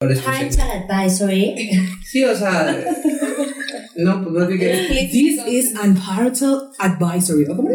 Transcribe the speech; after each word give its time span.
Parental 0.00 0.70
advisory. 0.70 1.54
Sí, 2.04 2.24
o 2.24 2.34
sea. 2.34 2.74
no, 3.96 4.22
pues 4.22 4.34
no 4.34 4.46
dije. 4.46 5.08
This 5.12 5.38
is 5.46 5.76
an 5.76 5.94
parental 5.94 6.70
advisory. 6.78 7.44
¿O 7.44 7.54
cómo? 7.54 7.68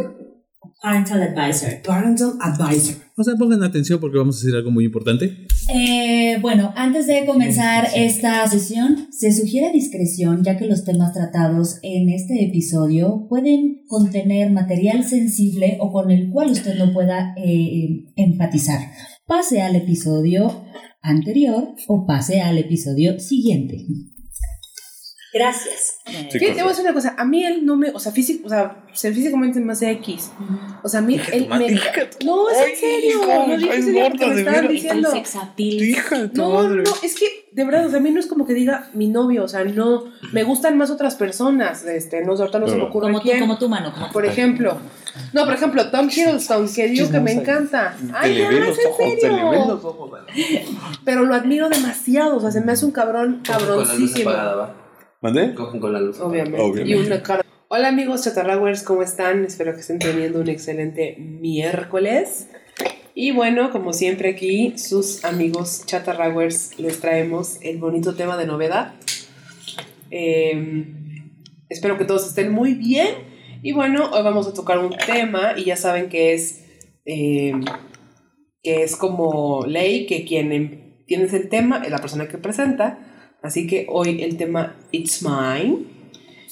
Parental 0.82 1.22
advisor. 1.22 1.82
Parental 1.84 2.34
advisor. 2.42 2.96
O 3.16 3.24
sea, 3.24 3.36
pongan 3.36 3.64
atención 3.64 4.00
porque 4.00 4.18
vamos 4.18 4.38
a 4.38 4.40
decir 4.40 4.56
algo 4.56 4.72
muy 4.72 4.86
importante. 4.86 5.46
Eh, 5.74 6.38
bueno, 6.42 6.74
antes 6.76 7.06
de 7.06 7.26
comenzar 7.26 7.88
esta 7.96 8.46
sesión, 8.48 9.08
se 9.12 9.32
sugiere 9.32 9.72
discreción 9.72 10.44
ya 10.44 10.58
que 10.58 10.66
los 10.66 10.84
temas 10.84 11.14
tratados 11.14 11.78
en 11.84 12.10
este 12.10 12.44
episodio 12.44 13.28
pueden 13.30 13.84
contener 13.88 14.52
material 14.52 15.04
sensible 15.04 15.78
o 15.80 15.92
con 15.92 16.10
el 16.10 16.32
cual 16.32 16.50
usted 16.50 16.76
no 16.76 16.92
pueda 16.92 17.36
eh, 17.38 18.04
empatizar. 18.16 18.80
Pase 19.28 19.62
al 19.62 19.76
episodio 19.76 20.66
anterior 21.06 21.76
o 21.88 22.06
pase 22.06 22.42
al 22.42 22.58
episodio 22.58 23.20
siguiente. 23.20 23.86
Gracias. 25.36 26.00
Sí, 26.32 26.40
te 26.40 26.54
voy 26.54 26.62
a 26.62 26.68
decir 26.68 26.86
una 26.86 26.94
cosa. 26.94 27.14
A 27.18 27.26
mí 27.26 27.44
él 27.44 27.66
no 27.66 27.76
me. 27.76 27.90
O 27.90 28.00
sea, 28.00 28.14
físico, 28.14 28.48
o 28.48 28.50
sea, 28.50 28.78
físicamente 28.94 29.60
más 29.60 29.82
X. 29.82 30.32
O 30.82 30.88
sea, 30.88 31.02
a 31.02 31.04
mí 31.04 31.20
él 31.34 31.50
me. 31.50 31.72
No, 32.24 32.50
es 32.50 32.58
en 32.58 32.78
serio. 32.78 33.20
No 33.46 33.58
dije 33.58 33.76
en 33.76 33.84
serio 33.84 34.06
porque 34.12 34.28
me 34.28 34.40
estaban 34.40 34.68
diciendo. 34.70 35.10
No, 36.34 36.50
madre. 36.54 36.84
no, 36.84 36.92
es 37.04 37.16
que 37.16 37.50
de 37.52 37.66
verdad, 37.66 37.86
o 37.86 37.90
sea, 37.90 38.00
a 38.00 38.02
mí 38.02 38.12
no 38.12 38.22
es 38.22 38.28
como 38.28 38.46
que 38.46 38.54
diga 38.54 38.90
mi 38.94 39.08
novio, 39.08 39.44
o 39.44 39.48
sea, 39.48 39.64
no, 39.66 40.06
me 40.32 40.44
gustan 40.44 40.78
más 40.78 40.90
otras 40.90 41.16
personas, 41.16 41.86
este, 41.86 42.22
no, 42.24 42.34
ahorita 42.34 42.60
no 42.60 42.68
se 42.68 42.76
me 42.76 42.84
ocurre 42.84 43.08
Como 43.08 43.22
tú, 43.22 43.30
como 43.40 43.58
tu 43.58 43.70
mano. 43.70 43.94
Como 43.94 44.12
Por 44.12 44.26
ejemplo, 44.26 44.78
no, 45.34 45.46
por 45.46 45.54
ejemplo, 45.54 45.90
Tom 45.90 46.10
Hiddleston, 46.10 46.74
que 46.74 46.88
digo 46.88 47.10
que 47.10 47.20
me 47.20 47.34
encanta. 47.34 47.96
Le 48.24 48.60
no, 48.60 48.66
es 48.68 48.80
en 48.80 49.20
serio. 49.20 49.82
Pero 51.04 51.26
lo 51.26 51.36
admiro 51.36 51.68
demasiado, 51.68 52.38
o 52.38 52.40
sea, 52.40 52.52
se 52.52 52.62
me 52.62 52.72
hace 52.72 52.86
un 52.86 52.92
cabrón 52.92 53.42
Cogen 53.46 53.68
con 53.68 53.68
la 53.68 53.94
luz 53.96 54.14
cabroncísimo. 54.14 54.85
¿Mandé? 55.26 55.56
Cogen 55.56 55.80
con 55.80 55.92
la 55.92 56.00
luz. 56.00 56.20
Obviamente. 56.20 56.62
Obviamente. 56.62 56.92
Y 56.92 56.94
una 57.04 57.24
cara. 57.24 57.44
Hola 57.68 57.88
amigos 57.88 58.24
chatarrawers, 58.24 58.84
¿cómo 58.84 59.02
están? 59.02 59.44
Espero 59.44 59.74
que 59.74 59.80
estén 59.80 59.98
teniendo 59.98 60.40
un 60.40 60.50
excelente 60.50 61.16
miércoles. 61.18 62.48
Y 63.16 63.32
bueno, 63.32 63.72
como 63.72 63.92
siempre 63.92 64.30
aquí, 64.30 64.78
sus 64.78 65.26
amigos 65.26 65.82
chatarrawers 65.88 66.78
les 66.78 67.00
traemos 67.00 67.58
el 67.64 67.80
bonito 67.80 68.14
tema 68.14 68.38
de 68.38 68.46
novedad. 68.46 68.94
Eh, 70.12 70.94
espero 71.70 71.98
que 71.98 72.06
todos 72.06 72.28
estén 72.28 72.52
muy 72.52 72.76
bien. 72.76 73.08
Y 73.64 73.72
bueno, 73.72 74.12
hoy 74.12 74.22
vamos 74.22 74.48
a 74.48 74.54
tocar 74.54 74.78
un 74.78 74.96
tema 74.96 75.54
y 75.58 75.64
ya 75.64 75.76
saben 75.76 76.08
que 76.08 76.36
es, 76.36 76.64
eh, 77.04 77.52
que 78.62 78.84
es 78.84 78.96
como 78.96 79.66
ley 79.66 80.06
que 80.06 80.24
quien 80.24 80.52
em- 80.52 81.04
tiene 81.08 81.24
el 81.24 81.50
tema 81.50 81.82
es 81.84 81.90
la 81.90 81.98
persona 81.98 82.28
que 82.28 82.38
presenta. 82.38 83.00
Así 83.46 83.68
que 83.68 83.86
hoy 83.90 84.24
el 84.24 84.38
tema 84.38 84.76
It's 84.92 85.22
Mine. 85.22 85.84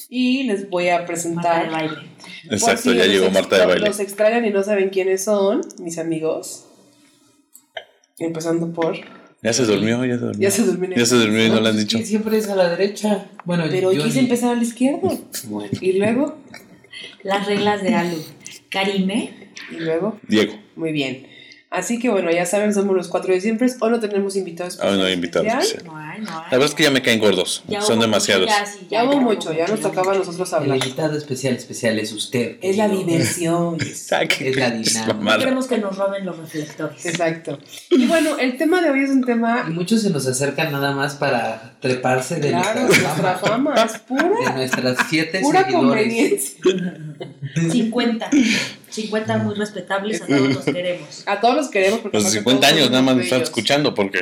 Y 0.09 0.43
les 0.43 0.69
voy 0.69 0.89
a 0.89 0.99
Marta 0.99 1.01
de 1.01 1.07
presentar. 1.07 1.71
baile. 1.71 1.95
Exacto, 2.51 2.91
si 2.91 2.97
ya 2.97 3.05
llegó 3.07 3.31
Marta 3.31 3.57
de 3.57 3.65
baile. 3.65 3.87
Los 3.87 3.99
extrañan 3.99 4.45
y 4.45 4.51
no 4.51 4.61
saben 4.63 4.89
quiénes 4.89 5.23
son, 5.23 5.61
mis 5.79 5.97
amigos. 5.97 6.65
Empezando 8.19 8.71
por. 8.71 8.95
Ya 9.41 9.51
se 9.53 9.65
durmió, 9.65 10.05
ya 10.05 10.13
se 10.19 10.25
durmió. 10.25 10.39
Ya 10.41 10.51
se 10.51 10.61
durmieron. 10.63 10.97
Ya 10.99 11.05
se 11.07 11.15
durmió 11.15 11.45
y 11.47 11.49
no 11.49 11.59
le 11.61 11.69
han 11.69 11.77
dicho. 11.77 11.97
Y 11.97 12.05
siempre 12.05 12.37
es 12.37 12.47
a 12.47 12.55
la 12.55 12.69
derecha. 12.69 13.25
Bueno, 13.43 13.63
Pero 13.71 13.89
hoy 13.89 13.97
yo 13.97 14.03
quise 14.03 14.19
ni- 14.19 14.25
empezar 14.25 14.51
a 14.51 14.55
la 14.55 14.63
izquierda. 14.63 15.09
Bueno. 15.47 15.71
Y 15.81 15.93
luego. 15.93 16.37
Las 17.23 17.47
reglas 17.47 17.81
de 17.81 17.95
Alu. 17.95 18.17
Karime. 18.69 19.51
Y 19.71 19.77
luego. 19.81 20.19
Diego. 20.27 20.53
Muy 20.75 20.91
bien. 20.91 21.25
Así 21.73 21.97
que 21.97 22.09
bueno, 22.09 22.29
ya 22.29 22.45
saben, 22.45 22.71
somos 22.71 22.95
los 22.95 23.07
cuatro 23.07 23.33
de 23.33 23.41
siempre. 23.41 23.67
Hoy 23.79 23.89
no 23.89 23.99
tenemos 23.99 24.35
invitados. 24.35 24.79
Hoy 24.79 24.95
no 24.95 25.05
hay 25.05 25.13
invitados. 25.13 25.47
especial. 25.47 25.63
especial. 25.79 25.85
No 25.91 25.97
hay, 25.97 26.21
no 26.21 26.29
hay. 26.29 26.35
La 26.43 26.49
verdad 26.51 26.65
es 26.69 26.75
que 26.75 26.83
ya 26.83 26.91
me 26.91 27.01
caen 27.01 27.19
gordos. 27.19 27.63
Ya 27.67 27.81
Son 27.81 27.99
demasiados. 27.99 28.45
mucho, 28.47 28.55
ya, 28.59 28.65
sí, 28.67 28.87
Ya 28.91 29.03
hubo 29.05 29.19
mucho, 29.19 29.51
ya 29.53 29.65
nos 29.67 29.81
tocaba 29.81 30.13
a 30.13 30.17
nosotros 30.19 30.47
El 30.53 30.55
hablar. 30.59 30.77
invitado 30.77 31.17
especial, 31.17 31.55
especial 31.55 31.97
es 31.97 32.11
usted. 32.11 32.57
Es 32.61 32.77
la 32.77 32.87
diversión. 32.87 33.77
Qué 33.79 33.85
Es 34.49 34.55
la 34.55 34.69
dinámica. 34.69 35.13
No 35.13 35.37
queremos 35.39 35.65
que 35.65 35.77
nos 35.79 35.97
roben 35.97 36.25
los 36.27 36.37
reflectores. 36.37 37.05
Exacto. 37.07 37.57
Y 37.89 38.05
bueno, 38.05 38.37
el 38.37 38.55
tema 38.57 38.79
de 38.81 38.91
hoy 38.91 39.03
es 39.05 39.09
un 39.09 39.21
Y 39.23 39.25
tema. 39.25 39.63
muchos 39.71 40.03
se 40.03 40.11
nos 40.11 40.27
acercan 40.27 40.71
nada 40.71 40.91
más 40.91 41.15
para 41.15 41.73
treparse 41.79 42.35
de 42.35 42.49
Claro, 42.49 42.81
nuestra 42.81 43.35
fama 43.39 43.73
es 43.83 43.97
pura, 43.97 44.29
de 44.49 44.53
nuestras 44.53 44.97
siete 45.09 45.39
pura 45.41 45.63
seguidores. 45.63 46.55
conveniencia. 46.63 47.71
50. 47.71 48.29
50 48.93 49.37
muy 49.39 49.55
respetables, 49.55 50.21
a 50.21 50.27
todos 50.27 50.53
los 50.53 50.65
queremos. 50.65 51.23
A 51.27 51.39
todos 51.41 51.55
los 51.55 51.67
queremos. 51.69 51.99
porque 51.99 52.17
Los 52.17 52.25
aparte 52.25 52.37
50 52.39 52.67
todos 52.67 52.77
años 52.77 52.91
nada 52.91 53.01
más 53.01 53.15
me 53.15 53.21
bellos. 53.21 53.31
están 53.33 53.43
escuchando 53.43 53.93
porque. 53.95 54.21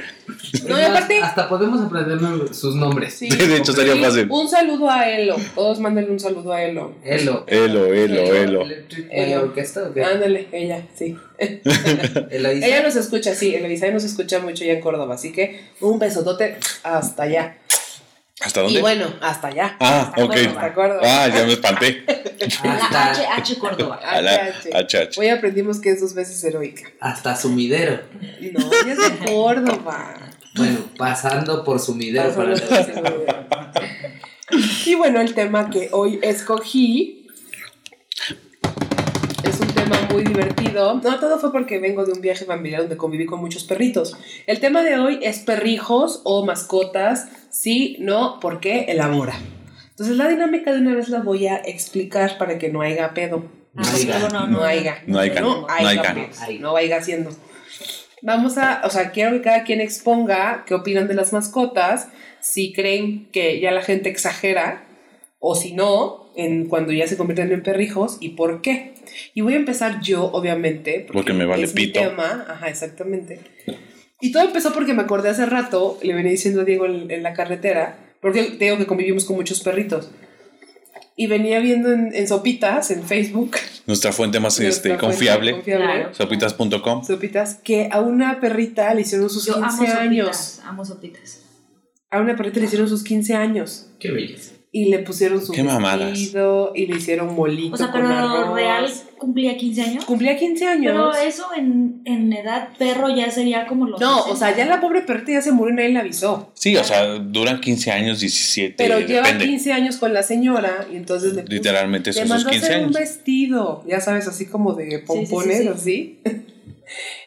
No, 0.67 0.79
y 0.79 0.83
aparte. 0.83 1.19
Hasta 1.21 1.49
podemos 1.49 1.81
aprendernos 1.81 2.55
sus 2.57 2.75
nombres. 2.75 3.13
Sí. 3.13 3.29
De 3.29 3.57
hecho, 3.57 3.73
sería 3.73 3.97
fácil. 3.97 4.27
Un 4.29 4.47
saludo 4.47 4.89
a 4.89 5.09
Elo. 5.09 5.35
Todos 5.55 5.79
mándenle 5.79 6.11
un 6.11 6.19
saludo 6.19 6.53
a 6.53 6.63
Elo. 6.63 6.93
Elo. 7.03 7.43
Elo, 7.47 7.85
elo, 7.85 8.21
elo. 8.33 8.65
Elo. 9.09 9.41
Orquesta 9.41 9.83
o 9.83 9.93
qué? 9.93 10.03
Ándale, 10.03 10.47
ella, 10.51 10.83
sí. 10.95 11.17
Eloísa. 12.29 12.67
Ella 12.67 12.83
nos 12.83 12.95
escucha, 12.95 13.33
sí, 13.35 13.55
Eloisa 13.55 13.89
nos 13.91 14.03
escucha 14.03 14.39
mucho 14.39 14.63
ya 14.63 14.73
en 14.73 14.81
Córdoba, 14.81 15.15
así 15.15 15.31
que 15.31 15.61
un 15.79 15.99
besotote 15.99 16.57
hasta 16.83 17.23
allá. 17.23 17.57
¿Hasta 18.43 18.61
Y 18.61 18.63
dónde? 18.65 18.81
bueno, 18.81 19.13
hasta 19.21 19.47
allá. 19.47 19.75
Ah, 19.79 20.01
Hasta 20.09 20.23
ok. 20.23 20.29
Córdoba. 20.33 20.49
Hasta 20.61 20.73
Córdoba. 20.73 21.01
Ah, 21.03 21.27
ya 21.27 21.45
me 21.45 21.53
espanté. 21.53 22.05
A 22.07 22.65
la 22.65 22.73
Hasta, 22.75 23.11
H, 23.11 23.25
H 23.37 23.59
Córdoba. 23.59 23.99
A 24.03 24.21
la 24.21 24.35
HH. 24.35 24.69
HH. 25.13 25.19
Hoy 25.19 25.27
aprendimos 25.29 25.79
que 25.79 25.91
es 25.91 26.01
dos 26.01 26.13
veces 26.13 26.43
heroica. 26.43 26.83
hasta 26.99 27.35
sumidero. 27.35 28.01
No, 28.53 28.71
es 28.87 28.97
de 28.97 29.25
Córdoba. 29.31 30.15
Bueno, 30.55 30.79
pasando 30.97 31.63
por 31.63 31.79
sumidero 31.79 32.33
para 32.35 32.53
Y 34.85 34.95
bueno, 34.95 35.21
el 35.21 35.33
tema 35.33 35.69
que 35.69 35.89
hoy 35.93 36.19
escogí 36.21 37.20
muy 40.11 40.23
divertido. 40.23 40.95
No, 40.95 41.19
todo 41.19 41.39
fue 41.39 41.51
porque 41.51 41.79
vengo 41.79 42.05
de 42.05 42.13
un 42.13 42.21
viaje 42.21 42.45
familiar 42.45 42.81
donde 42.81 42.97
conviví 42.97 43.25
con 43.25 43.39
muchos 43.39 43.63
perritos. 43.63 44.17
El 44.47 44.59
tema 44.59 44.81
de 44.83 44.99
hoy 44.99 45.19
es 45.21 45.39
perrijos 45.39 46.21
o 46.23 46.45
mascotas. 46.45 47.27
Sí, 47.49 47.97
no, 47.99 48.39
¿por 48.39 48.59
qué? 48.59 48.85
Elabora. 48.87 49.35
Entonces 49.89 50.17
la 50.17 50.27
dinámica 50.27 50.71
de 50.71 50.79
una 50.79 50.95
vez 50.95 51.09
la 51.09 51.19
voy 51.19 51.47
a 51.47 51.57
explicar 51.57 52.37
para 52.37 52.57
que 52.57 52.69
no 52.69 52.81
haya 52.81 53.13
pedo. 53.13 53.45
Ah, 53.75 53.81
No 53.83 53.89
haya, 53.89 54.19
no, 54.19 54.29
no, 54.29 54.47
No 54.47 54.63
haya. 54.63 55.03
No 55.05 55.19
haya. 55.19 55.41
No 55.41 55.61
No 55.61 55.67
haya 55.69 56.01
haya. 56.01 56.59
No 56.59 56.73
vaya 56.73 56.97
haciendo. 56.97 57.31
Vamos 58.21 58.57
a, 58.57 58.81
o 58.85 58.89
sea, 58.89 59.11
quiero 59.11 59.31
que 59.31 59.41
cada 59.41 59.63
quien 59.63 59.81
exponga 59.81 60.63
qué 60.67 60.75
opinan 60.75 61.07
de 61.07 61.15
las 61.15 61.33
mascotas, 61.33 62.09
si 62.39 62.71
creen 62.71 63.29
que 63.31 63.59
ya 63.59 63.71
la 63.71 63.81
gente 63.81 64.09
exagera 64.09 64.83
o 65.39 65.55
si 65.55 65.73
no, 65.73 66.30
en 66.35 66.67
cuando 66.67 66.91
ya 66.93 67.07
se 67.07 67.17
convierten 67.17 67.51
en 67.51 67.63
perrijos 67.63 68.17
y 68.19 68.29
por 68.29 68.61
qué. 68.61 68.93
Y 69.33 69.41
voy 69.41 69.53
a 69.53 69.57
empezar 69.57 70.01
yo, 70.01 70.25
obviamente, 70.25 71.07
Porque 71.11 71.33
me 71.33 71.45
vale 71.45 71.63
es 71.65 71.75
mi 71.75 71.87
pito. 71.87 71.99
tema, 71.99 72.45
ajá, 72.49 72.69
exactamente. 72.69 73.39
Y 74.21 74.31
todo 74.31 74.43
empezó 74.43 74.73
porque 74.73 74.93
me 74.93 75.01
acordé 75.01 75.29
hace 75.29 75.45
rato, 75.45 75.97
le 76.03 76.13
venía 76.13 76.31
diciendo 76.31 76.61
a 76.61 76.63
Diego 76.63 76.85
en, 76.85 77.09
en 77.11 77.23
la 77.23 77.33
carretera, 77.33 77.97
porque 78.21 78.43
te 78.43 78.65
digo 78.65 78.77
que 78.77 78.85
convivimos 78.85 79.25
con 79.25 79.35
muchos 79.35 79.61
perritos. 79.61 80.11
Y 81.17 81.27
venía 81.27 81.59
viendo 81.59 81.91
en, 81.91 82.15
en 82.15 82.27
Sopitas, 82.27 82.89
en 82.89 83.03
Facebook, 83.03 83.57
Nuestra 83.85 84.11
fuente 84.13 84.39
más 84.39 84.57
nuestra 84.59 84.67
este, 84.69 84.89
fuente 84.89 85.05
confiable. 85.05 85.51
confiable, 85.53 85.85
Claro. 85.85 86.13
Sopitas.com. 86.13 87.03
Sopitas, 87.03 87.55
que 87.55 87.89
a 87.91 87.99
una 87.99 88.39
perrita 88.39 88.93
le 88.93 89.01
hicieron 89.01 89.29
sus 89.29 89.45
Yo 89.45 89.55
15 89.55 89.67
amo 89.67 89.99
años. 89.99 90.27
sopitas. 90.37 90.61
Amo 90.65 90.85
sopitas. 90.85 91.41
A 92.09 92.21
una 92.21 92.35
perrita 92.35 92.59
le 92.59 92.65
hicieron 92.67 92.87
sus 92.87 93.03
15 93.03 93.35
años. 93.35 93.89
Qué 93.99 94.11
belleza. 94.11 94.50
Y 94.73 94.85
le 94.85 94.99
pusieron 94.99 95.45
su 95.45 95.51
Qué 95.51 95.63
mamadas. 95.63 96.11
vestido 96.11 96.71
y 96.73 96.85
le 96.85 96.95
hicieron 96.97 97.35
molito 97.35 97.75
O 97.75 97.77
sea, 97.77 97.91
con 97.91 98.03
pero 98.03 98.13
arroz. 98.13 98.55
real 98.55 98.89
cumplía 99.17 99.57
15 99.57 99.81
años. 99.81 100.05
Cumplía 100.05 100.37
15 100.37 100.65
años. 100.65 100.93
Pero 100.93 101.13
eso 101.13 101.43
en, 101.57 102.01
en 102.05 102.31
edad 102.31 102.69
perro 102.79 103.13
ya 103.13 103.29
sería 103.29 103.67
como 103.67 103.85
los. 103.85 103.99
no, 103.99 104.15
60. 104.23 104.31
o 104.33 104.35
sea, 104.37 104.55
ya 104.55 104.65
la 104.67 104.79
pobre 104.79 105.01
perrita 105.01 105.33
ya 105.33 105.41
se 105.41 105.51
murió 105.51 105.73
y 105.73 105.75
nadie 105.75 105.89
la 105.91 105.99
avisó. 105.99 106.51
Sí, 106.53 106.77
o 106.77 106.83
sea, 106.85 107.05
duran 107.15 107.59
15 107.59 107.91
años, 107.91 108.21
17. 108.21 108.75
Pero 108.77 108.99
lleva 109.01 109.23
depende. 109.23 109.45
15 109.47 109.73
años 109.73 109.97
con 109.97 110.13
la 110.13 110.23
señora 110.23 110.87
y 110.89 110.95
entonces 110.95 111.33
le 111.33 111.41
puso- 111.43 111.51
Literalmente 111.51 112.11
le 112.11 112.13
son 112.13 112.21
sus 112.27 112.29
mandó 112.29 112.47
a 112.47 112.51
15 112.51 112.65
hacer 112.65 112.77
un 112.79 112.83
años. 112.85 112.99
vestido, 112.99 113.83
ya 113.85 113.99
sabes, 113.99 114.27
así 114.29 114.45
como 114.45 114.73
de 114.73 114.99
pompones, 114.99 115.57
sí, 115.57 115.63
sí. 115.63 115.67
así. 115.67 116.19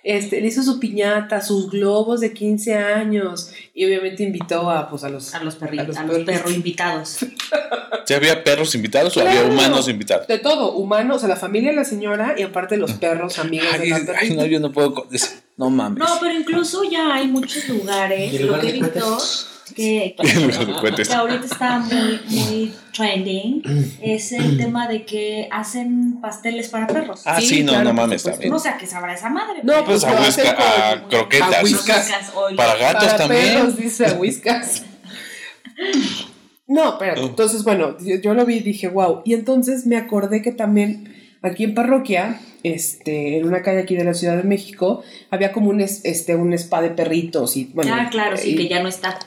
Este, 0.03 0.41
le 0.41 0.49
hizo 0.49 0.63
su 0.63 0.79
piñata, 0.79 1.41
sus 1.41 1.71
globos 1.71 2.21
de 2.21 2.33
15 2.33 2.75
años 2.75 3.51
y 3.75 3.85
obviamente 3.87 4.23
invitó 4.23 4.71
a, 4.71 4.89
pues, 4.91 5.05
a 5.05 5.09
los... 5.09 5.35
A 5.35 5.43
los 5.43 5.55
perritos, 5.57 5.97
A 5.97 6.03
los 6.05 6.17
los, 6.19 6.27
perros. 6.27 6.53
invitados. 6.53 7.19
¿Sí 8.07 8.13
había 8.15 8.45
perros 8.45 8.75
invitados 8.75 9.17
o 9.17 9.21
había 9.21 9.41
Claro. 9.41 9.49
humanos 9.55 9.89
invitados? 9.89 10.27
De 10.27 10.39
todo, 10.39 10.73
humano, 10.75 11.15
o 11.15 11.19
sea, 11.19 11.29
la 11.29 11.37
familia 11.37 11.71
de 11.71 11.77
la 11.77 11.85
señora 11.85 12.35
y 12.37 12.43
aparte 12.43 12.77
los 12.77 12.93
perros 12.93 13.39
amigos 13.39 13.67
de 13.79 13.85
Ay, 13.85 13.91
la 13.91 14.13
ay, 14.21 14.31
no, 14.37 14.45
yo 14.47 14.61
no 14.61 14.71
puedo 14.73 14.93
con 14.95 15.15
eso. 15.15 15.29
No 15.57 15.71
mames. 15.71 15.99
No, 16.01 16.07
pero 16.21 16.35
incluso 16.35 16.83
ya 16.85 17.15
hay 17.15 17.29
muchos 17.29 17.69
lugares, 17.69 18.33
¿Y 18.33 18.37
el 18.37 18.47
lo 18.49 18.61
que 18.61 18.69
he 18.69 18.73
de 18.73 18.81
visto, 18.81 19.19
cuentas? 19.73 20.27
que, 20.67 20.73
cohetes. 20.81 21.09
que 21.09 21.15
ahorita 21.15 21.45
está 21.47 21.79
muy, 21.79 22.21
muy 22.29 22.75
trending 22.93 23.63
es 24.03 24.33
el 24.33 24.59
tema 24.59 24.87
de 24.89 25.05
que 25.05 25.49
hacen 25.51 26.21
pasteles 26.21 26.69
para 26.69 26.87
perros. 26.87 27.23
Ah, 27.25 27.41
Sí, 27.41 27.47
sí, 27.47 27.63
no, 27.65 27.73
claro, 27.73 27.85
no 27.89 27.95
mames 27.95 28.21
supuesto. 28.23 28.31
también. 28.33 28.53
No 28.53 28.59
sé 28.59 28.69
a 28.69 28.77
qué 28.77 28.87
sabrá 28.87 29.15
esa 29.15 29.31
madre. 29.31 29.61
No, 29.63 29.73
pero- 29.73 29.85
pues 29.85 30.05
Pues 30.05 30.15
a 30.15 30.21
whiskas, 30.21 30.39
hacen 30.39 30.55
con- 30.55 30.65
a 30.65 31.09
croquetas. 31.09 31.55
a 31.55 31.63
whiskas. 31.63 32.13
Para 32.57 32.77
gatos 32.77 33.05
Para 33.05 33.17
también. 33.17 33.55
perros, 33.55 33.77
dice 33.77 34.13
Whiskas. 34.13 34.83
No, 36.67 36.97
pero 36.99 37.23
Oh. 37.23 37.27
entonces, 37.27 37.63
bueno, 37.65 37.97
yo, 38.01 38.17
yo 38.17 38.35
lo 38.35 38.47
vi 38.47 38.57
y 38.57 38.61
dije, 38.61 38.89
wow. 38.89 39.23
Y 39.25 39.35
entonces 39.35 39.87
me 39.87 39.97
acordé 39.97 40.41
que 40.41 40.51
también 40.53 41.13
aquí 41.43 41.65
en 41.65 41.75
parroquia, 41.75 42.41
este, 42.63 43.39
en 43.39 43.47
una 43.47 43.61
calle 43.63 43.81
aquí 43.81 43.97
de 43.97 44.05
la 44.05 44.15
Ciudad 44.15 44.37
de 44.37 44.45
México, 44.45 45.03
había 45.31 45.53
como 45.53 45.69
un, 45.71 45.81
es- 45.83 46.01
este, 46.05 46.37
un 46.37 46.55
spa 46.55 46.81
de 46.81 46.91
perritos 46.91 47.57
y 47.57 47.67
bueno. 47.75 47.95
ah, 47.95 48.09
claro, 48.11 48.37
sí, 48.39 48.51
y- 48.53 48.57
que 48.57 48.69
ya 48.69 48.83
no 48.83 48.89
está. 48.89 49.19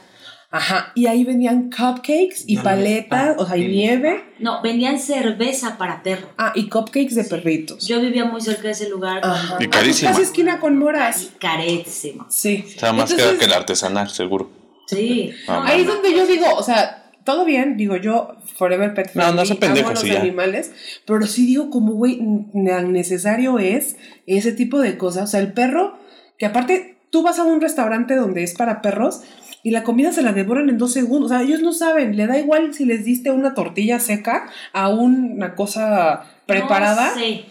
Ajá, 0.58 0.92
y 0.96 1.06
ahí 1.08 1.24
vendían 1.24 1.70
cupcakes 1.70 2.44
y 2.48 2.56
No, 2.56 2.62
no 2.62 2.64
paletas, 2.64 3.36
o 3.38 3.46
sea, 3.46 3.58
y 3.58 3.68
nieve. 3.68 4.24
No, 4.40 4.62
vendían 4.62 5.00
cerveza 5.00 5.78
para 5.78 6.02
perro. 6.02 6.30
Ah, 6.38 6.52
y 6.56 6.68
cupcakes 6.68 7.16
de 7.16 7.24
perritos. 7.24 7.88
Yo 7.88 8.02
vivía 8.02 8.26
muy 8.26 8.42
cerca 8.42 8.64
de 8.64 8.72
ese 8.72 8.90
lugar. 8.90 9.22
Ajá. 9.24 9.58
Y 9.60 9.68
carísima. 9.68 10.12
Casi 10.12 10.24
esquina 10.24 10.60
con 10.60 10.78
moras. 10.78 11.24
Y 11.24 11.38
carísimo. 11.38 12.26
Sí. 12.30 12.66
Está 12.68 12.92
más 12.92 13.12
Entonces, 13.12 13.28
caro 13.28 13.40
que 13.40 13.46
el 13.46 13.54
artesanal, 13.54 14.10
seguro. 14.10 14.50
Sí. 14.88 15.32
Ah, 15.48 15.64
Ahí 15.68 15.82
es 15.82 15.88
donde 15.88 16.14
yo 16.14 16.26
digo, 16.26 16.46
o 16.56 16.64
sea, 16.64 17.12
todo 17.24 17.46
bien, 17.46 17.78
digo 17.78 17.98
yo, 17.98 18.38
Forever 18.56 18.94
Pet 18.94 19.12
No, 19.14 19.32
no 19.34 19.46
friendly, 19.46 19.58
pendejos, 19.58 19.92
amo 19.92 20.00
a 20.00 20.02
los 20.02 20.02
sí, 20.02 20.16
animales, 20.16 20.72
pero 21.06 21.28
sí 21.28 21.46
digo 21.46 21.70
como, 21.70 21.94
güey, 21.94 22.20
tan 22.66 22.94
necesario 22.94 23.60
es 23.60 23.98
ese 24.26 24.54
tipo 24.54 24.80
de 24.80 24.98
cosas. 24.98 25.26
O 25.26 25.28
sea, 25.28 25.42
el 25.42 25.54
perro, 25.54 26.00
que 26.38 26.46
aparte 26.46 26.97
tú 27.12 27.24
vas 27.24 27.40
a 27.40 27.44
un 27.44 27.62
restaurante 27.62 28.16
donde 28.16 28.44
es 28.44 28.54
para 28.54 28.82
perros 28.82 29.22
y 29.64 29.72
la 29.72 29.84
comida 29.84 30.12
se 30.12 30.22
la 30.22 30.34
devoran 30.34 30.70
en 30.70 30.78
dos 30.78 30.94
segundos. 30.94 31.32
O 31.32 31.34
sea, 31.34 31.44
ellos 31.44 31.62
no 31.62 31.74
saben, 31.74 32.16
le 32.16 32.28
da 32.28 32.38
igual 32.38 32.74
si 32.74 32.86
les 32.86 33.04
diste 33.04 33.32
una 33.32 33.54
tortilla 33.54 34.00
seca 34.00 34.50
a 34.74 34.90
una 34.90 35.56
cosa 35.56 36.24
preparada. 36.46 37.10
No 37.10 37.20
sé. 37.20 37.46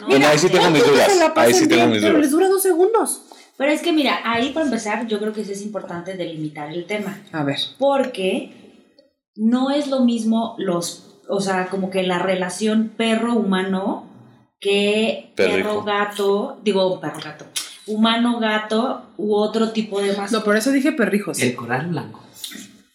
No 0.00 0.06
Bueno, 0.08 0.26
ahí 0.28 0.38
sí 0.38 0.48
tengo 0.48 0.70
mis 0.70 0.84
dudas. 0.84 1.12
se 1.12 1.18
la 1.18 1.32
Ahí 1.36 1.54
sí 1.54 1.68
tengo 1.68 1.82
bien, 1.82 1.90
mis 1.92 2.00
pero 2.00 2.12
dudas. 2.14 2.22
les 2.22 2.30
dura 2.30 2.48
dos 2.48 2.62
segundos. 2.62 3.22
Pero 3.56 3.70
es 3.70 3.82
que 3.82 3.92
mira, 3.92 4.20
ahí 4.24 4.50
para 4.50 4.66
empezar, 4.66 5.06
yo 5.06 5.18
creo 5.18 5.32
que 5.32 5.44
sí 5.44 5.52
es 5.52 5.62
importante 5.62 6.16
delimitar 6.16 6.70
el 6.72 6.86
tema. 6.86 7.18
A 7.32 7.44
ver. 7.44 7.58
Porque 7.78 8.52
no 9.36 9.70
es 9.70 9.88
lo 9.88 10.00
mismo 10.00 10.56
los, 10.58 11.20
o 11.28 11.40
sea, 11.40 11.66
como 11.66 11.90
que 11.90 12.02
la 12.02 12.18
relación 12.18 12.92
perro-humano 12.96 14.06
que 14.60 15.32
perro-gato, 15.34 16.60
digo 16.62 17.00
perro-gato, 17.00 17.46
humano-gato 17.94 19.02
u 19.16 19.34
otro 19.34 19.70
tipo 19.72 20.00
de 20.00 20.08
mascota. 20.08 20.30
No, 20.38 20.44
por 20.44 20.56
eso 20.56 20.70
dije 20.72 20.92
perrijos. 20.92 21.40
El 21.40 21.54
coral 21.54 21.88
blanco. 21.88 22.20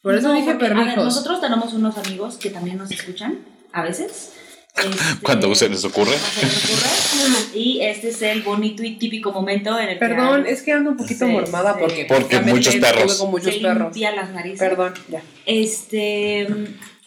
Por 0.02 0.16
eso 0.16 0.28
No, 0.30 0.34
dije 0.36 0.52
porque, 0.52 0.66
a 0.66 0.70
ver, 0.70 0.78
perrijos. 0.78 1.04
nosotros 1.06 1.42
tenemos 1.42 1.74
unos 1.74 1.98
amigos 1.98 2.38
que 2.38 2.50
también 2.50 2.78
nos 2.78 2.92
escuchan 2.92 3.40
a 3.74 3.82
veces. 3.84 4.34
Este, 4.78 4.96
Cuando 5.24 5.56
se 5.56 5.70
les 5.70 5.84
ocurre. 5.86 6.12
cuando 6.12 6.28
se 6.28 6.46
les 6.46 6.66
ocurre. 6.66 7.48
Y 7.60 7.82
este 7.82 8.10
es 8.10 8.22
el 8.22 8.44
bonito 8.44 8.84
y 8.84 8.98
típico 9.00 9.32
momento 9.32 9.72
en 9.80 9.88
el 9.90 9.94
que 9.96 10.00
Perdón, 10.06 10.46
es 10.46 10.62
que 10.62 10.72
ando 10.72 10.92
un 10.92 10.98
poquito 10.98 11.26
Sí, 11.26 11.32
mormada 11.32 11.74
sí. 11.74 11.80
porque, 11.82 12.06
Porque 12.06 12.40
muchos 12.42 12.76
perros. 12.76 13.16
con 13.16 13.32
muchos 13.32 13.56
se 13.56 13.60
perros. 13.60 13.82
limpia 13.86 14.12
las 14.16 14.30
narices. 14.30 14.60
Perdón, 14.60 14.94
ya. 15.10 15.24
Este, 15.48 16.48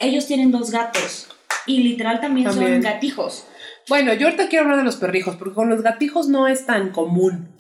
ellos 0.01 0.27
tienen 0.27 0.51
dos 0.51 0.73
gatos 0.73 1.29
y 1.67 1.85
literal 1.85 2.21
también, 2.21 2.49
También. 2.49 2.83
son 2.83 2.93
gatijos. 2.93 3.45
Bueno, 3.89 4.15
yo 4.15 4.27
ahorita 4.27 4.49
quiero 4.49 4.65
hablar 4.65 4.79
de 4.79 4.85
los 4.85 4.97
perrijos, 4.97 5.37
porque 5.37 5.55
con 5.55 5.69
los 5.69 5.83
gatijos 5.83 6.27
no 6.29 6.49
es 6.49 6.67
tan 6.67 6.91
común. 6.91 7.51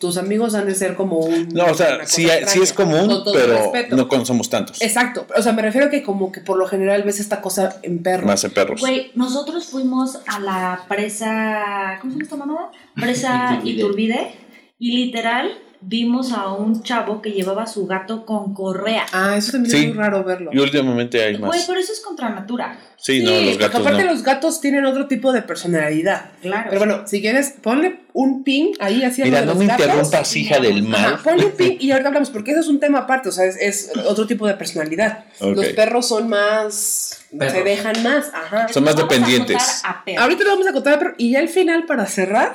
Tus 0.00 0.16
amigos 0.16 0.54
han 0.54 0.66
de 0.66 0.74
ser 0.74 0.94
como 0.94 1.18
un. 1.18 1.48
No, 1.48 1.66
o 1.66 1.74
sea, 1.74 2.06
sí, 2.06 2.28
es 2.28 2.72
común, 2.72 3.08
Con 3.08 3.32
pero 3.32 3.72
no 3.90 4.06
con- 4.08 4.24
somos 4.24 4.48
tantos. 4.48 4.80
Exacto. 4.80 5.26
O 5.36 5.42
sea, 5.42 5.52
me 5.52 5.62
refiero 5.62 5.88
a 5.88 5.90
que 5.90 6.02
como 6.02 6.30
que 6.30 6.40
por 6.40 6.56
lo 6.56 6.66
general 6.68 7.02
ves 7.02 7.18
esta 7.20 7.40
cosa 7.40 7.80
en 7.82 8.02
perros. 8.02 8.26
Más 8.26 8.44
en 8.44 8.52
perros. 8.52 8.80
Güey, 8.80 9.10
nosotros 9.16 9.66
fuimos 9.66 10.20
a 10.26 10.38
la 10.40 10.84
presa, 10.88 11.98
¿cómo 12.00 12.12
se 12.12 12.18
llama 12.18 12.24
esta 12.24 12.36
mamada? 12.36 12.70
Presa 12.94 13.60
Iturbide. 13.64 13.72
Iturbide 13.72 14.30
y 14.78 14.92
literal 15.06 15.50
vimos 15.80 16.32
a 16.32 16.52
un 16.52 16.82
chavo 16.82 17.22
que 17.22 17.30
llevaba 17.30 17.62
a 17.62 17.66
su 17.66 17.86
gato 17.86 18.26
con 18.26 18.52
correa. 18.54 19.06
Ah, 19.12 19.36
eso 19.36 19.52
también 19.52 19.70
Sí. 19.70 19.78
es 19.82 19.86
muy 19.88 19.94
raro 19.96 20.24
verlo. 20.24 20.50
Y 20.52 20.58
últimamente 20.58 21.22
hay 21.22 21.36
Güey, 21.36 21.50
más. 21.50 21.64
pero 21.66 21.78
eso 21.78 21.92
es 21.92 22.00
contra 22.00 22.28
natura. 22.30 22.78
Sí, 22.96 23.22
no, 23.22 23.30
los 23.30 23.40
porque 23.40 23.56
gatos 23.58 23.80
aparte 23.80 24.04
no. 24.04 24.10
los 24.12 24.22
gatos 24.24 24.60
tienen 24.60 24.84
otro 24.84 25.06
tipo 25.06 25.32
de 25.32 25.42
personalidad. 25.42 26.30
Claro. 26.42 26.66
Pero 26.68 26.80
bueno, 26.80 27.06
si 27.06 27.20
quieres, 27.20 27.54
ponle 27.62 28.00
un 28.12 28.42
pin 28.42 28.72
ahí 28.80 29.04
así 29.04 29.22
a 29.22 29.26
Mira, 29.26 29.40
no 29.42 29.46
los 29.46 29.56
me 29.58 29.66
gatos. 29.66 29.86
interrumpas, 29.86 30.36
hija 30.36 30.58
del 30.58 30.92
Ajá, 30.92 31.10
mal. 31.10 31.18
ponle 31.22 31.46
un 31.46 31.52
pin 31.52 31.76
y 31.80 31.90
ahorita 31.92 32.08
hablamos, 32.08 32.30
porque 32.30 32.50
eso 32.50 32.60
es 32.60 32.66
un 32.68 32.80
tema 32.80 32.98
aparte, 33.00 33.28
o 33.28 33.32
sea, 33.32 33.44
es, 33.44 33.56
es 33.56 33.92
otro 34.04 34.26
tipo 34.26 34.46
de 34.48 34.54
personalidad. 34.54 35.24
Los 35.40 35.66
perros 35.68 36.08
son 36.08 36.28
más. 36.28 37.24
se 37.30 37.62
dejan 37.62 38.02
más, 38.02 38.32
ajá. 38.34 38.66
Son 38.68 38.82
más 38.82 38.96
Vamos 38.96 39.10
a 39.12 39.14
dependientes. 39.14 39.82
a. 39.84 40.02
Ahorita 40.18 40.42
lo 40.44 40.50
vamos 40.50 40.66
a 40.66 40.72
contar, 40.72 40.98
pero 40.98 41.14
y 41.18 41.30
ya 41.32 41.38
al 41.38 41.48
final, 41.48 41.84
para 41.86 42.04
cerrar, 42.06 42.54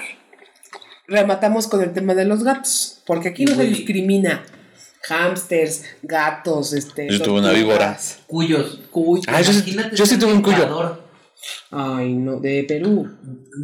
rematamos 1.08 1.68
con 1.68 1.82
el 1.82 1.94
tema 1.94 2.14
de 2.16 2.26
los 2.26 2.44
gatos, 2.44 3.02
porque 3.06 3.30
aquí 3.30 3.46
no 3.46 3.56
se 3.56 3.64
discrimina. 3.66 4.44
Hamsters, 5.10 5.84
gatos, 6.02 6.72
este. 6.74 7.10
Yo 7.12 7.22
tuve 7.22 7.40
una 7.40 7.52
víbora. 7.52 7.98
Cuyos. 8.28 8.80
Cuyos. 8.90 9.26
Ah, 9.28 9.42
yo 9.42 9.52
sí- 9.52 9.76
yo 9.94 10.20
tuve 10.20 10.34
un 10.34 10.42
cuyo. 10.42 10.64
Ecuador, 10.64 11.04
Ay, 11.72 12.14
no, 12.14 12.40
de 12.40 12.64
Perú. 12.66 13.10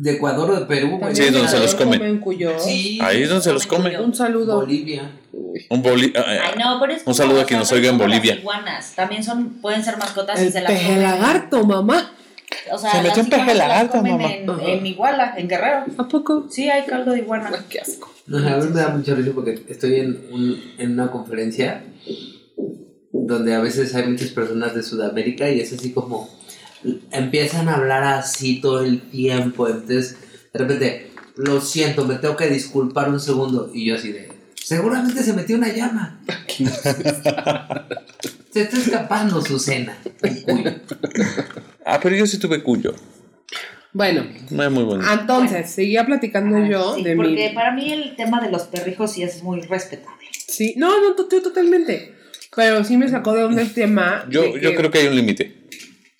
De 0.01 0.12
Ecuador 0.12 0.51
o 0.51 0.59
de 0.59 0.65
Perú. 0.65 1.00
Sí, 1.13 1.30
donde 1.30 1.47
se 1.47 1.59
los 1.59 1.75
comen. 1.75 2.19
cuyo. 2.19 2.59
Sí. 2.59 3.00
Ahí 3.01 3.24
es 3.24 3.30
donde 3.30 3.44
se 3.44 3.53
los 3.53 3.65
come. 3.65 3.97
Un 4.01 4.13
saludo. 4.13 4.57
Bolivia. 4.57 5.09
Uy. 5.31 5.65
Un 5.69 5.81
boli- 5.81 6.12
Ay, 6.15 6.39
ah, 6.44 6.56
no, 6.59 6.77
pero 6.81 6.92
es 6.94 7.03
Un 7.06 7.15
saludo 7.15 7.39
a 7.42 7.45
quien 7.45 7.59
nos 7.59 7.71
oiga 7.71 7.89
en 7.89 7.97
Bolivia. 7.97 8.33
Las 8.33 8.42
iguanas 8.42 8.94
también 8.95 9.24
son, 9.24 9.62
pueden 9.62 9.81
ser 9.83 9.95
mascotas 9.97 10.42
y 10.42 10.47
El 10.47 10.51
se 10.51 10.62
comen. 10.63 11.01
lagarto, 11.03 11.63
mamá. 11.63 12.13
O 12.72 12.78
sea, 12.78 12.92
Se 12.92 13.01
metió 13.01 13.22
un 13.22 13.28
iguanas 13.28 13.46
peje 13.46 13.57
las 13.57 13.68
lagarto, 13.68 13.98
comen 13.98 14.12
mamá. 14.13 14.34
En, 14.34 14.50
Ajá. 14.50 14.63
en 14.66 14.86
Iguala, 14.86 15.34
en 15.38 15.48
Guerrero. 15.48 15.86
¿A 15.98 16.07
poco? 16.07 16.48
Sí, 16.50 16.69
hay 16.69 16.86
caldo 16.86 17.12
de 17.12 17.19
iguana. 17.19 17.51
Ay, 17.54 17.66
qué 17.69 17.80
asco. 17.80 18.12
No, 18.28 18.38
a 18.38 18.57
mí 18.57 18.68
me 18.68 18.80
da 18.80 18.90
mucha 18.90 19.16
risa 19.16 19.31
porque 19.34 19.63
estoy 19.68 19.96
en, 19.96 20.28
un, 20.31 20.62
en 20.78 20.92
una 20.92 21.12
conferencia 21.12 21.84
donde 23.12 23.56
a 23.56 23.60
veces 23.60 23.94
hay 23.96 24.07
muchas 24.07 24.30
personas 24.30 24.75
de 24.75 24.84
Sudamérica 24.84 25.50
y 25.50 25.60
es 25.60 25.74
así 25.74 25.92
como 25.92 26.30
empiezan 27.12 27.68
a 27.69 27.75
hablar 27.75 28.04
así 28.04 28.62
todo 28.62 28.84
el 28.84 29.02
tiempo. 29.10 29.68
Entonces, 29.68 30.18
de 30.54 30.60
repente, 30.60 31.12
lo 31.36 31.62
siento, 31.62 32.06
me 32.06 32.16
tengo 32.16 32.36
que 32.36 32.48
disculpar 32.50 33.10
un 33.10 33.19
segundo. 33.19 33.72
Y 33.74 33.86
yo 33.86 33.95
así 33.95 34.12
de, 34.12 34.31
seguramente 34.56 35.24
se 35.24 35.34
metió 35.34 35.57
una 35.57 35.74
llama. 35.74 36.22
se 38.51 38.62
está 38.62 38.78
escapando 38.78 39.42
su 39.42 39.60
cena. 39.60 39.98
un 40.24 40.42
cuyo. 40.42 40.72
Ah, 41.86 42.00
pero 42.01 42.16
yo 42.16 42.25
sí 42.28 42.38
tuve 42.40 42.62
cuyo. 42.63 42.94
Bueno, 43.92 44.24
No 44.51 44.63
es 44.63 44.72
muy 44.72 44.84
bonito. 44.84 45.12
entonces, 45.12 45.69
seguía 45.72 46.06
platicando 46.06 46.57
Ah, 46.57 46.68
yo 46.69 46.96
sí, 46.96 47.04
de 47.04 47.16
porque 47.16 47.50
mi. 47.50 47.56
para 47.56 47.72
mí 47.74 47.92
el 47.92 48.16
tema 48.16 48.40
de 48.40 48.51
los 48.51 48.63
perrijos 48.63 49.13
sí 49.13 49.24
es 49.24 49.42
muy 49.42 49.62
respetable. 49.62 50.28
Sí, 50.48 50.75
no, 50.78 51.01
no, 51.01 51.16
to- 51.16 51.28
totalmente. 51.42 52.13
Pero 52.56 52.84
sí 52.84 52.98
me 52.98 53.07
sacó 53.10 53.34
de 53.34 53.62
el 53.62 53.74
tema. 53.74 54.25
Yo, 54.30 54.42
de 54.44 54.60
yo 54.62 54.69
que- 54.71 54.76
creo 54.76 54.92
que 54.92 55.00
hay 55.00 55.07
un 55.07 55.16
límite. 55.16 55.56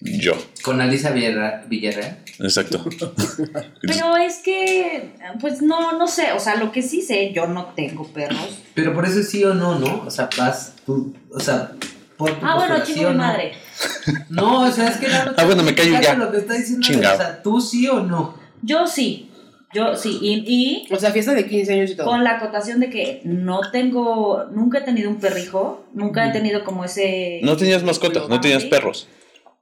Yo, 0.02 0.34
Con 0.64 0.80
Alisa 0.80 1.12
Villarra- 1.14 1.66
Villarreal. 1.68 2.20
exacto. 2.40 2.86
Pero 3.82 4.16
es 4.16 4.38
que, 4.38 5.12
pues 5.42 5.62
no, 5.62 5.98
no 5.98 6.08
sé, 6.08 6.32
o 6.32 6.40
sea, 6.40 6.56
lo 6.56 6.72
que 6.72 6.82
sí 6.82 7.02
sé, 7.02 7.34
yo 7.34 7.48
no 7.48 7.74
tengo 7.76 8.08
perros. 8.08 8.60
Pero 8.76 8.94
por 8.94 9.06
eso 9.06 9.22
sí 9.24 9.44
o 9.44 9.54
no, 9.54 9.78
¿no? 9.78 10.04
O 10.06 10.10
sea, 10.10 10.30
vas 10.38 10.74
tú, 10.86 11.14
o 11.32 11.40
sea, 11.42 11.74
por 12.20 12.32
tu 12.40 12.46
Ah, 12.46 12.56
bueno, 12.56 12.76
postura, 12.76 12.86
¿sí 12.86 12.94
chico 12.94 13.08
o 13.08 13.12
mi 13.12 13.18
madre. 13.18 13.54
No, 14.30 14.62
o 14.68 14.72
sea, 14.72 14.90
es 14.90 14.98
que 14.98 15.08
no 15.08 15.14
Ah, 15.38 15.46
bueno, 15.46 15.64
me 15.64 15.74
callo 15.74 16.00
ya. 16.00 16.14
Lo 16.16 16.32
que 16.32 16.38
está 16.38 16.54
diciendo, 16.54 16.86
Chingado. 16.86 17.16
o 17.16 17.18
sea, 17.18 17.42
tú 17.42 17.62
sí 17.62 17.88
o 17.88 18.02
no. 18.02 18.36
Yo 18.62 18.86
sí, 18.86 19.32
yo 19.74 19.96
sí, 19.96 20.20
y, 20.22 20.44
y 20.88 20.94
O 20.94 20.98
sea, 20.98 21.12
fiesta 21.12 21.34
de 21.34 21.48
15 21.48 21.74
años 21.74 21.92
y 21.92 21.96
todo. 21.96 22.08
con 22.08 22.24
la 22.24 22.32
acotación 22.32 22.80
de 22.80 22.90
que 22.90 23.22
no 23.24 23.62
tengo, 23.72 24.46
nunca 24.52 24.80
he 24.80 24.82
tenido 24.82 25.10
un 25.10 25.20
perrijo, 25.20 25.86
nunca 25.94 26.28
he 26.28 26.32
tenido 26.32 26.64
como 26.64 26.84
ese... 26.84 27.40
No 27.44 27.56
tenías 27.56 27.84
mascotas, 27.84 28.28
no 28.28 28.42
tenías 28.42 28.66
perros. 28.66 29.08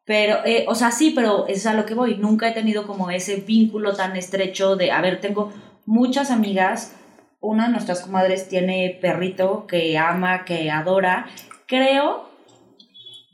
Pero, 0.06 0.38
eh, 0.46 0.66
o 0.70 0.74
sea, 0.76 0.92
sí, 0.92 1.12
pero 1.14 1.46
es 1.48 1.66
a 1.68 1.74
lo 1.74 1.86
que 1.86 1.94
voy. 1.94 2.16
Nunca 2.16 2.48
he 2.50 2.54
tenido 2.54 2.88
como 2.88 3.12
ese 3.12 3.36
vínculo 3.46 3.94
tan 3.94 4.16
estrecho 4.16 4.76
de, 4.78 4.92
a 4.92 5.02
ver, 5.02 5.20
tengo 5.20 5.52
muchas 5.86 6.32
amigas. 6.32 6.94
Una 7.42 7.66
de 7.68 7.74
nuestras 7.74 8.00
comadres 8.02 8.48
tiene 8.48 8.98
perrito 9.02 9.68
que 9.68 9.98
ama, 9.98 10.46
que 10.46 10.72
adora. 10.72 11.28
Creo, 11.68 12.30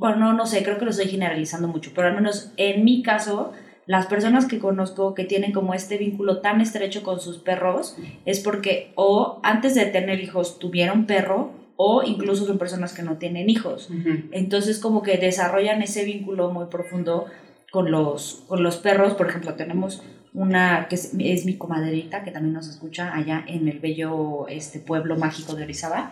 bueno, 0.03 0.17
no, 0.17 0.33
no 0.33 0.45
sé, 0.45 0.63
creo 0.63 0.77
que 0.77 0.83
lo 0.83 0.91
estoy 0.91 1.07
generalizando 1.07 1.69
mucho, 1.69 1.91
pero 1.95 2.09
al 2.09 2.13
menos 2.13 2.51
en 2.57 2.83
mi 2.83 3.03
caso, 3.03 3.53
las 3.85 4.07
personas 4.07 4.47
que 4.47 4.59
conozco 4.59 5.13
que 5.13 5.23
tienen 5.23 5.53
como 5.53 5.73
este 5.73 5.97
vínculo 5.97 6.39
tan 6.41 6.59
estrecho 6.59 7.03
con 7.03 7.21
sus 7.21 7.37
perros 7.37 7.95
es 8.25 8.41
porque 8.41 8.91
o 8.95 9.39
antes 9.43 9.75
de 9.75 9.85
tener 9.85 10.19
hijos 10.19 10.59
tuvieron 10.59 11.05
perro 11.05 11.51
o 11.77 12.03
incluso 12.03 12.45
son 12.45 12.57
personas 12.57 12.91
que 12.91 13.01
no 13.01 13.15
tienen 13.15 13.49
hijos. 13.49 13.89
Ujú. 13.89 14.27
Entonces 14.33 14.79
como 14.79 15.03
que 15.03 15.15
desarrollan 15.15 15.81
ese 15.81 16.03
vínculo 16.03 16.51
muy 16.51 16.65
profundo 16.65 17.27
con 17.71 17.89
los, 17.89 18.43
con 18.49 18.61
los 18.61 18.75
perros. 18.75 19.13
Por 19.13 19.29
ejemplo, 19.29 19.53
tenemos 19.53 20.03
una 20.33 20.87
que 20.89 20.95
es, 20.95 21.13
es 21.17 21.45
mi 21.45 21.55
comadrita, 21.55 22.25
que 22.25 22.31
también 22.31 22.53
nos 22.53 22.67
escucha 22.67 23.15
allá 23.15 23.45
en 23.47 23.69
el 23.69 23.79
bello 23.79 24.49
este, 24.49 24.79
pueblo 24.79 25.15
mágico 25.15 25.55
de 25.55 25.63
Orizaba, 25.63 26.11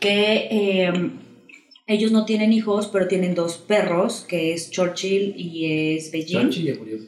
que 0.00 0.48
eh, 0.50 0.92
Ellos 1.86 2.12
no 2.12 2.24
tienen 2.24 2.52
hijos, 2.52 2.88
pero 2.92 3.08
tienen 3.08 3.34
dos 3.34 3.58
perros, 3.58 4.24
que 4.28 4.52
es 4.52 4.70
Churchill 4.70 5.34
y 5.36 5.96
es 5.96 6.10
Beijing. 6.12 6.42
Churchill 6.42 6.64
ya 6.64 6.74
murió. 6.78 6.98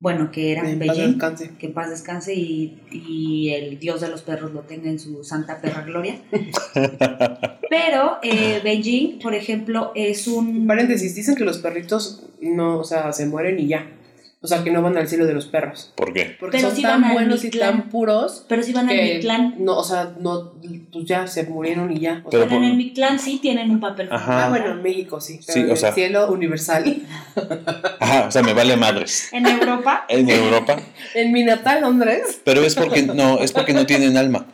Bueno, 0.00 0.30
que 0.30 0.52
era 0.52 0.70
En 0.70 0.78
paz 0.78 0.88
Beijing. 0.96 1.12
descanse. 1.12 1.50
Que 1.58 1.66
en 1.66 1.74
paz 1.74 1.90
descanse 1.90 2.34
y, 2.34 2.80
y 2.92 3.50
el 3.50 3.78
dios 3.80 4.00
de 4.00 4.08
los 4.08 4.22
perros 4.22 4.52
lo 4.52 4.60
tenga 4.60 4.88
en 4.88 4.98
su 4.98 5.24
santa 5.24 5.60
perra 5.60 5.82
gloria. 5.82 6.20
Pero 7.70 8.18
eh, 8.22 8.60
Beijing, 8.62 9.18
por 9.18 9.34
ejemplo, 9.34 9.92
es 9.94 10.26
un... 10.28 10.66
Paréntesis, 10.66 11.14
dicen 11.14 11.34
que 11.34 11.44
los 11.44 11.58
perritos 11.58 12.24
no, 12.40 12.78
o 12.78 12.84
sea, 12.84 13.12
se 13.12 13.26
mueren 13.26 13.58
y 13.58 13.66
ya. 13.68 13.97
O 14.40 14.46
sea, 14.46 14.62
que 14.62 14.70
no 14.70 14.82
van 14.82 14.96
al 14.96 15.08
cielo 15.08 15.26
de 15.26 15.34
los 15.34 15.46
perros. 15.46 15.92
¿Por 15.96 16.12
qué? 16.12 16.36
Porque 16.38 16.58
Pero 16.58 16.70
son 16.70 16.80
tan 16.82 17.02
van 17.02 17.12
buenos 17.12 17.42
y 17.44 17.50
tan 17.50 17.88
puros 17.88 18.44
Pero 18.48 18.62
si 18.62 18.72
van 18.72 18.88
al 18.88 18.94
que 18.94 19.14
Mictlán. 19.14 19.56
no, 19.58 19.76
o 19.78 19.82
sea, 19.82 20.14
no, 20.20 20.52
pues 20.92 21.06
ya 21.06 21.26
se 21.26 21.42
murieron 21.42 21.90
y 21.90 21.98
ya. 21.98 22.22
O 22.24 22.30
Pero 22.30 22.44
sea, 22.44 22.48
Pero 22.48 22.54
en 22.62 22.62
por- 22.62 22.70
el 22.70 22.76
Mictlán 22.76 23.18
sí 23.18 23.40
tienen 23.42 23.68
un 23.70 23.80
papel 23.80 24.06
Ajá. 24.12 24.46
ah, 24.46 24.48
bueno, 24.50 24.70
en 24.70 24.82
México 24.82 25.20
sí. 25.20 25.40
Pero 25.44 25.52
Sí, 25.54 25.60
en 25.60 25.70
o 25.72 25.76
sea- 25.76 25.88
el 25.88 25.94
cielo 25.96 26.30
universal. 26.30 27.02
Ajá, 28.00 28.26
o 28.28 28.30
sea, 28.30 28.42
me 28.42 28.52
vale 28.52 28.76
madres. 28.76 29.28
En 29.32 29.44
Europa, 29.44 30.06
En 30.08 30.28
Europa. 30.30 30.76
en 31.14 31.32
mi 31.32 31.42
natal 31.44 31.80
Londres. 31.80 32.40
Pero 32.44 32.62
es 32.62 32.76
porque 32.76 33.02
no, 33.02 33.40
es 33.40 33.50
porque 33.52 33.72
no 33.72 33.86
tienen 33.86 34.16
alma, 34.16 34.46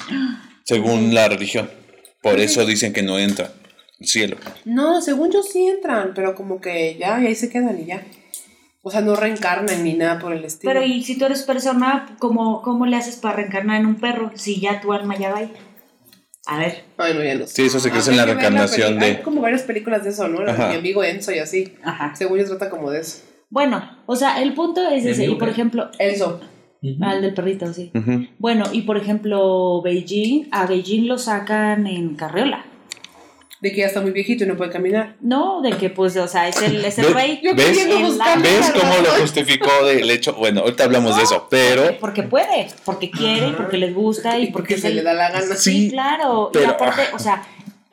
según 0.64 1.14
la 1.14 1.28
religión. 1.28 1.68
Por 2.22 2.40
eso 2.40 2.64
dicen 2.64 2.94
que 2.94 3.02
no 3.02 3.18
entra 3.18 3.52
al 4.00 4.06
cielo. 4.06 4.38
No, 4.64 5.02
según 5.02 5.30
yo 5.30 5.42
sí 5.42 5.66
entran, 5.66 6.12
pero 6.14 6.34
como 6.34 6.58
que 6.60 6.96
ya, 6.98 7.20
y 7.22 7.26
ahí 7.26 7.34
se 7.34 7.50
quedan 7.50 7.78
y 7.78 7.84
ya. 7.84 8.02
O 8.86 8.90
sea, 8.90 9.00
no 9.00 9.16
reencarnan 9.16 9.82
ni 9.82 9.94
nada 9.94 10.18
por 10.18 10.32
el 10.34 10.44
estilo. 10.44 10.70
pero 10.70 10.84
y 10.84 11.02
si 11.02 11.18
tú 11.18 11.24
eres 11.24 11.42
persona, 11.42 12.06
¿cómo, 12.18 12.60
¿cómo 12.62 12.84
le 12.84 12.96
haces 12.96 13.16
para 13.16 13.36
reencarnar 13.36 13.80
en 13.80 13.86
un 13.86 13.94
perro 13.96 14.30
si 14.34 14.60
ya 14.60 14.80
tu 14.82 14.92
alma 14.92 15.16
ya 15.16 15.30
va 15.32 15.38
ahí? 15.38 15.52
A 16.46 16.58
ver. 16.58 16.84
Ay, 16.98 17.14
no, 17.14 17.24
ya 17.24 17.34
no 17.36 17.46
sé. 17.46 17.54
Sí, 17.54 17.62
eso 17.62 17.80
se 17.80 17.88
cree 17.90 18.02
Ah, 18.06 18.10
en 18.10 18.16
la 18.18 18.26
reencarnación 18.26 18.94
peli- 18.98 19.04
Hay 19.06 19.16
de... 19.16 19.22
como 19.22 19.40
varias 19.40 19.62
películas 19.62 20.04
de 20.04 20.10
eso, 20.10 20.28
¿no? 20.28 20.40
De 20.40 20.52
mi 20.52 20.74
amigo 20.74 21.02
Enzo 21.02 21.32
y 21.32 21.38
así. 21.38 21.72
Ajá. 21.82 22.14
Según 22.14 22.38
yo 22.38 22.44
trata 22.46 22.68
como 22.68 22.90
de 22.90 23.00
eso. 23.00 23.22
Bueno, 23.48 23.82
o 24.04 24.14
sea, 24.16 24.42
el 24.42 24.52
punto 24.52 24.86
es 24.86 25.04
¿Mi 25.04 25.10
ese. 25.12 25.24
Y 25.26 25.34
por 25.36 25.48
ejemplo, 25.48 25.90
Enzo. 25.98 26.40
al 27.00 27.22
del 27.22 27.32
perrito, 27.32 27.72
sí. 27.72 27.90
Bueno, 28.38 28.64
y 28.70 28.82
por 28.82 28.98
ejemplo, 28.98 29.80
Beijing, 29.80 30.48
a 30.52 30.66
Beijing 30.66 31.06
lo 31.08 31.16
sacan 31.16 31.86
en 31.86 32.14
carriola. 32.16 32.66
De 33.64 33.72
que 33.72 33.78
ya 33.78 33.86
está 33.86 34.02
muy 34.02 34.10
viejito 34.10 34.44
y 34.44 34.46
no 34.46 34.58
puede 34.58 34.70
caminar. 34.70 35.16
No, 35.22 35.62
de 35.62 35.70
que 35.70 35.88
pues, 35.88 36.14
o 36.18 36.28
sea, 36.28 36.46
es 36.48 36.60
el, 36.60 36.84
es 36.84 36.98
el 36.98 37.06
¿Ves? 37.06 37.14
rey. 37.14 37.40
Yo 37.42 37.54
¿Ves? 37.54 37.74
¿Ves 37.88 38.72
cómo 38.78 38.92
lo 39.02 39.08
justificó 39.22 39.70
del 39.86 40.10
hecho? 40.10 40.34
Bueno, 40.34 40.60
ahorita 40.60 40.84
hablamos 40.84 41.16
de 41.16 41.22
eso, 41.22 41.46
pero... 41.48 41.96
Porque 41.98 42.22
puede, 42.24 42.68
porque 42.84 43.10
quiere, 43.10 43.48
y 43.48 43.52
porque 43.52 43.78
les 43.78 43.94
gusta 43.94 44.38
y 44.38 44.42
Y 44.42 44.46
porque 44.48 44.74
porque 44.74 44.88
se 44.88 44.90
le 44.94 45.02
da 45.02 45.14
la 45.14 45.30
gana. 45.30 45.56
Sí, 45.56 45.84
Sí, 45.84 45.90
claro. 45.90 46.50
y 46.52 46.58
pero- 46.58 46.72
aparte, 46.72 47.04
o 47.14 47.18
sea, 47.18 47.42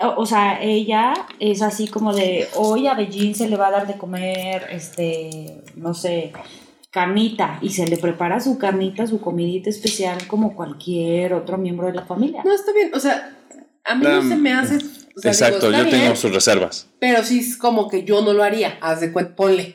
o, 0.01 0.21
o 0.21 0.25
sea, 0.25 0.61
ella 0.61 1.13
es 1.39 1.61
así 1.61 1.87
como 1.87 2.13
de, 2.13 2.49
hoy 2.55 2.87
a 2.87 2.93
Beijing 2.93 3.33
se 3.33 3.47
le 3.47 3.55
va 3.55 3.67
a 3.67 3.71
dar 3.71 3.87
de 3.87 3.93
comer, 3.97 4.67
este, 4.71 5.61
no 5.77 5.93
sé, 5.93 6.33
carnita, 6.89 7.59
y 7.61 7.69
se 7.69 7.87
le 7.87 7.95
prepara 7.95 8.41
su 8.41 8.57
carnita, 8.57 9.07
su 9.07 9.21
comidita 9.21 9.69
especial 9.69 10.27
como 10.27 10.53
cualquier 10.53 11.33
otro 11.33 11.57
miembro 11.57 11.87
de 11.87 11.93
la 11.93 12.03
familia. 12.05 12.41
No, 12.43 12.53
está 12.53 12.73
bien. 12.73 12.91
O 12.93 12.99
sea, 12.99 13.37
a 13.85 13.95
mí 13.95 14.03
no 14.03 14.21
se 14.21 14.35
me 14.35 14.51
hace. 14.51 14.77
O 15.15 15.21
sea, 15.21 15.31
Exacto, 15.31 15.67
digo, 15.67 15.71
yo 15.71 15.77
está 15.79 15.89
tengo 15.91 16.03
bien, 16.03 16.17
sus 16.17 16.31
reservas. 16.33 16.87
Pero 16.99 17.23
sí 17.23 17.39
es 17.39 17.57
como 17.57 17.87
que 17.89 18.03
yo 18.03 18.21
no 18.21 18.33
lo 18.33 18.43
haría. 18.43 18.77
Haz 18.81 19.01
de 19.01 19.11
cuenta, 19.11 19.35
ponle. 19.35 19.73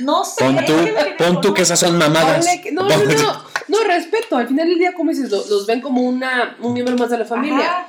No 0.00 0.24
sé. 0.24 0.44
Pon 0.44 0.56
tú, 0.64 0.74
pon 1.18 1.40
tú 1.40 1.54
que 1.54 1.62
esas 1.62 1.78
son 1.78 1.96
mamadas. 1.98 2.44
Ponle 2.46 2.62
que- 2.62 2.72
no, 2.72 2.88
no, 2.88 2.96
no. 2.96 3.44
No, 3.68 3.84
respeto. 3.86 4.36
Al 4.36 4.48
final 4.48 4.68
del 4.68 4.78
día, 4.78 4.92
como 4.94 5.10
dices, 5.10 5.30
lo- 5.30 5.46
los 5.46 5.66
ven 5.66 5.80
como 5.80 6.02
una, 6.02 6.56
un 6.60 6.72
miembro 6.72 6.96
más 6.96 7.10
de 7.10 7.18
la 7.18 7.24
familia. 7.24 7.58
Ajá. 7.60 7.86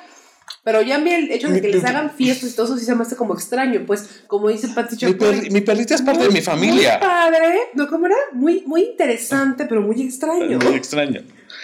Pero 0.64 0.82
ya 0.84 0.96
a 0.98 1.00
mí 1.00 1.10
el 1.12 1.32
hecho 1.32 1.48
de 1.50 1.60
que 1.60 1.70
les 1.70 1.84
hagan 1.86 2.12
fiestas 2.12 2.52
y 2.52 2.56
todo 2.56 2.68
eso 2.68 2.78
sí 2.78 2.86
se 2.86 2.94
me 2.94 3.02
hace 3.02 3.16
como 3.16 3.34
extraño. 3.34 3.84
Pues, 3.88 4.22
como 4.28 4.48
dice 4.50 4.68
Pati 4.68 4.96
Mi, 5.08 5.50
mi 5.50 5.62
perrita 5.62 5.96
es 5.96 6.04
parte 6.04 6.24
de 6.26 6.30
mi 6.30 6.42
familia. 6.42 7.00
Muy 7.00 7.08
padre. 7.08 7.60
¿No? 7.74 7.88
¿Cómo 7.88 8.06
era? 8.06 8.16
Muy, 8.34 8.64
muy 8.68 8.84
interesante, 8.84 9.66
pero 9.66 9.82
muy 9.82 10.00
extraño. 10.04 10.60
Muy 10.60 10.76
extraño. 10.76 11.24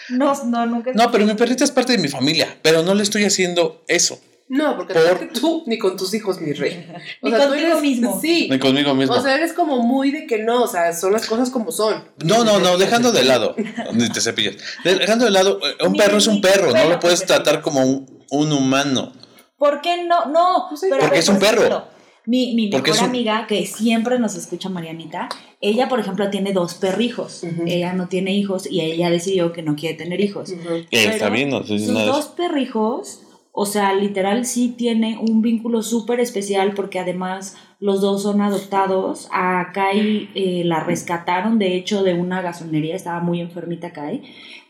No, 0.09 0.33
no, 0.45 0.65
nunca. 0.65 0.93
No, 0.95 1.11
pero 1.11 1.25
mi 1.27 1.35
perrita 1.35 1.63
es 1.63 1.69
parte 1.71 1.91
de 1.91 1.99
mi 1.99 2.07
familia, 2.07 2.57
pero 2.63 2.81
no 2.81 2.95
le 2.95 3.03
estoy 3.03 3.23
haciendo 3.25 3.83
eso. 3.87 4.19
No, 4.49 4.77
porque 4.77 4.93
Por- 4.93 5.27
tú 5.33 5.63
ni 5.67 5.77
con 5.77 5.97
tus 5.97 6.13
hijos, 6.13 6.39
mi 6.39 6.53
rey. 6.53 6.87
Ni 7.21 7.31
tú 7.31 7.37
contigo 7.37 7.81
mismo. 7.81 8.19
Sí. 8.21 8.47
Ni 8.49 8.57
conmigo 8.59 8.93
mismo. 8.93 9.13
O 9.15 9.21
sea, 9.21 9.35
eres 9.35 9.51
como 9.53 9.79
muy 9.81 10.11
de 10.11 10.25
que 10.25 10.37
no, 10.39 10.63
o 10.63 10.67
sea, 10.67 10.93
son 10.93 11.11
las 11.11 11.25
cosas 11.27 11.49
como 11.49 11.71
son. 11.71 12.05
No, 12.23 12.43
no, 12.45 12.59
no, 12.59 12.77
dejando 12.77 13.11
de 13.11 13.23
lado. 13.25 13.55
Ni 13.93 14.09
te 14.09 14.21
cepillas. 14.21 14.55
Dejando 14.85 15.25
de 15.25 15.31
lado, 15.31 15.59
eh, 15.67 15.83
un 15.85 15.91
Ni- 15.91 15.99
perro 15.99 16.17
es 16.17 16.27
un 16.27 16.39
perro, 16.39 16.71
no 16.71 16.85
lo 16.89 16.99
puedes 16.99 17.25
tratar 17.25 17.61
como 17.61 17.81
un, 17.81 18.25
un 18.31 18.53
humano. 18.53 19.11
¿Por 19.57 19.81
qué 19.81 20.03
no? 20.05 20.25
No, 20.27 20.69
sí. 20.77 20.85
pero 20.89 20.99
Porque 21.01 21.11
ver, 21.11 21.19
es 21.19 21.27
un 21.29 21.39
perro. 21.39 21.57
ejemplo, 21.63 21.87
Mi, 22.25 22.53
mi 22.55 22.69
mejor 22.69 22.89
un- 22.99 22.99
amiga, 23.03 23.47
que 23.47 23.65
siempre 23.65 24.17
nos 24.19 24.35
escucha 24.35 24.69
Marianita, 24.69 25.27
ella, 25.59 25.89
por 25.89 25.99
ejemplo, 25.99 26.29
tiene 26.29 26.53
dos 26.53 26.75
perrijos. 26.75 27.41
Ella 27.65 27.91
no 27.93 28.07
tiene 28.07 28.33
hijos 28.33 28.65
y 28.69 28.79
ella 28.81 29.09
decidió 29.09 29.51
que 29.51 29.61
no 29.63 29.75
quiere 29.75 29.95
tener 29.97 30.21
hijos. 30.21 30.51
Está 30.91 31.29
bien, 31.29 31.49
no 31.49 31.63
sé 31.63 31.79
si 31.79 31.85
Sus 31.85 31.93
nada 31.95 32.05
dos 32.07 32.27
perrijos, 32.27 33.21
o 33.59 33.65
sea, 33.65 33.91
literal 33.95 34.45
sí 34.45 34.75
tiene 34.77 35.17
un 35.17 35.41
vínculo 35.41 35.81
súper 35.81 36.19
especial 36.19 36.75
porque 36.75 36.99
además 36.99 37.57
los 37.79 38.01
dos 38.01 38.21
son 38.21 38.39
adoptados. 38.39 39.27
A 39.31 39.71
Kai 39.73 40.29
eh, 40.35 40.61
la 40.63 40.83
rescataron, 40.83 41.57
de 41.57 41.75
hecho, 41.75 42.03
de 42.03 42.13
una 42.13 42.43
gasolinería, 42.43 42.95
estaba 42.95 43.19
muy 43.19 43.41
enfermita 43.41 43.93
Kai. 43.93 44.21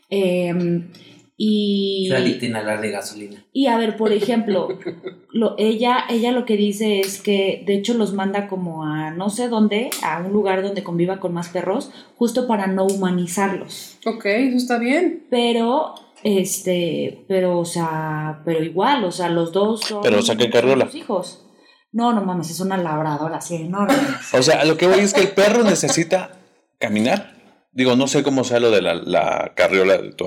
Em, 0.09 0.87
y, 1.35 2.07
Saliste 2.09 2.45
a 2.45 2.49
inhalar 2.49 2.79
de 2.79 2.91
gasolina. 2.91 3.43
y 3.51 3.67
a 3.67 3.77
ver, 3.77 3.97
por 3.97 4.13
ejemplo, 4.13 4.69
lo, 5.33 5.55
ella, 5.57 6.05
ella 6.09 6.31
lo 6.31 6.45
que 6.45 6.55
dice 6.55 7.01
es 7.01 7.21
que 7.21 7.63
de 7.67 7.75
hecho 7.75 7.93
los 7.93 8.13
manda 8.13 8.47
como 8.47 8.85
a 8.85 9.11
no 9.11 9.29
sé 9.29 9.49
dónde, 9.49 9.89
a 10.01 10.23
un 10.25 10.31
lugar 10.31 10.63
donde 10.63 10.83
conviva 10.83 11.19
con 11.19 11.33
más 11.33 11.49
perros, 11.49 11.91
justo 12.15 12.47
para 12.47 12.67
no 12.67 12.85
humanizarlos. 12.85 13.97
Ok, 14.05 14.25
eso 14.27 14.55
está 14.55 14.79
bien. 14.79 15.25
Pero, 15.29 15.93
este, 16.23 17.25
pero, 17.27 17.59
o 17.59 17.65
sea, 17.65 18.41
pero 18.45 18.63
igual, 18.63 19.03
o 19.05 19.11
sea, 19.11 19.29
los 19.29 19.51
dos 19.51 19.81
son 19.81 20.01
Pero 20.03 20.19
carriola. 20.51 20.89
hijos. 20.93 21.43
No, 21.91 22.13
no 22.13 22.21
mames, 22.23 22.49
es 22.51 22.59
una 22.59 22.77
labradora 22.77 23.37
así 23.37 23.55
enorme. 23.55 23.95
O 24.33 24.41
sea, 24.43 24.65
lo 24.65 24.77
que 24.77 24.87
voy 24.87 24.99
es 24.99 25.13
que 25.13 25.21
el 25.21 25.29
perro 25.31 25.63
necesita 25.63 26.31
caminar. 26.79 27.35
Digo, 27.71 27.95
no 27.95 28.07
sé 28.07 28.23
cómo 28.23 28.43
sea 28.43 28.59
lo 28.59 28.71
de 28.71 28.81
la, 28.81 28.95
la 28.95 29.53
carriola 29.55 29.97
de, 29.97 30.11
tu, 30.13 30.25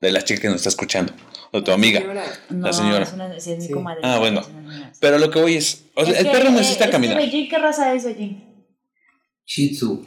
de 0.00 0.10
la 0.12 0.22
chica 0.22 0.42
que 0.42 0.48
nos 0.48 0.56
está 0.56 0.68
escuchando, 0.68 1.12
o 1.52 1.58
de 1.58 1.64
tu 1.64 1.72
amiga. 1.72 2.02
No, 2.50 2.72
señora. 2.72 3.04
Es 3.04 3.12
una, 3.12 3.40
sí, 3.40 3.52
es 3.52 3.58
mi 3.58 3.64
Sí. 3.66 3.72
comadre. 3.72 4.00
Ah, 4.02 4.18
bueno. 4.18 4.40
Es 4.40 4.48
una 4.48 4.70
señora. 4.72 4.92
Pero 5.00 5.18
lo 5.18 5.30
que 5.30 5.40
voy 5.40 5.54
es, 5.54 5.86
o 5.94 6.04
sea, 6.04 6.12
Es 6.14 6.20
el 6.20 6.26
que, 6.26 6.32
perro 6.32 6.48
eh, 6.48 6.52
necesita 6.52 6.84
es 6.84 6.88
que 6.90 6.92
caminar. 6.92 7.16
Beijing, 7.16 7.48
¿qué 7.48 7.58
raza 7.58 7.94
es 7.94 8.04
Beijing? 8.04 8.44
Shih 9.46 9.72
Tzu. 9.76 10.04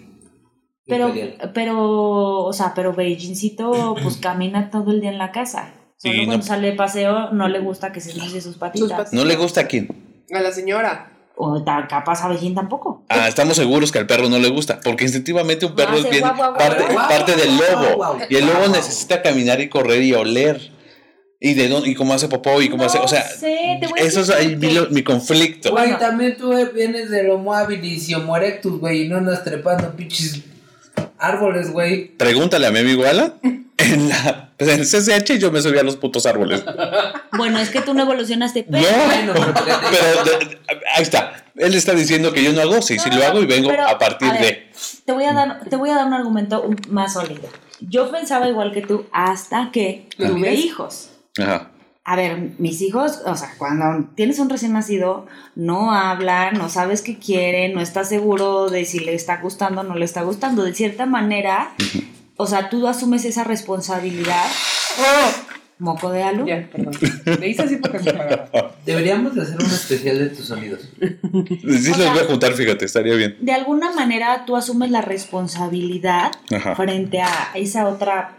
Pero, 0.87 1.13
pero, 1.53 2.43
o 2.43 2.53
sea, 2.53 2.73
pero 2.75 2.93
Beijingcito 2.93 3.95
pues 4.01 4.17
camina 4.21 4.69
todo 4.69 4.91
el 4.91 5.01
día 5.01 5.11
en 5.11 5.17
la 5.17 5.31
casa. 5.31 5.73
Solo 5.97 6.13
Sí, 6.13 6.17
cuando 6.25 6.37
no- 6.37 6.43
sale 6.43 6.67
de 6.71 6.73
paseo 6.75 7.31
no 7.31 7.47
le 7.47 7.59
gusta 7.59 7.91
que 7.91 8.01
se 8.01 8.11
ensucie 8.11 8.41
sus 8.41 8.57
patitas. 8.57 9.13
¿No 9.13 9.23
le 9.23 9.35
gusta 9.35 9.61
a 9.61 9.63
quién? 9.65 9.87
A 10.33 10.39
la 10.41 10.51
señora. 10.51 11.07
O 11.37 11.63
ta- 11.63 11.87
capaz 11.87 12.23
a 12.23 12.27
Beijing 12.27 12.53
tampoco. 12.55 13.03
Ah, 13.09 13.27
estamos 13.27 13.55
seguros 13.55 13.91
que 13.91 13.99
al 13.99 14.05
perro 14.07 14.27
no 14.29 14.37
le 14.37 14.49
gusta, 14.49 14.79
porque 14.83 15.05
instintivamente 15.05 15.65
un 15.65 15.75
perro 15.75 15.93
Hace 15.93 16.01
es 16.01 16.09
bien 16.09 16.21
guau, 16.21 16.35
guau, 16.35 16.53
parte, 16.57 16.83
guau. 16.93 17.07
parte 17.07 17.35
del 17.35 17.49
lobo. 17.57 17.95
guau, 17.95 18.17
Y 18.29 18.35
el 18.35 18.45
lobo 18.45 18.59
guau. 18.59 18.71
necesita 18.71 19.21
caminar 19.21 19.59
y 19.61 19.69
correr 19.69 20.01
y 20.03 20.13
oler. 20.13 20.71
Y 21.39 21.55
de 21.55 21.67
dónde, 21.69 21.89
y 21.89 21.95
cómo 21.95 22.13
hace 22.13 22.27
popó 22.27 22.61
y 22.61 22.69
cómo 22.69 22.83
No 22.83 22.87
hace, 22.89 22.99
o 22.99 23.07
sea, 23.07 23.23
sé, 23.23 23.79
eso 23.97 24.21
es 24.21 24.29
ahí 24.29 24.55
mi, 24.57 24.71
lo- 24.73 24.89
mi 24.91 25.01
conflicto. 25.03 25.71
Güey, 25.71 25.85
Bueno. 25.85 25.97
también 25.97 26.37
tú 26.37 26.53
vienes 26.75 27.09
del 27.09 27.31
Homo 27.31 27.53
habilis 27.55 28.07
y 28.09 28.13
Homo 28.13 28.37
erectus, 28.37 28.79
güey, 28.79 29.05
y 29.05 29.09
no 29.09 29.17
andas 29.17 29.43
trepando 29.43 29.95
pinches 29.95 30.43
árboles, 31.21 31.71
güey. 31.71 32.09
Pregúntale 32.17 32.67
a 32.67 32.71
mi 32.71 32.79
amigo 32.79 33.05
Alan. 33.05 33.33
En, 33.83 34.09
la, 34.09 34.51
pues, 34.57 34.69
en 34.69 34.79
el 34.79 34.85
CCH 34.85 35.39
yo 35.39 35.51
me 35.51 35.59
subí 35.59 35.79
a 35.79 35.83
los 35.83 35.95
putos 35.97 36.27
árboles. 36.27 36.63
Bueno, 37.35 37.57
es 37.57 37.69
que 37.71 37.81
tú 37.81 37.95
no 37.95 38.03
evolucionaste. 38.03 38.65
No, 38.69 38.77
Pero, 38.77 39.33
Bueno, 39.33 39.33
pero 39.65 40.23
de- 40.39 40.59
ahí 40.95 41.01
está. 41.01 41.45
Él 41.55 41.73
está 41.73 41.93
diciendo 41.93 42.31
que 42.31 42.43
yo 42.43 42.53
no 42.53 42.61
hago, 42.61 42.79
sí, 42.83 42.99
sí 42.99 43.09
No, 43.09 43.15
lo 43.15 43.21
no, 43.23 43.27
hago 43.27 43.41
y 43.41 43.47
vengo 43.47 43.69
pero, 43.69 43.87
a 43.87 43.97
partir 43.97 44.29
a 44.29 44.33
ver, 44.33 44.41
de. 44.41 44.69
Te 45.03 45.11
voy, 45.11 45.25
a 45.25 45.33
dar, 45.33 45.61
te 45.67 45.75
voy 45.77 45.89
a 45.89 45.95
dar 45.95 46.05
un 46.05 46.13
argumento 46.13 46.69
más 46.89 47.13
sólido. 47.13 47.49
Yo 47.79 48.11
pensaba 48.11 48.47
igual 48.47 48.71
que 48.71 48.81
tú 48.83 49.07
hasta 49.11 49.71
que 49.73 50.07
¿Lo 50.17 50.27
tuve 50.29 50.53
hijos. 50.53 51.09
Ajá. 51.39 51.71
A 52.11 52.15
ver, 52.17 52.49
mis 52.57 52.81
hijos, 52.81 53.21
o 53.25 53.35
sea, 53.37 53.53
cuando 53.57 54.09
tienes 54.15 54.37
un 54.39 54.49
recién 54.49 54.73
nacido, 54.73 55.27
no 55.55 55.93
hablan, 55.93 56.57
no 56.57 56.67
sabes 56.67 57.01
qué 57.01 57.17
quieren, 57.17 57.73
no 57.73 57.79
estás 57.79 58.09
seguro 58.09 58.69
de 58.69 58.83
si 58.83 58.99
le 58.99 59.13
está 59.15 59.37
gustando 59.37 59.79
o 59.79 59.83
no 59.85 59.95
le 59.95 60.03
está 60.03 60.21
gustando. 60.23 60.63
De 60.63 60.73
cierta 60.73 61.05
manera, 61.05 61.71
o 62.35 62.47
sea, 62.47 62.69
tú 62.69 62.85
asumes 62.87 63.23
esa 63.23 63.45
responsabilidad. 63.45 64.45
Moco 65.79 66.11
de 66.11 66.21
alu. 66.21 66.45
Ya, 66.45 66.67
perdón. 66.71 66.93
Le 67.39 67.47
hice 67.47 67.63
así 67.63 67.77
porque 67.77 67.99
me 67.99 68.11
cagaba. 68.13 68.75
Deberíamos 68.85 69.33
de 69.33 69.41
hacer 69.43 69.55
un 69.55 69.65
especial 69.65 70.19
de 70.19 70.29
tus 70.29 70.45
sonidos. 70.45 70.81
Sí, 70.99 71.07
O 71.63 71.67
los 71.67 71.97
sea- 71.97 72.11
voy 72.13 72.21
a 72.21 72.25
juntar, 72.25 72.53
fíjate, 72.53 72.85
estaría 72.85 73.15
bien. 73.15 73.37
De 73.39 73.53
alguna 73.53 73.91
manera 73.93 74.43
tú 74.45 74.55
asumes 74.57 74.91
la 74.91 75.01
responsabilidad 75.01 76.31
Ajá. 76.53 76.75
frente 76.75 77.21
a 77.21 77.29
esa 77.55 77.87
otra, 77.87 78.37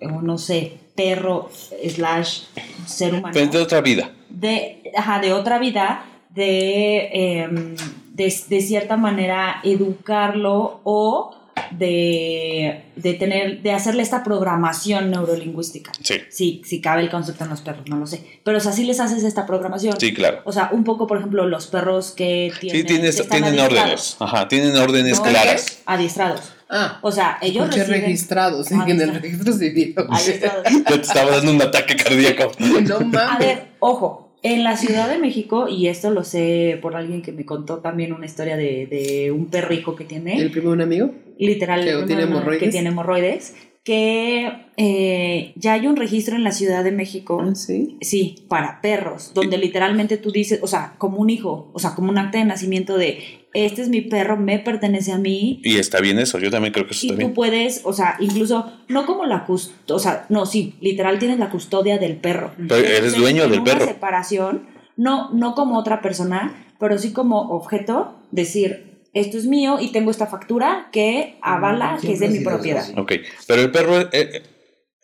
no 0.00 0.38
sé, 0.38 0.78
perro 0.94 1.50
slash 1.88 2.44
ser 2.86 3.14
humano. 3.14 3.32
Frente 3.32 3.58
a 3.58 3.62
otra 3.62 3.80
vida. 3.80 4.10
de, 4.28 4.92
ajá, 4.96 5.20
de 5.20 5.32
otra 5.32 5.58
vida 5.58 6.04
de, 6.30 7.08
em, 7.12 7.74
de, 8.12 8.24
de 8.48 8.60
cierta 8.60 8.96
manera, 8.96 9.60
educarlo 9.64 10.80
o 10.84 11.35
de, 11.72 12.82
de 12.96 13.14
tener, 13.14 13.62
de 13.62 13.72
hacerle 13.72 14.02
esta 14.02 14.22
programación 14.24 15.10
neurolingüística. 15.10 15.92
Sí, 16.02 16.20
Sí, 16.30 16.62
si 16.64 16.80
cabe 16.80 17.02
el 17.02 17.10
concepto 17.10 17.44
en 17.44 17.50
los 17.50 17.60
perros, 17.60 17.88
no 17.88 17.96
lo 17.96 18.06
sé. 18.06 18.22
Pero 18.44 18.58
o 18.58 18.60
sea, 18.60 18.72
sí 18.72 18.84
les 18.84 19.00
haces 19.00 19.24
esta 19.24 19.46
programación. 19.46 19.98
sí, 20.00 20.12
claro. 20.14 20.40
O 20.44 20.52
sea, 20.52 20.70
un 20.72 20.84
poco, 20.84 21.06
por 21.06 21.18
ejemplo, 21.18 21.46
los 21.46 21.66
perros 21.66 22.12
que 22.12 22.52
tienen. 22.60 22.80
Sí, 22.82 22.86
tienes, 22.86 23.20
que 23.22 23.28
tienen 23.28 23.58
órdenes. 23.58 24.16
Ajá, 24.20 24.48
tienen 24.48 24.76
órdenes 24.76 25.18
¿No? 25.18 25.24
claras. 25.24 25.78
Adiestrados. 25.86 26.52
Ah, 26.68 26.98
O 27.02 27.12
sea, 27.12 27.38
ellos 27.42 27.68
reciben... 27.68 28.02
registrados 28.02 28.70
en 28.72 29.00
el 29.00 29.14
registro 29.14 29.52
civil. 29.52 29.94
Adiestrados. 30.10 30.64
Yo 30.72 30.82
te 30.84 30.94
estaba 31.00 31.30
dando 31.36 31.52
un 31.52 31.62
ataque 31.62 31.94
cardíaco. 31.94 32.50
No 32.58 33.00
mames. 33.00 33.30
A 33.30 33.38
ver, 33.38 33.68
ojo, 33.78 34.25
en 34.52 34.64
la 34.64 34.76
Ciudad 34.76 35.08
de 35.08 35.18
México, 35.18 35.68
y 35.68 35.88
esto 35.88 36.10
lo 36.10 36.22
sé 36.24 36.78
por 36.82 36.94
alguien 36.96 37.22
que 37.22 37.32
me 37.32 37.44
contó 37.44 37.78
también 37.78 38.12
una 38.12 38.26
historia 38.26 38.56
de, 38.56 38.86
de 38.86 39.30
un 39.32 39.46
perrico 39.46 39.96
que 39.96 40.04
tiene, 40.04 40.40
¿El 40.40 40.50
primo 40.50 40.68
de 40.70 40.74
un 40.74 40.80
amigo? 40.82 41.10
literal, 41.38 41.84
que 41.84 41.92
no, 41.92 42.04
tiene 42.06 42.22
hemorroides. 42.22 42.62
que 42.62 42.68
tiene 42.70 42.88
hemorroides, 42.90 43.54
que 43.84 44.52
eh, 44.76 45.52
ya 45.54 45.74
hay 45.74 45.86
un 45.86 45.94
registro 45.96 46.34
en 46.34 46.42
la 46.44 46.50
Ciudad 46.52 46.82
de 46.82 46.90
México, 46.92 47.40
Ah, 47.40 47.54
sí. 47.54 47.96
sí, 48.00 48.44
para 48.48 48.80
perros, 48.80 49.30
donde 49.32 49.58
literalmente 49.58 50.16
tú 50.16 50.32
dices, 50.32 50.58
o 50.62 50.66
sea, 50.66 50.94
como 50.98 51.18
un 51.18 51.30
hijo, 51.30 51.70
o 51.72 51.78
sea, 51.78 51.94
como 51.94 52.10
un 52.10 52.18
acta 52.18 52.38
de 52.38 52.44
nacimiento 52.46 52.96
de, 52.98 53.18
este 53.64 53.82
es 53.82 53.88
mi 53.88 54.02
perro, 54.02 54.36
me 54.36 54.58
pertenece 54.58 55.12
a 55.12 55.18
mí, 55.18 55.60
Y 55.64 55.78
está 55.78 56.00
bien 56.00 56.18
eso, 56.18 56.38
yo 56.38 56.50
también 56.50 56.72
creo 56.74 56.86
que 56.86 56.92
eso 56.92 57.06
y 57.06 57.10
está 57.10 57.14
tú 57.14 57.26
bien. 57.28 57.34
puedes, 57.34 57.80
o 57.84 57.92
sea, 57.92 58.16
incluso, 58.20 58.70
no 58.88 59.06
como 59.06 59.24
la 59.24 59.44
custodia, 59.44 59.96
o 59.96 59.98
sea, 59.98 60.26
no, 60.28 60.44
sí, 60.44 60.74
literal 60.80 61.18
tienes 61.18 61.38
la 61.38 61.48
custodia 61.48 61.98
del 61.98 62.16
perro. 62.16 62.52
Pero 62.56 62.76
eres 62.76 62.96
Entonces, 62.96 63.20
dueño 63.20 63.48
del 63.48 63.60
una 63.60 63.72
perro. 63.72 63.86
separación, 63.86 64.66
no, 64.96 65.30
no 65.32 65.54
como 65.54 65.78
otra 65.78 66.02
persona, 66.02 66.66
pero 66.78 66.98
sí 66.98 67.12
como 67.12 67.40
objeto, 67.50 68.14
decir, 68.30 68.98
esto 69.14 69.38
es 69.38 69.46
mío 69.46 69.78
y 69.80 69.92
tengo 69.92 70.10
esta 70.10 70.26
factura 70.26 70.88
que 70.92 71.38
avala 71.40 71.98
que 72.02 72.12
es 72.12 72.20
de 72.20 72.28
mi 72.28 72.40
propiedad. 72.40 72.84
Ok, 72.98 73.12
pero 73.46 73.62
el 73.62 73.70
perro, 73.70 74.00
eh, 74.12 74.42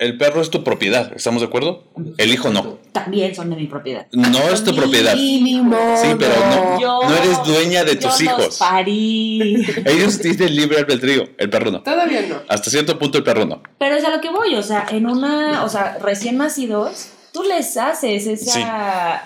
el 0.02 0.16
perro 0.18 0.40
es 0.40 0.50
tu 0.50 0.62
propiedad, 0.64 1.12
¿estamos 1.14 1.40
de 1.40 1.47
acuerdo? 1.47 1.85
El 2.18 2.32
hijo 2.32 2.50
no. 2.50 2.78
También 2.92 3.35
son 3.35 3.50
de 3.50 3.56
mi 3.56 3.66
propiedad. 3.66 4.06
No 4.12 4.38
es 4.50 4.62
tu 4.64 4.75
propiedad. 4.75 5.14
Mínimo. 5.14 5.76
Sí, 6.02 6.09
pero 6.18 6.35
no, 6.47 6.80
Yo- 6.80 7.00
no 7.09 7.16
eres 7.16 7.42
dueña 7.44 7.85
de 7.85 7.94
yo 7.94 8.00
tus 8.00 8.11
los 8.11 8.21
hijos. 8.23 8.59
parí. 8.59 9.64
Ellos 9.87 10.18
tienen 10.18 10.54
libre 10.56 10.78
albedrío, 10.78 11.28
el 11.38 11.49
perro 11.50 11.71
no. 11.71 11.82
Todavía 11.82 12.23
no. 12.28 12.37
Hasta 12.49 12.71
cierto 12.71 12.99
punto 12.99 13.18
el 13.18 13.25
perro 13.25 13.44
no. 13.44 13.62
Pero 13.78 13.94
es 13.97 14.04
a 14.04 14.11
lo 14.11 14.21
que 14.21 14.30
voy, 14.30 14.54
o 14.56 14.62
sea, 14.62 14.87
en 14.90 15.06
una, 15.06 15.64
o 15.64 15.68
sea, 15.68 15.99
recién 16.00 16.37
nacidos, 16.37 17.09
tú 17.32 17.42
les 17.44 17.76
haces 17.76 18.26
esa, 18.26 19.25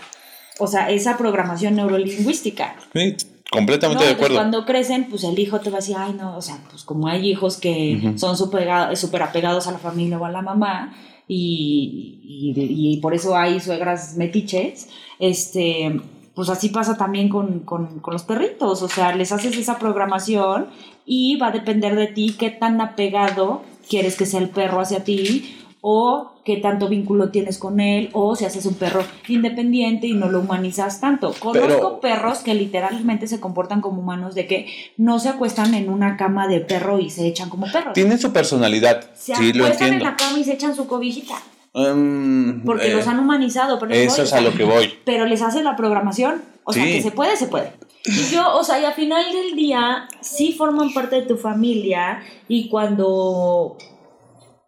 o 0.59 0.67
sea, 0.67 0.91
esa 0.91 1.17
programación 1.17 1.75
neurolingüística. 1.77 2.77
Sí, 2.95 3.17
completamente 3.51 4.03
¿no? 4.05 4.07
de 4.07 4.13
Y 4.13 4.15
acuerdo. 4.17 4.35
Cuando 4.37 4.65
crecen, 4.65 5.09
pues 5.09 5.25
el 5.25 5.39
hijo 5.39 5.61
te 5.61 5.71
va 5.71 5.77
a 5.79 5.81
decir, 5.81 5.97
ay, 5.99 6.15
no, 6.15 6.37
o 6.37 6.43
sea, 6.43 6.59
pues 6.71 6.85
como 6.85 7.09
hay 7.09 7.29
hijos 7.31 7.57
que 7.59 8.01
Ujú. 8.05 8.19
son 8.19 8.37
súper 8.37 8.69
súper 8.97 9.23
apegados 9.23 9.67
a 9.67 9.73
la 9.73 9.79
familia 9.79 10.19
o 10.19 10.25
a 10.25 10.31
la 10.31 10.43
mamá, 10.43 10.95
y, 11.29 12.21
y, 12.23 12.93
y 12.95 12.97
por 12.99 13.15
eso 13.15 13.37
hay 13.37 13.59
suegras 13.61 14.17
metiches, 14.17 14.89
este, 15.19 16.01
pues 16.35 16.49
así 16.51 16.69
pasa 16.69 16.97
también 16.97 17.29
con, 17.29 17.61
con, 17.61 18.01
con 18.01 18.13
los 18.13 18.23
perritos, 18.23 18.83
o 18.83 18.89
sea, 18.89 19.15
les 19.15 19.33
haces 19.33 19.57
esa 19.57 19.79
programación 19.79 20.69
y 21.05 21.37
va 21.37 21.49
a 21.49 21.53
depender 21.53 21.97
de 21.97 22.07
ti 22.09 22.37
qué 22.39 22.51
tan 22.51 22.81
apegado 22.81 23.63
quieres 23.89 24.17
que 24.17 24.27
sea 24.27 24.41
el 24.41 24.51
perro 24.51 24.81
hacia 24.81 25.03
ti 25.05 25.57
o 25.81 26.33
qué 26.45 26.57
tanto 26.57 26.89
vínculo 26.89 27.31
tienes 27.31 27.59
con 27.59 27.79
él, 27.81 28.11
o 28.13 28.35
si 28.35 28.45
haces 28.45 28.67
un 28.67 28.75
perro 28.75 29.03
independiente 29.29 30.07
y 30.07 30.15
no 30.15 30.29
lo 30.29 30.41
humanizas 30.41 31.01
tanto. 31.01 31.33
Conozco 31.39 31.67
Pero- 31.69 32.01
perros 32.01 32.39
que 32.39 32.55
literalmente 32.55 33.27
se 33.29 33.39
comportan 33.41 33.81
como 33.81 34.01
humanos, 34.01 34.35
de 34.35 34.47
que 34.47 34.67
no 34.97 35.19
se 35.19 35.29
acuestan 35.29 35.75
en 35.75 35.89
una 35.89 36.17
cama 36.17 36.49
de 36.49 36.61
perro 36.61 36.99
y 36.99 37.11
se 37.11 37.27
echan 37.27 37.49
como 37.51 37.71
perros. 37.71 37.93
Tienen 37.95 38.19
su 38.19 38.33
personalidad, 38.33 39.05
Se 39.15 39.35
sí 39.37 39.53
lo 39.53 39.65
acuestan 39.65 39.89
en 39.89 39.95
entiendo. 39.95 40.11
la 40.11 40.17
cama 40.17 40.39
y 40.41 40.45
se 40.45 40.53
echan 40.55 40.75
su 40.75 40.87
cobijita, 40.87 41.35
Mm, 41.79 42.65
porque 42.65 42.87
eh, 42.91 42.95
los 42.95 43.07
han 43.07 43.19
humanizado. 43.19 43.79
Pero 43.79 43.93
Eso 43.93 44.23
es 44.23 44.33
a 44.33 44.41
lo 44.41 44.55
que 44.55 44.65
voy. 44.65 44.95
Pero 45.05 45.27
les 45.27 45.43
hace 45.43 45.63
la 45.63 45.77
programación, 45.77 46.43
o 46.65 46.73
sea, 46.73 46.83
que 46.85 47.03
se 47.03 47.11
puede, 47.11 47.37
se 47.37 47.49
puede. 47.49 47.73
Y 48.07 48.33
yo, 48.33 48.57
o 48.57 48.65
sea, 48.65 48.81
y 48.81 48.85
al 48.87 48.95
final 48.95 49.25
del 49.33 49.55
día, 49.57 50.09
sí 50.23 50.53
forman 50.53 50.95
parte 50.95 51.17
de 51.17 51.23
tu 51.23 51.37
familia 51.37 52.21
y 52.49 52.69
cuando 52.71 53.77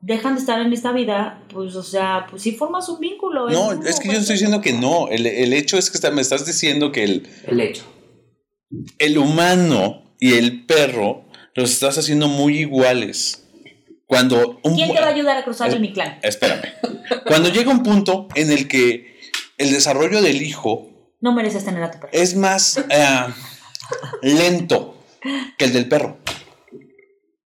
dejan 0.01 0.35
de 0.35 0.41
estar 0.41 0.61
en 0.61 0.73
esta 0.73 0.93
vida, 0.93 1.43
pues, 1.53 1.75
o 1.75 1.83
sea, 1.83 2.27
pues 2.31 2.43
sí 2.43 2.53
formas 2.53 2.89
un 2.89 3.01
vínculo. 3.01 3.49
No, 3.51 3.73
es 3.73 3.99
que 4.01 4.09
yo 4.09 4.15
estoy 4.19 4.35
diciendo 4.35 4.61
que 4.61 4.73
no. 4.73 5.09
El, 5.09 5.27
el 5.27 5.53
hecho 5.53 5.77
es 5.79 5.91
que 5.91 5.97
está- 5.99 6.11
me 6.11 6.23
estás 6.23 6.47
diciendo 6.47 6.93
que 6.93 7.05
el, 7.05 7.29
El 7.47 7.61
hecho. 7.61 7.85
el 8.99 9.19
humano 9.19 10.15
y 10.21 10.35
el 10.35 10.65
perro 10.67 11.25
los 11.55 11.71
estás 11.73 11.99
haciendo 11.99 12.29
muy 12.29 12.59
iguales. 12.59 13.45
Cuando 14.07 14.59
un 14.63 14.75
¿Quién 14.77 14.95
te 14.95 15.01
va 15.01 15.07
a 15.09 15.11
ayudar 15.11 15.37
a 15.37 15.45
cruzar 15.45 15.69
Es- 15.69 15.75
el 15.75 15.81
mi 15.81 15.93
clan? 15.93 16.19
Espérame. 16.23 16.63
Cuando 17.27 17.49
llega 17.51 17.71
un 17.71 17.83
punto 17.83 18.29
en 18.35 18.51
el 18.53 18.67
que 18.69 19.19
el 19.59 19.71
desarrollo 19.73 20.23
del 20.23 20.41
hijo 20.43 21.13
No 21.21 21.33
mereces 21.35 21.65
tener 21.65 21.83
a 21.83 21.91
tu 21.91 21.99
perro. 21.99 22.13
es 22.13 22.35
más 22.37 22.79
eh, 22.79 23.27
lento 24.23 24.95
que 25.59 25.65
el 25.67 25.73
del 25.73 25.89
perro. 25.89 26.19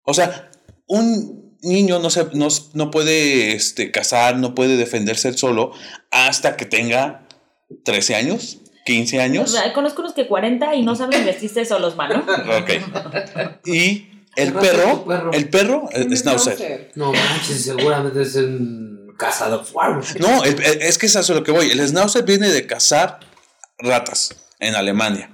O 0.03 0.15
sea, 0.15 0.51
un 0.87 1.38
niño 1.63 1.99
no, 1.99 2.11
se, 2.11 2.27
no, 2.35 2.49
no 2.75 2.91
puede 2.91 3.53
este, 3.55 3.91
cazar, 3.91 4.37
no 4.37 4.55
puede 4.55 4.77
defenderse 4.77 5.29
él 5.29 5.37
solo 5.39 5.73
hasta 6.11 6.57
que 6.57 6.65
tenga 6.67 7.27
13 7.85 8.15
años, 8.15 8.59
15 8.87 9.19
O 9.19 9.23
años. 9.23 9.51
sea, 9.53 9.73
conozco 9.73 10.01
unos 10.03 10.15
que 10.15 10.27
40 10.27 10.75
y 10.75 10.83
no 10.83 10.95
saben 10.97 11.25
vestirse 11.25 11.65
solos, 11.65 11.97
mano. 11.97 12.25
Ok. 12.61 13.67
Y 13.67 14.09
el 14.37 14.53
perro, 14.53 15.05
perro. 15.05 15.33
el 15.33 15.49
perro, 15.49 15.89
Un 15.95 16.13
eh, 16.13 16.17
Schnauzer. 16.17 16.93
No 16.95 17.13
manches, 17.13 17.63
seguramente 17.65 18.23
es 18.23 18.35
un 18.37 19.15
cazador. 19.19 19.65
No, 20.21 20.45
el- 20.45 20.63
el- 20.63 20.83
es 20.83 20.97
que 20.97 21.07
es 21.07 21.17
a 21.17 21.21
eso 21.21 21.35
lo 21.35 21.43
que 21.43 21.51
voy. 21.51 21.71
El 21.71 21.87
Schnauzer 21.87 22.25
viene 22.25 22.49
de 22.49 22.67
cazar 22.67 23.19
ratas 23.79 24.35
en 24.61 24.75
Alemania. 24.77 25.31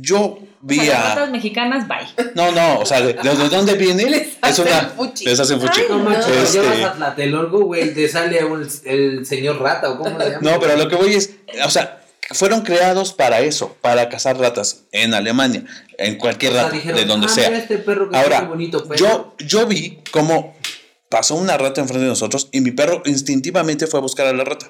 Yo 0.00 0.38
vi 0.60 0.78
O 0.78 0.82
sea, 0.82 0.92
las 0.94 1.04
a. 1.04 1.14
ratas 1.14 1.30
mexicanas, 1.30 1.86
bye. 1.88 2.30
No, 2.34 2.50
no, 2.52 2.78
o 2.80 2.86
sea, 2.86 3.00
¿de, 3.00 3.12
de- 3.14 3.36
de 3.36 3.48
dónde 3.48 3.74
viene? 3.74 4.08
Les 4.08 4.28
es 4.48 4.58
una. 4.58 4.80
fuchi. 4.96 5.24
Les 5.26 5.38
hacen 5.40 5.60
fuchi. 5.60 5.82
No 5.88 5.98
manches, 5.98 6.24
cuando 6.26 6.42
Este, 6.42 6.58
llevas 6.62 6.84
a 6.90 6.92
Tlatelolco, 6.94 7.64
güey, 7.64 7.92
te 7.94 8.08
sale 8.08 8.44
un- 8.44 8.68
el 8.84 9.26
señor 9.26 9.60
rata 9.60 9.90
o 9.90 9.98
cómo 9.98 10.18
le 10.18 10.24
llaman. 10.30 10.40
no, 10.42 10.58
pero 10.60 10.76
lo 10.76 10.88
que 10.88 10.96
voy 10.96 11.14
es. 11.14 11.30
O 11.64 11.70
sea, 11.70 12.00
fueron 12.30 12.62
creados 12.62 13.12
para 13.12 13.40
eso, 13.40 13.76
para 13.82 14.08
cazar 14.08 14.38
ratas 14.38 14.84
en 14.92 15.12
Alemania, 15.14 15.64
en 15.98 16.16
cualquier 16.16 16.52
O 16.52 16.54
sea, 16.54 16.62
rata, 16.64 16.74
dijeron, 16.76 16.96
de 16.98 17.04
donde 17.04 17.26
"Ah, 17.26 17.30
sea. 17.30 17.48
mira 17.50 17.60
este 17.62 17.78
perro 17.78 18.08
que 18.10 18.16
Ahora, 18.16 18.40
bonito 18.42 18.82
pelo. 18.88 18.96
yo, 18.96 19.34
yo 19.46 19.66
vi 19.66 19.98
cómo 20.10 20.56
pasó 21.10 21.34
una 21.36 21.56
rata 21.58 21.80
enfrente 21.82 22.04
de 22.04 22.08
nosotros 22.10 22.48
y 22.50 22.60
mi 22.62 22.70
perro 22.72 23.02
instintivamente 23.04 23.86
fue 23.86 23.98
a 23.98 24.02
buscar 24.02 24.26
a 24.26 24.32
la 24.32 24.42
rata. 24.44 24.68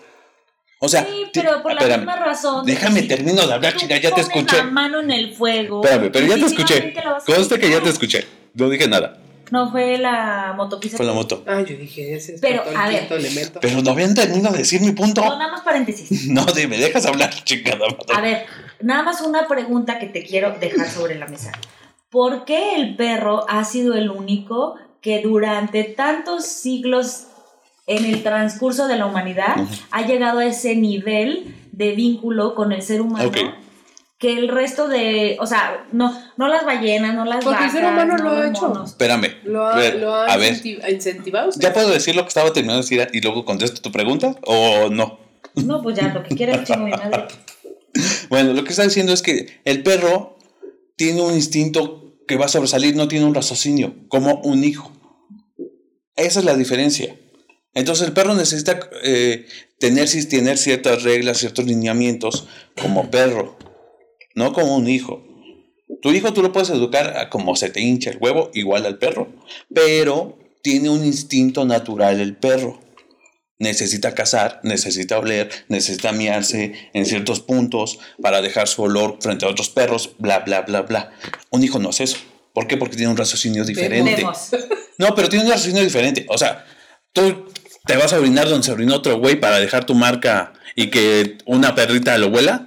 O 0.84 0.88
sea, 0.88 1.04
Sí, 1.04 1.24
pero 1.32 1.62
por 1.62 1.72
la 1.72 1.80
espérame, 1.80 2.00
misma 2.00 2.16
razón. 2.16 2.66
Déjame 2.66 3.00
si 3.00 3.08
termino 3.08 3.46
de 3.46 3.52
hablar, 3.54 3.74
chica, 3.76 3.96
ya 3.98 4.10
te 4.14 4.20
escuché. 4.20 4.56
la 4.58 4.64
mano 4.64 5.00
en 5.00 5.10
el 5.10 5.34
fuego. 5.34 5.82
Espérame, 5.84 6.10
pero 6.12 6.26
ya 6.26 6.34
te 6.36 6.46
escuché. 6.46 6.94
Conste 7.26 7.58
que 7.58 7.70
ya 7.70 7.80
te 7.80 7.88
escuché. 7.90 8.26
No 8.54 8.68
dije 8.68 8.86
nada. 8.88 9.18
No 9.50 9.70
fue 9.70 9.98
la 9.98 10.54
motopista. 10.56 10.96
Fue 10.96 11.06
la 11.06 11.12
moto. 11.12 11.44
Ah, 11.46 11.60
yo 11.60 11.76
dije, 11.76 12.10
ya 12.12 12.20
se 12.20 12.38
Pero, 12.40 12.62
a 12.76 12.88
ver. 12.88 13.06
elemento. 13.12 13.60
Pero 13.60 13.82
no 13.82 13.90
habían 13.90 14.14
terminado 14.14 14.52
de 14.52 14.60
decir 14.60 14.80
mi 14.80 14.92
punto. 14.92 15.20
No, 15.22 15.38
nada 15.38 15.50
más 15.52 15.60
paréntesis. 15.62 16.26
No, 16.28 16.44
de- 16.46 16.66
me 16.66 16.78
dejas 16.78 17.04
hablar, 17.06 17.30
chingada 17.44 17.86
A 18.14 18.20
ver, 18.20 18.46
nada 18.80 19.02
más 19.02 19.20
una 19.20 19.46
pregunta 19.46 19.98
que 19.98 20.06
te 20.06 20.24
quiero 20.24 20.56
dejar 20.58 20.88
sobre 20.90 21.16
la 21.16 21.26
mesa. 21.26 21.52
¿Por 22.10 22.44
qué 22.44 22.76
el 22.76 22.96
perro 22.96 23.44
ha 23.48 23.64
sido 23.64 23.94
el 23.94 24.10
único 24.10 24.76
que 25.00 25.20
durante 25.20 25.84
tantos 25.84 26.46
siglos 26.46 27.24
en 27.86 28.04
el 28.04 28.22
transcurso 28.22 28.86
de 28.86 28.96
la 28.96 29.06
humanidad 29.06 29.56
ha 29.90 30.06
llegado 30.06 30.38
a 30.38 30.46
ese 30.46 30.74
nivel 30.76 31.54
de 31.72 31.92
vínculo 31.92 32.54
con 32.54 32.72
el 32.72 32.82
ser 32.82 33.00
humano? 33.00 33.30
Que 34.18 34.38
el 34.38 34.48
resto 34.48 34.88
de, 34.88 35.36
o 35.40 35.46
sea, 35.46 35.86
no, 35.92 36.16
no 36.36 36.48
las 36.48 36.64
ballenas, 36.64 37.14
no 37.14 37.24
las 37.24 37.44
Porque 37.44 37.64
el 37.64 37.70
ser 37.70 37.84
humano 37.84 38.16
no 38.16 38.24
lo 38.24 38.30
ha 38.30 38.48
hecho. 38.48 38.68
monos. 38.68 38.90
Espérame. 38.90 39.34
¿Lo 39.44 39.66
ha, 39.66 39.76
Ver, 39.76 39.96
lo 39.96 40.14
ha 40.14 40.32
a 40.32 40.90
incentivado 40.90 41.48
usted? 41.50 41.60
¿ya 41.60 41.74
puedo 41.74 41.90
decir 41.90 42.16
lo 42.16 42.22
que 42.22 42.28
estaba 42.28 42.52
terminando 42.52 42.82
de 42.82 42.96
decir 42.96 43.08
y 43.12 43.20
luego 43.20 43.44
contesto 43.44 43.82
tu 43.82 43.92
pregunta? 43.92 44.36
¿O 44.42 44.88
no? 44.88 45.18
No, 45.56 45.82
pues 45.82 45.96
ya, 45.96 46.14
lo 46.14 46.22
que 46.22 46.34
quieras, 46.36 46.64
chingo 46.66 46.84
mi 46.84 46.92
madre. 46.92 47.26
Bueno, 48.28 48.52
lo 48.54 48.64
que 48.64 48.70
está 48.70 48.84
diciendo 48.84 49.12
es 49.12 49.20
que 49.20 49.60
el 49.64 49.82
perro 49.82 50.38
tiene 50.96 51.20
un 51.20 51.34
instinto 51.34 52.14
que 52.26 52.36
va 52.36 52.46
a 52.46 52.48
sobresalir, 52.48 52.96
no 52.96 53.08
tiene 53.08 53.26
un 53.26 53.34
raciocinio, 53.34 53.94
como 54.08 54.36
un 54.40 54.64
hijo. 54.64 54.90
Esa 56.16 56.38
es 56.38 56.44
la 56.44 56.56
diferencia. 56.56 57.14
Entonces 57.74 58.06
el 58.06 58.12
perro 58.12 58.34
necesita 58.34 58.78
eh, 59.02 59.46
tener, 59.78 60.08
ciertas 60.08 61.02
reglas, 61.02 61.38
ciertos 61.38 61.66
lineamientos 61.66 62.46
como 62.80 63.10
perro, 63.10 63.58
no 64.34 64.52
como 64.52 64.76
un 64.76 64.88
hijo. 64.88 65.22
Tu 66.00 66.12
hijo 66.12 66.32
tú 66.32 66.42
lo 66.42 66.52
puedes 66.52 66.70
educar 66.70 67.16
a 67.16 67.30
como 67.30 67.56
se 67.56 67.70
te 67.70 67.80
hincha 67.80 68.10
el 68.10 68.18
huevo, 68.18 68.50
igual 68.54 68.86
al 68.86 68.98
perro, 68.98 69.28
pero 69.74 70.38
tiene 70.62 70.88
un 70.88 71.04
instinto 71.04 71.64
natural 71.64 72.20
el 72.20 72.36
perro. 72.36 72.80
necesita 73.58 74.14
cazar, 74.14 74.60
necesita 74.62 75.18
oler, 75.18 75.48
necesita 75.68 76.12
miarse 76.12 76.90
en 76.92 77.06
ciertos 77.06 77.40
puntos 77.40 77.98
para 78.20 78.42
dejar 78.42 78.68
su 78.68 78.82
olor 78.82 79.18
frente 79.20 79.46
a 79.46 79.48
otros 79.48 79.70
perros, 79.70 80.16
bla, 80.18 80.40
bla, 80.40 80.62
bla, 80.62 80.82
bla. 80.82 81.12
Un 81.50 81.62
hijo 81.62 81.78
no 81.78 81.90
hace 81.90 82.04
eso. 82.04 82.18
¿Por 82.52 82.66
qué? 82.66 82.76
Porque 82.76 82.96
tiene 82.96 83.10
un 83.10 83.16
raciocinio 83.16 83.64
diferente. 83.64 84.24
No, 84.98 85.14
pero 85.14 85.28
tiene 85.28 85.44
un 85.44 85.50
raciocinio 85.50 85.82
diferente. 85.82 86.24
O 86.28 86.38
sea, 86.38 86.64
tú 87.12 87.46
te 87.86 87.96
vas 87.96 88.12
a 88.12 88.18
orinar 88.18 88.48
donde 88.48 88.64
se 88.64 88.72
orinó 88.72 88.96
otro 88.96 89.18
güey 89.18 89.36
para 89.36 89.58
dejar 89.58 89.84
tu 89.84 89.94
marca 89.94 90.52
y 90.74 90.90
que 90.90 91.38
una 91.46 91.74
perrita 91.74 92.16
lo 92.18 92.28
huela 92.28 92.66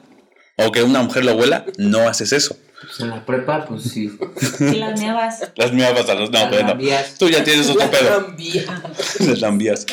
o 0.58 0.72
que 0.72 0.84
una 0.84 1.02
mujer 1.02 1.26
lo 1.26 1.34
huela. 1.36 1.66
No 1.78 2.08
haces 2.08 2.32
eso. 2.34 2.56
Pues 2.80 3.00
en 3.00 3.10
la 3.10 3.26
prepa, 3.26 3.66
pues 3.66 3.84
sí. 3.86 4.12
Y 4.60 4.76
las 4.76 5.00
miabas. 5.02 5.40
Las 5.56 5.74
miabas 5.74 6.08
a 6.10 6.14
los. 6.14 6.30
No, 6.30 6.40
Las 6.42 6.50
bueno. 6.52 6.68
lambías. 6.70 7.16
Tú 7.18 7.28
ya 7.28 7.44
tienes 7.44 7.68
otro 7.70 7.90
pedo. 7.90 8.24
Cambia. 8.28 8.64
Las 9.22 9.42
lambías. 9.42 9.86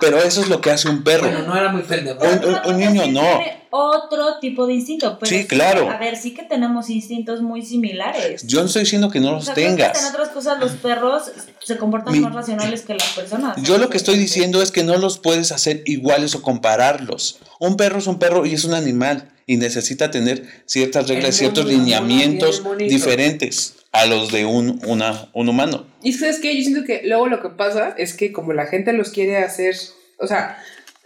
Pero 0.00 0.16
eso 0.18 0.40
es 0.40 0.48
lo 0.48 0.62
que 0.62 0.70
hace 0.70 0.88
un 0.88 1.04
perro. 1.04 1.28
Bueno, 1.28 1.46
no 1.46 1.54
era 1.56 1.70
muy 1.70 1.82
pendejo. 1.82 2.18
Un- 2.24 2.44
un- 2.46 2.60
un 2.72 2.78
niño 2.80 3.06
no. 3.08 3.20
Tiene 3.36 3.62
otro 3.68 4.38
tipo 4.40 4.66
de 4.66 4.72
instinto. 4.72 5.18
Pero 5.20 5.28
Sí, 5.30 5.46
claro. 5.46 5.90
A 5.90 5.98
ver, 5.98 6.16
sí 6.16 6.32
que 6.32 6.42
tenemos 6.44 6.88
instintos 6.88 7.42
muy 7.42 7.60
similares. 7.62 8.46
Yo 8.46 8.60
no 8.60 8.66
estoy 8.66 8.84
diciendo 8.84 9.10
que 9.10 9.20
no 9.20 9.28
O 9.28 9.32
los 9.32 9.44
sea, 9.44 9.54
creo 9.54 9.76
que 9.76 9.82
hasta 9.84 9.98
en 9.98 10.04
tengas. 10.04 10.14
otras 10.14 10.28
cosas 10.30 10.58
los 10.58 10.72
perros 10.72 11.24
se 11.64 11.76
comportan 11.76 12.12
Mi- 12.12 12.20
más 12.20 12.34
racionales 12.34 12.82
que 12.82 12.94
las 12.94 13.08
personas. 13.10 13.56
Yo 13.62 13.78
lo 13.78 13.88
que 13.88 13.96
estoy 13.96 14.18
diciendo 14.18 14.62
es 14.62 14.70
que 14.72 14.82
no 14.84 14.96
los 14.96 15.18
puedes 15.18 15.52
hacer 15.52 15.82
iguales 15.86 16.34
o 16.34 16.42
compararlos. 16.42 17.38
Un 17.60 17.76
perro 17.76 17.98
es 17.98 18.06
un 18.06 18.18
perro 18.18 18.44
y 18.46 18.54
es 18.54 18.64
un 18.64 18.74
animal 18.74 19.30
y 19.46 19.56
necesita 19.56 20.10
tener 20.10 20.44
ciertas 20.66 21.08
reglas, 21.08 21.36
ciertos 21.36 21.66
lineamientos 21.66 22.62
diferentes 22.78 23.74
a 23.92 24.06
los 24.06 24.32
de 24.32 24.44
un, 24.46 24.80
una, 24.86 25.28
un 25.34 25.48
humano. 25.48 25.86
Y 26.02 26.12
sabes 26.14 26.38
que 26.40 26.56
yo 26.56 26.62
siento 26.62 26.84
que 26.84 27.02
luego 27.04 27.26
lo 27.28 27.42
que 27.42 27.50
pasa 27.50 27.94
es 27.98 28.14
que 28.14 28.32
como 28.32 28.52
la 28.52 28.66
gente 28.66 28.92
los 28.92 29.10
quiere 29.10 29.36
hacer, 29.38 29.76
o 30.18 30.26
sea, 30.26 30.58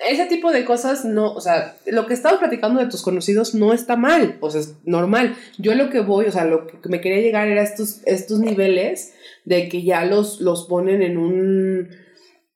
ese 0.09 0.27
tipo 0.27 0.51
de 0.53 0.65
cosas 0.65 1.05
no, 1.05 1.33
o 1.33 1.41
sea, 1.41 1.77
lo 1.87 2.07
que 2.07 2.15
estabas 2.15 2.39
platicando 2.39 2.81
de 2.81 2.89
tus 2.91 3.03
conocidos 3.03 3.55
no 3.55 3.73
está 3.73 3.97
mal, 3.97 4.37
o 4.41 4.51
sea, 4.51 4.61
es 4.61 4.75
normal. 4.85 5.35
Yo 5.59 5.75
lo 5.75 5.89
que 5.91 6.01
voy, 6.01 6.27
o 6.27 6.33
sea, 6.33 6.45
lo 6.45 6.67
que 6.67 6.77
me 6.89 7.01
quería 7.01 7.23
llegar 7.23 7.49
era 7.49 7.63
estos, 7.63 8.01
estos 8.05 8.39
niveles 8.41 9.15
de 9.45 9.69
que 9.69 9.83
ya 9.83 10.05
los, 10.05 10.41
los 10.41 10.67
ponen 10.67 11.03
en 11.03 11.17
un... 11.17 11.89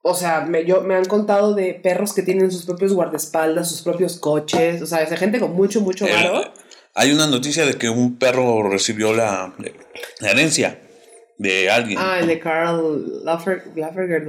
O 0.03 0.15
sea, 0.15 0.43
me, 0.43 0.65
yo, 0.65 0.81
me 0.83 0.95
han 0.95 1.05
contado 1.05 1.55
de 1.55 1.75
perros 1.75 2.15
que 2.15 2.23
tienen 2.23 2.51
sus 2.51 2.65
propios 2.65 2.93
guardaespaldas, 2.95 3.69
sus 3.71 3.83
propios 3.83 4.19
coches, 4.19 4.81
o 4.83 4.87
sea, 4.87 5.03
esa 5.03 5.17
gente 5.17 5.39
con 5.41 5.53
mucho, 5.55 5.81
mucho 5.83 6.07
Eh, 6.07 6.13
varo. 6.13 6.43
hay 6.95 7.13
una 7.13 7.27
noticia 7.27 7.67
de 7.67 7.75
que 7.75 7.89
un 7.91 8.17
perro 8.19 8.69
recibió 8.69 9.13
la, 9.15 9.55
la 10.21 10.31
herencia 10.31 10.81
de 11.37 11.71
alguien. 11.71 11.99
Ah, 12.01 12.19
el 12.21 12.27
de 12.29 12.39
Carl 12.39 13.23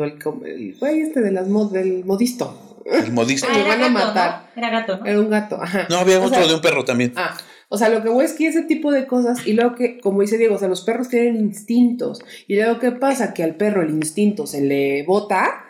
el, 0.03 0.19
com- 0.21 0.45
el 0.45 0.75
güey 0.77 1.01
este 1.01 1.21
de 1.21 1.31
las 1.31 1.47
mod, 1.47 1.71
del 1.71 2.03
modisto. 2.05 2.70
El 2.85 3.11
modista. 3.11 3.47
Ah, 3.49 3.57
van 3.67 3.71
a 3.71 3.75
gato, 3.77 3.91
matar. 3.91 4.49
¿no? 4.55 4.61
Era 4.61 4.69
gato, 4.71 4.97
¿no? 4.97 5.05
Era 5.05 5.19
un 5.19 5.29
gato, 5.29 5.61
ajá. 5.61 5.87
No, 5.89 5.97
había 5.97 6.19
O 6.19 6.23
otro 6.25 6.39
sea, 6.39 6.47
de 6.47 6.55
un 6.55 6.61
perro 6.61 6.83
también. 6.85 7.13
Ah, 7.15 7.37
o 7.69 7.77
sea, 7.77 7.89
lo 7.89 8.03
que 8.03 8.09
voy 8.09 8.25
es 8.25 8.33
que 8.33 8.47
ese 8.47 8.63
tipo 8.63 8.91
de 8.91 9.07
cosas, 9.07 9.47
y 9.47 9.53
luego 9.53 9.75
que, 9.75 9.99
como 9.99 10.21
dice 10.21 10.37
Diego, 10.37 10.55
o 10.55 10.59
sea, 10.59 10.67
los 10.67 10.81
perros 10.81 11.07
tienen 11.09 11.37
instintos, 11.37 12.19
y 12.47 12.55
luego 12.55 12.79
qué 12.79 12.91
pasa, 12.91 13.33
que 13.33 13.43
al 13.43 13.55
perro 13.55 13.81
el 13.81 13.91
instinto 13.91 14.45
se 14.45 14.61
le 14.61 15.03
bota 15.05 15.63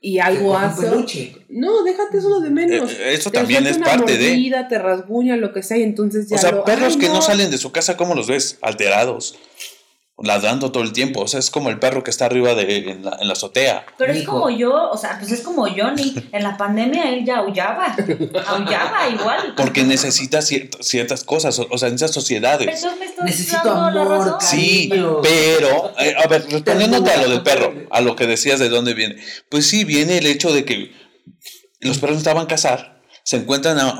y 0.00 0.20
algo 0.20 0.56
hace. 0.56 0.86
No, 1.48 1.82
déjate 1.82 2.18
eso 2.18 2.40
de 2.40 2.48
menos. 2.50 2.90
Eh, 2.92 3.12
eso 3.14 3.30
Te 3.30 3.38
también 3.38 3.66
es 3.66 3.76
una 3.76 3.86
parte 3.86 4.16
de. 4.16 4.28
mordida, 4.28 4.68
Te 4.68 4.78
rasguña, 4.78 5.36
lo 5.36 5.52
que 5.52 5.62
sea, 5.62 5.76
y 5.76 5.82
entonces 5.82 6.28
ya. 6.28 6.36
O 6.36 6.38
sea, 6.38 6.50
lo- 6.52 6.64
perros 6.64 6.94
¡Ay, 6.94 7.00
que 7.00 7.08
no 7.08 7.20
salen 7.20 7.50
de 7.50 7.58
su 7.58 7.72
casa, 7.72 7.96
¿cómo 7.96 8.14
los 8.14 8.26
ves? 8.28 8.56
Alterados. 8.62 9.36
Ladrando 10.22 10.70
todo 10.70 10.84
el 10.84 10.92
tiempo. 10.92 11.22
O 11.22 11.28
sea, 11.28 11.40
es 11.40 11.50
como 11.50 11.70
el 11.70 11.80
perro 11.80 12.04
que 12.04 12.10
está 12.10 12.26
arriba 12.26 12.54
de, 12.54 12.76
en, 12.90 13.04
la, 13.04 13.16
en 13.20 13.26
la 13.26 13.32
azotea. 13.32 13.84
Pero 13.98 14.12
es 14.12 14.24
como 14.24 14.48
yo, 14.48 14.90
o 14.90 14.96
sea, 14.96 15.18
pues 15.18 15.32
es 15.32 15.40
como 15.40 15.66
Johnny. 15.68 16.14
En 16.30 16.44
la 16.44 16.56
pandemia 16.56 17.08
él 17.10 17.24
ya 17.24 17.38
aullaba. 17.38 17.96
Aullaba 18.46 19.08
igual. 19.08 19.54
Porque 19.56 19.82
necesita 19.82 20.38
ciert- 20.38 20.80
ciertas 20.82 21.24
cosas. 21.24 21.58
O, 21.58 21.66
o 21.68 21.78
sea, 21.78 21.88
en 21.88 21.96
esas 21.96 22.12
sociedades. 22.12 22.80
Pero 22.80 22.96
me 22.96 23.06
estás 23.06 23.24
Necesito 23.24 23.60
dando 23.64 23.90
la 23.90 24.02
amor, 24.02 24.18
razón. 24.26 24.40
Sí, 24.40 24.88
cariño. 24.88 25.20
pero, 25.22 25.92
eh, 25.98 26.14
a 26.16 26.26
ver, 26.28 26.46
respondiéndote 26.48 27.10
a 27.10 27.16
lo 27.22 27.28
del 27.30 27.42
perro, 27.42 27.74
a 27.90 28.00
lo 28.00 28.14
que 28.14 28.26
decías 28.28 28.60
de 28.60 28.68
dónde 28.68 28.94
viene. 28.94 29.16
Pues 29.48 29.66
sí, 29.66 29.84
viene 29.84 30.18
el 30.18 30.26
hecho 30.26 30.52
de 30.52 30.64
que 30.64 30.92
los 31.80 31.98
perros 31.98 32.18
estaban 32.18 32.44
a 32.44 32.48
cazar, 32.48 33.02
se 33.24 33.36
encuentran 33.36 33.78
a, 33.80 33.88
a- 33.90 33.96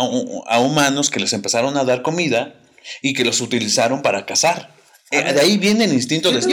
a 0.55 0.61
humanos 0.61 1.11
que 1.11 1.18
les 1.18 1.33
empezaron 1.33 1.77
a 1.77 1.85
dar 1.85 2.03
comida 2.03 2.55
y 3.03 3.14
que 3.14 3.24
los 3.24 3.40
utilizaron 3.40 4.00
para 4.03 4.27
cazar. 4.27 4.72
Eh, 5.11 5.33
de 5.33 5.40
ahí 5.40 5.59
viene 5.59 5.85
el 5.85 5.93
instinto 5.93 6.33
de 6.33 6.40
perro 6.40 6.51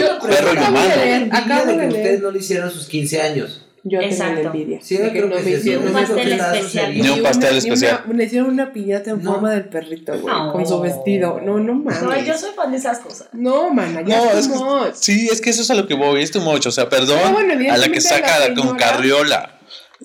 y 0.54 0.56
acabo 0.56 0.78
de 0.78 1.18
humano. 1.18 1.28
acabo 1.32 1.66
de 1.72 1.78
que 1.78 1.86
ustedes 1.88 2.20
no 2.20 2.30
lo 2.30 2.38
hicieron 2.38 2.68
a 2.68 2.70
sus 2.70 2.86
15 2.86 3.20
años. 3.20 3.66
Yo 3.84 3.98
tengo 3.98 4.02
la 4.02 4.06
Exacto. 4.14 4.40
envidia. 4.46 4.78
Sí, 4.80 4.96
yo 4.96 5.02
que 5.04 5.10
creo 5.10 5.26
no 5.26 5.36
que 5.36 5.42
me 5.42 5.50
hicieron. 5.50 5.86
Un 5.88 5.92
me 5.92 6.00
pastel 6.02 6.32
especial. 6.32 6.94
Ni 6.94 7.00
un 7.00 7.10
una- 7.18 7.22
pastel 7.28 7.56
especial. 7.56 8.04
le 8.14 8.24
hicieron 8.24 8.50
una 8.50 8.72
piñata 8.72 9.10
en 9.10 9.22
No. 9.22 9.32
forma 9.32 9.50
del 9.50 9.64
perrito, 9.64 10.12
güey, 10.20 10.32
No. 10.32 10.52
con 10.52 10.66
su 10.68 10.80
vestido. 10.80 11.40
No, 11.40 11.58
no 11.58 11.74
mames. 11.74 12.00
No, 12.02 12.24
yo 12.24 12.38
soy 12.38 12.50
fan 12.54 12.70
de 12.70 12.78
esas 12.78 13.00
cosas. 13.00 13.28
No, 13.32 13.70
mana, 13.74 14.02
ya 14.06 14.18
No, 14.18 14.30
es 14.30 14.38
es 14.38 14.52
too 14.52 14.52
que- 14.52 14.64
much. 14.86 14.94
sí, 14.94 15.28
es 15.32 15.40
que 15.40 15.50
eso 15.50 15.62
es 15.62 15.70
a 15.72 15.74
lo 15.74 15.88
que 15.88 15.94
voy, 15.94 16.22
es 16.22 16.30
tu 16.30 16.40
mucho. 16.40 16.68
O 16.68 16.72
sea, 16.72 16.88
perdón 16.88 17.18
bueno, 17.32 17.54
a 17.72 17.76
la 17.76 17.88
que 17.88 18.00
saca 18.00 18.38
la 18.38 18.54
con 18.54 18.76
carriola. 18.76 19.58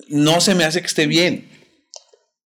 No 0.08 0.40
se 0.40 0.56
me 0.56 0.64
hace 0.64 0.80
que 0.80 0.86
esté 0.88 1.06
bien. 1.06 1.48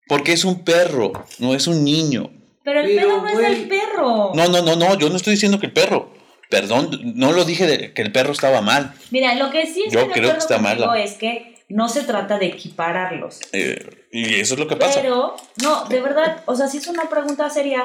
Porque 0.09 0.33
es 0.33 0.43
un 0.43 0.65
perro, 0.65 1.13
no 1.39 1.53
es 1.55 1.67
un 1.67 1.85
niño. 1.85 2.29
Pero 2.63 2.81
el 2.81 2.87
Pero, 2.95 3.07
pedo 3.07 3.21
no 3.21 3.29
es 3.29 3.37
del 3.37 3.67
perro. 3.67 4.31
No, 4.33 4.47
no, 4.47 4.61
no, 4.61 4.75
no, 4.75 4.97
yo 4.97 5.09
no 5.09 5.15
estoy 5.15 5.33
diciendo 5.33 5.59
que 5.59 5.67
el 5.67 5.73
perro. 5.73 6.09
Perdón, 6.49 6.89
no 7.15 7.31
lo 7.31 7.45
dije 7.45 7.65
de 7.65 7.93
que 7.93 8.01
el 8.01 8.11
perro 8.11 8.33
estaba 8.33 8.61
mal. 8.61 8.93
Mira, 9.09 9.35
lo 9.35 9.49
que 9.51 9.65
sí 9.65 9.85
Yo 9.89 10.09
creo 10.09 10.33
que 10.33 10.37
está 10.39 10.57
mal, 10.57 10.83
es 10.97 11.13
que 11.13 11.55
no 11.69 11.87
se 11.87 12.03
trata 12.03 12.37
de 12.37 12.47
equipararlos. 12.47 13.39
eh, 13.53 14.05
y 14.11 14.41
eso 14.41 14.55
es 14.55 14.59
lo 14.59 14.67
que 14.67 14.75
pasa. 14.75 14.99
Pero, 15.01 15.37
no, 15.63 15.85
de 15.85 16.01
verdad, 16.01 16.43
o 16.45 16.55
sea, 16.55 16.67
sí 16.67 16.77
es 16.79 16.87
una 16.87 17.09
pregunta 17.09 17.49
seria 17.49 17.81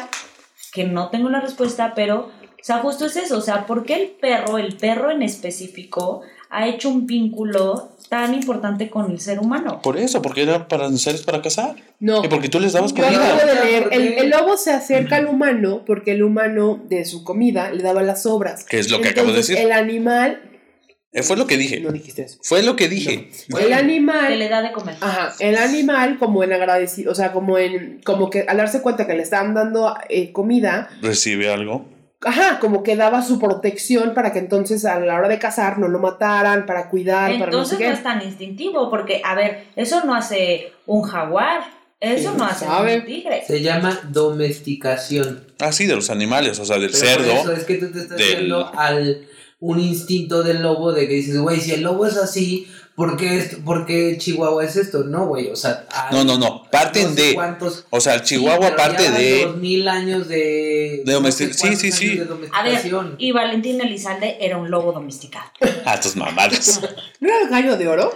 que 0.72 0.82
no 0.84 1.08
tengo 1.10 1.28
la 1.28 1.40
respuesta, 1.40 1.92
pero, 1.94 2.32
o 2.42 2.64
sea, 2.64 2.78
justo 2.78 3.06
es 3.06 3.14
eso, 3.14 3.38
o 3.38 3.40
sea, 3.40 3.64
¿por 3.66 3.84
qué 3.84 3.94
el 3.94 4.08
perro, 4.08 4.58
el 4.58 4.76
perro 4.76 5.12
en 5.12 5.22
específico, 5.22 6.22
ha 6.50 6.66
hecho 6.66 6.88
un 6.88 7.06
vínculo 7.06 7.95
tan 8.08 8.34
importante 8.34 8.88
con 8.90 9.10
el 9.10 9.20
ser 9.20 9.38
humano? 9.38 9.80
Por 9.82 9.96
eso, 9.96 10.22
porque 10.22 10.42
eran 10.42 10.68
para 10.68 10.90
seres 10.96 11.22
para 11.22 11.42
cazar. 11.42 11.76
No. 12.00 12.24
Y 12.24 12.28
porque 12.28 12.48
tú 12.48 12.60
les 12.60 12.72
dabas 12.72 12.92
Yo 12.94 13.02
comida. 13.02 13.34
acabo 13.34 13.46
de 13.52 13.64
leer, 13.64 13.84
¿Por 13.84 13.92
el, 13.94 14.30
lobo 14.30 14.56
se 14.56 14.72
acerca 14.72 15.16
al 15.16 15.26
humano 15.26 15.82
porque 15.86 16.12
el 16.12 16.22
humano 16.22 16.80
de 16.88 17.04
su 17.04 17.24
comida 17.24 17.70
le 17.70 17.82
daba 17.82 18.02
las 18.02 18.22
sobras. 18.22 18.64
Que 18.64 18.78
es 18.78 18.90
lo 18.90 19.00
que 19.00 19.08
acabo 19.10 19.28
de 19.30 19.38
decir. 19.38 19.56
El 19.58 19.72
animal, 19.72 20.42
Eh, 21.12 21.22
fue 21.22 21.36
lo 21.36 21.46
que 21.46 21.56
dije. 21.56 21.80
no 21.80 21.90
dijiste 21.92 22.22
eso. 22.22 22.38
Fue 22.42 22.62
lo 22.62 22.76
que 22.76 22.88
dije. 22.88 23.30
El 23.48 23.56
Que 23.56 23.68
le 23.68 23.74
animal, 23.74 24.38
da 24.50 24.60
de 24.62 24.72
comer. 24.72 24.96
ajá, 25.00 25.32
el 25.40 25.56
animal 25.56 26.18
como 26.18 26.44
en 26.44 26.52
agradecido, 26.52 27.12
o 27.12 27.14
sea, 27.14 27.32
como 27.32 27.56
en, 27.58 28.00
como 28.04 28.28
que 28.28 28.42
al 28.46 28.58
darse 28.58 28.82
cuenta 28.82 29.06
que 29.06 29.14
le 29.14 29.22
estaban 29.22 29.54
dando 29.54 29.96
eh, 30.10 30.30
comida, 30.32 30.90
Recibe 31.00 31.50
algo. 31.50 31.86
Ajá, 32.26 32.58
como 32.58 32.82
que 32.82 32.96
daba 32.96 33.22
su 33.22 33.38
protección 33.38 34.12
para 34.14 34.32
que 34.32 34.38
entonces 34.40 34.84
a 34.84 34.98
la 35.00 35.14
hora 35.14 35.28
de 35.28 35.38
cazar 35.38 35.78
no 35.78 35.88
lo 35.88 35.98
mataran, 35.98 36.66
para 36.66 36.90
cuidar, 36.90 37.38
para 37.38 37.50
no 37.52 37.64
sé 37.64 37.74
Entonces 37.74 37.78
qué. 37.78 37.86
no 37.88 37.92
es 37.94 38.02
tan 38.02 38.22
instintivo, 38.22 38.90
porque, 38.90 39.22
a 39.24 39.34
ver, 39.34 39.64
eso 39.76 40.04
no 40.04 40.14
hace 40.14 40.72
un 40.86 41.02
jaguar, 41.02 41.62
eso 42.00 42.28
¿Quién 42.30 42.36
no 42.38 42.44
hace 42.44 42.64
sabe? 42.66 42.98
un 42.98 43.04
tigre. 43.06 43.42
Se 43.46 43.62
llama 43.62 43.98
domesticación. 44.10 45.44
Así 45.58 45.86
de 45.86 45.94
los 45.96 46.10
animales, 46.10 46.58
o 46.58 46.64
sea, 46.64 46.78
del 46.78 46.90
Pero 46.90 47.06
cerdo. 47.06 47.32
eso 47.32 47.52
es 47.52 47.64
que 47.64 47.76
tú 47.76 47.90
te 47.92 48.00
estás 48.00 48.18
del- 48.18 48.52
al 48.74 49.26
un 49.58 49.80
instinto 49.80 50.42
del 50.42 50.60
lobo 50.62 50.92
de 50.92 51.08
que 51.08 51.14
dices, 51.14 51.38
güey, 51.38 51.58
si 51.60 51.72
el 51.72 51.82
lobo 51.82 52.04
es 52.06 52.16
así, 52.18 52.68
¿por 52.96 53.16
qué, 53.16 53.38
esto- 53.38 53.58
por 53.64 53.86
qué 53.86 54.16
Chihuahua 54.18 54.64
es 54.64 54.74
esto? 54.74 55.04
No, 55.04 55.26
güey, 55.26 55.48
o 55.50 55.54
sea, 55.56 55.84
hay 55.90 56.16
No, 56.16 56.24
no, 56.24 56.36
no. 56.38 56.64
Parten 56.70 57.10
no 57.10 57.14
sé 57.14 57.22
de. 57.22 57.34
cuántos- 57.34 57.84
O 57.90 58.00
sea, 58.00 58.14
el 58.14 58.20
Sí, 58.20 58.34
Chihuahua 58.34 58.58
pero 58.58 58.76
parte 58.76 59.10
de. 59.12 59.44
Dos 59.44 59.56
mil 59.58 59.86
años 59.86 60.26
de. 60.26 61.02
De 61.04 61.12
no 61.20 61.30
sé 61.30 61.50
domestic- 61.50 61.52
sí, 61.52 61.76
sí, 61.76 61.92
sí. 61.92 62.06
A 62.12 62.16
ver, 62.16 62.28
domesticación. 62.28 63.14
y 63.18 63.30
Valentín 63.32 63.80
Elizalde 63.80 64.38
era 64.40 64.56
un 64.56 64.70
lobo 64.70 64.90
domesticado. 64.92 65.46
Ah, 65.88 66.00
tus 66.00 66.16
mamadas. 66.16 66.80
¿No 67.20 67.28
era 67.28 67.42
el 67.42 67.48
gallo 67.48 67.76
de 67.76 67.86
oro? 67.86 68.12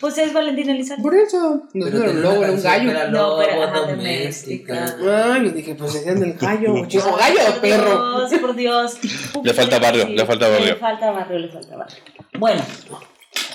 Pues 0.00 0.18
es 0.18 0.32
Valentín 0.32 0.68
Elizalde. 0.70 1.04
Por 1.04 1.14
eso. 1.14 1.62
No, 1.72 1.84
Pero 1.86 1.98
no 1.98 2.02
era 2.02 2.10
un 2.10 2.22
lobo, 2.22 2.42
era 2.42 2.52
un 2.52 2.62
gallo. 2.62 2.90
era 2.90 3.08
No, 3.08 3.18
lobo 3.28 3.38
pero, 3.38 3.62
ajá, 3.62 3.80
doméstica. 3.92 4.96
Ah, 5.06 5.38
yo 5.40 5.50
dije, 5.50 5.74
pues 5.76 5.92
decían 5.92 6.18
del 6.18 6.32
gallo, 6.34 6.84
chico 6.88 7.16
gallo 7.16 7.38
o 7.42 7.52
Por 7.52 7.60
perro. 7.60 8.28
Dios, 8.28 8.40
por 8.40 8.56
Dios. 8.56 8.98
Le 9.44 9.54
falta 9.54 9.78
barrio, 9.78 10.08
le 10.08 10.26
falta 10.26 10.48
barrio. 10.48 10.66
Le 10.66 10.76
falta 10.76 11.10
barrio, 11.12 11.38
le 11.38 11.48
falta 11.48 11.76
barrio. 11.76 11.96
Bueno, 12.38 12.62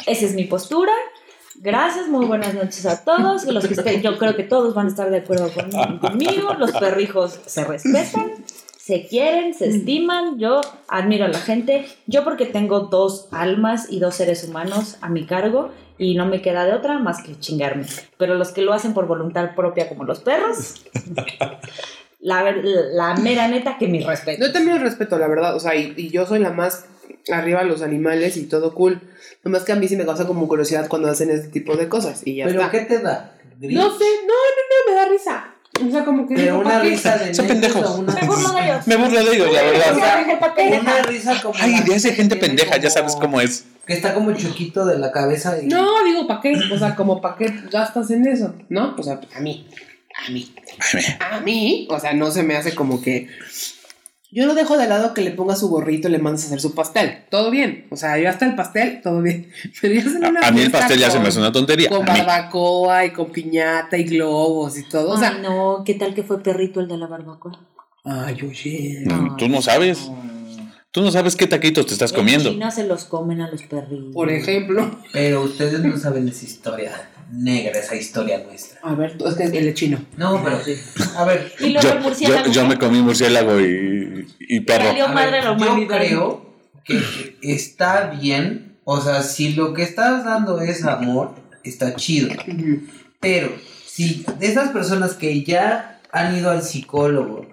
esa 0.07 0.25
es 0.25 0.33
mi 0.33 0.45
postura. 0.45 0.91
Gracias, 1.59 2.07
muy 2.07 2.25
buenas 2.25 2.53
noches 2.53 2.85
a 2.85 3.03
todos. 3.03 3.45
Los 3.45 3.67
que 3.67 4.01
yo 4.01 4.17
creo 4.17 4.35
que 4.35 4.43
todos 4.43 4.73
van 4.75 4.87
a 4.87 4.89
estar 4.89 5.09
de 5.09 5.17
acuerdo 5.17 5.51
con- 5.51 5.97
conmigo. 5.99 6.53
Los 6.53 6.71
perrijos 6.71 7.39
se 7.45 7.63
respetan, 7.65 8.31
se 8.77 9.07
quieren, 9.07 9.53
se 9.53 9.67
estiman. 9.67 10.37
Yo 10.37 10.61
admiro 10.87 11.25
a 11.25 11.29
la 11.29 11.39
gente. 11.39 11.85
Yo 12.05 12.23
porque 12.23 12.45
tengo 12.45 12.81
dos 12.81 13.27
almas 13.31 13.87
y 13.91 13.99
dos 13.99 14.15
seres 14.15 14.43
humanos 14.43 14.97
a 15.01 15.09
mi 15.09 15.25
cargo 15.25 15.71
y 15.97 16.13
no 16.13 16.27
me 16.27 16.43
queda 16.43 16.65
de 16.65 16.73
otra 16.73 16.99
más 16.99 17.23
que 17.23 17.39
chingarme. 17.39 17.87
Pero 18.17 18.35
los 18.35 18.51
que 18.51 18.61
lo 18.61 18.73
hacen 18.73 18.93
por 18.93 19.07
voluntad 19.07 19.55
propia 19.55 19.89
como 19.89 20.03
los 20.03 20.19
perros, 20.19 20.85
la, 22.19 23.15
mera 23.15 23.47
neta 23.47 23.77
que 23.79 23.87
mi 23.87 24.03
respeto. 24.03 24.45
Yo 24.45 24.53
también 24.53 24.79
respeto, 24.79 25.17
la 25.17 25.27
verdad. 25.27 25.55
O 25.55 25.59
sea, 25.59 25.75
y 25.75 26.09
yo 26.11 26.27
soy 26.27 26.37
la 26.37 26.51
más 26.51 26.85
arriba 27.31 27.63
los 27.63 27.81
animales 27.81 28.37
y 28.37 28.43
todo 28.43 28.73
cool. 28.73 29.01
Nomás 29.43 29.63
que 29.63 29.71
a 29.71 29.75
mí 29.75 29.87
sí 29.87 29.95
me 29.95 30.05
causa 30.05 30.25
como 30.27 30.47
curiosidad 30.47 30.87
cuando 30.87 31.09
hacen 31.09 31.29
este 31.29 31.47
tipo 31.49 31.75
de 31.75 31.87
cosas 31.89 32.21
y 32.25 32.35
ya 32.35 32.45
¿Pero 32.45 32.59
está. 32.61 32.71
qué 32.71 32.81
te 32.81 32.99
da? 32.99 33.33
¿Gris? 33.59 33.75
No 33.75 33.97
sé, 33.97 34.05
no, 34.25 34.33
no, 34.33 34.85
no, 34.85 34.91
me 34.91 34.95
da 34.99 35.07
risa. 35.09 35.53
O 35.85 35.91
sea, 35.91 36.03
como 36.05 36.27
que 36.27 36.33
Pero 36.35 36.45
digo, 36.53 36.59
una 36.59 36.69
¿para 36.69 36.81
qué? 36.83 36.89
risa 36.89 37.17
de 37.17 37.33
Son 37.35 37.45
pendejos. 37.47 37.99
una 37.99 38.13
Me 38.15 38.25
burlo 38.27 38.51
de 38.53 38.63
ellos. 38.65 38.87
Me 38.87 38.95
burlo 38.95 39.23
de 39.25 39.35
ellos, 39.35 39.53
la 39.53 39.61
verdad. 39.61 40.25
Una 40.81 41.01
risa 41.03 41.41
como. 41.41 41.53
Ay, 41.59 41.81
de 41.83 41.95
esa 41.95 42.13
gente 42.13 42.35
pendeja, 42.35 42.77
ya 42.77 42.89
sabes 42.89 43.15
cómo 43.15 43.39
es. 43.41 43.65
Que 43.85 43.93
está 43.93 44.13
como 44.13 44.31
chiquito 44.33 44.85
de 44.85 44.97
la 44.97 45.11
cabeza 45.11 45.57
y. 45.61 45.67
No, 45.67 46.03
digo, 46.03 46.27
¿para 46.27 46.41
qué? 46.41 46.55
O 46.73 46.77
sea, 46.79 46.95
como 46.95 47.21
¿para 47.21 47.35
qué 47.37 47.53
gastas 47.71 48.09
en 48.11 48.27
eso? 48.27 48.55
¿No? 48.69 48.95
O 48.97 49.03
sea, 49.03 49.19
a 49.35 49.39
mí. 49.39 49.67
A 50.27 50.31
mí. 50.31 50.51
A 51.31 51.39
mí. 51.41 51.87
O 51.91 51.99
sea, 51.99 52.13
no 52.13 52.31
se 52.31 52.41
me 52.43 52.55
hace 52.55 52.73
como 52.73 53.01
que. 53.01 53.29
Yo 54.29 54.45
no 54.45 54.55
dejo 54.55 54.77
de 54.77 54.87
lado 54.87 55.13
que 55.13 55.21
le 55.21 55.31
ponga 55.31 55.55
su 55.55 55.69
gorrito 55.69 56.09
y 56.09 56.11
le 56.11 56.17
mandes 56.17 56.43
a 56.43 56.47
hacer 56.47 56.59
su 56.59 56.75
pastel. 56.75 57.19
Todo 57.31 57.49
bien. 57.49 57.87
O 57.91 57.95
sea, 57.95 58.17
yo 58.17 58.29
hasta 58.29 58.45
el 58.45 58.55
pastel, 58.55 58.99
todo 59.01 59.21
bien. 59.21 59.49
Pero 59.81 59.93
ya 59.93 60.01
hacen 60.01 60.17
una 60.25 60.39
A, 60.41 60.47
a 60.47 60.51
mí 60.51 60.61
el 60.61 60.71
pastel 60.71 60.99
ya 60.99 61.09
se 61.09 61.19
me 61.19 61.29
hace 61.29 61.39
una 61.39 61.51
tontería. 61.51 61.89
Con 61.89 62.05
barbacoa 62.05 63.05
y 63.05 63.11
con 63.11 63.31
piñata 63.31 63.97
y 63.97 64.03
globos 64.03 64.77
y 64.77 64.83
todo. 64.89 65.11
O 65.11 65.17
sea, 65.17 65.29
Ay, 65.35 65.41
no, 65.41 65.83
¿qué 65.85 65.93
tal 65.93 66.13
que 66.13 66.23
fue 66.23 66.43
perrito 66.43 66.81
el 66.81 66.87
de 66.89 66.97
la 66.97 67.07
barbacoa? 67.07 67.57
ay, 68.03 68.37
oye. 68.41 69.03
Mm, 69.05 69.37
Tú 69.37 69.47
no 69.49 69.61
sabes. 69.61 70.09
Tú 70.91 71.01
no 71.01 71.11
sabes 71.11 71.35
qué 71.35 71.45
taquitos 71.47 71.85
te 71.85 71.93
estás 71.93 72.11
comiendo. 72.11 72.49
En 72.49 72.55
China 72.55 72.71
se 72.71 72.85
los 72.85 73.03
comen 73.05 73.41
a 73.41 73.49
los 73.51 73.61
perritos. 73.63 74.13
Por 74.13 74.29
ejemplo. 74.31 74.99
Pero 75.13 75.43
ustedes 75.43 75.81
no 75.81 75.97
saben 75.97 76.27
esa 76.27 76.45
historia 76.45 76.91
negra, 77.31 77.79
esa 77.79 77.95
historia 77.95 78.39
nuestra. 78.39 78.79
A 78.83 78.93
ver, 78.95 79.17
es 79.25 79.35
que 79.35 79.57
el 79.57 79.73
chino. 79.73 79.99
No, 80.17 80.43
pero. 80.43 80.59
A 81.15 81.25
ver. 81.25 81.53
Y 81.59 81.73
Yo, 81.73 81.99
murciélago. 81.99 82.45
yo, 82.47 82.51
yo 82.51 82.67
me 82.67 82.77
comí 82.77 83.01
murciélago 83.01 83.59
y, 83.59 84.27
y 84.39 84.59
perro. 84.61 84.93
Ver, 84.93 85.09
madre 85.09 85.41
la 85.41 85.57
yo 85.57 85.87
creo 85.87 86.55
que 86.83 87.01
está 87.41 88.11
bien. 88.11 88.77
O 88.83 89.01
sea, 89.01 89.21
si 89.21 89.53
lo 89.53 89.73
que 89.73 89.83
estás 89.83 90.23
dando 90.23 90.61
es 90.61 90.85
amor, 90.85 91.35
está 91.63 91.95
chido. 91.95 92.29
Pero 93.19 93.51
si 93.85 94.25
de 94.39 94.47
esas 94.47 94.69
personas 94.69 95.13
que 95.13 95.43
ya 95.43 95.99
han 96.11 96.37
ido 96.37 96.51
al 96.51 96.63
psicólogo 96.63 97.47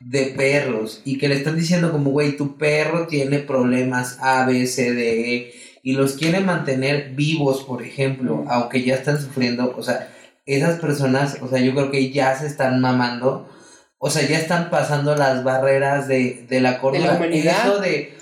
de 0.00 0.26
perros 0.36 1.02
y 1.04 1.18
que 1.18 1.28
le 1.28 1.36
están 1.36 1.56
diciendo 1.56 1.92
como, 1.92 2.10
güey, 2.10 2.36
tu 2.36 2.56
perro 2.56 3.06
tiene 3.06 3.38
problemas 3.38 4.18
A, 4.20 4.46
B, 4.46 4.66
C, 4.66 4.92
D, 4.92 5.34
E, 5.36 5.54
y 5.82 5.92
los 5.92 6.14
quiere 6.14 6.40
mantener 6.40 7.10
vivos, 7.14 7.64
por 7.64 7.82
ejemplo, 7.82 8.44
aunque 8.48 8.82
ya 8.82 8.94
están 8.94 9.20
sufriendo, 9.20 9.74
o 9.76 9.82
sea, 9.82 10.08
esas 10.46 10.78
personas, 10.80 11.38
o 11.40 11.48
sea, 11.48 11.60
yo 11.60 11.72
creo 11.72 11.90
que 11.90 12.10
ya 12.10 12.36
se 12.36 12.46
están 12.46 12.80
mamando, 12.80 13.48
o 13.98 14.10
sea, 14.10 14.26
ya 14.26 14.38
están 14.38 14.70
pasando 14.70 15.14
las 15.14 15.44
barreras 15.44 16.08
de, 16.08 16.46
de 16.48 16.60
la 16.60 16.80
cordura. 16.80 17.14
humanidad. 17.14 17.66
Eso 17.66 17.78
de, 17.80 18.14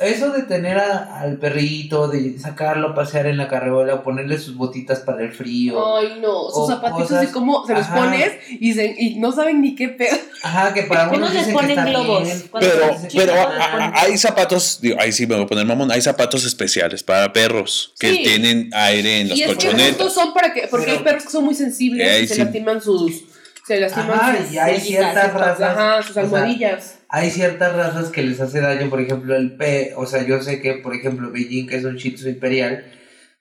eso 0.00 0.30
de 0.30 0.42
tener 0.42 0.78
a- 0.78 1.20
al 1.20 1.38
perrito, 1.38 2.08
de 2.08 2.38
sacarlo 2.38 2.88
a 2.90 2.94
pasear 2.94 3.26
en 3.26 3.36
la 3.36 3.48
carreola, 3.48 3.94
o 3.94 4.02
ponerle 4.02 4.38
sus 4.38 4.54
botitas 4.56 5.00
para 5.00 5.22
el 5.22 5.32
frío. 5.32 5.96
Ay, 5.96 6.18
no, 6.20 6.44
sus 6.50 6.58
O 6.58 6.66
zapatitos 6.68 7.02
cosas- 7.08 7.24
así 7.24 7.32
como 7.32 7.66
se 7.66 7.74
los 7.74 7.82
Ajá. 7.82 7.96
pones 7.96 8.32
y, 8.48 8.74
se, 8.74 8.94
y 8.98 9.16
no 9.16 9.32
saben 9.32 9.60
ni 9.60 9.74
qué 9.74 9.88
pedo. 9.88 10.16
Ajá, 10.42 10.72
que 10.72 10.82
para 10.84 11.08
Unos 11.10 11.34
les 11.34 11.46
que 11.48 11.52
ponen 11.52 11.70
está 11.70 11.84
globos. 11.86 12.22
bien. 12.24 12.42
Pero, 12.60 12.96
pero 13.14 13.32
a- 13.34 13.92
hay 14.00 14.16
zapatos, 14.18 14.78
digo, 14.80 14.96
ahí 15.00 15.10
sí 15.12 15.26
me 15.26 15.34
voy 15.34 15.44
a 15.44 15.46
poner 15.48 15.66
mamón, 15.66 15.90
hay 15.90 16.00
zapatos 16.00 16.44
especiales 16.44 17.02
para 17.02 17.32
perros 17.32 17.92
que 17.98 18.12
Sí. 18.12 18.22
tienen 18.22 18.70
aire 18.72 19.20
en 19.22 19.28
las 19.30 19.38
Y 19.38 19.42
es 19.42 19.46
que 19.48 19.52
estos 19.54 19.64
colchonetas. 19.72 20.12
son 20.14 20.32
para 20.32 20.52
que, 20.54 20.68
porque 20.68 20.86
Pero- 20.86 20.98
hay 20.98 21.04
perros 21.04 21.24
que 21.24 21.30
son 21.30 21.44
muy 21.44 21.54
sensibles 21.54 22.22
y 22.22 22.26
se 22.28 22.34
sí. 22.34 22.40
lastiman 22.40 22.80
sus, 22.80 23.24
se 23.68 23.80
lastiman 23.80 24.10
Ajá, 24.12 24.36
sus, 24.38 24.52
y 24.52 24.58
hay 24.58 24.74
sus- 24.76 24.88
ciertas 24.88 25.30
sus- 25.32 25.40
razas, 25.40 25.60
ajá, 25.76 26.02
sus 26.02 26.10
o 26.10 26.14
sea, 26.14 26.22
almohadillas. 26.24 26.98
Hay 27.10 27.30
ciertas 27.30 27.74
razas 27.76 28.08
que 28.10 28.22
les 28.22 28.40
hace 28.40 28.60
daño, 28.60 28.90
por 28.90 29.00
ejemplo, 29.00 29.36
el 29.36 29.56
P, 29.56 29.92
o 29.96 30.06
sea, 30.06 30.22
yo 30.26 30.40
sé 30.42 30.60
que, 30.60 30.74
por 30.74 30.94
ejemplo, 30.94 31.30
Beijing, 31.30 31.66
que 31.68 31.76
es 31.76 31.84
un 31.84 31.96
Shih 31.96 32.14
Tzu 32.14 32.28
imperial, 32.28 32.84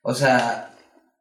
o 0.02 0.14
sea, 0.14 0.72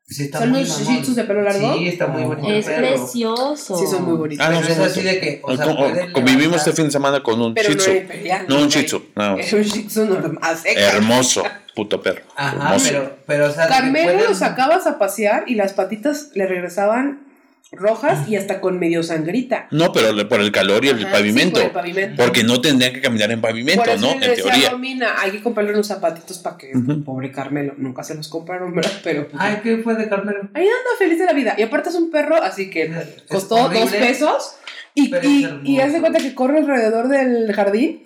sí 0.09 0.25
está 0.25 0.38
¿Son 0.40 0.51
muy 0.51 0.61
los 0.61 0.69
mamón. 0.81 0.95
Shih 0.97 1.03
Tzus 1.03 1.16
de 1.16 1.25
pelo 1.25 1.42
largo? 1.42 1.75
Sí, 1.79 1.88
está 1.88 2.07
muy 2.09 2.23
bonito 2.25 2.49
Es 2.53 2.66
el 2.69 2.75
perro. 2.83 2.88
precioso. 2.97 3.77
Sí, 3.79 3.87
son 3.88 4.05
muy 4.05 4.16
bonitos. 4.16 4.47
Ah, 4.47 4.51
no, 4.51 4.61
Pero 4.61 4.73
es 4.73 4.79
así 4.79 5.03
de 5.03 5.19
que, 5.21 5.40
o 5.42 5.57
sea, 5.57 5.77
pueden 5.77 6.12
Convivimos 6.12 6.57
este 6.59 6.73
fin 6.73 6.85
de 6.87 6.90
semana 6.92 7.23
con 7.23 7.40
un 7.40 7.55
Pero 7.55 7.71
shih 7.71 7.77
no 7.77 7.83
tzu. 7.83 8.45
No 8.55 8.61
un 8.62 8.69
shih 8.69 8.85
tzu, 8.85 9.03
no. 9.16 9.38
Era 9.38 9.57
un 9.57 9.62
shih 9.64 9.87
tzu 9.87 10.05
normal. 10.05 10.57
Hermoso, 10.64 11.42
puto 11.75 12.01
perro. 12.01 12.23
Ajá, 12.37 12.57
Hermoso. 12.75 12.88
pero, 12.90 13.16
pero, 13.27 13.47
o 13.47 13.51
sea, 13.51 13.66
Carmelo 13.66 14.12
pueden- 14.12 14.29
lo 14.31 14.35
sacabas 14.37 14.87
a 14.87 14.99
pasear 14.99 15.45
y 15.49 15.55
las 15.57 15.73
patitas 15.73 16.31
le 16.35 16.47
regresaban 16.47 17.26
rojas 17.73 18.29
y 18.29 18.37
hasta 18.37 18.61
con 18.61 18.79
medio 18.79 19.03
sangrita. 19.03 19.67
No, 19.71 19.93
pero 19.93 20.29
por 20.29 20.41
el 20.41 20.53
calor 20.53 20.85
y 20.85 20.89
el 20.89 21.01
Ajá, 21.05 21.13
pavimento. 21.13 21.57
sí, 21.61 21.67
por 21.67 21.67
el 21.67 21.71
pavimento. 21.93 22.23
Porque 22.23 22.45
no 22.45 22.61
tendrían 22.61 22.93
que 22.93 23.01
caminar 23.01 23.31
en 23.33 23.41
Por 23.41 23.51
pavimento, 23.51 23.85
eso 23.85 23.99
¿no? 24.01 24.07
le 24.09 24.13
En 24.15 24.21
decía 24.21 24.45
a 24.45 24.47
teoría. 24.53 24.71
Romina, 24.71 25.15
hay 25.21 25.31
que 25.33 25.43
comprarle 25.43 25.73
unos 25.73 25.87
zapatitos 25.89 26.39
para 26.39 26.57
que, 26.57 26.73
pobre 27.05 27.31
Carmelo, 27.33 27.75
nunca 27.77 28.03
se 28.05 28.15
los 28.15 28.29
compraron, 28.29 28.75
¿verdad? 28.75 28.93
Pero 29.03 29.29
pues, 29.29 29.43
Ay, 29.43 29.59
¿qué 29.63 29.79
fue 29.79 29.95
de 29.97 30.09
Carmelo? 30.09 30.49
ahí 30.55 30.63
anda 30.65 30.91
feliz 30.99 31.19
de 31.19 31.27
la 31.27 31.33
vida. 31.33 31.55
Y 31.59 31.63
aparte 31.63 31.89
es 31.89 31.95
un 31.97 32.11
perro, 32.11 32.37
así 32.43 32.71
que 32.71 32.85
Es 32.85 33.23
costó 33.29 33.57
horrible. 33.57 33.81
dos 33.81 33.91
pesos. 33.95 34.57
Y, 34.95 35.15
y, 35.27 35.61
y 35.65 35.81
hace 35.81 36.01
cuenta 36.01 36.21
que 36.21 36.35
corre 36.35 36.59
alrededor 36.59 37.09
del 37.09 37.53
jardín 37.53 38.03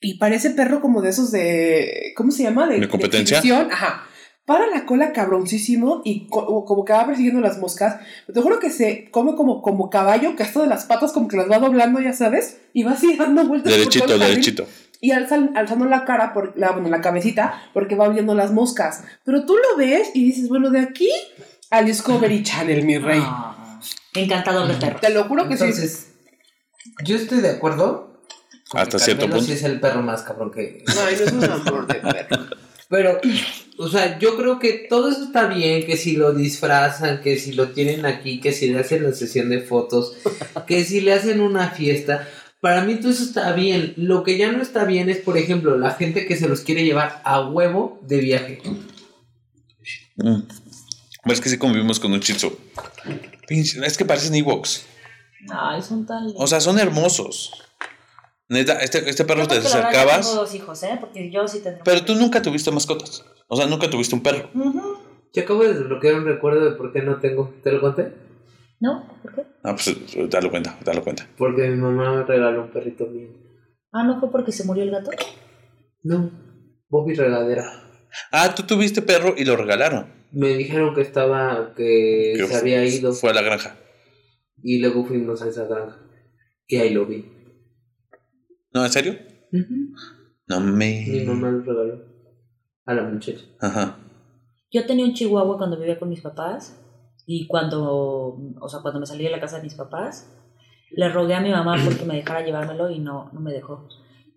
y 0.00 0.14
parece 0.18 0.50
perro 0.50 0.80
como 0.80 1.02
de 1.02 1.10
esos 1.10 1.30
de. 1.30 2.12
¿Cómo 2.16 2.30
se 2.32 2.42
llama? 2.42 2.66
¿De 2.66 2.88
competencia? 2.88 3.40
Ajá. 3.70 4.06
Para 4.50 4.66
la 4.66 4.84
cola 4.84 5.12
cabroncísimo 5.12 6.02
y 6.04 6.26
co- 6.26 6.64
como 6.64 6.84
que 6.84 6.92
va 6.92 7.06
persiguiendo 7.06 7.40
las 7.40 7.58
moscas. 7.58 8.00
Te 8.34 8.40
juro 8.42 8.58
que 8.58 8.70
se 8.70 9.08
come 9.12 9.36
como, 9.36 9.62
como 9.62 9.88
caballo, 9.90 10.34
que 10.34 10.42
hasta 10.42 10.62
de 10.62 10.66
las 10.66 10.86
patas 10.86 11.12
como 11.12 11.28
que 11.28 11.36
las 11.36 11.48
va 11.48 11.60
doblando, 11.60 12.00
ya 12.00 12.12
sabes, 12.12 12.56
y 12.72 12.82
va 12.82 12.90
así 12.92 13.16
dando 13.18 13.44
vueltas. 13.44 13.70
por 13.72 13.78
Derechito, 13.78 14.06
todo 14.06 14.14
el 14.16 14.20
jardín. 14.22 14.34
derechito. 14.40 14.66
Y 15.00 15.12
alzan- 15.12 15.52
alzando 15.54 15.84
la 15.84 16.04
cara, 16.04 16.32
por, 16.32 16.52
la, 16.58 16.72
bueno, 16.72 16.88
la 16.88 17.00
cabecita, 17.00 17.62
porque 17.72 17.94
va 17.94 18.08
viendo 18.08 18.34
las 18.34 18.50
moscas. 18.52 19.04
Pero 19.24 19.44
tú 19.46 19.56
lo 19.56 19.76
ves 19.76 20.10
y 20.14 20.24
dices, 20.24 20.48
bueno, 20.48 20.70
de 20.70 20.80
aquí 20.80 21.08
al 21.70 21.86
Discovery 21.86 22.42
Channel, 22.42 22.84
mi 22.84 22.98
rey. 22.98 23.20
Ah, 23.22 23.78
encantador 24.14 24.66
de 24.66 24.74
perro. 24.74 24.98
Te 25.00 25.10
lo 25.10 25.24
juro 25.26 25.46
que 25.48 25.56
sí. 25.56 25.62
Entonces, 25.62 26.08
yo 27.04 27.14
estoy 27.14 27.40
de 27.40 27.50
acuerdo. 27.50 28.20
Hasta 28.72 28.98
cierto 28.98 29.26
punto. 29.28 29.44
sí 29.44 29.52
es 29.52 29.62
el 29.62 29.78
perro 29.80 30.02
más 30.02 30.22
cabrón 30.22 30.50
que... 30.50 30.82
Ay, 30.88 31.16
no 31.18 31.24
es 31.24 31.32
un 31.32 31.44
amor 31.44 31.86
de 31.86 31.94
perro. 31.94 32.46
Pero, 32.90 33.20
o 33.78 33.88
sea, 33.88 34.18
yo 34.18 34.36
creo 34.36 34.58
que 34.58 34.86
todo 34.90 35.08
eso 35.10 35.22
está 35.24 35.46
bien, 35.46 35.86
que 35.86 35.96
si 35.96 36.16
lo 36.16 36.34
disfrazan, 36.34 37.20
que 37.22 37.38
si 37.38 37.52
lo 37.52 37.68
tienen 37.70 38.04
aquí, 38.04 38.40
que 38.40 38.52
si 38.52 38.68
le 38.68 38.80
hacen 38.80 39.04
la 39.04 39.12
sesión 39.12 39.48
de 39.48 39.60
fotos, 39.62 40.14
que 40.66 40.84
si 40.84 41.00
le 41.00 41.12
hacen 41.14 41.40
una 41.40 41.70
fiesta. 41.70 42.28
Para 42.60 42.82
mí 42.82 42.96
todo 42.96 43.10
eso 43.12 43.22
está 43.22 43.52
bien. 43.52 43.94
Lo 43.96 44.22
que 44.24 44.36
ya 44.36 44.52
no 44.52 44.60
está 44.60 44.84
bien 44.84 45.08
es, 45.08 45.18
por 45.18 45.38
ejemplo, 45.38 45.78
la 45.78 45.92
gente 45.92 46.26
que 46.26 46.36
se 46.36 46.48
los 46.48 46.60
quiere 46.60 46.84
llevar 46.84 47.22
a 47.24 47.40
huevo 47.48 47.98
de 48.02 48.18
viaje. 48.18 48.60
Mm. 50.16 50.40
Es 51.26 51.40
que 51.40 51.48
sí 51.48 51.56
convivimos 51.56 52.00
con 52.00 52.12
un. 52.12 52.20
Pinche- 52.20 53.82
Es 53.84 53.96
que 53.96 54.04
parecen 54.04 54.34
Ewoks. 54.34 54.84
Ay, 55.50 55.80
son 55.80 56.04
tan 56.06 56.26
lindos. 56.26 56.42
O 56.42 56.46
sea, 56.46 56.60
son 56.60 56.78
hermosos. 56.78 57.52
Neta, 58.50 58.80
este, 58.80 59.08
este 59.08 59.24
perro 59.24 59.42
Yo 59.42 59.48
te 59.48 59.54
verdad 59.54 59.70
yo 59.70 59.78
acercabas. 59.78 60.28
Tengo 60.28 60.40
dos 60.40 60.54
hijos, 60.56 60.82
¿eh? 60.82 60.96
Porque 60.98 61.30
yo 61.30 61.46
sí 61.46 61.60
tendré. 61.60 61.82
Pero 61.84 62.04
tú 62.04 62.16
nunca 62.16 62.42
tuviste 62.42 62.72
mascotas. 62.72 63.24
O 63.46 63.56
sea, 63.56 63.66
nunca 63.66 63.88
tuviste 63.88 64.14
un 64.16 64.22
perro. 64.24 64.50
Ujú. 64.52 64.98
Yo 65.32 65.42
acabo 65.42 65.62
de 65.62 65.74
desbloquear 65.74 66.16
un 66.16 66.24
recuerdo 66.24 66.64
de 66.68 66.72
por 66.76 66.92
qué 66.92 67.00
no 67.02 67.20
tengo. 67.20 67.54
¿Te 67.62 67.70
lo 67.70 67.80
conté? 67.80 68.12
¿No? 68.80 69.06
¿Por 69.22 69.34
qué? 69.36 69.42
Ah, 69.62 69.76
pues 69.76 69.94
dale 70.28 70.50
cuenta, 70.50 70.76
dale 70.84 71.00
cuenta. 71.00 71.28
Porque 71.38 71.68
mi 71.68 71.76
mamá 71.76 72.12
me 72.12 72.24
regaló 72.24 72.62
un 72.62 72.70
perrito 72.70 73.06
mío. 73.06 73.28
Ah, 73.92 74.02
¿no 74.02 74.18
fue 74.18 74.32
porque 74.32 74.50
se 74.50 74.64
murió 74.64 74.82
el 74.82 74.90
gato? 74.90 75.10
No, 76.02 76.30
Bobby 76.88 77.14
regadera. 77.14 77.64
Ah, 78.32 78.52
tú 78.52 78.64
tuviste 78.64 79.00
perro 79.00 79.34
y 79.36 79.44
lo 79.44 79.54
regalaron. 79.56 80.06
Me 80.32 80.48
dijeron 80.54 80.92
que 80.94 81.02
estaba, 81.02 81.72
que 81.76 82.34
Que 82.36 82.46
se 82.48 82.56
había 82.56 82.84
ido. 82.84 83.12
Fue 83.12 83.30
a 83.30 83.34
la 83.34 83.42
granja. 83.42 83.76
Y 84.60 84.78
luego 84.78 85.04
fuimos 85.04 85.40
a 85.42 85.48
esa 85.48 85.66
granja. 85.66 85.98
Y 86.66 86.76
ahí 86.78 86.90
lo 86.90 87.06
vi. 87.06 87.39
¿No, 88.72 88.84
en 88.84 88.90
serio? 88.92 89.14
No 90.46 90.60
me. 90.60 91.04
Mi 91.08 91.24
mamá 91.24 91.50
lo 91.50 91.60
regaló. 91.62 92.04
A 92.86 92.94
la 92.94 93.02
muchacha. 93.04 93.44
Ajá. 93.60 93.98
Yo 94.70 94.86
tenía 94.86 95.04
un 95.04 95.14
chihuahua 95.14 95.58
cuando 95.58 95.78
vivía 95.78 95.98
con 95.98 96.08
mis 96.08 96.20
papás 96.20 96.76
y 97.26 97.46
cuando, 97.46 98.36
o 98.60 98.68
sea, 98.68 98.80
cuando 98.80 99.00
me 99.00 99.06
salí 99.06 99.24
de 99.24 99.30
la 99.30 99.40
casa 99.40 99.56
de 99.58 99.64
mis 99.64 99.74
papás, 99.74 100.28
le 100.92 101.08
rogué 101.08 101.34
a 101.34 101.40
mi 101.40 101.50
mamá 101.50 101.76
porque 101.84 102.04
me 102.04 102.16
dejara 102.16 102.44
llevármelo 102.44 102.90
y 102.90 102.98
no, 102.98 103.30
no 103.32 103.40
me 103.40 103.52
dejó. 103.52 103.88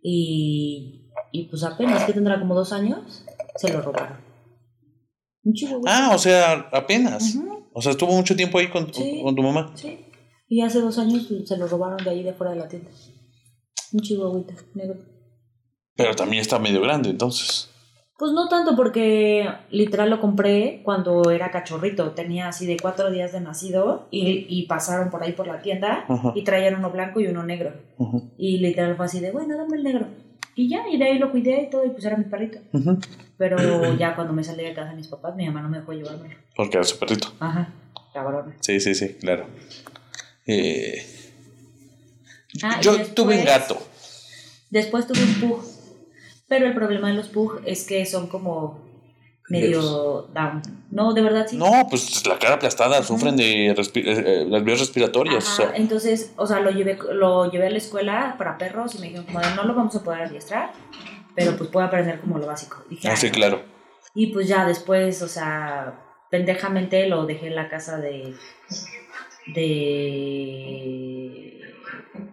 Y, 0.01 1.09
y 1.31 1.43
pues 1.47 1.63
apenas 1.63 2.03
que 2.05 2.13
tendrá 2.13 2.39
como 2.39 2.55
dos 2.55 2.73
años, 2.73 3.23
se 3.55 3.71
lo 3.71 3.81
robaron. 3.81 4.17
Un 5.43 5.53
chihuahua. 5.53 5.83
Ah, 5.87 6.11
o 6.13 6.17
sea, 6.17 6.69
apenas. 6.71 7.37
O 7.73 7.81
sea, 7.81 7.91
estuvo 7.91 8.11
mucho 8.13 8.35
tiempo 8.35 8.59
ahí 8.59 8.69
con, 8.69 8.93
Sí. 8.93 9.21
con 9.23 9.35
tu 9.35 9.41
mamá. 9.41 9.71
sí. 9.75 9.99
Y 10.49 10.61
hace 10.61 10.81
dos 10.81 10.99
años 10.99 11.27
se 11.45 11.57
lo 11.57 11.65
robaron 11.67 12.03
de 12.03 12.09
ahí 12.11 12.21
de 12.21 12.33
fuera 12.33 12.53
de 12.53 12.59
la 12.59 12.67
tienda. 12.67 12.91
Un 13.93 13.99
chihuahuita 14.01 14.53
negro. 14.73 14.99
Pero 15.95 16.15
también 16.15 16.41
está 16.41 16.59
medio 16.59 16.81
grande, 16.81 17.09
entonces. 17.09 17.69
Pues 18.17 18.31
no 18.31 18.47
tanto 18.47 18.75
porque 18.75 19.47
literal 19.71 20.09
lo 20.09 20.19
compré 20.21 20.81
cuando 20.83 21.29
era 21.31 21.51
cachorrito, 21.51 22.11
tenía 22.11 22.47
así 22.47 22.65
de 22.65 22.77
cuatro 22.77 23.11
días 23.11 23.31
de 23.31 23.41
nacido 23.41 24.07
y, 24.11 24.45
y 24.47 24.65
pasaron 24.67 25.09
por 25.09 25.23
ahí 25.23 25.33
por 25.33 25.47
la 25.47 25.61
tienda 25.61 26.05
Ajá. 26.07 26.31
y 26.35 26.43
traían 26.43 26.75
uno 26.75 26.89
blanco 26.91 27.19
y 27.19 27.27
uno 27.27 27.43
negro. 27.43 27.73
Y 28.37 28.59
literal 28.59 28.95
fue 28.95 29.05
así 29.05 29.19
de, 29.19 29.31
bueno, 29.31 29.57
dame 29.57 29.77
el 29.77 29.83
negro. 29.83 30.07
Y 30.55 30.69
ya, 30.69 30.87
y 30.87 30.97
de 30.97 31.05
ahí 31.05 31.17
lo 31.17 31.31
cuidé 31.31 31.63
y 31.63 31.69
todo, 31.69 31.83
y 31.85 31.89
pues 31.89 32.05
era 32.05 32.15
mi 32.15 32.25
perrito. 32.25 32.59
Pero 33.37 33.93
ya 33.97 34.15
cuando 34.15 34.33
me 34.33 34.43
salí 34.43 34.63
de 34.63 34.73
casa 34.73 34.91
de 34.91 34.97
mis 34.97 35.07
papás, 35.07 35.35
mi 35.35 35.45
mamá 35.47 35.63
no 35.63 35.69
me 35.69 35.79
dejó 35.79 35.93
llevármelo. 35.93 36.35
Porque 36.55 36.77
era 36.77 36.83
su 36.83 36.99
perrito. 36.99 37.29
Ajá, 37.39 37.73
cabrón. 38.13 38.53
Sí, 38.61 38.79
sí, 38.79 38.93
sí, 38.93 39.15
claro. 39.15 39.47
Eh, 40.45 41.03
Ah, 42.61 42.79
yo 42.81 42.91
después- 42.93 43.15
tuve 43.15 43.39
un 43.39 43.45
gato. 43.45 43.77
Después 44.69 45.07
tuve 45.07 45.23
un 45.23 45.33
pug. 45.39 45.63
Pero 46.47 46.67
el 46.67 46.73
problema 46.73 47.07
de 47.09 47.15
los 47.15 47.29
pug 47.29 47.61
es 47.65 47.85
que 47.85 48.05
son 48.05 48.27
como 48.27 48.79
medio 49.49 50.23
down. 50.33 50.61
No, 50.91 51.13
de 51.13 51.21
verdad 51.21 51.47
sí. 51.49 51.57
No, 51.57 51.87
pues 51.89 52.25
la 52.27 52.37
cara 52.39 52.55
aplastada, 52.55 53.03
sufren 53.03 53.35
de 53.35 53.67
eh, 53.69 53.75
eh, 53.95 54.45
las 54.47 54.63
vías 54.63 54.79
respiratorias. 54.79 55.45
Ajá, 55.45 55.53
o 55.53 55.55
sea, 55.67 55.75
entonces, 55.75 56.31
o 56.35 56.47
sea, 56.47 56.59
lo 56.59 56.71
llevé, 56.71 56.97
lo 57.13 57.51
llevé 57.51 57.67
a 57.67 57.69
la 57.69 57.77
escuela 57.77 58.35
para 58.37 58.57
perros 58.57 58.95
y 58.95 58.99
me 58.99 59.07
dijeron 59.07 59.25
como 59.25 59.39
no 59.55 59.63
lo 59.63 59.73
vamos 59.75 59.95
a 59.95 60.03
poder 60.03 60.23
adiestrar, 60.23 60.71
pero 61.35 61.55
pues 61.57 61.69
puede 61.69 61.87
aprender 61.87 62.19
como 62.19 62.37
lo 62.37 62.45
básico. 62.47 62.83
Dije, 62.89 63.07
ah, 63.09 63.15
sí, 63.15 63.31
claro. 63.31 63.61
Y 64.15 64.27
pues 64.27 64.47
ya 64.47 64.65
después, 64.65 65.21
o 65.21 65.27
sea, 65.27 65.99
pendejamente 66.29 67.07
lo 67.07 67.25
dejé 67.25 67.47
en 67.47 67.55
la 67.55 67.69
casa 67.69 67.97
de 67.97 68.33
de 69.53 71.22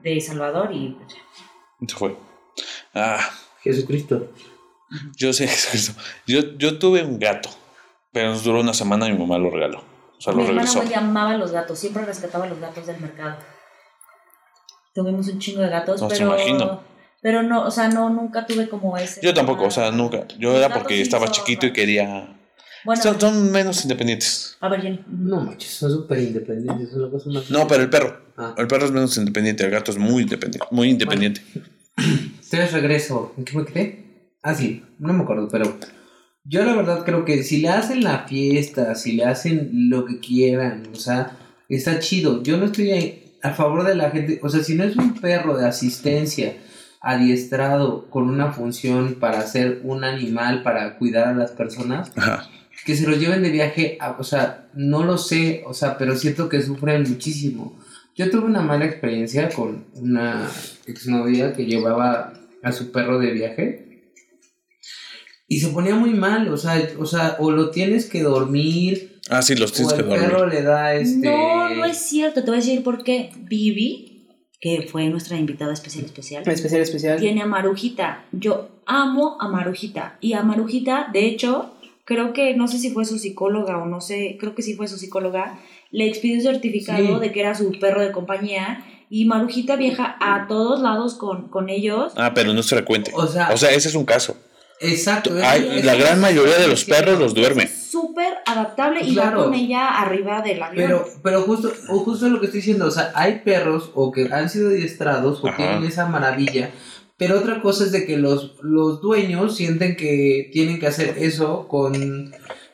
de 0.02 0.20
Salvador 0.20 0.70
y 0.72 0.90
pues, 0.90 1.14
ya. 1.14 1.20
Se 1.88 1.94
fue. 1.96 2.16
Ah, 2.94 3.18
Jesucristo. 3.62 4.28
yo 5.16 5.32
sé, 5.32 5.46
Jesucristo. 5.48 6.00
Yo, 6.26 6.40
yo 6.58 6.78
tuve 6.78 7.02
un 7.04 7.18
gato, 7.18 7.48
pero 8.12 8.30
nos 8.30 8.42
duró 8.44 8.60
una 8.60 8.74
semana 8.74 9.08
y 9.08 9.12
mi 9.12 9.18
mamá 9.18 9.38
lo 9.38 9.50
regaló. 9.50 9.78
O 10.18 10.20
sea, 10.20 10.32
mi 10.32 10.42
lo 10.42 10.48
hermana 10.48 10.66
regresó. 10.68 10.82
muy 10.84 10.94
amaba 10.94 11.34
los 11.36 11.52
gatos, 11.52 11.78
siempre 11.78 12.04
rescataba 12.04 12.46
los 12.46 12.58
gatos 12.58 12.86
del 12.86 13.00
mercado. 13.00 13.36
Tuvimos 14.94 15.28
un 15.28 15.38
chingo 15.38 15.62
de 15.62 15.68
gatos, 15.68 16.00
No, 16.00 16.08
te 16.08 16.16
pero 16.16 16.26
imagino. 16.26 16.82
pero 17.22 17.42
no, 17.42 17.62
o 17.64 17.70
sea, 17.70 17.88
no 17.88 18.10
nunca 18.10 18.44
tuve 18.44 18.68
como 18.68 18.96
ese. 18.96 19.20
Yo 19.22 19.32
tampoco, 19.32 19.64
o 19.64 19.70
sea, 19.70 19.90
nunca. 19.92 20.26
Yo 20.38 20.50
Los 20.52 20.58
era 20.58 20.74
porque 20.74 21.00
estaba 21.00 21.28
chiquito 21.30 21.66
y 21.66 21.72
quería. 21.72 22.36
Bueno, 22.84 23.02
Son, 23.02 23.20
son 23.20 23.50
menos 23.52 23.82
independientes. 23.82 24.56
a 24.60 24.68
ver, 24.68 24.82
Jenny. 24.82 25.04
No 25.08 25.40
manches, 25.40 25.70
son 25.70 25.90
súper 25.90 26.18
independientes, 26.20 26.88
es 26.88 26.94
una 26.94 27.10
cosa 27.10 27.30
más. 27.30 27.50
No, 27.50 27.66
pero 27.68 27.82
el 27.82 27.90
perro. 27.90 28.20
Ah. 28.36 28.54
El 28.56 28.66
perro 28.66 28.86
es 28.86 28.92
menos 28.92 29.16
independiente, 29.16 29.64
el 29.64 29.70
gato 29.70 29.90
es 29.90 29.98
muy 29.98 30.22
independiente. 30.22 30.66
Muy 30.70 30.88
independiente. 30.88 31.42
Entonces 31.96 32.72
regreso. 32.72 33.34
¿En 33.36 33.44
qué 33.44 33.56
me 33.58 33.64
quedé? 33.64 34.04
Ah, 34.42 34.54
sí, 34.54 34.82
no 34.98 35.12
me 35.12 35.22
acuerdo, 35.22 35.48
pero 35.50 35.76
yo 36.44 36.64
la 36.64 36.74
verdad 36.74 37.04
creo 37.04 37.24
que 37.26 37.42
si 37.42 37.60
le 37.60 37.68
hacen 37.68 38.02
la 38.02 38.20
fiesta, 38.26 38.94
si 38.94 39.12
le 39.12 39.24
hacen 39.24 39.70
lo 39.90 40.06
que 40.06 40.18
quieran, 40.18 40.84
o 40.94 40.96
sea, 40.96 41.36
está 41.68 41.98
chido. 41.98 42.42
Yo 42.42 42.56
no 42.56 42.66
estoy 42.66 43.22
a 43.42 43.50
favor 43.50 43.84
de 43.84 43.94
la 43.94 44.10
gente, 44.10 44.40
o 44.42 44.48
sea, 44.48 44.64
si 44.64 44.74
no 44.74 44.84
es 44.84 44.96
un 44.96 45.14
perro 45.20 45.56
de 45.58 45.66
asistencia 45.66 46.56
adiestrado 47.02 48.06
con 48.10 48.28
una 48.28 48.52
función 48.52 49.14
para 49.20 49.42
ser 49.46 49.80
un 49.84 50.04
animal, 50.04 50.62
para 50.62 50.96
cuidar 50.98 51.28
a 51.28 51.34
las 51.34 51.50
personas, 51.52 52.10
Ajá. 52.16 52.48
Que 52.84 52.96
se 52.96 53.06
los 53.06 53.18
lleven 53.18 53.42
de 53.42 53.50
viaje, 53.50 53.96
a- 54.00 54.16
o 54.18 54.24
sea, 54.24 54.68
no 54.74 55.04
lo 55.04 55.18
sé, 55.18 55.62
o 55.66 55.74
sea, 55.74 55.98
pero 55.98 56.16
siento 56.16 56.48
que 56.48 56.62
sufren 56.62 57.02
muchísimo. 57.08 57.78
Yo 58.16 58.30
tuve 58.30 58.44
una 58.46 58.62
mala 58.62 58.84
experiencia 58.86 59.48
con 59.50 59.86
una 59.94 60.48
exnovia 60.86 61.52
que 61.52 61.64
llevaba 61.66 62.32
a 62.62 62.72
su 62.72 62.90
perro 62.92 63.18
de 63.18 63.32
viaje 63.32 64.12
y 65.48 65.60
se 65.60 65.68
ponía 65.68 65.94
muy 65.94 66.10
mal, 66.10 66.48
o 66.48 66.56
sea, 66.56 66.80
o 66.98 67.06
sea, 67.06 67.36
o 67.38 67.50
lo 67.50 67.70
tienes 67.70 68.06
que 68.06 68.22
dormir, 68.22 69.18
Ah, 69.28 69.42
sí, 69.42 69.54
los 69.54 69.70
o 69.72 69.74
tienes 69.74 69.92
que 69.94 70.00
el 70.00 70.08
dormir. 70.08 70.28
perro 70.28 70.46
le 70.48 70.62
da 70.62 70.94
este... 70.94 71.28
No, 71.28 71.68
no 71.74 71.84
es 71.84 71.98
cierto. 71.98 72.40
Te 72.42 72.46
voy 72.50 72.58
a 72.58 72.62
decir 72.62 72.82
por 72.82 73.04
qué. 73.04 73.30
Vivi, 73.38 74.26
que 74.60 74.88
fue 74.90 75.08
nuestra 75.08 75.36
invitada 75.36 75.72
especial 75.72 76.04
especial, 76.04 76.42
Especial, 76.48 76.80
especial. 76.80 77.20
tiene 77.20 77.42
a 77.42 77.46
Marujita. 77.46 78.24
Yo 78.32 78.82
amo 78.86 79.36
a 79.40 79.46
Marujita. 79.48 80.18
Y 80.20 80.32
a 80.32 80.42
Marujita, 80.42 81.08
de 81.12 81.26
hecho, 81.26 81.76
creo 82.11 82.33
que, 82.33 82.57
no 82.57 82.66
sé 82.66 82.79
si 82.79 82.90
fue 82.90 83.05
su 83.05 83.20
psicóloga 83.20 83.79
o 83.79 83.87
no 83.87 84.01
sé, 84.01 84.37
creo 84.40 84.57
que 84.57 84.62
sí 84.62 84.75
fue 84.75 84.88
su 84.88 84.99
psicóloga, 84.99 85.61
le 85.92 86.09
expidió 86.09 86.35
un 86.38 86.42
certificado 86.42 87.14
Sí. 87.14 87.20
de 87.20 87.31
que 87.31 87.38
era 87.40 87.55
su 87.55 87.70
perro 87.79 88.01
de 88.03 88.11
compañía. 88.11 88.85
Y 89.09 89.27
Marujita 89.27 89.77
viaja 89.77 90.16
a 90.20 90.49
todos 90.49 90.81
lados 90.81 91.14
con, 91.14 91.49
con 91.49 91.68
ellos. 91.68 92.12
Ah, 92.16 92.33
pero 92.35 92.53
no 92.53 92.59
es 92.61 92.68
frecuente. 92.68 93.12
O 93.14 93.29
sea- 93.29 93.51
o 93.53 93.57
sea 93.57 93.70
ese 93.70 93.88
es 93.88 93.94
un 93.94 94.05
caso. 94.05 94.37
Exacto. 94.81 95.31
Hay- 95.42 95.68
es- 95.79 95.85
la 95.85 95.94
es- 95.94 96.01
gran 96.01 96.20
mayoría 96.20 96.59
de 96.59 96.66
los 96.66 96.85
perros 96.85 97.18
los 97.18 97.33
duermen. 97.35 97.68
Súper 97.68 98.35
adaptable 98.46 99.01
y 99.05 99.12
Claro. 99.14 99.38
va 99.38 99.44
con 99.44 99.55
ella 99.55 99.87
arriba 100.01 100.42
del 100.42 100.61
avión. 100.62 100.85
Pero, 100.87 101.05
pero 101.23 101.42
justo, 101.42 101.73
o 101.90 101.99
justo 102.01 102.29
lo 102.29 102.40
que 102.40 102.46
estoy 102.46 102.61
diciendo, 102.61 102.87
o 102.87 102.90
sea, 102.90 103.12
hay 103.14 103.40
perros 103.44 103.90
o 103.94 104.11
que 104.11 104.29
han 104.33 104.49
sido 104.49 104.68
adiestrados 104.70 105.44
o 105.44 105.49
Ajá. 105.49 105.57
tienen 105.57 105.85
esa 105.85 106.07
maravilla, 106.07 106.70
pero 107.20 107.38
otra 107.38 107.61
cosa 107.61 107.85
es 107.85 107.92
de 107.92 108.06
que 108.06 108.16
los, 108.16 108.54
los 108.62 109.02
dueños 109.02 109.54
sienten 109.54 109.94
que 109.94 110.48
tienen 110.54 110.80
que 110.80 110.87
hacer 110.87 111.16
eso 111.18 111.68
con 111.68 112.33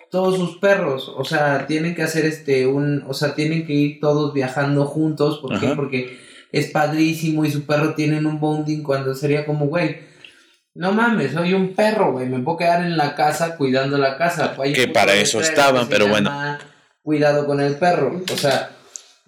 todos 0.09 0.37
sus 0.37 0.59
perros, 0.59 1.13
o 1.17 1.25
sea, 1.25 1.67
tienen 1.67 1.97
que 1.97 2.05
hacer 2.05 2.25
este, 2.27 2.65
un, 2.65 3.03
o 3.09 3.13
sea, 3.13 3.35
tienen 3.35 3.67
que 3.67 3.73
ir 3.73 3.99
todos 3.99 4.33
viajando 4.33 4.87
juntos, 4.87 5.41
¿por 5.41 5.59
qué? 5.59 5.71
Porque 5.75 6.17
es 6.53 6.71
padrísimo 6.71 7.45
y 7.45 7.51
su 7.51 7.67
perro 7.67 7.97
tienen 7.97 8.25
un 8.25 8.39
bonding 8.39 8.85
cuando 8.85 9.17
sería 9.17 9.45
como, 9.45 9.67
güey, 9.67 9.99
no 10.75 10.93
mames, 10.93 11.33
soy 11.33 11.53
un 11.53 11.75
perro, 11.75 12.13
güey, 12.13 12.29
me 12.29 12.39
puedo 12.39 12.59
quedar 12.59 12.85
en 12.85 12.97
la 12.97 13.17
casa 13.17 13.57
cuidando 13.57 13.99
la 13.99 14.17
casa. 14.17 14.55
Hay 14.61 14.73
Que 14.73 14.87
para 14.87 15.15
eso 15.15 15.41
estaban, 15.41 15.89
pero 15.89 16.07
bueno. 16.07 16.31
llama 16.31 16.61
Cuidado 17.03 17.47
con 17.47 17.61
el 17.61 17.75
perro, 17.79 18.23
o 18.33 18.37
sea, 18.37 18.71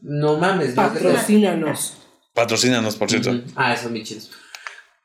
no 0.00 0.37
mames. 0.37 0.76
no 0.76 0.83
Patrocínanos. 0.83 1.94
Patrocínanos, 2.35 2.94
por 2.94 3.11
cierto. 3.11 3.33
Ah, 3.57 3.74
eso, 3.74 3.90
mi 3.90 4.04
chidos. 4.04 4.31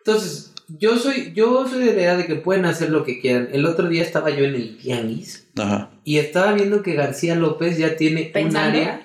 Entonces, 0.06 0.54
yo 0.68 0.98
soy, 0.98 1.32
yo 1.34 1.68
soy 1.68 1.80
de 1.80 1.86
la 1.88 1.92
idea 1.94 2.18
de 2.18 2.26
que 2.26 2.36
pueden 2.36 2.66
hacer 2.66 2.89
lo 2.89 3.04
que 3.04 3.20
quieran. 3.22 3.50
El 3.54 3.66
otro 3.66 3.88
día 3.88 4.02
estaba 4.02 4.30
yo 4.32 4.44
en 4.46 4.56
el 4.56 4.78
tianguis 4.78 5.48
Ajá. 5.58 5.92
y 6.04 6.18
estaba 6.18 6.54
viendo 6.54 6.82
que 6.84 6.94
García 6.96 7.36
López 7.36 7.78
ya 7.78 7.96
tiene 7.96 8.32
un 8.36 8.58
área, 8.58 9.02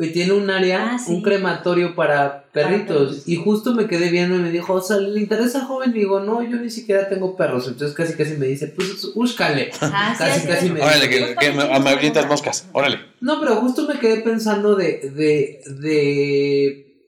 y 0.00 0.08
tiene 0.12 0.32
un 0.32 0.48
área, 0.48 0.92
Ah, 0.92 0.98
sí. 1.00 1.10
un 1.12 1.22
crematorio 1.22 1.96
para 1.96 2.44
perritos. 2.52 3.26
Y 3.26 3.34
justo 3.36 3.74
me 3.74 3.88
quedé 3.88 4.10
viendo 4.10 4.36
y 4.36 4.40
me 4.40 4.52
dijo, 4.52 4.74
o 4.74 4.80
sea, 4.80 4.98
¿le 4.98 5.18
interesa 5.18 5.64
joven? 5.64 5.90
Y 5.90 5.98
digo, 6.00 6.20
no, 6.20 6.40
yo 6.48 6.56
ni 6.58 6.70
siquiera 6.70 7.08
tengo 7.08 7.36
perros. 7.36 7.66
Entonces 7.66 7.96
casi 7.96 8.14
casi 8.14 8.34
me 8.36 8.46
dice, 8.46 8.68
pues 8.68 9.12
búscale. 9.14 9.70
Ah, 9.80 10.14
Casi, 10.16 10.46
casi 10.46 10.70
me- 10.70 10.80
Órale, 10.82 11.08
que, 11.08 11.34
que 11.34 11.50
me, 11.52 11.62
amablientas 11.64 12.28
moscas. 12.28 12.68
Órale. 12.72 13.00
No, 13.20 13.40
pero 13.40 13.56
justo 13.56 13.88
me 13.88 13.98
quedé 13.98 14.20
pensando 14.20 14.76
de, 14.76 15.10
de, 15.12 15.60
de, 15.80 17.02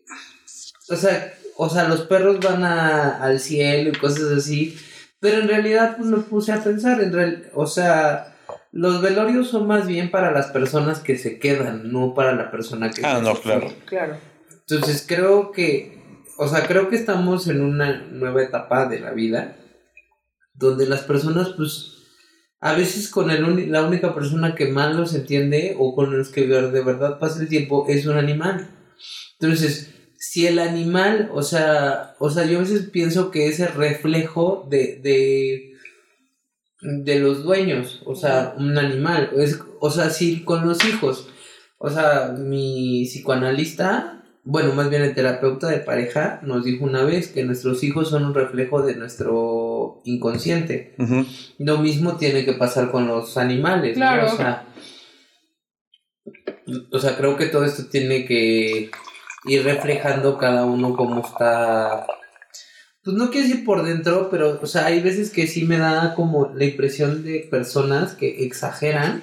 o 0.89 0.97
sea, 0.97 1.33
o 1.63 1.69
sea, 1.69 1.87
los 1.87 2.01
perros 2.07 2.41
van 2.41 2.65
a, 2.65 3.23
al 3.23 3.39
cielo 3.39 3.91
y 3.91 3.99
cosas 3.99 4.33
así, 4.33 4.79
pero 5.21 5.43
en 5.43 5.49
realidad 5.49 5.99
pues 5.99 6.09
me 6.09 6.17
puse 6.17 6.53
a 6.53 6.65
pensar, 6.65 7.03
en 7.03 7.13
real, 7.13 7.51
o 7.53 7.67
sea, 7.67 8.35
los 8.73 9.03
velorios 9.03 9.49
son 9.49 9.67
más 9.67 9.87
bien 9.87 10.11
para 10.11 10.31
las 10.31 10.47
personas 10.47 11.01
que 11.01 11.19
se 11.19 11.39
quedan, 11.39 11.93
no 11.93 12.15
para 12.15 12.35
la 12.35 12.51
persona 12.51 12.91
que 12.91 13.03
Ah, 13.05 13.19
se 13.19 13.23
no, 13.25 13.35
claro. 13.35 13.71
Claro. 13.85 14.17
Entonces 14.51 15.05
creo 15.07 15.53
que, 15.53 16.03
o 16.39 16.49
sea, 16.49 16.67
creo 16.67 16.89
que 16.89 16.97
estamos 16.97 17.47
en 17.47 17.61
una 17.61 18.07
nueva 18.07 18.43
etapa 18.43 18.87
de 18.87 19.01
la 19.01 19.11
vida 19.11 19.59
donde 20.55 20.87
las 20.87 21.03
personas, 21.03 21.51
pues, 21.59 21.93
a 22.59 22.73
veces 22.73 23.11
con 23.11 23.31
el 23.31 23.71
la 23.71 23.83
única 23.83 24.15
persona 24.15 24.55
que 24.55 24.69
más 24.69 24.97
los 24.97 25.15
entiende 25.15 25.77
o 25.79 25.95
con 25.95 26.17
los 26.17 26.31
que 26.31 26.47
de 26.47 26.71
de 26.71 26.83
verdad 26.83 27.19
pasa 27.19 27.43
el 27.43 27.49
tiempo 27.49 27.85
es 27.87 28.07
un 28.07 28.17
animal. 28.17 28.71
Entonces, 29.39 30.00
si 30.21 30.47
el 30.47 30.59
animal, 30.59 31.31
o 31.33 31.43
sea, 31.43 32.15
o 32.19 32.29
sea, 32.29 32.45
yo 32.45 32.59
a 32.59 32.61
veces 32.61 32.91
pienso 32.91 33.31
que 33.31 33.47
es 33.47 33.59
el 33.59 33.73
reflejo 33.73 34.67
de, 34.69 35.01
de, 35.03 35.73
de 36.83 37.19
los 37.19 37.43
dueños, 37.43 38.03
o 38.05 38.15
sea, 38.15 38.55
un 38.59 38.77
animal, 38.77 39.31
es, 39.39 39.59
o 39.81 39.91
sea, 39.91 40.11
si 40.11 40.45
con 40.45 40.69
los 40.69 40.85
hijos, 40.85 41.27
o 41.79 41.89
sea, 41.89 42.35
mi 42.39 43.07
psicoanalista, 43.07 44.23
bueno, 44.45 44.75
más 44.75 44.91
bien 44.91 45.01
el 45.01 45.15
terapeuta 45.15 45.69
de 45.69 45.79
pareja, 45.79 46.41
nos 46.43 46.65
dijo 46.65 46.85
una 46.85 47.03
vez 47.03 47.29
que 47.29 47.45
nuestros 47.45 47.83
hijos 47.83 48.11
son 48.11 48.27
un 48.27 48.35
reflejo 48.35 48.83
de 48.83 48.97
nuestro 48.97 50.03
inconsciente. 50.05 50.97
Lo 51.59 51.79
mismo 51.79 52.19
tiene 52.19 52.45
que 52.45 52.53
pasar 52.53 52.91
con 52.91 53.07
los 53.07 53.39
animales, 53.39 53.97
¿no? 53.97 54.05
Claro. 54.05 54.27
O 54.35 54.37
sea, 54.37 54.67
o 56.93 56.99
sea, 56.99 57.17
creo 57.17 57.39
que 57.39 57.47
todo 57.47 57.65
esto 57.65 57.87
tiene 57.87 58.27
que 58.27 58.91
ir 59.45 59.65
reflejando 59.65 60.39
cada 60.39 60.65
uno 60.65 60.97
cómo 60.97 61.21
está. 61.21 62.07
Pues 63.03 63.17
no 63.17 63.31
quiero 63.31 63.49
decir 63.49 63.65
por 63.65 63.83
dentro, 63.83 64.29
pero, 64.31 64.59
o 64.61 64.67
sea, 64.67 64.87
hay 64.87 65.01
veces 65.01 65.31
que 65.31 65.47
sí 65.47 65.65
me 65.65 65.79
da 65.79 66.15
como 66.15 66.53
la 66.55 66.65
impresión 66.65 67.25
de 67.25 67.49
personas 67.51 68.13
que 68.15 68.45
exageran, 68.45 69.23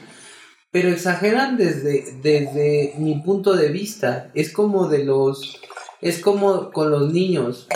pero 0.71 0.89
exageran 0.89 1.57
desde, 1.57 2.05
desde 2.21 2.93
mi 2.97 3.19
punto 3.21 3.55
de 3.55 3.69
vista. 3.69 4.31
Es 4.33 4.51
como 4.51 4.87
de 4.87 5.03
los. 5.03 5.61
Es 6.01 6.19
como 6.19 6.71
con 6.71 6.89
los 6.91 7.13
niños. 7.13 7.67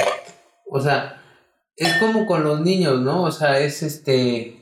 O 0.69 0.81
sea, 0.81 1.21
es 1.75 1.93
como 1.97 2.25
con 2.25 2.43
los 2.43 2.61
niños, 2.61 2.99
¿no? 3.01 3.23
O 3.23 3.31
sea, 3.31 3.59
es 3.59 3.83
este. 3.83 4.57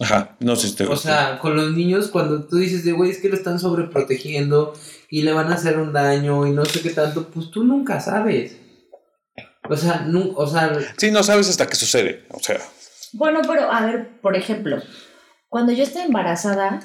Ajá. 0.00 0.36
No 0.38 0.54
sé 0.54 0.68
si 0.68 0.76
te 0.76 0.84
O 0.84 0.90
gusta. 0.90 1.08
sea, 1.08 1.38
con 1.40 1.56
los 1.56 1.72
niños, 1.72 2.08
cuando 2.08 2.44
tú 2.44 2.56
dices 2.56 2.84
de 2.84 2.92
güey, 2.92 3.10
es 3.10 3.18
que 3.18 3.28
lo 3.28 3.34
están 3.34 3.58
sobreprotegiendo 3.58 4.74
y 5.10 5.22
le 5.22 5.32
van 5.32 5.50
a 5.50 5.54
hacer 5.54 5.78
un 5.78 5.92
daño 5.92 6.46
y 6.46 6.50
no 6.52 6.64
sé 6.64 6.82
qué 6.82 6.90
tanto, 6.90 7.28
pues 7.30 7.50
tú 7.50 7.64
nunca 7.64 8.00
sabes. 8.00 8.56
O 9.68 9.76
sea, 9.76 10.00
nu- 10.06 10.32
o 10.36 10.46
sea, 10.46 10.72
Sí, 10.96 11.10
no 11.10 11.22
sabes 11.22 11.48
hasta 11.48 11.66
que 11.66 11.76
sucede. 11.76 12.24
O 12.30 12.38
sea, 12.40 12.58
Bueno, 13.12 13.40
pero 13.46 13.70
a 13.72 13.84
ver, 13.86 14.20
por 14.20 14.36
ejemplo, 14.36 14.82
cuando 15.48 15.72
yo 15.72 15.82
estaba 15.82 16.04
embarazada, 16.04 16.80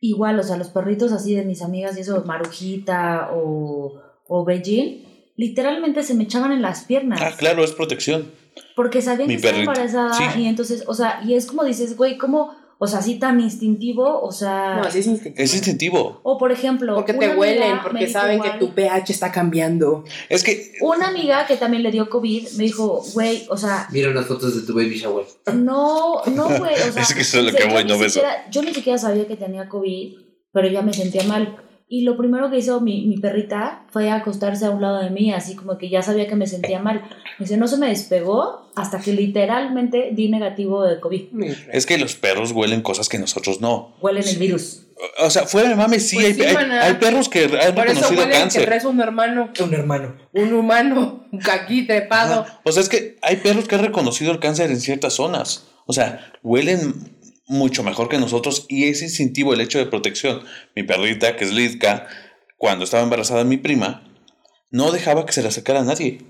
igual, 0.00 0.38
o 0.38 0.42
sea, 0.42 0.56
los 0.56 0.68
perritos 0.68 1.12
así 1.12 1.34
de 1.34 1.44
mis 1.44 1.62
amigas 1.62 1.96
y 1.96 2.00
eso, 2.00 2.22
Marujita 2.24 3.30
o, 3.32 4.00
o 4.26 4.44
Beijing, 4.44 5.04
literalmente 5.36 6.02
se 6.02 6.14
me 6.14 6.24
echaban 6.24 6.52
en 6.52 6.62
las 6.62 6.84
piernas. 6.84 7.20
ah, 7.22 7.32
claro, 7.36 7.62
es 7.64 7.72
protección. 7.72 8.30
Porque 8.74 9.02
sabían 9.02 9.28
Mi 9.28 9.34
que 9.34 9.40
estaba 9.46 9.58
embarazada 9.58 10.32
sí. 10.32 10.40
y 10.40 10.46
entonces, 10.46 10.84
o 10.86 10.94
sea, 10.94 11.20
y 11.24 11.34
es 11.34 11.46
como 11.46 11.64
dices, 11.64 11.96
güey, 11.96 12.16
¿cómo? 12.16 12.54
O 12.78 12.86
sea, 12.86 12.98
así 12.98 13.18
tan 13.18 13.40
instintivo, 13.40 14.20
o 14.22 14.30
sea... 14.32 14.76
No, 14.76 14.82
así 14.82 14.98
es 14.98 15.06
instintivo. 15.06 15.42
Es 15.42 15.54
instintivo. 15.54 16.20
O 16.22 16.36
por 16.36 16.52
ejemplo... 16.52 16.94
Porque 16.94 17.14
te 17.14 17.34
huelen, 17.34 17.80
porque 17.82 18.06
saben 18.06 18.42
que 18.42 18.50
tu 18.58 18.74
pH 18.74 19.12
está 19.12 19.32
cambiando. 19.32 20.04
Es 20.28 20.44
que 20.44 20.74
Una 20.82 21.08
amiga 21.08 21.46
que 21.46 21.56
también 21.56 21.82
le 21.82 21.90
dio 21.90 22.10
COVID 22.10 22.48
me 22.56 22.64
dijo, 22.64 23.02
güey, 23.14 23.46
o 23.48 23.56
sea, 23.56 23.88
mira 23.90 24.10
unas 24.10 24.26
fotos 24.26 24.54
de 24.54 24.66
tu 24.66 24.74
baby 24.74 24.98
shower. 24.98 25.24
no, 25.54 26.22
no, 26.26 26.48
güey, 26.58 26.74
o 26.74 26.76
sea... 26.92 27.02
Es 27.02 27.14
que 27.14 27.22
eso 27.22 27.38
es 27.38 27.44
lo 27.46 27.58
que 27.58 27.64
voy, 27.64 27.84
no 27.84 27.98
ves. 27.98 28.20
Yo 28.50 28.62
ni 28.62 28.74
siquiera 28.74 28.98
sabía 28.98 29.26
que 29.26 29.36
tenía 29.36 29.68
COVID, 29.68 30.18
pero 30.52 30.68
ya 30.68 30.82
me 30.82 30.92
sentía 30.92 31.22
mal. 31.24 31.56
Y 31.88 32.02
lo 32.02 32.16
primero 32.16 32.50
que 32.50 32.58
hizo 32.58 32.80
mi, 32.80 33.06
mi 33.06 33.16
perrita 33.18 33.84
fue 33.90 34.10
acostarse 34.10 34.66
a 34.66 34.70
un 34.70 34.82
lado 34.82 34.98
de 35.00 35.10
mí, 35.10 35.32
así 35.32 35.54
como 35.54 35.78
que 35.78 35.88
ya 35.88 36.02
sabía 36.02 36.26
que 36.26 36.34
me 36.34 36.48
sentía 36.48 36.80
mal. 36.80 37.02
Me 37.38 37.44
dice, 37.44 37.56
no 37.56 37.68
se 37.68 37.76
me 37.78 37.88
despegó 37.88 38.68
hasta 38.74 38.98
que 39.00 39.12
literalmente 39.12 40.10
di 40.12 40.28
negativo 40.28 40.82
de 40.84 40.98
COVID. 40.98 41.22
es 41.72 41.86
que 41.86 41.96
los 41.98 42.16
perros 42.16 42.50
huelen 42.52 42.82
cosas 42.82 43.08
que 43.08 43.18
nosotros 43.20 43.60
no. 43.60 43.94
Huelen 44.00 44.26
el 44.26 44.36
virus. 44.36 44.82
O 45.20 45.30
sea, 45.30 45.44
fuera 45.44 45.68
de 45.68 45.76
mames, 45.76 46.08
sí, 46.08 46.16
Pues 46.16 46.26
hay, 46.28 46.34
sí, 46.34 46.42
hay- 46.42 46.54
maná. 46.54 46.84
hay 46.86 46.94
perros 46.94 47.28
que 47.28 47.44
han 47.44 47.50
Por 47.74 47.86
eso 47.86 48.00
reconocido 48.00 48.24
que 48.24 48.30
cáncer. 48.32 48.64
traes 48.64 48.84
un 48.84 49.00
hermano, 49.00 49.50
Un 49.62 49.74
hermano. 49.74 50.16
un 50.32 50.52
humano, 50.54 51.26
un 51.30 51.40
aquí 51.50 51.86
trepado. 51.86 52.42
Ajá. 52.42 52.60
O 52.64 52.72
sea, 52.72 52.82
es 52.82 52.88
que 52.88 53.16
hay 53.22 53.36
perros 53.36 53.68
que 53.68 53.74
han 53.76 53.82
reconocido 53.82 54.32
el 54.32 54.40
cáncer 54.40 54.70
en 54.70 54.80
ciertas 54.80 55.12
zonas. 55.12 55.66
O 55.86 55.92
sea, 55.92 56.32
huelen 56.42 57.15
mucho 57.46 57.82
mejor 57.82 58.08
que 58.08 58.18
nosotros 58.18 58.66
y 58.68 58.84
es 58.88 59.02
instintivo 59.02 59.54
el 59.54 59.60
hecho 59.60 59.78
de 59.78 59.86
protección. 59.86 60.42
Mi 60.74 60.82
perrita, 60.82 61.36
que 61.36 61.44
es 61.44 61.52
Lidka, 61.52 62.06
cuando 62.56 62.84
estaba 62.84 63.02
embarazada 63.02 63.44
mi 63.44 63.56
prima, 63.56 64.02
no 64.70 64.90
dejaba 64.92 65.26
que 65.26 65.32
se 65.32 65.42
le 65.42 65.48
acercara 65.48 65.80
a 65.80 65.84
nadie. 65.84 66.20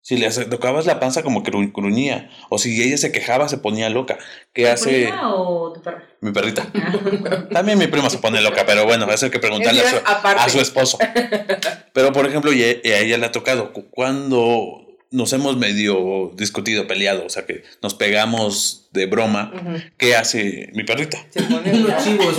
Si 0.00 0.16
le 0.16 0.30
tocabas 0.30 0.86
la 0.86 1.00
panza 1.00 1.22
como 1.22 1.42
que 1.42 1.50
gru- 1.52 1.70
gruñía. 1.74 2.30
O 2.48 2.58
si 2.58 2.80
ella 2.82 2.96
se 2.96 3.12
quejaba, 3.12 3.48
se 3.48 3.58
ponía 3.58 3.90
loca. 3.90 4.16
¿Qué 4.54 4.62
¿Tu 4.64 4.68
hace 4.70 5.02
prima 5.08 5.34
o 5.34 5.72
tu 5.72 5.82
perro? 5.82 5.98
mi 6.22 6.32
perrita? 6.32 6.66
También 7.52 7.76
mi 7.78 7.88
prima 7.88 8.08
se 8.08 8.16
pone 8.18 8.40
loca, 8.40 8.64
pero 8.64 8.86
bueno, 8.86 9.10
eso 9.12 9.26
hay 9.26 9.30
que 9.30 9.38
preguntarle 9.40 9.82
a 9.82 9.90
su, 9.90 9.96
a 10.06 10.48
su 10.48 10.60
esposo. 10.60 10.98
Pero, 11.92 12.12
por 12.12 12.26
ejemplo, 12.26 12.52
y 12.52 12.62
a 12.62 12.72
y 12.82 12.90
a 12.92 13.00
ella 13.00 13.18
le 13.18 13.26
ha 13.26 13.32
tocado 13.32 13.72
cu- 13.72 13.90
cuando 13.90 14.86
nos 15.10 15.32
hemos 15.32 15.56
medio 15.56 16.32
discutido, 16.36 16.86
peleado, 16.86 17.24
o 17.24 17.28
sea, 17.30 17.46
que 17.46 17.64
nos 17.82 17.94
pegamos 17.94 18.88
de 18.92 19.06
broma, 19.06 19.52
Ujú. 19.54 19.78
¿qué 19.96 20.14
hace 20.16 20.70
mi 20.74 20.84
perrita? 20.84 21.18
Se 21.30 21.42
pone 21.42 21.72
Unos 21.72 22.04
chivos. 22.04 22.36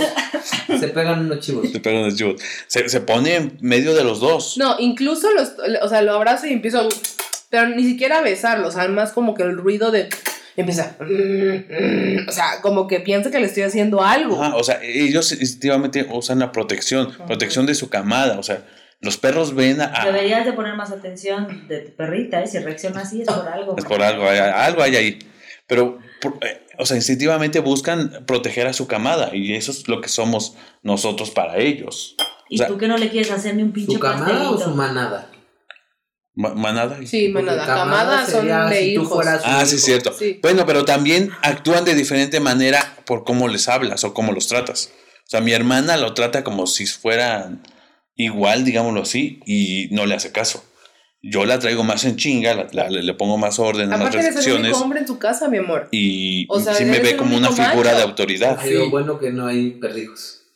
Se 0.78 0.88
pegan 0.88 1.20
unos 1.26 1.40
chivos. 1.40 1.70
Se, 1.70 1.80
pega 1.80 2.04
de 2.04 2.14
chivos. 2.14 2.40
se, 2.68 2.88
se 2.88 3.00
pone 3.00 3.34
en 3.36 3.58
medio 3.60 3.94
de 3.94 4.04
los 4.04 4.20
dos. 4.20 4.56
No, 4.56 4.76
incluso 4.78 5.28
los, 5.32 5.52
o 5.82 5.88
sea, 5.88 6.02
lo 6.02 6.12
abrazo 6.14 6.46
y 6.46 6.52
empiezo 6.52 6.80
a... 6.80 6.88
Pero 7.50 7.68
ni 7.68 7.84
siquiera 7.84 8.18
a 8.18 8.22
besarlo, 8.22 8.68
o 8.68 8.70
sea, 8.70 8.86
más 8.88 9.12
como 9.12 9.34
que 9.34 9.42
el 9.42 9.56
ruido 9.56 9.90
de... 9.90 10.08
Empieza... 10.56 10.96
O 11.00 12.32
sea, 12.32 12.60
como 12.62 12.86
que 12.86 13.00
piensa 13.00 13.30
que 13.30 13.40
le 13.40 13.46
estoy 13.46 13.64
haciendo 13.64 14.02
algo. 14.02 14.40
Ajá, 14.42 14.54
o 14.56 14.62
sea, 14.62 14.80
ellos 14.82 15.32
instintivamente 15.32 16.06
usan 16.10 16.38
la 16.38 16.52
protección, 16.52 17.12
protección 17.26 17.66
de 17.66 17.74
su 17.74 17.88
camada, 17.88 18.38
o 18.38 18.42
sea, 18.42 18.62
los 19.00 19.16
perros 19.16 19.54
ven 19.54 19.80
a... 19.80 20.04
Deberías 20.04 20.44
de 20.44 20.52
poner 20.52 20.74
más 20.74 20.90
atención 20.90 21.66
de 21.68 21.80
tu 21.80 21.96
perrita, 21.96 22.42
¿eh? 22.42 22.46
Si 22.46 22.58
reacciona 22.58 23.00
así 23.00 23.22
es 23.22 23.28
por 23.28 23.48
algo. 23.48 23.74
Es 23.76 23.84
man. 23.84 23.88
por 23.92 24.02
algo, 24.02 24.28
hay, 24.28 24.38
algo 24.38 24.82
hay 24.82 24.96
ahí. 24.96 25.18
Pero, 25.66 25.98
por- 26.20 26.38
eh, 26.44 26.66
o 26.78 26.84
sea, 26.86 26.96
instintivamente 26.96 27.60
buscan 27.60 28.24
proteger 28.26 28.66
a 28.66 28.72
su 28.72 28.86
camada 28.86 29.30
y 29.34 29.54
eso 29.54 29.70
es 29.70 29.88
lo 29.88 30.00
que 30.00 30.08
somos 30.08 30.54
nosotros 30.82 31.30
para 31.30 31.56
ellos. 31.58 32.16
¿Y 32.48 32.56
o 32.56 32.58
sea- 32.58 32.66
tú 32.68 32.76
que 32.78 32.88
no 32.88 32.98
le 32.98 33.08
quieres 33.08 33.30
hacer 33.30 33.54
ni 33.54 33.62
un 33.62 33.72
pinche 33.72 33.92
¿Su 33.94 34.00
camada 34.00 34.26
o 34.26 34.56
pastelito? 34.56 34.64
su 34.70 34.74
manada? 34.76 35.30
Ma- 36.34 36.54
manada. 36.54 36.98
y- 37.02 37.06
Sí, 37.06 37.28
manada. 37.28 37.66
camada 37.66 38.24
Camadas 38.26 38.30
son 38.30 38.70
de 38.70 38.80
si 38.80 38.90
hijos. 38.92 39.26
Ah, 39.44 39.64
sí, 39.66 39.76
hijo. 39.76 39.84
cierto. 39.84 40.12
Sí. 40.12 40.38
Bueno, 40.42 40.64
pero 40.66 40.84
también 40.84 41.30
actúan 41.42 41.84
de 41.84 41.94
diferente 41.94 42.38
manera 42.40 42.96
por 43.04 43.24
cómo 43.24 43.48
les 43.48 43.68
hablas 43.68 44.04
o 44.04 44.14
cómo 44.14 44.32
los 44.32 44.46
tratas. 44.48 44.90
O 45.26 45.30
sea, 45.30 45.40
mi 45.40 45.52
hermana 45.52 45.96
lo 45.96 46.14
trata 46.14 46.42
como 46.44 46.66
si 46.66 46.86
fueran 46.86 47.62
igual, 48.14 48.64
digámoslo 48.64 49.02
así, 49.02 49.40
y 49.46 49.88
no 49.92 50.06
le 50.06 50.14
hace 50.14 50.32
caso. 50.32 50.64
Yo 51.22 51.44
la 51.44 51.58
traigo 51.58 51.84
más 51.84 52.04
en 52.06 52.16
chinga, 52.16 52.54
la- 52.54 52.68
la- 52.72 52.88
le, 52.88 53.12
pongo 53.14 53.36
más 53.36 53.58
orden, 53.58 53.90
más 53.90 54.00
Aparte 54.00 54.16
eres 54.18 54.28
el 54.28 54.34
restricciones 54.36 54.70
único 54.72 54.84
hombre 54.84 55.00
en 55.00 55.06
tu 55.06 55.18
casa, 55.18 55.48
mi 55.48 55.58
amor. 55.58 55.88
y 55.90 56.46
O 56.48 56.58
sea, 56.60 56.72
sí 56.74 56.84
me 56.84 56.92
eres 56.92 57.02
ve 57.02 57.10
el 57.10 57.16
como 57.18 57.36
una 57.36 57.50
figura 57.50 57.90
macho. 57.90 57.96
de 57.96 58.02
autoridad. 58.02 58.58
Ay, 58.58 58.72
lo 58.72 58.88
bueno 58.90 59.18
que 59.18 59.30
no 59.30 59.46
hay 59.46 59.72
perrijos. 59.72 60.46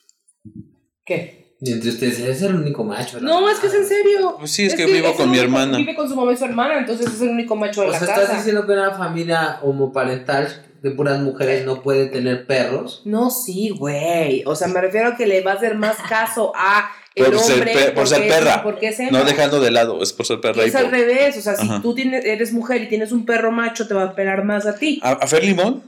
¿Qué? 1.04 1.56
Y 1.60 1.72
entre 1.72 1.90
ustedes 1.90 2.18
eres 2.20 2.42
el 2.42 2.54
único 2.56 2.82
macho. 2.84 3.20
la 3.20 3.28
No, 3.28 3.48
es 3.48 3.58
que 3.58 3.66
es 3.68 3.74
en 3.74 3.86
serio. 3.86 4.36
Pues 4.38 4.50
sí, 4.50 4.64
es 4.66 4.74
que 4.74 4.86
vivo 4.86 5.08
el 5.08 5.14
con 5.14 5.30
mi 5.30 5.38
hermana. 5.38 5.76
Vive 5.78 5.94
con 5.94 6.08
su 6.08 6.16
mamá 6.16 6.32
y 6.32 6.36
su 6.36 6.44
hermana, 6.44 6.78
entonces 6.78 7.06
es 7.08 7.20
el 7.20 7.28
único 7.30 7.56
macho 7.56 7.82
de 7.82 7.88
O 7.88 7.90
la 7.90 7.98
sea, 7.98 8.08
casa. 8.08 8.22
estás 8.22 8.36
diciendo 8.38 8.66
que 8.66 8.72
una 8.72 8.90
familia 8.92 9.58
homoparental 9.62 10.66
de 10.82 10.90
puras 10.90 11.20
mujeres 11.20 11.64
no 11.64 11.82
puede 11.82 12.06
tener 12.06 12.46
perros. 12.46 13.02
No, 13.04 13.30
sí, 13.30 13.70
güey. 13.70 14.42
O 14.46 14.54
sea, 14.56 14.68
me 14.68 14.80
refiero 14.80 15.08
a 15.08 15.16
que 15.16 15.26
le 15.26 15.42
va 15.42 15.52
a 15.52 15.54
hacer 15.54 15.76
más 15.76 15.96
caso 16.08 16.52
a 16.54 16.90
el 17.14 17.26
Por 17.26 17.38
ser 17.38 17.54
hombre 17.58 17.92
por 17.92 18.08
ser 18.08 18.22
es- 18.22 18.32
perra. 18.32 18.62
porque 18.62 18.88
es 18.88 18.98
hembra. 19.00 19.20
No 19.20 19.24
dejando 19.24 19.60
de 19.60 19.70
lado, 19.70 20.02
es 20.02 20.12
por 20.12 20.26
ser 20.26 20.40
perra 20.40 20.64
y 20.64 20.68
es 20.68 20.74
al 20.74 20.84
por- 20.84 20.92
revés, 20.94 21.36
o 21.36 21.40
sea, 21.40 21.54
si 21.56 21.68
tú 21.80 21.94
tienes, 21.94 22.24
eres 22.24 22.52
mujer 22.52 22.82
y 22.82 22.88
tienes 22.88 23.12
un 23.12 23.24
perro 23.24 23.52
macho, 23.52 23.86
te 23.86 23.94
va 23.94 24.02
a 24.04 24.14
pelar 24.14 24.44
más 24.44 24.66
a 24.66 24.74
ti. 24.76 24.98
A, 25.02 25.12
a 25.12 25.26
Fer 25.28 25.44
Limón, 25.44 25.82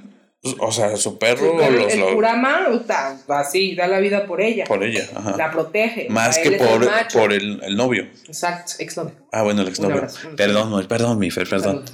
o 0.59 0.70
sea, 0.72 0.97
su 0.97 1.18
perro 1.18 1.57
Pero 1.59 1.70
los, 1.70 1.92
el 1.92 2.01
lo- 2.01 2.14
Kurama, 2.14 2.66
puta, 2.70 3.18
así, 3.28 3.74
da 3.74 3.86
la 3.86 3.99
vida 3.99 4.26
por 4.26 4.40
ella. 4.40 4.64
por 4.64 4.82
ella, 4.84 5.07
ajá. 5.14 5.34
La 5.36 5.51
protege. 5.51 6.07
Más 6.11 6.38
que 6.38 6.49
es 6.49 6.61
el 6.61 6.66
por, 6.66 6.88
por 7.12 7.32
el, 7.32 7.61
el 7.62 7.76
novio. 7.76 8.07
Exacto, 8.26 8.72
exnovio. 8.78 9.14
Ah, 9.32 9.42
bueno, 9.42 9.62
el 9.62 9.68
exnovio. 9.68 10.07
Perdón, 10.36 10.70
no, 10.70 10.86
perdón, 10.88 11.18
mi 11.18 11.30
Fer, 11.30 11.49
perdón. 11.49 11.84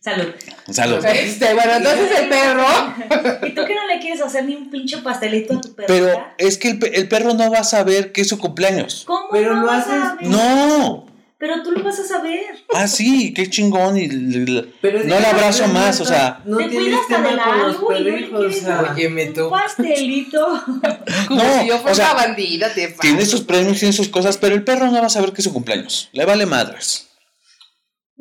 Salud. 0.00 0.26
Salud. 0.70 1.04
Este, 1.06 1.54
bueno, 1.54 1.72
entonces 1.76 2.10
el 2.20 2.28
perro. 2.28 2.66
¿Y 3.46 3.50
tú 3.54 3.64
que 3.64 3.74
no 3.74 3.86
le 3.86 3.98
quieres 4.00 4.20
hacer 4.20 4.44
ni 4.44 4.54
un 4.54 4.70
pinche 4.70 4.98
pastelito 4.98 5.54
a 5.56 5.60
tu 5.60 5.74
perrita? 5.74 5.92
Pero 5.94 6.24
es 6.38 6.58
que 6.58 6.68
el, 6.68 6.78
pe- 6.78 6.96
el 6.98 7.08
perro 7.08 7.32
no 7.34 7.50
va 7.50 7.60
a 7.60 7.64
saber 7.64 8.12
que 8.12 8.20
es 8.20 8.28
su 8.28 8.38
cumpleaños. 8.38 9.04
¿Cómo 9.06 9.28
Pero 9.32 9.54
no 9.56 9.62
lo 9.62 9.70
haces- 9.70 9.86
saber? 9.86 10.26
No. 10.28 11.06
Pero 11.44 11.62
tú 11.62 11.72
lo 11.72 11.84
vas 11.84 12.00
a 12.00 12.04
saber. 12.04 12.64
Ah, 12.72 12.88
sí, 12.88 13.34
qué 13.34 13.50
chingón. 13.50 13.98
Y 13.98 14.08
Pero 14.80 15.04
no 15.04 15.20
le 15.20 15.26
abrazo 15.26 15.66
no 15.66 15.74
más, 15.74 16.00
o 16.00 16.06
sea. 16.06 16.40
No 16.46 16.56
Te 16.56 16.70
cuidas 16.70 17.00
hasta 17.02 17.16
tema 17.16 17.28
de 17.28 17.36
la 17.36 17.44
algo 17.66 17.92
y 17.92 17.94
no 17.94 18.00
le 18.00 18.12
perrijos, 18.12 18.40
o 18.46 18.50
sea. 18.50 18.92
Óyeme 18.94 19.26
tú. 19.26 19.44
un 19.44 19.50
pastelito. 19.50 20.62
Como 21.28 21.42
No, 21.44 21.60
si 21.60 21.68
yo 21.68 21.76
fuera 21.80 21.92
o 21.92 21.94
sea, 21.94 22.12
una 22.12 22.14
bandida, 22.14 22.72
te 22.72 22.88
Tiene 22.98 23.26
sus 23.26 23.42
premios, 23.42 23.78
tiene 23.78 23.92
sus 23.92 24.08
cosas, 24.08 24.38
pero 24.38 24.54
el 24.54 24.64
perro 24.64 24.86
no 24.86 24.98
va 24.98 25.06
a 25.06 25.10
saber 25.10 25.32
que 25.32 25.42
es 25.42 25.44
su 25.44 25.52
cumpleaños. 25.52 26.08
Le 26.12 26.24
vale 26.24 26.46
madres. 26.46 27.08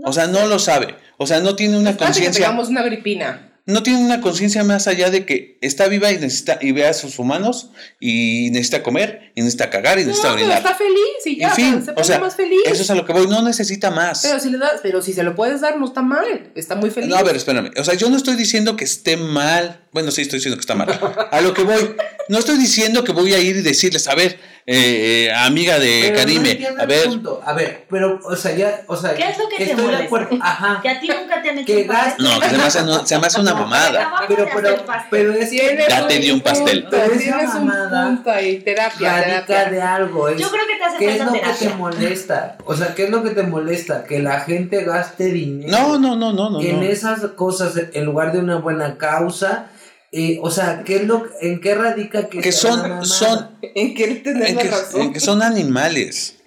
O 0.04 0.12
sea, 0.12 0.28
no 0.28 0.46
lo 0.46 0.60
sabe. 0.60 0.94
O 1.18 1.26
sea, 1.26 1.40
no 1.40 1.56
tiene 1.56 1.78
una 1.78 1.92
Espérate 1.92 2.20
que 2.20 2.26
conciencia. 2.26 2.46
tengamos 2.48 2.68
una 2.68 2.84
gripina. 2.84 3.53
No 3.66 3.82
tiene 3.82 4.00
una 4.00 4.20
conciencia 4.20 4.62
más 4.66 4.88
allá 4.88 5.10
de 5.10 5.26
que 5.26 5.58
está 5.62 5.88
viva 5.88 6.12
y 6.12 6.18
necesita 6.18 6.60
y 6.62 6.74
ve 6.74 6.86
a 6.86 6.94
sus 6.94 7.18
humanos 7.18 7.70
y 7.98 8.50
necesita 8.52 8.84
comer 8.84 9.32
y 9.36 9.42
necesita 9.42 9.70
cagar 9.70 10.00
y 10.00 10.02
No, 10.02 10.08
necesita 10.10 10.34
pero 10.34 10.44
orinar. 10.44 10.58
está 10.58 10.76
feliz 10.76 10.98
y 11.26 11.38
ya, 11.38 11.48
en 11.48 11.56
fin, 11.56 11.86
se 11.86 11.92
o 11.92 11.96
pone 11.96 12.06
sea, 12.06 12.20
más 12.20 12.36
feliz. 12.36 12.60
eso 12.66 12.82
es 12.82 12.90
a 12.90 12.96
lo 12.96 13.06
que 13.06 13.14
voy. 13.14 13.26
No 13.28 13.42
necesita 13.42 13.90
más. 13.90 14.22
Pero 14.24 14.38
si 14.42 14.50
le 14.50 14.58
das, 14.58 14.82
pero 14.84 15.02
si 15.02 15.14
se 15.14 15.24
lo 15.24 15.34
puedes 15.34 15.62
dar, 15.62 15.78
no 15.80 15.86
está 15.86 16.02
mal. 16.02 16.52
Está 16.56 16.76
muy 16.76 16.90
feliz. 16.90 17.10
No, 17.10 17.16
a 17.16 17.24
ver, 17.24 17.38
espérame. 17.38 17.72
O 17.78 17.84
sea, 17.86 17.94
yo 17.94 18.10
no 18.10 18.18
estoy 18.18 18.36
diciendo 18.36 18.76
que 18.76 18.84
esté 18.84 19.16
mal. 19.16 19.86
Bueno, 19.94 20.12
sí, 20.12 20.24
estoy 20.24 20.40
diciendo 20.40 20.58
que 20.58 20.62
está 20.62 20.76
mal. 20.76 20.90
A 21.32 21.40
lo 21.40 21.54
que 21.54 21.64
voy. 21.64 21.96
No 22.28 22.40
estoy 22.40 22.58
diciendo 22.58 23.06
que 23.06 23.14
voy 23.14 23.34
a 23.34 23.40
ir 23.40 23.56
y 23.56 23.62
decirles, 23.62 24.10
a 24.10 24.16
ver, 24.16 24.40
eh, 24.66 25.26
eh, 25.28 25.34
amiga 25.34 25.78
de 25.78 26.04
Pero 26.06 26.16
Karime, 26.18 26.68
a 26.80 26.86
ver, 26.86 27.06
punto. 27.10 27.42
A 27.46 27.54
ver, 27.54 27.86
pero, 27.90 28.20
o 28.24 28.36
sea, 28.36 28.56
ya, 28.56 28.82
o 28.88 28.96
sea, 28.96 29.14
¿Qué 29.14 29.24
es 29.30 29.38
lo 29.38 29.50
que 29.50 29.58
te 29.58 29.64
estoy 29.64 29.76
de 29.78 29.84
molesta? 29.84 30.06
acuerdo. 30.06 30.38
Ajá. 30.42 30.80
Que 30.82 30.90
a 30.90 31.00
ti 31.02 31.08
nunca 31.10 31.42
te 31.42 31.50
han 31.50 31.58
hecho 31.58 31.66
Que 31.66 31.82
un 31.82 31.88
pastel. 31.88 32.26
no, 32.26 32.40
que 32.40 32.50
se 32.50 32.58
me 32.58 32.64
hace, 32.64 32.84
no, 32.84 33.06
se 33.06 33.20
me 33.20 33.28
hace 33.28 33.42
una 33.42 33.54
mamada. 33.56 34.14
Pero, 34.28 34.48
pero, 34.56 34.78
pero 35.10 35.34
es 35.34 35.50
que 35.50 35.60
Tienes 35.60 35.88
Ya 35.90 36.08
te 36.08 36.20
di 36.20 36.32
un 36.32 36.40
pastel. 36.42 36.82
punto, 36.84 36.98
Pero 36.98 37.14
esa 37.14 37.18
tienes 37.38 37.56
un 37.56 37.66
mamada 37.68 38.06
punto 38.08 38.32
ahí. 38.32 38.60
Terapia, 38.60 39.12
radica 39.22 39.46
terapia. 39.46 39.70
de 39.72 39.82
algo. 39.82 40.30
Es, 40.30 40.40
Yo 40.40 40.50
creo 40.50 40.64
que 40.66 40.76
te 40.78 40.84
hace 40.86 40.98
¿Qué 40.98 41.12
es 41.18 41.26
lo 41.26 41.34
que 41.34 41.40
terapia. 41.40 41.70
te 41.70 41.76
molesta? 41.76 42.58
O 42.66 42.76
sea, 42.76 42.96
¿qué 42.96 43.04
es 43.04 43.10
lo 43.10 43.22
que 43.24 43.30
te 43.32 43.44
molesta? 43.44 44.04
Que 44.06 44.20
la 44.20 44.40
gente 44.42 44.84
gaste 44.86 45.26
dinero 45.26 45.72
No, 45.78 46.00
no, 46.00 46.16
no, 46.16 46.32
no, 46.32 46.50
no. 46.50 46.62
en 46.62 46.80
no. 46.80 46.86
esas 46.86 47.20
cosas 47.36 47.74
en 47.92 48.06
lugar 48.06 48.32
de 48.32 48.40
una 48.40 48.56
buena 48.58 48.98
causa. 48.98 49.68
Eh, 50.16 50.38
o 50.44 50.52
sea, 50.52 50.84
¿qué 50.84 50.98
es 50.98 51.08
lo, 51.08 51.26
¿en 51.42 51.60
qué 51.60 51.74
radica 51.74 52.30
que, 52.30 52.52
son, 52.52 53.04
son, 53.04 53.58
En 53.62 53.96
que 53.96 54.08
tener 54.18 54.48
en 54.50 54.56
la 54.58 54.62
que, 54.62 54.70
razón. 54.70 55.02
en 55.02 55.14
que 55.14 55.20
son 55.20 55.42
animales. 55.42 56.38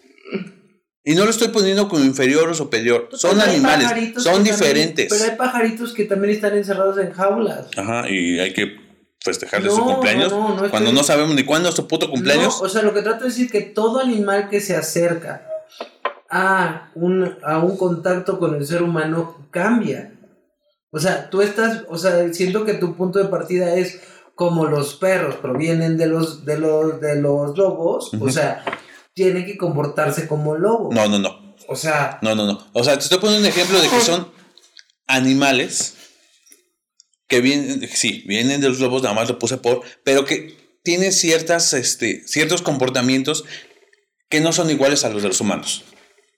Y 1.02 1.14
no 1.16 1.24
lo 1.24 1.30
estoy 1.30 1.48
poniendo 1.48 1.88
como 1.88 2.04
inferior 2.04 2.48
o 2.48 2.54
superior. 2.54 3.08
Son 3.12 3.40
animales, 3.40 3.88
son 4.14 4.34
también- 4.34 4.54
diferentes. 4.56 5.06
pero 5.08 5.30
hay 5.32 5.36
pajaritos 5.36 5.92
que 5.94 6.04
también 6.04 6.34
están 6.34 6.56
encerrados 6.56 6.96
en 6.98 7.10
jaulas. 7.12 7.66
Ajá, 7.76 8.08
y 8.08 8.38
hay 8.38 8.52
que 8.52 8.76
festejarle 9.20 9.68
su 9.70 9.78
No, 9.78 9.84
cumpleaños. 9.86 10.30
no, 10.30 10.40
no, 10.40 10.48
no 10.62 10.70
cuando 10.70 10.90
estoy- 10.90 10.92
no 10.94 11.02
sabemos 11.02 11.34
ni 11.34 11.42
cuándo 11.44 11.68
es 11.68 11.74
su 11.74 11.88
puto 11.88 12.08
cumpleaños. 12.08 12.58
No, 12.60 12.66
o 12.66 12.68
sea, 12.68 12.82
lo 12.82 12.94
que 12.94 13.02
trato 13.02 13.20
de 13.24 13.30
decir 13.30 13.46
es 13.46 13.52
que 13.52 13.62
todo 13.62 13.98
animal 14.00 14.48
que 14.48 14.60
se 14.60 14.76
acerca 14.76 15.44
a 16.30 16.90
un, 16.94 17.36
a 17.42 17.58
un 17.58 17.76
contacto 17.76 18.38
con 18.38 18.54
el 18.54 18.64
ser 18.66 18.82
humano 18.82 19.48
cambia. 19.50 20.12
O 20.96 20.98
sea, 20.98 21.28
tú 21.28 21.42
estás, 21.42 21.82
o 21.90 21.98
sea, 21.98 22.32
siento 22.32 22.64
que 22.64 22.72
tu 22.72 22.96
punto 22.96 23.18
de 23.18 23.26
partida 23.26 23.74
es 23.74 24.00
como 24.34 24.64
los 24.64 24.94
perros 24.94 25.34
provienen 25.34 25.98
de 25.98 26.06
los, 26.06 26.46
de 26.46 26.58
los, 26.58 27.02
de 27.02 27.20
los 27.20 27.54
lobos, 27.58 28.12
o 28.18 28.30
sea, 28.30 28.64
tiene 29.12 29.44
que 29.44 29.58
comportarse 29.58 30.26
como 30.26 30.56
lobo. 30.56 30.88
No, 30.94 31.06
no, 31.06 31.18
no. 31.18 31.54
O 31.68 31.76
sea, 31.76 32.18
No, 32.22 32.34
no, 32.34 32.46
no. 32.46 32.66
O 32.72 32.82
sea, 32.82 32.94
te 32.96 33.04
estoy 33.04 33.18
poniendo 33.18 33.46
un 33.46 33.52
ejemplo 33.52 33.78
de 33.78 33.90
que 33.90 34.00
son 34.00 34.32
animales 35.06 35.96
que 37.28 37.42
vienen, 37.42 37.86
sí, 37.92 38.24
vienen 38.26 38.62
de 38.62 38.70
los 38.70 38.80
lobos, 38.80 39.02
nada 39.02 39.14
más 39.14 39.28
lo 39.28 39.38
puse 39.38 39.58
por, 39.58 39.82
pero 40.02 40.24
que 40.24 40.56
tienen 40.82 41.12
ciertas, 41.12 41.74
este, 41.74 42.26
ciertos 42.26 42.62
comportamientos 42.62 43.44
que 44.30 44.40
no 44.40 44.50
son 44.54 44.70
iguales 44.70 45.04
a 45.04 45.10
los 45.10 45.22
de 45.22 45.28
los 45.28 45.42
humanos. 45.42 45.84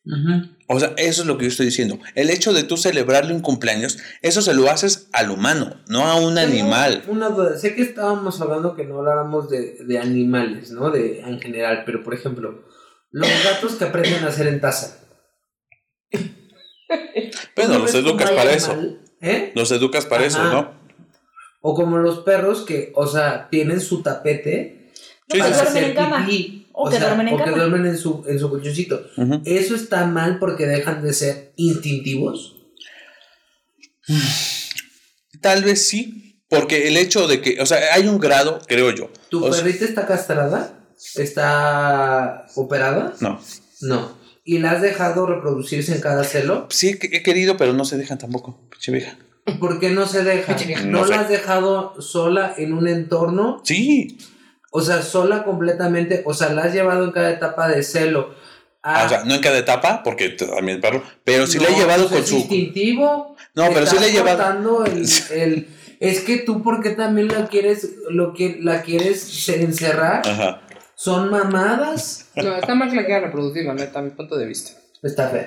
Ujú. 0.08 0.48
O 0.70 0.78
sea, 0.80 0.92
eso 0.98 1.22
es 1.22 1.26
lo 1.26 1.38
que 1.38 1.44
yo 1.44 1.48
estoy 1.50 1.66
diciendo. 1.66 1.98
El 2.14 2.28
hecho 2.30 2.52
de 2.52 2.62
tú 2.62 2.76
celebrarle 2.76 3.32
un 3.32 3.40
cumpleaños, 3.40 3.98
eso 4.20 4.42
se 4.42 4.52
lo 4.54 4.68
haces 4.70 5.08
al 5.12 5.30
humano, 5.30 5.80
no 5.88 6.04
a 6.06 6.16
un 6.16 6.36
animal. 6.38 7.04
Una 7.08 7.30
duda, 7.30 7.56
sé 7.56 7.74
que 7.74 7.82
estábamos 7.82 8.40
hablando 8.42 8.74
que 8.76 8.84
no 8.84 8.98
habláramos 8.98 9.48
de, 9.48 9.76
de 9.86 9.98
animales, 9.98 10.70
¿no? 10.70 10.90
De, 10.90 11.20
en 11.20 11.40
general, 11.40 11.84
pero 11.86 12.02
por 12.02 12.12
ejemplo, 12.14 12.64
los 13.10 13.28
gatos 13.44 13.76
que 13.76 13.84
aprenden 13.84 14.24
a 14.24 14.28
hacer 14.28 14.46
en 14.48 14.60
taza. 14.60 14.98
Bueno, 17.56 17.74
¿Tú 17.74 17.78
los 17.80 17.94
educas 17.94 18.30
para 18.30 18.52
eso. 18.52 18.76
¿Eh? 19.20 19.52
Los 19.54 19.70
educas 19.72 20.06
para 20.06 20.24
eso. 20.24 20.42
¿no? 20.44 20.72
O 21.60 21.74
como 21.74 21.98
los 21.98 22.20
perros 22.20 22.62
que, 22.64 22.92
o 22.94 23.06
sea, 23.06 23.48
tienen 23.50 23.80
su 23.80 24.02
tapete 24.02 24.90
No, 25.28 25.34
Sí, 25.34 25.40
que 25.40 25.42
sí, 25.42 25.52
sí. 25.54 25.62
duermen 25.72 25.84
en 25.84 25.94
cama. 25.94 26.26
pipí. 26.26 26.57
O 26.80 26.88
que 26.88 26.98
duermen 27.00 27.26
en 27.28 27.34
o 27.34 27.44
que 27.44 27.50
duermen 27.50 27.86
en 27.86 27.98
su, 27.98 28.24
en 28.28 28.38
su 28.38 28.48
colchoncito. 28.48 29.00
¿Eso 29.44 29.74
está 29.74 30.06
mal 30.06 30.38
porque 30.38 30.64
dejan 30.66 31.02
de 31.02 31.12
ser 31.12 31.52
instintivos? 31.56 32.54
Tal 35.40 35.64
vez 35.64 35.88
sí, 35.88 36.40
porque 36.48 36.86
el 36.88 36.96
hecho 36.96 37.26
de 37.26 37.40
que, 37.40 37.60
o 37.60 37.66
sea, 37.66 37.78
hay 37.94 38.06
un 38.06 38.18
grado, 38.18 38.60
creo 38.66 38.92
yo. 38.92 39.10
¿Tu 39.28 39.44
O 39.44 39.52
sea, 39.52 39.64
perrita 39.64 39.84
está 39.84 40.06
castrada? 40.06 40.78
¿Está 41.16 42.46
operada? 42.54 43.14
no. 43.20 43.40
No. 43.80 44.18
¿Y 44.44 44.60
la 44.60 44.70
has 44.72 44.80
dejado 44.82 45.26
reproducirse 45.26 45.94
en 45.94 46.00
cada 46.00 46.24
celo? 46.24 46.68
Sí, 46.70 46.98
he 47.02 47.22
querido, 47.22 47.58
pero 47.58 47.74
no 47.74 47.84
se 47.84 47.98
dejan 47.98 48.16
tampoco, 48.18 48.58
pinche 48.70 48.90
vieja. 48.92 49.18
¿Por 49.60 49.78
qué 49.78 49.90
no 49.90 50.06
se 50.06 50.24
deja? 50.24 50.56
No 50.86 51.00
¿No, 51.00 51.04
sé. 51.04 51.10
la 51.10 51.20
has 51.20 51.28
dejado 51.28 52.00
sola 52.00 52.54
en 52.56 52.72
un 52.72 52.88
entorno? 52.88 53.60
Sí, 53.64 54.16
O 54.70 54.80
sea, 54.82 55.02
sola 55.02 55.44
completamente. 55.44 56.22
O 56.26 56.34
sea, 56.34 56.50
la 56.50 56.62
has 56.62 56.72
llevado 56.74 57.04
en 57.04 57.12
cada 57.12 57.30
etapa 57.30 57.68
de 57.68 57.82
celo. 57.82 58.34
a- 58.82 59.02
Ah, 59.02 59.06
o 59.06 59.08
sea, 59.08 59.24
no 59.24 59.34
en 59.34 59.40
cada 59.40 59.58
etapa, 59.58 60.02
porque 60.02 60.30
también 60.30 60.76
el 60.76 60.80
perro, 60.80 61.02
pero 61.24 61.46
sí 61.46 61.58
le 61.58 61.66
he 61.68 61.74
llevado 61.76 62.02
pues 62.08 62.12
con 62.12 62.20
es 62.22 62.28
su... 62.28 62.36
instintivo. 62.36 63.36
No, 63.54 63.68
pero 63.74 63.86
sí 63.86 63.98
le 63.98 64.08
he 64.08 64.12
llevado... 64.12 64.36
cortando 64.38 64.84
el, 64.86 65.06
el- 65.32 65.68
es 66.00 66.20
que 66.20 66.38
tú, 66.38 66.62
¿por 66.62 66.80
qué 66.82 66.90
también 66.90 67.26
la 67.28 67.46
quieres, 67.48 67.96
lo 68.10 68.32
que 68.32 68.58
la 68.62 68.82
quieres 68.82 69.48
encerrar? 69.48 70.22
Ajá. 70.28 70.60
Son 70.94 71.28
mamadas. 71.30 72.30
No, 72.36 72.54
está 72.56 72.74
mal 72.74 72.88
que 72.90 72.96
la 72.96 73.04
quiera 73.04 73.20
reproducir, 73.26 73.64
la 73.64 73.74
neta, 73.74 73.98
a 73.98 74.02
mi 74.02 74.10
punto 74.10 74.36
de 74.36 74.46
vista. 74.46 74.72
Está 75.02 75.28
feo. 75.28 75.46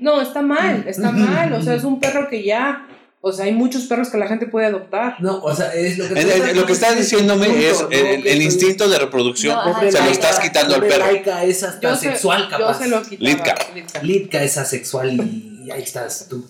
No, 0.00 0.20
está 0.20 0.42
mal, 0.42 0.84
está 0.86 1.10
mal. 1.12 1.52
O 1.54 1.62
sea, 1.62 1.74
es 1.74 1.84
un 1.84 1.98
perro 2.00 2.28
que 2.28 2.42
ya. 2.44 2.86
O 3.24 3.30
sea, 3.32 3.44
hay 3.44 3.52
muchos 3.52 3.84
perros 3.84 4.10
que 4.10 4.18
la 4.18 4.26
gente 4.26 4.46
puede 4.48 4.66
adoptar. 4.66 5.14
No, 5.20 5.38
o 5.38 5.54
sea, 5.54 5.72
es 5.74 5.96
lo 5.96 6.08
que 6.08 6.20
En- 6.20 6.48
en- 6.48 6.56
lo 6.56 6.66
que 6.66 6.72
estás 6.72 6.96
diciéndome 6.96 7.46
es 7.68 7.80
el, 7.90 7.92
el- 7.92 8.26
el 8.26 8.42
instinto 8.42 8.88
de 8.88 8.98
reproducción, 8.98 9.54
No, 9.54 9.60
ajá, 9.62 9.90
se 9.90 10.02
lo 10.02 10.10
estás 10.10 10.40
quitando 10.40 10.74
al 10.74 10.80
perro. 10.80 11.06
Laika 11.06 11.44
es 11.44 11.62
hasta 11.62 11.90
Yo 11.90 11.96
se, 11.96 12.08
sexual, 12.10 12.42
yo 12.50 12.58
capaz. 12.58 12.78
se 12.78 12.88
lo 12.88 13.00
quitaba. 13.02 13.30
Litka. 13.30 13.54
Litka. 13.74 14.02
Litka 14.02 14.42
es 14.42 14.58
asexual 14.58 15.12
y 15.14 15.70
ahí 15.70 15.82
estás 15.82 16.26
tú. 16.28 16.44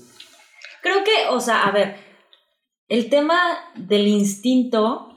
Creo 0.83 1.05
que, 1.05 1.29
o 1.31 1.41
sea, 1.41 1.65
a 1.65 1.73
ver, 1.73 1.95
el 2.89 3.11
tema 3.11 3.39
del 3.77 4.09
instinto, 4.09 5.09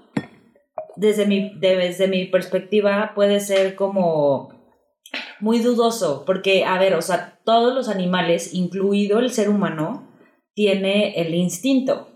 desde 0.97 1.26
mi, 1.26 1.53
desde 1.58 2.10
mi 2.10 2.26
perspectiva, 2.26 3.14
puede 3.16 3.39
ser 3.39 3.76
como 3.76 4.53
muy 5.39 5.60
dudoso, 5.60 6.24
porque, 6.26 6.66
a 6.66 6.78
ver, 6.80 6.95
o 6.95 7.01
sea, 7.01 7.39
todos 7.45 7.74
los 7.74 7.88
animales, 7.88 8.53
incluido 8.53 9.20
el 9.20 9.32
ser 9.32 9.49
humano, 9.49 10.12
tiene 10.56 11.22
el 11.22 11.36
instinto. 11.36 12.10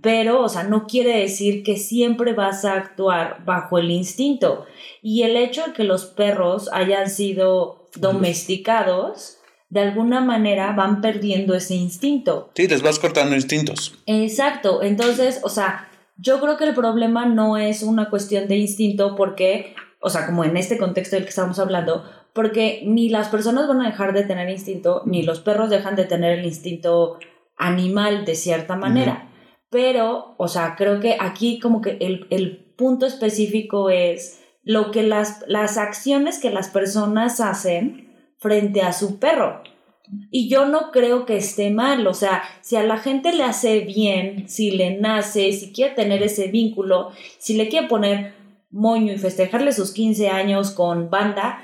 Pero, 0.00 0.42
o 0.42 0.48
sea, 0.48 0.62
no 0.62 0.86
quiere 0.86 1.18
decir 1.18 1.64
que 1.64 1.76
siempre 1.76 2.34
vas 2.34 2.64
a 2.64 2.74
actuar 2.74 3.44
bajo 3.44 3.78
el 3.78 3.90
instinto. 3.90 4.64
Y 5.02 5.22
el 5.22 5.36
hecho 5.36 5.66
de 5.66 5.72
que 5.72 5.82
los 5.82 6.04
perros 6.04 6.70
hayan 6.72 7.10
sido 7.10 7.88
domesticados, 7.96 9.38
de 9.68 9.80
alguna 9.80 10.20
manera 10.20 10.72
van 10.72 11.00
perdiendo 11.00 11.54
ese 11.54 11.74
instinto. 11.74 12.50
Sí, 12.54 12.68
les 12.68 12.80
vas 12.80 13.00
cortando 13.00 13.34
instintos. 13.34 13.98
Exacto, 14.06 14.84
entonces, 14.84 15.40
o 15.42 15.48
sea, 15.48 15.88
yo 16.16 16.40
creo 16.40 16.56
que 16.56 16.64
el 16.64 16.74
problema 16.74 17.26
no 17.26 17.56
es 17.56 17.82
una 17.82 18.08
cuestión 18.08 18.46
de 18.46 18.58
instinto 18.58 19.16
porque, 19.16 19.74
o 20.00 20.10
sea, 20.10 20.26
como 20.26 20.44
en 20.44 20.56
este 20.56 20.78
contexto 20.78 21.16
del 21.16 21.24
que 21.24 21.30
estamos 21.30 21.58
hablando, 21.58 22.04
porque 22.32 22.82
ni 22.84 23.08
las 23.08 23.28
personas 23.28 23.66
van 23.66 23.80
a 23.80 23.90
dejar 23.90 24.12
de 24.12 24.22
tener 24.22 24.48
instinto, 24.48 25.02
ni 25.06 25.24
los 25.24 25.40
perros 25.40 25.70
dejan 25.70 25.96
de 25.96 26.04
tener 26.04 26.38
el 26.38 26.44
instinto 26.44 27.18
animal 27.56 28.24
de 28.24 28.34
cierta 28.34 28.76
manera. 28.76 29.28
Pero, 29.70 30.34
o 30.38 30.48
sea, 30.48 30.74
creo 30.76 31.00
que 31.00 31.16
aquí 31.18 31.58
como 31.58 31.80
que 31.80 31.98
el, 32.00 32.26
el 32.30 32.72
punto 32.76 33.06
específico 33.06 33.90
es 33.90 34.40
lo 34.62 34.90
que 34.90 35.02
las, 35.02 35.44
las 35.46 35.78
acciones 35.78 36.38
que 36.38 36.50
las 36.50 36.68
personas 36.68 37.40
hacen 37.40 38.12
frente 38.38 38.82
a 38.82 38.92
su 38.92 39.18
perro. 39.18 39.62
Y 40.30 40.48
yo 40.48 40.66
no 40.66 40.92
creo 40.92 41.26
que 41.26 41.36
esté 41.36 41.70
mal, 41.70 42.06
o 42.06 42.14
sea, 42.14 42.42
si 42.60 42.76
a 42.76 42.84
la 42.84 42.98
gente 42.98 43.32
le 43.32 43.42
hace 43.42 43.80
bien, 43.80 44.48
si 44.48 44.70
le 44.70 44.98
nace, 44.98 45.52
si 45.52 45.72
quiere 45.72 45.94
tener 45.94 46.22
ese 46.22 46.46
vínculo, 46.48 47.10
si 47.38 47.54
le 47.54 47.68
quiere 47.68 47.88
poner 47.88 48.34
moño 48.70 49.12
y 49.12 49.18
festejarle 49.18 49.72
sus 49.72 49.92
15 49.92 50.28
años 50.28 50.70
con 50.70 51.10
banda, 51.10 51.60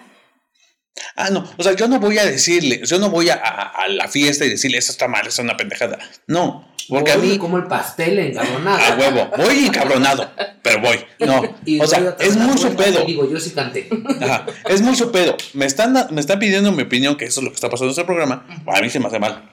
Ah, 1.16 1.30
no, 1.30 1.49
o 1.57 1.62
sea, 1.62 1.72
yo 1.74 1.88
no 1.88 1.99
voy 2.01 2.18
a 2.18 2.24
decirle, 2.26 2.82
yo 2.84 2.99
no 2.99 3.09
voy 3.11 3.28
a, 3.30 3.34
a- 3.34 3.84
a 3.84 3.88
la 3.88 4.09
fiesta 4.09 4.45
y 4.45 4.51
decirle, 4.51 4.78
eso 4.78 4.93
está 4.93 5.09
mal, 5.09 5.22
eso 5.22 5.40
es 5.40 5.45
una 5.45 5.57
pendejada. 5.57 5.99
No, 6.26 6.68
porque 6.88 7.12
a 7.12 7.16
Voy 7.16 7.28
mí, 7.28 7.38
como 7.38 7.57
el 7.57 7.66
pastel 7.66 8.18
encabronado. 8.18 8.78
a 8.78 8.97
huevo, 8.97 9.30
voy 9.38 9.66
encabronado, 9.66 10.30
pero 10.62 10.80
voy. 10.80 10.99
No, 11.20 11.43
Y 11.64 11.80
o 11.80 11.86
sea, 11.86 12.16
es 12.18 12.36
bueno, 12.36 12.76
pedo. 12.76 13.05
Digo, 13.07 13.30
yo 13.30 13.40
sí 13.40 13.51
canté. 13.51 13.88
Ajá, 14.20 14.47
es 14.68 14.82
muy 14.82 14.95
su 14.95 15.11
pedo. 15.11 15.36
Me 15.55 15.64
están, 15.66 15.95
me 16.11 16.20
están 16.20 16.38
pidiendo 16.38 16.70
mi 16.72 16.82
opinión, 16.82 17.16
que 17.16 17.24
eso 17.24 17.40
es 17.40 17.45
lo 17.45 17.51
que 17.51 17.55
está 17.57 17.70
pasando 17.70 17.86
en 17.88 17.90
este 17.93 18.05
programa. 18.05 18.47
A 18.66 18.80
mí 18.80 18.90
se 18.90 19.01
me 19.01 19.07
hace 19.07 19.18
mal. 19.18 19.49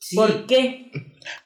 Sí, 0.00 0.16
¿por 0.16 0.46
qué? 0.46 0.90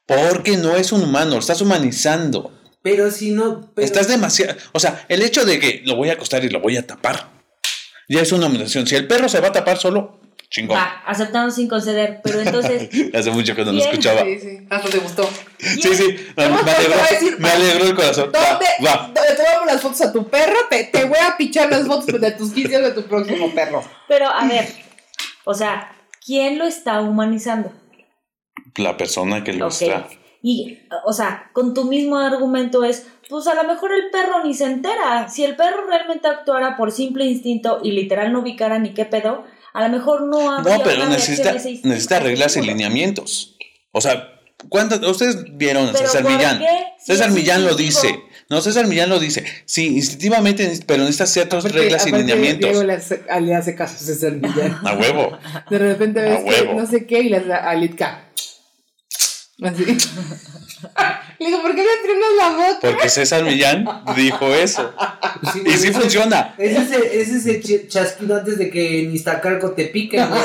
Porque 0.07 0.57
no 0.57 0.77
es 0.77 0.93
un 0.93 1.03
humano, 1.03 1.33
lo 1.33 1.39
estás 1.41 1.61
humanizando. 1.61 2.53
pero 2.83 3.11
si 3.11 3.31
no. 3.33 3.73
Pero, 3.75 3.85
Estás 3.85 4.09
demasiado. 4.09 4.55
O 4.73 4.81
sea, 4.81 5.05
el 5.09 5.23
hecho 5.23 5.45
de 5.45 5.59
que 5.59 5.83
lo 5.85 5.97
voy 5.97 6.11
a 6.11 6.15
acostar 6.15 6.45
y 6.45 6.49
lo 6.51 6.61
voy 6.61 6.77
a 6.77 6.87
tapar, 6.87 7.38
ya 8.09 8.23
es 8.23 8.33
una 8.33 8.47
humillación. 8.47 8.87
Si 8.87 8.97
el 8.97 9.07
perro 9.07 9.29
se 9.29 9.41
va 9.41 9.49
a 9.49 9.53
tapar 9.53 9.77
solo, 9.79 10.21
chingón. 10.51 10.77
Va, 10.77 11.03
aceptaron 11.07 11.53
sin 11.53 11.69
conceder, 11.69 12.21
pero 12.25 12.41
entonces, 12.41 12.89
Hace 13.15 13.31
mucho 13.31 13.55
que 13.55 13.65
no 13.65 13.73
lo 13.73 13.79
escuchaba. 13.81 14.23
Sí, 14.23 14.39
sí. 14.41 14.67
Hasta 14.71 14.89
te 14.89 14.99
gustó. 14.99 15.29
Sí, 15.59 15.95
sí, 15.95 16.17
me, 16.37 16.45
alegró, 16.45 16.97
decir, 17.11 17.37
me 17.39 17.51
alegró 17.51 17.85
el 17.85 17.95
corazón. 17.95 18.33
¿Dónde, 18.33 18.67
va. 18.87 19.11
¿Dónde 19.15 19.21
te 19.29 19.35
tomamos 19.43 19.67
las 19.67 19.83
fotos 19.83 20.01
a 20.03 20.13
tu 20.13 20.29
perro? 20.29 20.57
Te, 20.71 20.85
te 20.85 21.05
voy 21.05 21.19
a 21.19 21.37
pichar 21.37 21.71
las 21.71 21.87
fotos 21.87 22.21
de 22.21 22.31
tus 22.33 22.53
15 22.53 22.77
años 22.77 22.95
de 22.95 23.03
tu 23.03 23.09
próximo 23.09 23.55
perro. 23.55 23.85
pero 24.09 24.29
a 24.29 24.47
ver, 24.47 24.67
o 25.45 25.53
sea, 25.55 25.93
¿quién 26.25 26.59
lo 26.59 26.65
está 26.65 27.01
humanizando? 27.01 27.73
La 28.77 28.97
persona 28.97 29.43
que 29.45 29.53
lo 29.53 29.67
Ok. 29.67 29.83
está. 29.83 30.09
Y, 30.41 30.79
o 31.05 31.13
sea, 31.13 31.51
con 31.53 31.75
tu 31.75 31.85
mismo 31.85 32.17
argumento 32.17 32.85
es, 32.85 33.07
pues 33.29 33.47
a 33.47 33.55
lo 33.55 33.65
mejor 33.65 33.93
el 33.93 34.11
perro 34.11 34.45
ni 34.45 34.55
se 34.55 34.65
entera. 34.65 35.29
Si 35.29 35.45
el 35.45 35.57
perro 35.57 35.87
realmente 35.87 36.29
actuara 36.29 36.77
por 36.77 36.93
simple 36.93 37.25
instinto 37.25 37.81
y 37.83 37.93
literal 37.93 38.33
no 38.33 38.41
ubicara 38.41 38.79
ni 38.79 38.95
qué 38.95 39.05
pedo, 39.05 39.45
a 39.75 39.83
lo 39.87 39.89
mejor 39.91 40.23
no 40.23 40.51
habría 40.51 40.79
No, 40.79 40.83
pero 40.83 41.03
una 41.03 41.11
necesita, 41.11 41.53
necesita 41.53 42.21
reglas 42.21 42.57
y 42.57 42.63
lineamientos. 42.63 43.57
O 43.93 44.01
sea, 44.01 44.41
¿cuántas? 44.69 45.01
Ustedes 45.03 45.45
vieron 45.57 45.87
Pero 45.93 45.99
César 46.07 46.23
¿por 46.23 46.33
Millán. 46.33 46.59
Si 46.99 47.13
César 47.13 47.31
Millán 47.31 47.65
lo 47.65 47.75
dice. 47.75 48.21
No, 48.51 48.61
César 48.63 48.87
Millán 48.87 49.11
lo 49.11 49.19
dice. 49.19 49.45
Sí, 49.67 49.89
instintivamente, 49.97 50.71
pero 50.87 51.01
necesitas 51.01 51.31
ciertas 51.31 51.65
reglas 51.71 52.07
y 52.07 52.13
lineamientos. 52.13 52.71
Diego 52.71 52.85
le 52.85 52.95
hace, 52.95 53.23
a- 53.29 53.41
le 53.41 53.55
hace 53.55 53.75
caso 53.75 53.95
a 53.95 53.99
César 53.99 54.33
Millán. 54.33 54.79
A 54.85 54.95
huevo. 54.95 55.37
De 55.69 55.79
repente 55.79 56.21
ves 56.23 56.39
A 56.41 56.45
que 56.45 56.49
huevo. 56.51 56.81
no 56.81 56.87
sé 56.87 57.07
qué 57.07 57.21
y 57.21 57.29
le 57.29 57.37
hace 57.37 57.53
a 57.53 57.75
Litka. 57.75 58.25
Así. 59.63 59.85
Le 61.41 61.47
digo, 61.47 61.63
¿por 61.63 61.75
qué 61.75 61.83
me 61.83 62.03
truenas 62.05 62.29
la 62.39 62.49
boca? 62.51 62.79
Porque 62.83 63.09
César 63.09 63.43
Millán 63.43 63.85
dijo 64.17 64.47
eso. 64.55 64.93
Sí, 65.53 65.63
Y 65.67 65.71
sí 65.73 65.89
ese- 65.89 65.93
funciona. 66.01 66.55
Es 66.59 66.79
ese, 66.79 67.21
es 67.21 67.29
ese 67.31 67.61
ch- 67.63 67.89
chasquido 67.89 68.37
antes 68.37 68.59
de 68.59 68.71
que 68.71 69.03
en 69.05 69.13
Iztacalco 69.15 69.73
te 69.73 69.87
piquen, 69.87 70.29
güey. 70.29 70.41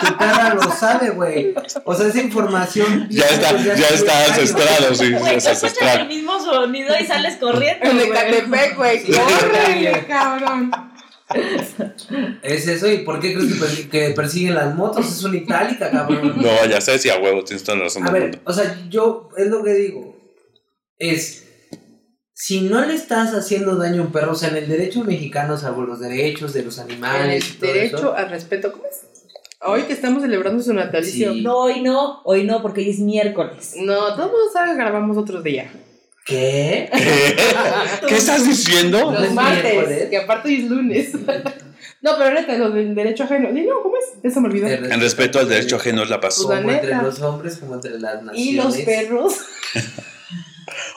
Tu 0.00 0.16
cara 0.16 0.54
lo 0.54 0.70
sabe, 0.72 1.10
güey. 1.10 1.54
O 1.84 1.94
sea, 1.94 2.06
esa 2.08 2.20
información. 2.20 3.06
Ya 3.10 3.26
está, 3.26 3.56
ya 3.56 3.88
está 3.88 4.24
ancestrado, 4.26 4.94
sí, 4.94 5.12
Güey, 5.12 5.36
es 5.36 5.46
escuchas 5.46 5.62
el 5.62 5.68
ancestral. 5.68 6.08
mismo 6.08 6.38
sonido 6.40 6.94
y 6.98 7.04
sales 7.06 7.36
corriendo. 7.36 7.84
El 7.90 7.98
de 7.98 8.40
güey. 8.46 8.74
Güey. 8.74 9.06
Sí, 9.06 9.12
¡Córrele, 9.12 9.94
sí. 9.94 10.00
cabrón! 10.06 10.70
Es 12.42 12.68
eso, 12.68 12.90
¿y 12.90 12.98
por 12.98 13.18
qué 13.20 13.34
crees 13.34 13.52
que, 13.52 13.58
persi- 13.60 13.88
que 13.90 14.10
persiguen 14.10 14.54
las 14.54 14.74
motos? 14.74 15.06
Es 15.06 15.22
una 15.24 15.36
itálica, 15.36 15.90
cabrón. 15.90 16.34
No, 16.36 16.66
ya 16.66 16.80
sé 16.80 16.98
si 16.98 17.10
a 17.10 17.18
huevo 17.18 17.42
tienes 17.44 17.64
toda 17.64 17.78
la 17.78 17.84
razón. 17.84 18.06
A 18.06 18.10
ver, 18.12 18.22
mundo. 18.22 18.38
o 18.44 18.52
sea, 18.52 18.86
yo, 18.88 19.28
es 19.36 19.48
lo 19.48 19.62
que 19.64 19.74
digo, 19.74 20.16
es, 20.98 21.44
si 22.32 22.60
no 22.62 22.84
le 22.84 22.94
estás 22.94 23.34
haciendo 23.34 23.76
daño 23.76 24.02
a 24.02 24.06
un 24.06 24.12
perro, 24.12 24.32
o 24.32 24.36
sea, 24.36 24.50
en 24.50 24.56
el 24.56 24.68
derecho 24.68 25.02
mexicano, 25.04 25.56
salvo 25.58 25.82
los 25.82 26.00
derechos 26.00 26.52
de 26.52 26.62
los 26.62 26.78
animales 26.78 27.44
y 27.48 27.52
el 27.52 27.58
todo 27.58 27.72
derecho 27.72 27.96
eso, 27.96 28.14
al 28.14 28.30
respeto. 28.30 28.72
¿Cómo 28.72 28.84
es? 28.84 29.02
Hoy 29.62 29.82
que 29.82 29.94
estamos 29.94 30.22
celebrando 30.22 30.62
su 30.62 30.72
natalicio. 30.74 31.32
Sí. 31.32 31.40
No, 31.42 31.56
hoy 31.62 31.80
no, 31.80 32.20
hoy 32.24 32.44
no, 32.44 32.62
porque 32.62 32.82
hoy 32.82 32.90
es 32.90 32.98
miércoles. 33.00 33.74
No, 33.78 34.14
todo 34.14 34.26
el 34.26 34.32
mundo 34.32 34.44
sabe 34.52 34.70
que 34.72 34.76
grabamos 34.76 35.16
otro 35.16 35.42
día. 35.42 35.72
¿Qué? 36.26 36.90
¿Qué 38.06 38.16
estás 38.16 38.46
diciendo? 38.46 38.98
¿No 38.98 39.12
Los 39.12 39.22
es 39.24 39.32
martes, 39.32 40.08
que 40.10 40.16
aparte 40.18 40.52
es 40.54 40.64
lunes. 40.64 41.14
no, 42.02 42.18
pero 42.18 42.34
neta, 42.34 42.58
lo 42.58 42.70
del 42.70 42.94
derecho 42.94 43.24
ajeno. 43.24 43.52
Dilo, 43.52 43.82
¿cómo 43.82 43.94
es? 43.96 44.34
Se 44.34 44.40
me 44.40 44.48
olvidó. 44.48 44.66
El 44.66 44.92
En 44.92 45.00
respeto 45.00 45.38
al 45.38 45.48
derecho 45.48 45.76
ajeno 45.76 46.02
es 46.02 46.10
la 46.10 46.20
paz. 46.20 46.42
Pues 46.44 46.58
Como 46.58 46.70
entre 46.70 46.96
los 46.96 47.20
hombres, 47.22 47.56
como 47.56 47.74
entre 47.74 47.98
las 47.98 48.22
naciones. 48.22 48.38
Y 48.38 48.52
los 48.52 48.76
perros. 48.78 49.34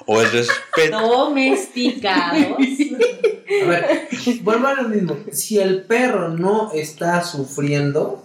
O 0.07 0.19
el 0.19 0.31
respeto. 0.31 0.99
Domesticados. 0.99 2.57
A 3.63 3.65
ver, 3.67 4.07
vuelvo 4.41 4.67
a 4.67 4.73
lo 4.73 4.89
mismo. 4.89 5.17
Si 5.31 5.59
el 5.59 5.83
perro 5.83 6.29
no 6.29 6.71
está 6.73 7.23
sufriendo, 7.23 8.23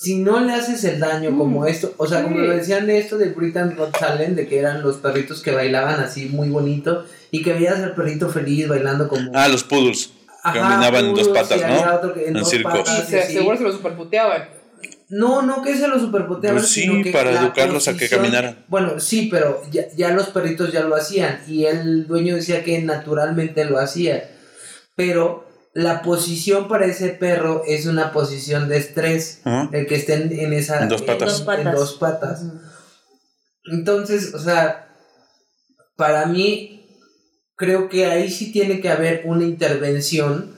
si 0.00 0.16
no 0.16 0.40
le 0.40 0.54
haces 0.54 0.82
el 0.84 0.98
daño 0.98 1.36
como 1.36 1.66
esto, 1.66 1.92
o 1.98 2.06
sea, 2.06 2.22
como 2.22 2.38
lo 2.38 2.56
decían 2.56 2.86
de 2.86 2.96
esto 2.96 3.18
de 3.18 3.28
Britain 3.28 3.76
Got 3.76 3.98
Talent, 3.98 4.34
de 4.34 4.48
que 4.48 4.58
eran 4.58 4.80
los 4.80 4.96
perritos 4.96 5.42
que 5.42 5.50
bailaban 5.50 6.00
así 6.00 6.24
muy 6.24 6.48
bonito 6.48 7.04
y 7.30 7.42
que 7.42 7.52
veías 7.52 7.80
al 7.80 7.94
perrito 7.94 8.30
feliz 8.30 8.66
bailando 8.66 9.08
como. 9.08 9.30
Ah, 9.34 9.46
los 9.48 9.62
poodles. 9.62 10.12
Ajá, 10.42 10.58
caminaban 10.58 11.04
en 11.04 11.14
dos 11.14 11.28
patas, 11.28 11.60
¿no? 11.60 12.14
en 12.16 12.34
En 12.34 12.46
circos. 12.46 12.72
Y 12.72 12.78
patas, 12.78 13.08
y 13.08 13.10
se, 13.10 13.20
así. 13.20 13.32
seguro 13.34 13.58
se 13.58 13.62
lo 13.62 13.72
superputeaban. 13.72 14.48
No, 15.10 15.42
no 15.42 15.60
que 15.60 15.76
se 15.76 15.86
los 15.86 16.00
superpoteaban, 16.00 16.60
Pues 16.60 16.72
sí, 16.72 16.82
sino 16.84 17.04
que 17.04 17.12
para 17.12 17.32
educarlos 17.32 17.86
a 17.86 17.94
que 17.94 18.08
caminaran. 18.08 18.64
Bueno, 18.68 19.00
sí, 19.00 19.28
pero 19.30 19.60
ya, 19.70 19.82
ya 19.94 20.12
los 20.12 20.28
perritos 20.28 20.72
ya 20.72 20.80
lo 20.80 20.96
hacían 20.96 21.42
y 21.46 21.66
el 21.66 22.06
dueño 22.06 22.36
decía 22.36 22.64
que 22.64 22.80
naturalmente 22.80 23.66
lo 23.66 23.78
hacía. 23.78 24.30
Pero 24.96 25.49
la 25.82 26.02
posición 26.02 26.68
para 26.68 26.86
ese 26.86 27.10
perro 27.10 27.62
es 27.66 27.86
una 27.86 28.12
posición 28.12 28.68
de 28.68 28.78
estrés, 28.78 29.40
el 29.72 29.86
que 29.86 29.96
estén 29.96 30.32
en 30.32 30.52
esa 30.52 30.82
En 30.82 30.88
dos 30.88 31.02
patas. 31.02 31.28
Dos 31.28 31.42
patas. 31.42 31.66
en 31.66 31.72
dos 31.72 31.92
patas. 31.94 32.42
Entonces, 33.70 34.34
o 34.34 34.38
sea, 34.38 34.88
para 35.96 36.26
mí 36.26 36.86
creo 37.56 37.88
que 37.88 38.06
ahí 38.06 38.30
sí 38.30 38.52
tiene 38.52 38.80
que 38.80 38.88
haber 38.88 39.22
una 39.26 39.44
intervención 39.44 40.56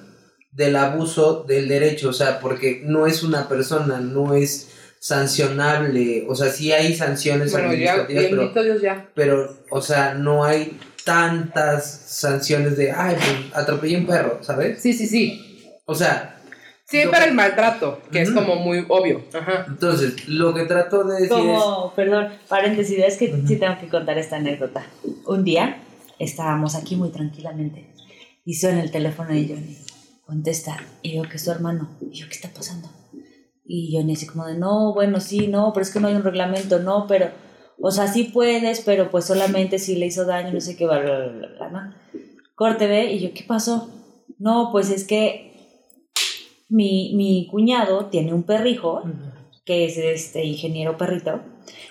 del 0.52 0.76
abuso 0.76 1.44
del 1.48 1.66
derecho, 1.68 2.10
o 2.10 2.12
sea, 2.12 2.38
porque 2.38 2.82
no 2.84 3.06
es 3.06 3.22
una 3.22 3.48
persona, 3.48 4.00
no 4.00 4.34
es 4.34 4.68
sancionable, 5.00 6.26
o 6.28 6.34
sea, 6.36 6.50
sí 6.50 6.70
hay 6.70 6.94
sanciones 6.94 7.50
Bueno, 7.50 7.72
ya, 7.74 7.94
administrativas, 7.94 8.24
pero, 8.24 8.36
bendito 8.36 8.62
Dios 8.62 8.82
ya. 8.82 9.10
pero, 9.14 9.64
o 9.70 9.80
sea, 9.80 10.14
no 10.14 10.44
hay 10.44 10.78
tantas 11.04 11.84
sanciones 12.06 12.76
de, 12.76 12.92
ay, 12.92 13.16
pues 13.16 13.54
atropellé 13.54 13.96
un 13.98 14.06
perro, 14.06 14.42
¿sabes? 14.42 14.80
Sí, 14.80 14.92
sí, 14.92 15.06
sí. 15.06 15.64
O 15.86 15.94
sea, 15.94 16.28
Sí, 16.84 17.04
Lo 17.04 17.10
para 17.10 17.24
el 17.24 17.32
maltrato, 17.32 18.02
que 18.10 18.20
es 18.20 18.28
Ujú. 18.28 18.38
como 18.40 18.56
muy 18.56 18.84
obvio. 18.88 19.22
Ajá. 19.32 19.64
entonces, 19.66 20.28
lo 20.28 20.52
que 20.52 20.64
trato 20.66 21.04
de 21.04 21.22
decir 21.22 21.28
es, 21.38 21.58
Como, 21.62 21.94
perdón, 21.94 22.28
paréntesis, 22.48 22.98
es 22.98 23.16
que 23.16 23.34
sí 23.46 23.56
tengo 23.56 23.78
que 23.80 23.88
contar 23.88 24.18
esta 24.18 24.36
anécdota. 24.36 24.84
Un 25.24 25.42
día 25.42 25.78
estábamos 26.18 26.74
aquí 26.74 26.96
muy 26.96 27.08
tranquilamente 27.10 27.94
y 28.44 28.54
suena 28.54 28.82
el 28.82 28.90
teléfono 28.90 29.30
de 29.30 29.46
Johnny. 29.48 29.78
Contesta 30.26 30.76
y 31.00 31.14
veo 31.14 31.22
que 31.30 31.36
es 31.36 31.44
su 31.44 31.50
hermano. 31.50 31.96
Y 32.10 32.18
yo, 32.18 32.26
¿qué 32.26 32.34
está 32.34 32.50
pasando? 32.50 32.90
Y 33.64 33.96
Johnny 33.96 34.12
así 34.12 34.26
como 34.26 34.44
de, 34.46 34.58
no, 34.58 34.92
bueno, 34.92 35.18
sí, 35.18 35.46
no, 35.46 35.72
pero 35.72 35.84
es 35.84 35.90
que 35.92 36.00
no 36.00 36.08
hay 36.08 36.14
un 36.14 36.24
reglamento, 36.24 36.78
no, 36.80 37.06
pero, 37.06 37.30
o 37.82 37.90
sea, 37.90 38.06
sí 38.06 38.24
puedes, 38.24 38.80
pero 38.80 39.10
pues 39.10 39.24
solamente 39.26 39.78
si 39.78 39.96
le 39.96 40.06
hizo 40.06 40.24
daño, 40.24 40.52
no 40.52 40.60
sé 40.60 40.76
qué, 40.76 40.86
bla, 40.86 41.00
bla, 41.00 41.18
bla, 41.18 41.28
bla, 41.32 41.48
bla, 41.58 41.68
¿no? 41.70 41.94
Corte 42.54 42.86
ve 42.86 43.12
y 43.12 43.20
yo, 43.20 43.34
¿qué 43.34 43.42
pasó? 43.46 43.90
No, 44.38 44.70
pues 44.72 44.90
es 44.90 45.04
que 45.06 45.52
mi, 46.68 47.12
mi 47.16 47.48
cuñado 47.50 48.06
tiene 48.06 48.32
un 48.32 48.44
perrijo 48.44 49.02
que 49.64 49.84
es 49.84 49.96
este 49.98 50.44
ingeniero 50.44 50.96
perrito, 50.96 51.40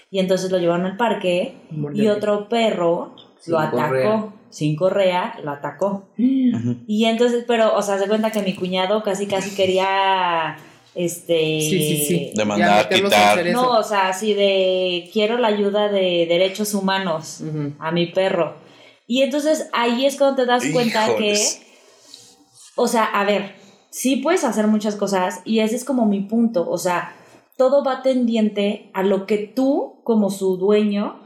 y 0.10 0.20
entonces 0.20 0.52
lo 0.52 0.58
llevaron 0.60 0.86
al 0.86 0.98
parque 0.98 1.56
y 1.94 2.08
otro 2.08 2.50
perro 2.50 3.16
Sin 3.40 3.54
lo 3.54 3.60
atacó, 3.60 3.78
correa. 3.78 4.34
sin 4.50 4.76
correa, 4.76 5.36
lo 5.44 5.52
atacó. 5.52 6.10
Y 6.18 7.06
entonces, 7.06 7.46
pero, 7.48 7.76
o 7.78 7.82
sea, 7.82 7.98
se 7.98 8.08
cuenta 8.10 8.32
que 8.32 8.42
mi 8.42 8.54
cuñado 8.54 9.04
casi 9.04 9.26
casi 9.26 9.56
quería, 9.56 10.58
este... 10.96 11.60
Sí, 11.62 11.70
sí, 11.70 12.06
sí. 12.06 12.32
Demandar, 12.36 12.90
quitar. 12.90 13.46
No, 13.48 13.72
o 13.80 13.84
sea, 13.84 14.10
así 14.10 14.34
de, 14.34 15.10
quiero 15.14 15.38
la 15.38 15.48
ayuda 15.48 15.90
de 15.90 16.26
derechos 16.28 16.74
humanos 16.74 17.42
a 17.80 17.92
mi 17.92 18.08
perro. 18.08 18.56
Y 19.08 19.24
entonces 19.24 19.70
ahí 19.74 20.06
es 20.06 20.16
cuando 20.18 20.38
te 20.38 20.46
das 20.46 20.64
cuenta 20.72 21.08
Híjoles. 21.10 21.62
que, 21.66 21.68
o 22.76 22.88
sea, 22.88 23.04
a 23.04 23.24
ver, 23.26 23.56
sí 23.90 24.18
puedes 24.18 24.44
hacer 24.44 24.68
muchas 24.68 24.96
cosas 24.96 25.42
y 25.44 25.60
ese 25.60 25.76
es 25.76 25.84
como 25.84 26.06
mi 26.06 26.22
punto, 26.22 26.70
o 26.70 26.78
sea, 26.78 27.14
todo 27.58 27.84
va 27.84 28.02
tendiente 28.02 28.90
a 28.94 29.04
lo 29.04 29.26
que 29.26 29.38
tú 29.38 30.02
como 30.04 30.30
su 30.32 30.58
dueño 30.58 31.20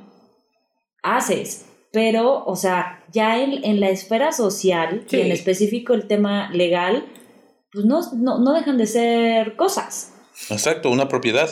haces. 1.03 1.65
Pero, 1.91 2.43
o 2.45 2.55
sea, 2.57 3.03
ya 3.13 3.41
en, 3.41 3.63
en 3.63 3.79
la 3.79 3.89
esfera 3.89 4.31
social 4.33 5.05
Sí. 5.07 5.17
y 5.17 5.21
en 5.21 5.31
específico 5.31 5.93
el 5.93 6.07
tema 6.07 6.49
legal, 6.51 7.05
pues 7.75 7.85
no, 7.85 7.99
no, 8.13 8.39
no 8.39 8.53
dejan 8.53 8.77
de 8.77 8.87
ser 8.87 9.55
cosas. 9.57 10.13
Exacto, 10.49 10.89
una 10.89 11.09
propiedad. 11.09 11.49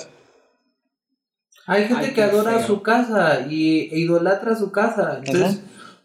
Hay 1.68 1.88
gente 1.88 2.08
Ay, 2.08 2.14
que 2.14 2.24
adora 2.24 2.60
feo. 2.60 2.68
su 2.68 2.82
casa 2.82 3.46
y 3.50 3.90
e 3.92 4.00
idolatra 4.00 4.56
su 4.56 4.72
casa. 4.72 5.22
Entonces, 5.24 5.62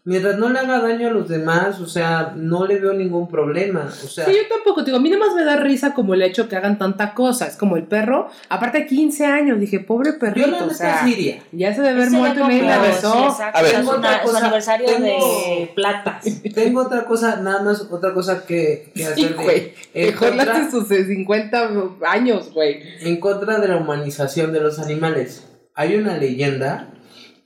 mientras 0.09 0.37
no 0.39 0.49
le 0.49 0.57
haga 0.57 0.79
daño 0.79 1.07
a 1.07 1.11
los 1.11 1.29
demás, 1.29 1.79
o 1.79 1.85
sea, 1.87 2.33
no 2.35 2.65
le 2.65 2.79
veo 2.79 2.93
ningún 2.93 3.27
problema. 3.29 3.85
O 4.03 4.07
sea, 4.07 4.25
Sí, 4.25 4.31
yo 4.31 4.47
tampoco, 4.53 4.81
digo, 4.83 4.97
a 4.97 4.99
mí 4.99 5.09
nada 5.09 5.23
más 5.27 5.35
me 5.35 5.43
da 5.45 5.55
risa 5.57 5.93
como 5.93 6.15
el 6.15 6.21
hecho 6.23 6.49
que 6.49 6.55
hagan 6.55 6.77
tanta 6.79 7.13
cosa. 7.13 7.45
Es 7.47 7.55
como 7.55 7.77
el 7.77 7.83
perro, 7.83 8.29
aparte 8.49 8.79
de 8.79 8.85
15 8.87 9.25
años, 9.25 9.59
dije, 9.59 9.79
pobre 9.79 10.13
yo 10.13 10.19
perrito, 10.19 10.47
la 10.47 10.57
o 10.57 10.61
neta 10.63 10.73
sea, 10.73 11.03
sí 11.03 11.11
iría. 11.11 11.43
ya 11.51 11.73
se 11.75 11.81
debe 11.81 11.93
haber 12.01 12.09
muerto 12.11 12.49
y 12.51 12.61
la 12.61 12.79
besó. 12.79 13.13
sí. 13.37 13.43
A 13.53 13.61
ver. 13.61 13.75
Es 13.75 13.85
una- 13.87 14.21
cosa, 14.23 14.37
aniversario 14.39 14.87
tengo- 14.87 15.05
de 15.05 15.71
plata. 15.75 16.19
Tengo 16.55 16.81
otra 16.81 17.05
cosa, 17.05 17.35
nada 17.41 17.61
más 17.63 17.81
otra 17.91 18.13
cosa 18.13 18.45
que, 18.45 18.91
que 18.95 19.01
Sí, 19.01 19.03
hacer 19.03 19.37
de- 19.37 19.43
güey. 19.43 19.73
en, 19.93 20.05
Mejor 20.07 20.29
contra, 20.35 20.71
sus 20.71 20.87
50 20.87 21.69
años, 22.07 22.51
güey. 22.53 22.79
en 23.01 23.19
contra 23.19 23.59
de 23.59 23.67
la 23.67 23.77
humanización 23.77 24.51
de 24.53 24.59
los 24.59 24.79
animales. 24.79 25.45
Hay 25.75 25.95
una 25.95 26.17
leyenda 26.17 26.89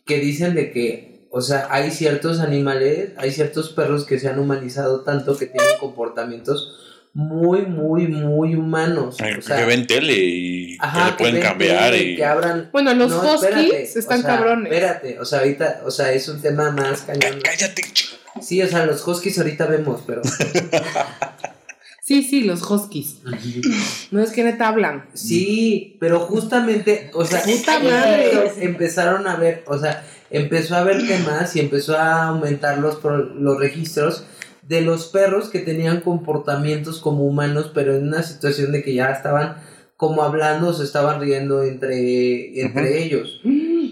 que 0.05 0.19
dicen 0.19 0.55
de 0.55 0.71
que, 0.71 1.12
o 1.35 1.41
sea, 1.41 1.67
hay 1.71 1.89
ciertos 1.89 2.39
animales, 2.39 3.09
hay 3.17 3.31
ciertos 3.31 3.69
perros 3.69 4.05
que 4.05 4.19
se 4.19 4.29
han 4.29 4.37
humanizado 4.37 5.01
tanto 5.01 5.35
que 5.35 5.47
tienen 5.47 5.79
comportamientos 5.79 6.75
muy, 7.11 7.63
muy, 7.63 8.07
muy 8.07 8.53
humanos. 8.53 9.15
O 9.19 9.41
sea, 9.41 9.57
que 9.57 9.65
ven 9.65 9.87
tele 9.87 10.13
y 10.13 10.77
Ajá, 10.79 11.17
que 11.17 11.23
le 11.23 11.31
pueden 11.31 11.41
cambiar 11.41 11.95
y 11.95 12.15
que 12.17 12.23
abran. 12.23 12.69
Bueno, 12.71 12.93
los 12.93 13.09
No, 13.09 13.33
espérate, 13.33 13.81
están 13.81 14.19
o 14.19 14.21
sea, 14.21 14.35
cabrones. 14.35 14.71
Espérate, 14.71 15.19
o 15.19 15.25
sea, 15.25 15.39
ahorita, 15.39 15.81
o 15.83 15.89
sea, 15.89 16.11
es 16.11 16.27
un 16.27 16.39
tema 16.39 16.69
más 16.69 17.01
cañón. 17.01 17.39
cállate 17.43 17.81
chico. 17.91 18.15
Sí, 18.39 18.61
o 18.61 18.67
sea, 18.67 18.85
los 18.85 19.07
huskies 19.07 19.39
ahorita 19.39 19.65
vemos, 19.65 20.03
pero. 20.05 20.21
Sí, 22.05 22.21
sí, 22.21 22.41
los 22.41 22.69
huskies. 22.69 23.19
No 24.11 24.21
es 24.21 24.31
que 24.31 24.43
neta 24.43 24.67
hablan. 24.67 25.05
Sí, 25.13 25.95
pero 26.01 26.19
justamente, 26.19 27.09
o 27.13 27.23
sea, 27.23 27.41
empezaron 28.57 29.25
a 29.25 29.37
ver, 29.37 29.63
o 29.67 29.79
sea, 29.79 30.03
empezó 30.33 30.75
a 30.75 30.79
haber 30.79 31.07
temas 31.07 31.55
y 31.55 31.61
empezó 31.61 31.97
a 31.97 32.23
aumentar 32.27 32.79
los, 32.79 32.97
pro- 32.97 33.17
los 33.33 33.57
registros 33.57 34.25
de 34.63 34.81
los 34.81 35.05
perros 35.07 35.49
que 35.49 35.59
tenían 35.59 36.01
comportamientos 36.01 36.99
como 36.99 37.25
humanos, 37.25 37.71
pero 37.73 37.95
en 37.95 38.07
una 38.09 38.23
situación 38.23 38.71
de 38.73 38.83
que 38.83 38.93
ya 38.93 39.11
estaban 39.11 39.57
como 39.95 40.23
hablando, 40.23 40.69
o 40.69 40.73
se 40.73 40.83
estaban 40.83 41.21
riendo 41.21 41.63
entre, 41.63 42.59
entre 42.59 42.83
Ujú. 42.89 42.93
ellos. 42.97 43.41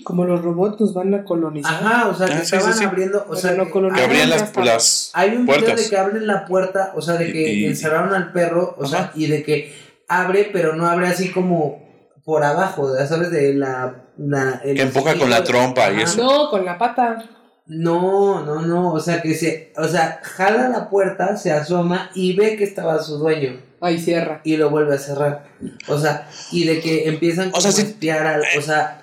Como 0.03 0.25
los 0.25 0.41
robots 0.41 0.81
nos 0.81 0.93
van 0.93 1.13
a 1.13 1.23
colonizar. 1.23 1.73
Ajá, 1.73 2.07
o 2.09 2.15
sea, 2.15 2.25
que 2.27 2.33
Ah, 2.33 2.37
sí, 2.43 2.55
estaban 2.55 2.73
sí. 2.73 2.83
abriendo, 2.83 3.25
o 3.29 3.35
sea, 3.35 3.53
no 3.53 3.71
que- 3.71 4.01
abrían 4.03 4.29
las, 4.29 4.53
las 4.57 5.11
Hay 5.13 5.35
un 5.35 5.45
video 5.45 5.59
puertas. 5.59 5.83
de 5.83 5.89
que 5.89 5.97
abren 5.97 6.27
la 6.27 6.45
puerta, 6.45 6.91
o 6.95 7.01
sea, 7.01 7.15
de 7.15 7.31
que 7.31 7.53
Y- 7.53 7.65
encerraron 7.65 8.13
al 8.13 8.31
perro, 8.33 8.75
o 8.77 8.85
sea, 8.87 9.11
y 9.15 9.27
de 9.27 9.43
que 9.43 9.73
abre, 10.07 10.49
pero 10.51 10.75
no 10.75 10.87
abre 10.87 11.07
así 11.07 11.29
como 11.29 11.90
por 12.23 12.43
abajo, 12.43 12.95
ya 12.97 13.07
sabes, 13.07 13.31
de 13.31 13.53
la... 13.53 13.95
la 14.17 14.61
el 14.63 14.75
Que 14.75 14.81
empuja 14.83 15.17
con 15.17 15.29
la 15.29 15.43
trompa 15.43 15.91
y 15.91 16.01
eso. 16.01 16.21
No, 16.21 16.49
con 16.49 16.65
la 16.65 16.77
pata. 16.77 17.23
No, 17.67 18.43
no, 18.43 18.61
no, 18.61 18.93
o 18.93 18.99
sea, 18.99 19.21
que 19.21 19.33
se, 19.33 19.71
o 19.77 19.87
sea, 19.87 20.19
jala 20.23 20.69
la 20.69 20.89
puerta, 20.89 21.37
se 21.37 21.51
asoma 21.51 22.09
y 22.15 22.35
ve 22.35 22.57
que 22.57 22.63
estaba 22.63 23.01
su 23.01 23.17
dueño 23.17 23.61
Ahí 23.79 23.99
cierra. 23.99 24.41
y 24.43 24.57
lo 24.57 24.69
vuelve 24.69 24.95
a 24.95 24.99
cerrar. 24.99 25.45
O 25.87 25.97
sea, 25.97 26.27
y 26.51 26.65
de 26.65 26.81
que 26.81 27.07
empiezan 27.07 27.51
O 27.53 27.61
sea, 27.61 27.71
como 27.71 27.81
a 27.83 27.87
espiar 27.87 28.27
al, 28.27 28.43
o 28.57 28.61
sea, 28.61 29.00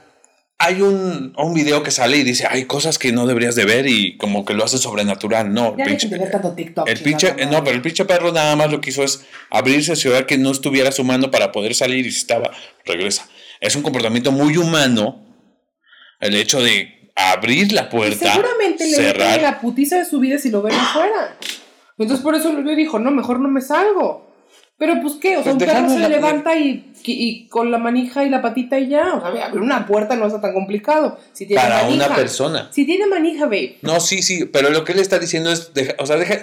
hay 0.61 0.82
un, 0.82 1.34
un 1.36 1.54
video 1.54 1.82
que 1.84 1.90
sale 1.92 2.16
y 2.16 2.24
dice, 2.24 2.46
hay 2.50 2.64
cosas 2.64 2.98
que 2.98 3.12
no 3.12 3.26
deberías 3.28 3.54
de 3.54 3.64
ver 3.64 3.86
y 3.86 4.16
como 4.16 4.44
que 4.44 4.54
lo 4.54 4.64
hace 4.64 4.78
sobrenatural. 4.78 5.54
No, 5.54 5.76
Ya 5.76 5.84
el 5.84 5.90
pinche, 5.90 6.09
TikTok. 6.56 6.88
el 6.88 6.98
pinche, 6.98 7.34
no, 7.46 7.62
pero 7.62 7.76
el 7.76 7.82
pinche 7.82 8.04
perro 8.04 8.32
nada 8.32 8.56
más 8.56 8.70
lo 8.70 8.80
que 8.80 8.90
hizo 8.90 9.04
es 9.04 9.24
abrirse 9.50 9.92
hacia 9.92 10.11
ver 10.11 10.26
que 10.26 10.36
no 10.36 10.50
estuviera 10.50 10.90
su 10.90 11.04
mano 11.04 11.30
para 11.30 11.52
poder 11.52 11.74
salir 11.76 12.04
y 12.06 12.11
si 12.11 12.18
estaba, 12.18 12.50
regresa. 12.84 13.28
Es 13.61 13.76
un 13.76 13.82
comportamiento 13.82 14.32
muy 14.32 14.56
humano 14.56 15.24
el 16.20 16.34
hecho 16.34 16.61
de 16.61 17.11
abrir 17.14 17.72
la 17.72 17.82
Y 17.82 17.90
puerta, 17.90 18.32
seguramente 18.32 18.84
le 18.84 18.90
meten 18.90 19.04
cerrar. 19.04 19.40
la 19.42 19.61
putiza 19.61 19.98
de 19.98 20.04
su 20.04 20.18
vida 20.18 20.38
si 20.38 20.50
lo 20.50 20.62
ven 20.62 20.74
afuera. 20.74 21.36
Entonces 21.98 22.22
por 22.24 22.34
eso 22.34 22.52
le 22.52 22.74
dijo, 22.76 22.98
no, 22.98 23.11
mejor 23.12 23.38
no 23.40 23.48
me 23.48 23.61
salgo. 23.61 24.28
Pero 24.79 24.95
pues 25.03 25.14
qué, 25.20 25.37
o 25.37 25.43
sea, 25.43 25.53
Pues 25.53 25.55
un 25.55 25.59
perro 25.59 25.72
dejando 25.72 25.95
se 25.95 26.01
la- 26.01 26.09
levanta 26.09 26.57
y, 26.57 26.93
y 27.05 27.49
con 27.49 27.72
la 27.72 27.79
manija 27.79 28.22
y 28.24 28.31
la 28.31 28.41
patita 28.41 28.79
y 28.79 28.89
ya. 28.89 29.14
O 29.14 29.20
sea, 29.20 29.47
abrir 29.47 29.61
una 29.61 29.85
puerta 29.87 30.14
no 30.14 30.26
está 30.26 30.41
tan 30.41 30.55
complicado. 30.55 31.18
Si 31.33 31.47
tiene 31.47 31.61
para 31.61 31.83
manija. 31.83 32.07
una 32.07 32.14
persona. 32.14 32.68
Si 32.72 32.87
tiene 32.87 33.07
manija, 33.07 33.47
babe. 33.47 33.79
No, 33.83 33.99
sí, 33.99 34.22
sí, 34.22 34.45
pero 34.45 34.70
lo 34.70 34.85
que 34.85 34.93
él 34.93 35.01
está 35.01 35.18
diciendo 35.18 35.51
es, 35.51 35.74
deja- 35.74 35.97
o 35.99 36.07
sea, 36.07 36.14
deja, 36.16 36.37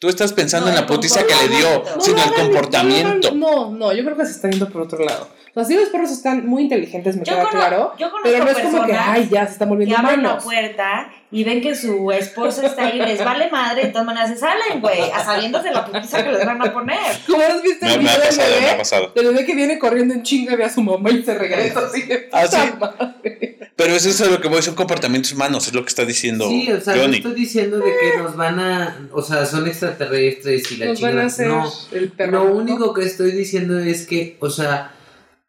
tú 0.00 0.08
estás 0.08 0.32
pensando 0.32 0.66
No, 0.66 0.72
en 0.74 0.80
la 0.80 0.86
putiza 0.86 1.20
que 1.24 1.34
le 1.48 1.56
dio, 1.56 1.84
sino 2.00 2.16
lo 2.18 2.24
el 2.24 2.32
comportamiento. 2.34 3.30
No, 3.36 3.70
no, 3.70 3.78
no, 3.78 3.92
yo 3.92 4.04
creo 4.04 4.16
que 4.16 4.26
se 4.26 4.32
están 4.32 4.50
yendo 4.50 4.68
por 4.68 4.82
otro 4.82 5.04
lado. 5.04 5.28
O 5.58 5.60
sea, 5.64 5.64
sí 5.64 5.74
los 5.74 5.88
perros 5.88 6.10
están 6.10 6.46
muy 6.46 6.64
inteligentes, 6.64 7.16
me 7.16 7.24
Yo 7.24 7.32
queda 7.34 7.48
claro. 7.48 7.94
yo 7.98 8.10
conozco 8.10 8.28
pero 8.30 8.44
no 8.44 8.50
es 8.50 8.58
como 8.58 8.84
que, 8.84 8.92
ay, 8.92 9.26
ya 9.30 9.46
se 9.46 9.52
están 9.52 9.68
que 9.68 9.70
volviendo 9.70 9.96
abren 9.96 10.22
la 10.22 10.36
puerta 10.36 11.10
y 11.30 11.44
ven 11.44 11.62
que 11.62 11.74
su 11.74 12.12
esposo 12.12 12.60
está 12.66 12.88
ahí 12.88 13.00
y 13.00 13.06
les 13.06 13.24
vale 13.24 13.50
madre, 13.50 13.84
de 13.84 13.88
todas 13.88 14.06
maneras 14.06 14.28
se 14.28 14.36
salen, 14.36 14.82
güey, 14.82 15.00
a 15.10 15.62
de 15.62 15.70
la 15.70 15.86
putiza 15.86 16.22
que 16.22 16.32
les 16.32 16.44
van 16.44 16.60
a 16.60 16.70
poner. 16.72 16.98
¿Cómo 17.26 17.42
has 17.42 17.62
visto 17.62 17.86
Me, 17.86 17.94
el 17.94 18.00
video 18.00 18.12
del 18.18 18.26
pasado, 18.28 18.48
me 18.50 18.56
ha 18.56 18.60
bebé? 18.66 18.78
pasado. 18.78 19.12
Del 19.14 19.26
bebé 19.28 19.44
que 19.46 19.54
viene 19.54 19.78
corriendo 19.78 20.12
en 20.12 20.22
chinga 20.22 20.56
ve 20.56 20.64
a 20.64 20.68
su 20.68 20.82
mamá 20.82 21.10
y 21.10 21.22
se 21.22 21.34
regresa 21.34 21.80
así 21.86 22.02
de 22.02 22.28
¿Ah, 22.32 22.42
puta 22.42 22.62
sí? 22.62 22.72
madre. 22.78 23.58
Pero 23.76 23.94
es 23.94 24.04
eso 24.06 24.28
lo 24.30 24.40
que 24.42 24.48
voy, 24.48 24.60
son 24.62 24.74
comportamientos 24.74 25.32
humanos, 25.32 25.66
es 25.68 25.72
lo 25.74 25.82
que 25.82 25.88
está 25.88 26.04
diciendo 26.04 26.48
Sí, 26.50 26.70
o 26.70 26.80
sea, 26.82 26.96
no 26.96 27.02
estoy 27.14 27.32
diciendo 27.34 27.78
de 27.78 27.84
que 27.98 28.18
nos 28.18 28.36
van 28.36 28.58
a. 28.60 29.08
O 29.12 29.22
sea, 29.22 29.46
son 29.46 29.66
extraterrestres 29.66 30.70
y 30.72 30.76
la 30.76 30.86
Nos 30.86 31.00
van 31.00 31.10
chingada. 31.12 31.22
a 31.24 31.26
hacer 31.26 31.48
No. 31.48 31.72
el 31.92 32.12
perro. 32.12 32.32
Lo 32.32 32.44
¿no? 32.50 32.54
único 32.56 32.92
que 32.94 33.04
estoy 33.04 33.32
diciendo 33.32 33.78
es 33.78 34.06
que, 34.06 34.36
o 34.40 34.48
sea, 34.50 34.92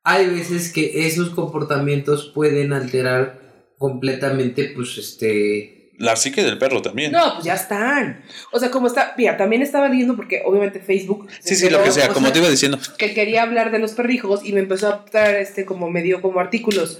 hay 0.09 0.27
veces 0.27 0.71
que 0.71 1.05
esos 1.05 1.31
comportamientos 1.31 2.31
pueden 2.33 2.71
alterar 2.71 3.41
completamente, 3.77 4.71
pues, 4.73 4.97
este. 4.97 5.91
La 5.99 6.15
psique 6.15 6.43
del 6.43 6.57
perro 6.59 6.81
también. 6.81 7.11
No, 7.11 7.33
pues 7.33 7.45
ya 7.45 7.55
están. 7.55 8.23
O 8.51 8.59
sea, 8.59 8.69
como 8.71 8.87
está. 8.87 9.13
Mira, 9.17 9.35
también 9.35 9.61
estaba 9.63 9.89
viendo 9.89 10.15
porque 10.15 10.43
obviamente 10.45 10.79
Facebook. 10.79 11.27
sí, 11.41 11.55
sí, 11.55 11.69
lo 11.69 11.83
que 11.83 11.91
sea, 11.91 12.07
como 12.09 12.27
sea- 12.27 12.33
te 12.33 12.39
iba 12.39 12.49
diciendo. 12.49 12.79
Que 12.97 13.13
quería 13.13 13.41
hablar 13.43 13.71
de 13.71 13.79
los 13.79 13.91
perrijos 13.93 14.45
y 14.45 14.53
me 14.53 14.59
empezó 14.61 14.87
a 14.89 15.05
traer 15.05 15.37
este 15.41 15.65
como 15.65 15.89
medio 15.89 16.21
como 16.21 16.39
artículos. 16.39 16.99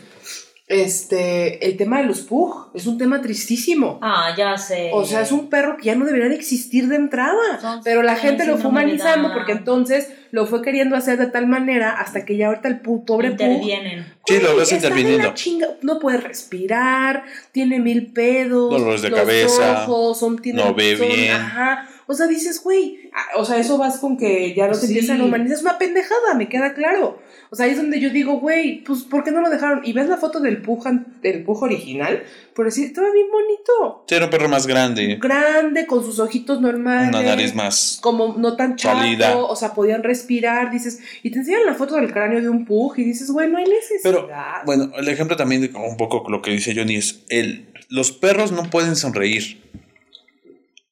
Este, 0.68 1.66
el 1.66 1.78
tema 1.78 2.00
de 2.02 2.04
los 2.08 2.20
pug 2.22 2.72
es 2.74 2.86
un 2.88 2.98
tema 2.98 3.22
tristísimo. 3.22 4.00
Ah, 4.02 4.34
ya 4.38 4.58
sé. 4.58 4.90
O 4.94 5.06
sea, 5.06 5.22
es 5.22 5.32
un 5.32 5.50
perro 5.50 5.78
que 5.78 5.86
ya 5.86 5.96
no 5.96 6.04
debería 6.04 6.28
de 6.28 6.36
existir 6.36 6.90
de 6.90 6.98
entrada. 6.98 7.60
Son- 7.62 7.82
Pero 7.86 8.04
la 8.04 8.18
gente 8.18 8.46
lo 8.46 8.58
fue 8.58 8.70
humanizando 8.70 9.32
porque 9.34 9.54
entonces 9.54 10.10
lo 10.32 10.46
fue 10.46 10.62
queriendo 10.62 10.98
hacer 10.98 11.18
de 11.20 11.28
tal 11.28 11.48
manera 11.48 11.92
hasta 11.94 12.26
que 12.26 12.36
ya 12.36 12.48
ahorita 12.48 12.68
el 12.68 12.82
pu- 12.84 13.06
pobre 13.06 13.32
pug 13.32 13.42
intervienen. 13.48 14.14
Sí, 14.28 14.40
lo 14.42 14.58
ves 14.58 14.72
está 14.74 14.90
de 14.90 14.94
la 14.94 15.00
interviniendo. 15.00 15.34
chinga, 15.36 15.68
no 15.84 16.00
puede 16.00 16.18
respirar, 16.18 17.24
tiene 17.54 17.80
mil 17.80 18.08
pedos, 18.12 18.70
Dolores 18.70 19.02
de 19.02 19.10
los 19.10 19.20
cabeza, 19.20 19.86
ojos, 19.86 20.20
son, 20.20 20.38
tiene- 20.38 20.62
no 20.66 20.74
ve 20.74 20.98
son- 20.98 21.08
bien. 21.08 21.32
Ajá. 21.34 21.88
O 22.10 22.14
sea, 22.14 22.28
dices, 22.28 22.62
güey, 22.64 23.10
ah, 23.14 23.38
o 23.40 23.44
sea, 23.46 23.58
eso 23.58 23.78
vas 23.78 23.98
con 23.98 24.18
que 24.18 24.54
ya 24.56 24.68
no 24.68 24.74
te 24.74 24.80
Sí. 24.80 24.86
empiezan 24.88 25.20
a 25.22 25.26
humanizar. 25.26 25.58
Es 25.58 25.62
una 25.62 25.78
pendejada, 25.78 26.34
me 26.38 26.48
queda 26.48 26.74
claro. 26.74 27.20
O 27.50 27.56
sea, 27.56 27.66
ahí 27.66 27.72
es 27.72 27.78
donde 27.78 28.00
yo 28.00 28.10
digo, 28.10 28.40
güey, 28.40 28.84
pues, 28.84 29.04
¿por 29.04 29.24
qué 29.24 29.32
no 29.32 29.42
lo 29.42 29.50
dejaron? 29.50 29.82
Y 29.84 29.94
ves 29.94 30.08
la 30.08 30.18
foto 30.18 30.40
del 30.40 30.62
pujan, 30.62 31.18
del 31.22 31.44
pujo 31.44 31.66
original, 31.66 32.24
por 32.56 32.66
decir, 32.66 32.86
estaba 32.88 33.12
bien 33.12 33.28
bonito. 33.32 34.06
Sí, 34.08 34.16
era 34.16 34.26
un 34.26 34.32
perro 34.32 34.50
más 34.50 34.68
grande, 34.68 35.18
Grande, 35.22 35.86
con 35.86 36.04
sus 36.04 36.20
ojitos 36.20 36.60
normales. 36.62 37.10
una 37.10 37.24
nariz 37.24 37.54
más. 37.56 38.00
Como 38.02 38.36
no 38.38 38.56
tan 38.56 38.76
chato, 38.78 39.48
o 39.48 39.56
sea, 39.56 39.74
podían 39.74 40.04
respirar, 40.04 40.72
dices, 40.72 41.00
y 41.24 41.32
te 41.32 41.40
enseñan 41.40 41.66
la 41.66 41.74
foto 41.74 41.96
del 41.96 42.12
cráneo 42.12 42.42
de 42.42 42.50
un 42.50 42.66
pug 42.66 42.98
y 43.00 43.04
dices, 43.04 43.30
güey, 43.32 43.50
no 43.50 43.58
hay 43.58 43.66
necesidad. 43.66 44.02
Pero, 44.04 44.30
bueno, 44.66 44.92
el 44.98 45.08
ejemplo 45.10 45.36
también 45.36 45.62
de 45.62 45.72
un 45.78 45.98
poco 45.98 46.24
lo 46.30 46.42
que 46.42 46.52
dice 46.52 46.74
Johnny 46.76 46.96
es, 46.96 47.24
el, 47.30 47.68
los 47.90 48.12
perros 48.12 48.52
no 48.52 48.64
pueden 48.70 48.96
sonreír. 48.96 49.62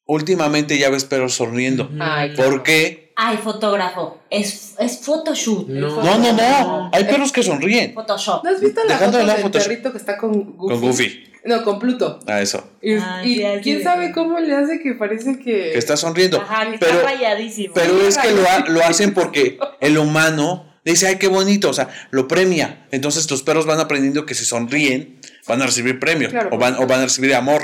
Últimamente 0.08 0.78
ya 0.78 0.89
ves 0.89 1.03
perros 1.06 1.34
sonriendo. 1.34 1.89
Ay, 1.99 2.36
¿Por 2.36 2.62
qué? 2.64 3.12
Ay, 3.16 3.38
fotógrafo. 3.38 4.22
Es, 4.30 4.76
es 4.78 4.99
photoshoot. 4.99 5.68
No. 5.70 6.03
No, 6.03 6.18
no, 6.20 6.34
no. 6.34 6.89
Hay 6.93 7.06
perros 7.06 7.32
que 7.32 7.41
sonríen. 7.43 7.93
Photoshop. 7.93 8.43
¿No 8.43 8.49
has 8.51 8.60
visto 8.62 8.82
la 8.84 8.93
Dejando 8.93 9.06
foto 9.06 9.18
de 9.20 9.24
lado 9.26 9.38
del 9.38 9.43
Photoshop. 9.45 9.68
perrito 9.70 9.91
que 9.91 9.97
está 9.97 10.18
con 10.18 10.58
Goofy? 10.58 10.74
Con 10.74 10.82
Goofy. 10.82 11.24
No, 11.45 11.64
con 11.64 11.80
Pluto. 11.80 12.20
A 12.28 12.41
eso. 12.41 12.72
Y, 12.82 12.95
Ah, 12.95 13.22
y 13.24 13.36
sí, 13.36 13.43
así 13.43 13.62
quién 13.62 13.84
sabe 13.84 14.12
cómo 14.12 14.39
le 14.39 14.56
hace 14.56 14.80
que 14.82 14.93
parece 14.95 15.38
que... 15.39 15.72
Que 15.72 15.78
está 15.78 15.95
sonriendo. 15.95 16.41
Ajá, 16.41 16.70
que 16.72 16.78
Pero- 16.80 16.91
está 16.93 17.03
rayadísimo. 17.03 17.74
Pero 17.74 18.01
es 18.08 18.18
que 18.18 18.32
lo, 18.32 18.49
ha- 18.49 18.66
lo 18.68 18.84
hacen 18.84 19.14
porque 19.14 19.60
el 19.80 19.97
humano 19.97 20.74
dice, 20.84 21.08
ay, 21.08 21.16
qué 21.18 21.28
bonito, 21.28 21.70
o 21.70 21.74
sea, 21.74 21.88
lo 22.12 22.28
premia. 22.28 22.88
Entonces 22.91 23.30
los 23.32 23.43
perros 23.43 23.66
van 23.68 23.80
aprendiendo 23.80 24.26
que 24.26 24.34
si 24.36 24.43
sonríen, 24.43 25.20
van 25.47 25.62
a 25.62 25.68
recibir 25.68 25.99
premios 25.99 26.32
Claro. 26.32 26.49
o, 26.51 26.58
van, 26.58 26.76
o 26.76 26.86
van 26.88 27.01
a 27.01 27.03
recibir 27.03 27.34
amor. 27.36 27.62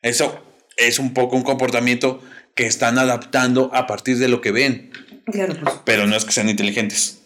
Eso 0.00 0.40
es 0.76 0.98
un 0.98 1.14
poco 1.14 1.36
un 1.36 1.42
comportamiento 1.42 2.20
que 2.54 2.66
están 2.66 2.98
adaptando 2.98 3.70
a 3.72 3.86
partir 3.86 4.18
de 4.18 4.28
lo 4.28 4.40
que 4.40 4.52
ven. 4.52 4.90
Claro, 5.26 5.54
pues. 5.62 5.74
Pero 5.84 6.06
no 6.06 6.16
es 6.16 6.24
que 6.24 6.32
sean 6.32 6.48
inteligentes. 6.48 7.22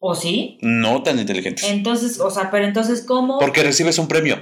¿O 0.00 0.14
sí? 0.14 0.58
No 0.62 1.02
tan 1.02 1.18
inteligentes. 1.18 1.64
Entonces, 1.64 2.20
o 2.20 2.30
sea, 2.30 2.50
pero 2.50 2.64
entonces, 2.64 3.02
¿cómo? 3.02 3.38
Porque 3.38 3.62
recibes 3.62 3.98
un 3.98 4.08
premio. 4.08 4.40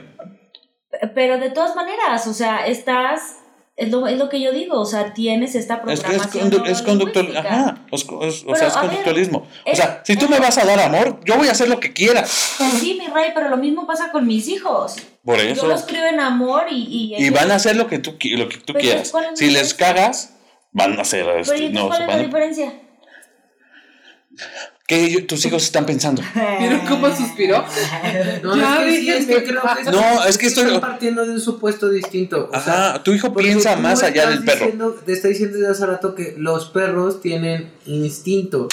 Pero 1.15 1.39
de 1.39 1.51
todas 1.51 1.75
maneras, 1.77 2.27
o 2.27 2.35
sea, 2.35 2.67
estás. 2.67 3.37
Es 3.77 3.91
lo, 3.91 4.07
es 4.07 4.17
lo 4.17 4.31
que 4.31 4.41
yo 4.41 4.53
digo, 4.53 4.81
o 4.81 4.87
sea, 4.87 5.13
tienes 5.13 5.55
esta 5.55 5.83
Es, 5.87 5.99
es, 5.99 6.01
programación. 6.01 6.51
condu- 6.51 6.67
es 6.67 6.81
conductual, 6.81 7.37
ajá, 7.37 7.85
es, 7.93 8.01
es- 8.05 8.09
o 8.09 8.17
Pero, 8.47 8.57
sea, 8.57 8.69
es 8.69 8.75
ver, 8.75 8.83
conductualismo. 8.87 9.39
o 9.41 9.71
eh, 9.71 9.77
sea, 9.77 10.01
si 10.03 10.17
tú 10.17 10.25
eh, 10.25 10.29
me 10.31 10.39
vas 10.41 10.57
a 10.57 10.65
dar 10.65 10.81
amor, 10.81 11.21
yo 11.27 11.37
voy 11.37 11.49
a 11.49 11.53
hacer 11.53 11.69
lo 11.69 11.79
que 11.79 11.93
quiera. 11.93 12.23
Pues 12.23 12.73
sí, 12.81 12.97
mi 12.99 13.07
rey, 13.09 13.33
pero 13.35 13.51
lo 13.51 13.59
mismo 13.59 13.87
pasa 13.87 14.11
con 14.11 14.27
mis 14.27 14.49
hijos. 14.49 14.97
Por 15.27 15.39
Yo 15.43 15.67
los 15.67 15.83
creo 15.83 16.07
en 16.07 16.21
amor 16.21 16.65
y. 16.71 17.15
Y, 17.19 17.27
Y 17.27 17.31
van 17.31 17.51
a 17.51 17.57
hacer 17.57 17.77
lo 17.77 17.87
que 17.89 17.99
tú, 17.99 18.13
lo 18.37 18.49
que 18.49 18.57
tú 18.59 18.73
Pero, 18.73 18.79
quieras. 18.79 19.11
¿cuál 19.11 19.25
es 19.25 19.31
la 19.33 19.37
Si 19.37 19.51
les 19.51 19.75
cagas, 19.75 20.31
van 20.73 20.99
a 20.99 21.03
hacer 21.03 21.25
Pero, 21.27 21.41
este, 21.41 21.59
¿y 21.65 21.69
no, 21.71 21.89
¿cuál 21.89 22.03
es 22.03 22.07
van 22.07 22.17
la 22.19 22.23
diferencia? 22.25 22.73
¿Qué 24.87 25.05
ellos- 25.05 25.27
tus 25.27 25.45
hijos 25.47 25.65
están 25.65 25.85
pensando? 25.85 26.23
¿Vieron 26.61 26.81
cómo 26.87 27.15
suspiró? 27.15 27.65
No, 28.45 28.57
Ya, 28.57 28.85
es 28.87 28.95
que 28.95 29.01
sí, 29.01 29.11
es 29.11 29.27
que 29.27 29.33
déjenme 29.35 29.49
creo 29.49 29.63
que 29.63 29.69
paz. 29.69 29.85
No, 29.93 30.25
es 30.25 30.39
que 30.39 30.47
estoy- 30.47 30.65
están 30.67 30.81
partiendo 30.81 31.27
de 31.27 31.33
un 31.33 31.41
supuesto 31.41 31.89
distinto. 31.89 32.49
o 32.53 32.61
sea, 32.61 32.91
Ajá, 32.91 33.03
tu 33.03 33.13
hijo 33.13 33.35
piensa 33.35 33.75
más 33.77 34.03
allá 34.05 34.29
del 34.31 34.45
perro. 34.45 34.59
diciendo- 34.67 34.93
te 35.05 35.13
está 35.13 35.27
diciendo 35.29 35.59
desde 35.59 35.73
hace 35.73 35.87
rato 35.87 36.15
que 36.15 36.35
los 36.39 36.67
perros 36.67 37.21
tienen 37.21 37.73
instintos. 37.87 38.69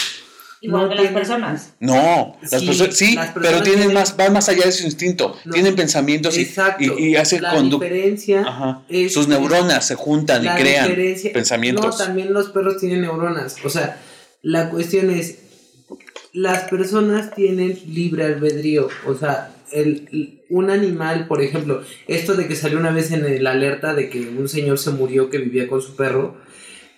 Igual 0.64 0.84
No 0.84 0.90
que 0.96 0.96
las 1.04 1.12
personas. 1.14 1.74
No, 1.82 2.38
las 2.42 2.62
Sí, 2.62 2.66
personas, 2.68 2.96
sí, 2.98 3.16
las 3.16 3.32
pero 3.32 3.62
tienen 3.62 3.64
tienen- 3.82 3.94
más, 3.94 4.16
van 4.16 4.32
más 4.34 4.48
allá 4.48 4.64
de 4.66 4.72
su 4.72 4.86
instinto. 4.86 5.36
No. 5.44 5.54
Tienen 5.54 5.76
pensamientos 5.76 6.38
y, 6.38 6.42
Exacto. 6.44 6.82
y, 6.98 7.08
y 7.10 7.16
hacen 7.18 7.42
la 7.44 7.54
conducta. 7.54 7.86
diferencia 7.86 8.42
Ajá. 8.48 8.82
es 8.88 9.14
Sus 9.14 9.28
neuronas 9.28 9.86
se 9.86 9.96
juntan 9.96 10.44
y 10.46 10.48
crean 10.48 10.90
pensamientos. 11.34 12.00
No, 12.00 12.06
también 12.06 12.32
los 12.34 12.50
perros 12.50 12.78
tienen 12.80 13.02
neuronas. 13.02 13.58
O 13.66 13.70
sea, 13.70 14.00
la 14.42 14.70
cuestión 14.70 15.10
es, 15.10 15.40
las 16.32 16.70
personas 16.70 17.36
tienen 17.36 17.78
libre 17.88 18.24
albedrío. 18.24 18.88
O 19.06 19.16
sea, 19.16 19.52
el, 19.74 20.40
un 20.50 20.70
animal, 20.70 21.28
por 21.28 21.42
ejemplo, 21.42 21.84
esto 22.08 22.36
de 22.36 22.48
que 22.48 22.56
salió 22.56 22.78
una 22.80 22.92
vez 22.92 23.12
en 23.12 23.26
el 23.26 23.46
alerta 23.48 23.94
de 23.94 24.10
que 24.10 24.22
un 24.22 24.48
señor 24.48 24.78
se 24.80 24.92
murió 24.92 25.30
que 25.30 25.40
vivía 25.40 25.68
con 25.68 25.82
su 25.82 25.96
perro 25.96 26.38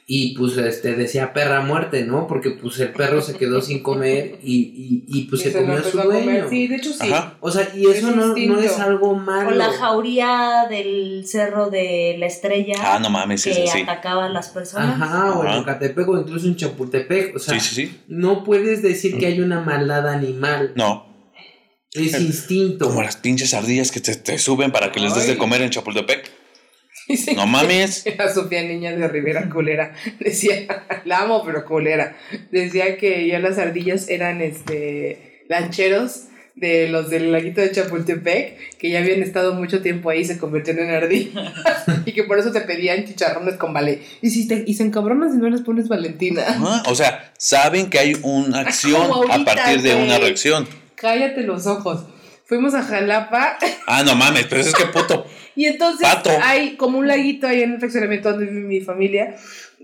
y 0.08 0.38
pues 0.38 0.56
este 0.58 0.94
decía 0.94 1.34
perra 1.34 1.62
muerte, 1.62 2.04
¿no? 2.06 2.28
Porque 2.28 2.52
pues 2.52 2.80
el 2.80 2.92
perro 2.92 3.22
se 3.22 3.34
quedó 3.34 3.60
sin 3.62 3.82
comer 3.82 4.38
y, 4.44 4.54
y, 4.56 5.04
y, 5.08 5.24
pues 5.24 5.42
Y 5.42 5.46
se 5.46 5.52
se 5.52 5.58
comió 5.60 5.78
a 5.78 5.84
su 5.84 6.00
a 6.00 6.04
dueño. 6.04 6.48
Sí, 6.48 6.68
de 6.68 6.76
hecho 6.76 6.94
sí. 6.94 7.12
Ajá. 7.12 7.38
O 7.40 7.50
sea, 7.50 7.72
y 7.76 7.88
eso 7.88 8.10
Es 8.10 8.16
no, 8.16 8.36
no 8.36 8.60
es 8.60 8.78
algo 8.78 9.16
malo. 9.16 9.50
O 9.50 9.52
la 9.54 9.72
jauría 9.72 10.68
del 10.70 11.24
cerro 11.26 11.72
de 11.72 12.18
la 12.20 12.28
estrella 12.28 12.76
Ah, 12.80 13.00
no 13.00 13.10
mames, 13.10 13.42
sí, 13.42 13.50
que 13.50 13.56
sí, 13.56 13.68
sí. 13.68 13.82
atacaba 13.82 14.26
a 14.28 14.30
las 14.30 14.50
personas. 14.50 15.02
Ajá, 15.02 15.34
o 15.40 15.42
en 15.44 15.48
Ajá. 15.50 15.60
Ecatepec 15.62 16.08
o 16.08 16.20
incluso 16.20 16.46
en 16.46 16.56
Chapultepec. 16.56 17.36
O 17.36 17.40
sea, 17.40 17.60
Sí, 17.60 17.68
sí, 17.68 17.76
sí. 17.88 18.02
no 18.08 18.44
puedes 18.44 18.84
decir 18.84 19.18
que 19.18 19.26
hay 19.26 19.40
una 19.42 19.62
maldad 19.62 20.08
animal. 20.08 20.74
No, 20.76 21.08
Es 21.94 22.20
instinto. 22.22 22.90
como 22.90 23.02
las 23.02 23.18
pinches 23.18 23.56
ardillas 23.56 23.90
que 23.90 24.02
te, 24.02 24.14
te 24.16 24.38
suben 24.38 24.72
para 24.72 24.92
que 24.92 25.00
les 25.00 25.16
des 25.16 25.26
de 25.26 25.36
comer 25.38 25.64
en 25.64 25.72
Chapultepec. 25.72 26.32
No 27.36 27.48
mames. 27.48 28.06
La 28.18 28.34
Sofía 28.34 28.64
Niña 28.64 28.96
de 28.96 29.08
Rivera 29.08 29.50
Colera 29.50 29.94
decía, 30.20 30.66
la 31.06 31.20
amo, 31.20 31.44
pero 31.46 31.66
colera. 31.66 32.16
Decía 32.52 32.98
que 32.98 33.28
ya 33.28 33.40
las 33.40 33.58
ardillas 33.58 34.10
eran 34.10 34.42
este 34.42 35.44
lancheros 35.48 36.26
de 36.56 36.88
los 36.88 37.10
del 37.10 37.34
laguito 37.34 37.60
de 37.60 37.72
Chapultepec, 37.72 38.78
que 38.78 38.90
ya 38.90 39.00
habían 39.00 39.22
estado 39.22 39.54
mucho 39.54 39.82
tiempo 39.82 40.10
ahí 40.10 40.22
y 40.22 40.26
se 40.26 40.38
convirtieron 40.38 40.88
en 40.88 40.96
ardillas. 40.96 41.54
y 42.06 42.14
que 42.14 42.24
por 42.24 42.40
eso 42.40 42.52
te 42.52 42.62
pedían 42.62 43.06
chicharrones 43.06 43.56
con 43.56 43.74
ballet. 43.74 44.02
Y, 44.22 44.30
si 44.30 44.48
te, 44.48 44.64
y 44.66 44.74
se 44.74 44.84
encabronan 44.84 45.32
si 45.32 45.38
no 45.38 45.50
les 45.50 45.62
pones 45.62 45.90
Valentina. 45.90 46.44
O 46.88 46.96
sea, 46.96 47.34
saben 47.38 47.90
que 47.90 48.00
hay 48.00 48.18
una 48.24 48.62
acción 48.62 49.12
a 49.30 49.44
partir 49.44 49.82
de 49.82 49.96
una 49.96 50.18
reacción. 50.18 50.66
Cállate 50.96 51.44
los 51.44 51.68
ojos. 51.68 52.06
Fuimos 52.46 52.74
a 52.74 52.84
Jalapa 52.84 53.58
Ah, 53.88 54.04
no 54.04 54.16
mames, 54.16 54.46
pero 54.48 54.62
es 54.62 54.74
que 54.74 54.86
puto. 54.86 55.26
y 55.56 55.66
entonces 55.66 56.08
Pato. 56.08 56.32
hay 56.42 56.76
como 56.76 57.00
un 57.00 57.08
laguito 57.08 57.48
ahí 57.48 57.62
en 57.62 57.74
el 57.74 57.80
fraccionamiento 57.80 58.32
donde 58.32 58.46
vive 58.46 58.62
mi 58.62 58.82
familia 58.82 59.36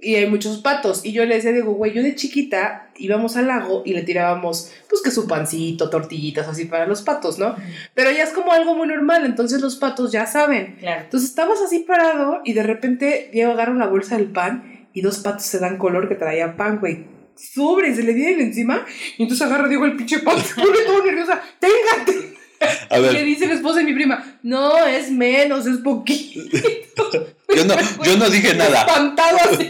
y 0.01 0.15
hay 0.15 0.27
muchos 0.27 0.57
patos. 0.57 1.05
Y 1.05 1.11
yo 1.11 1.25
le 1.25 1.35
decía, 1.35 1.51
digo, 1.51 1.73
güey, 1.73 1.93
yo 1.93 2.01
de 2.01 2.15
chiquita 2.15 2.89
íbamos 2.97 3.37
al 3.37 3.47
lago 3.47 3.83
y 3.85 3.93
le 3.93 4.01
tirábamos, 4.01 4.71
pues 4.89 5.01
que 5.03 5.11
su 5.11 5.27
pancito, 5.27 5.89
tortillitas 5.89 6.47
así 6.47 6.65
para 6.65 6.87
los 6.87 7.03
patos, 7.03 7.37
¿no? 7.37 7.55
Pero 7.93 8.11
ya 8.11 8.23
es 8.23 8.31
como 8.31 8.51
algo 8.51 8.75
muy 8.75 8.87
normal, 8.87 9.25
entonces 9.25 9.61
los 9.61 9.75
patos 9.75 10.11
ya 10.11 10.25
saben. 10.25 10.77
Claro. 10.79 11.03
Entonces 11.03 11.29
estabas 11.29 11.61
así 11.61 11.79
parado 11.79 12.41
y 12.43 12.53
de 12.53 12.63
repente 12.63 13.29
Diego 13.31 13.51
agarra 13.51 13.75
la 13.75 13.87
bolsa 13.87 14.17
del 14.17 14.31
pan 14.31 14.87
y 14.93 15.01
dos 15.01 15.19
patos 15.19 15.45
se 15.45 15.59
dan 15.59 15.77
color 15.77 16.09
que 16.09 16.15
traía 16.15 16.57
pan, 16.57 16.79
güey. 16.79 17.05
Sobre, 17.35 17.95
se 17.95 18.03
le 18.03 18.13
vienen 18.13 18.41
encima 18.41 18.85
y 19.17 19.23
entonces 19.23 19.45
agarra 19.47 19.67
Diego 19.67 19.85
el 19.85 19.95
pinche 19.95 20.19
pan, 20.19 20.37
se 20.39 20.55
pone 20.55 20.79
todo 20.85 21.05
nerviosa, 21.05 21.41
téngate. 21.59 22.30
A 22.89 22.99
Y 22.99 23.01
le 23.01 23.07
ver, 23.09 23.25
dice 23.25 23.47
la 23.47 23.53
esposa 23.53 23.79
de 23.79 23.85
mi 23.85 23.93
prima, 23.93 24.23
no, 24.43 24.85
es 24.85 25.11
menos, 25.11 25.65
es 25.65 25.77
poquito. 25.77 26.39
yo 27.55 27.65
no, 27.65 27.75
yo 28.03 28.17
no 28.17 28.29
dije 28.29 28.53
nada. 28.55 28.81
Espantado 28.81 29.37
así 29.51 29.69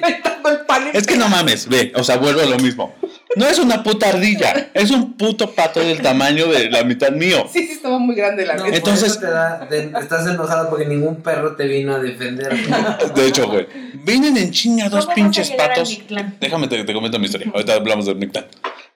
el 0.50 0.60
pan. 0.66 0.90
Es 0.94 1.06
que 1.06 1.18
no 1.18 1.30
mames, 1.30 1.68
ve, 1.68 1.92
o 1.96 2.04
sea, 2.04 2.18
vuelvo 2.18 2.42
a 2.42 2.46
lo 2.46 2.58
mismo. 2.58 2.94
No 3.36 3.48
es 3.48 3.60
una 3.60 3.82
puta 3.84 4.10
ardilla, 4.10 4.70
es 4.74 4.92
un 4.92 5.14
puto 5.14 5.52
pato 5.52 5.80
del 5.80 6.02
tamaño 6.02 6.48
de 6.48 6.70
la 6.70 6.84
mitad 6.84 7.12
mío. 7.12 7.48
Sí, 7.52 7.66
sí, 7.66 7.74
estaba 7.74 7.98
muy 7.98 8.14
grande 8.16 8.46
la 8.46 8.56
No. 8.56 8.66
Entonces- 8.66 9.18
por 9.18 9.24
eso 9.24 9.28
te 9.28 9.32
da- 9.32 9.68
te- 9.70 9.92
estás 10.04 10.28
enojado 10.28 10.70
porque 10.70 10.86
ningún 10.86 11.18
perro 11.22 11.56
te 11.56 11.66
vino 11.68 11.96
a 11.96 12.00
defender. 12.00 12.52
De 13.16 13.28
hecho, 13.28 13.48
güey, 13.48 13.68
vienen 14.04 14.36
en 14.38 14.52
chinga 14.52 14.90
dos 14.90 15.06
¿Cómo 15.06 15.08
vas 15.08 15.12
a 15.12 15.16
pinches 15.16 15.52
patos. 15.52 16.02
Déjame 16.42 16.68
te, 16.68 16.84
te 16.84 16.94
comento 16.94 17.20
mi 17.20 17.26
historia. 17.26 17.50
Ahorita 17.54 17.74
hablamos 17.76 18.06
del 18.06 18.16
Mictlán. 18.18 18.48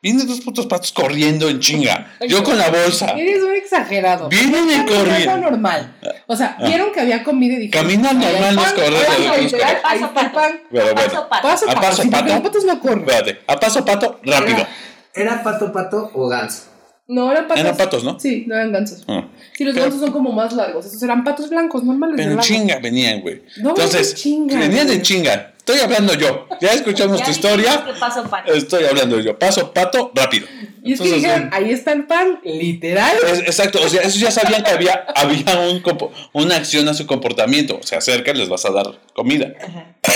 Vienen 0.01 0.28
dos 0.28 0.41
putos 0.41 0.67
patos 0.67 0.91
corriendo 0.91 1.49
en 1.49 1.59
chinga. 1.59 2.15
Yo 2.28 2.43
con 2.43 2.57
la 2.57 2.69
bolsa. 2.69 3.11
Eres 3.17 3.41
un 3.41 3.55
exagerado. 3.55 4.30
Vienen 4.30 4.69
en 4.69 4.86
corriendo. 4.86 5.57
Normal. 5.66 5.95
O 6.28 6.36
sea, 6.36 6.57
vieron 6.66 6.91
que 6.91 7.01
había 7.01 7.24
comida 7.24 7.53
y 7.55 7.57
dijeron. 7.68 7.84
Caminar 7.88 8.16
"Ahí 8.16 8.36
hay 8.36 8.55
normal 8.55 8.76
de 8.76 8.91
los 8.91 9.41
literal, 9.41 9.82
Paso 9.82 10.05
el 10.05 10.09
paso. 10.11 11.28
Paso, 11.30 11.30
paso. 11.30 11.66
A 11.70 12.41
pato. 12.41 12.59
no 12.66 12.80
corren. 12.80 12.99
espérate. 12.99 13.41
A 13.47 13.55
paso 13.59 13.86
pato, 13.86 14.20
rápido. 14.24 14.66
¿Era 15.13 15.43
pato 15.43 15.72
pato 15.72 16.11
o 16.13 16.28
ganso? 16.28 16.63
No, 17.07 17.32
eran 17.32 17.47
patos. 17.47 17.63
Eran 17.63 17.78
patos, 17.78 18.03
¿no? 18.03 18.20
Sí, 18.20 18.45
no 18.47 18.55
eran 18.55 18.72
gansos. 18.72 19.03
Ah. 19.07 19.28
Sí, 19.53 19.63
los 19.63 19.76
gansos 19.76 19.99
son 19.99 20.11
como 20.11 20.32
más 20.32 20.53
largos. 20.53 20.86
Esos 20.88 21.01
eran 21.03 21.24
patos 21.24 21.49
blancos, 21.49 21.84
normales. 21.84 22.16
Pero 22.18 22.32
en 22.32 22.39
chinga 22.39 22.80
venían, 22.80 23.22
güey. 23.22 23.43
No, 23.57 23.70
Entonces, 23.70 24.11
en 24.11 24.16
chinga, 24.18 24.59
venían 24.59 24.89
en 24.89 25.01
chinga. 25.01 25.53
Estoy 25.68 25.80
hablando 25.80 26.13
yo. 26.13 26.47
Ya 26.61 26.74
escuchamos 26.74 27.18
Ya 27.20 27.26
tu 27.26 27.32
historia. 27.32 27.84
que 27.86 27.93
paso 27.99 28.24
pato. 28.30 28.53
Estoy 28.53 28.86
hablando 28.86 29.20
yo. 29.20 29.39
Paso 29.39 29.74
pato, 29.74 30.11
rápido. 30.13 30.45
Y 30.84 30.93
es 30.93 30.99
que 30.99 31.05
Entonces, 31.07 31.16
dijeron, 31.16 31.49
ahí 31.51 31.72
está 31.72 31.91
el 31.93 32.05
pan, 32.05 32.39
literal. 32.43 33.18
Es- 33.28 33.39
exacto, 33.39 33.82
o 33.84 33.89
sea, 33.89 34.01
esos 34.03 34.20
ya 34.20 34.30
sabían 34.30 34.61
que 34.63 34.70
había, 34.70 35.07
había 35.16 35.59
un 35.59 35.82
una 36.34 36.57
acción 36.57 36.88
a 36.88 36.93
su 36.93 37.07
comportamiento. 37.07 37.80
Se 37.84 37.95
acercan, 37.95 38.38
les 38.38 38.47
vas 38.47 38.63
a 38.66 38.70
dar 38.70 38.86
comida. 39.13 39.53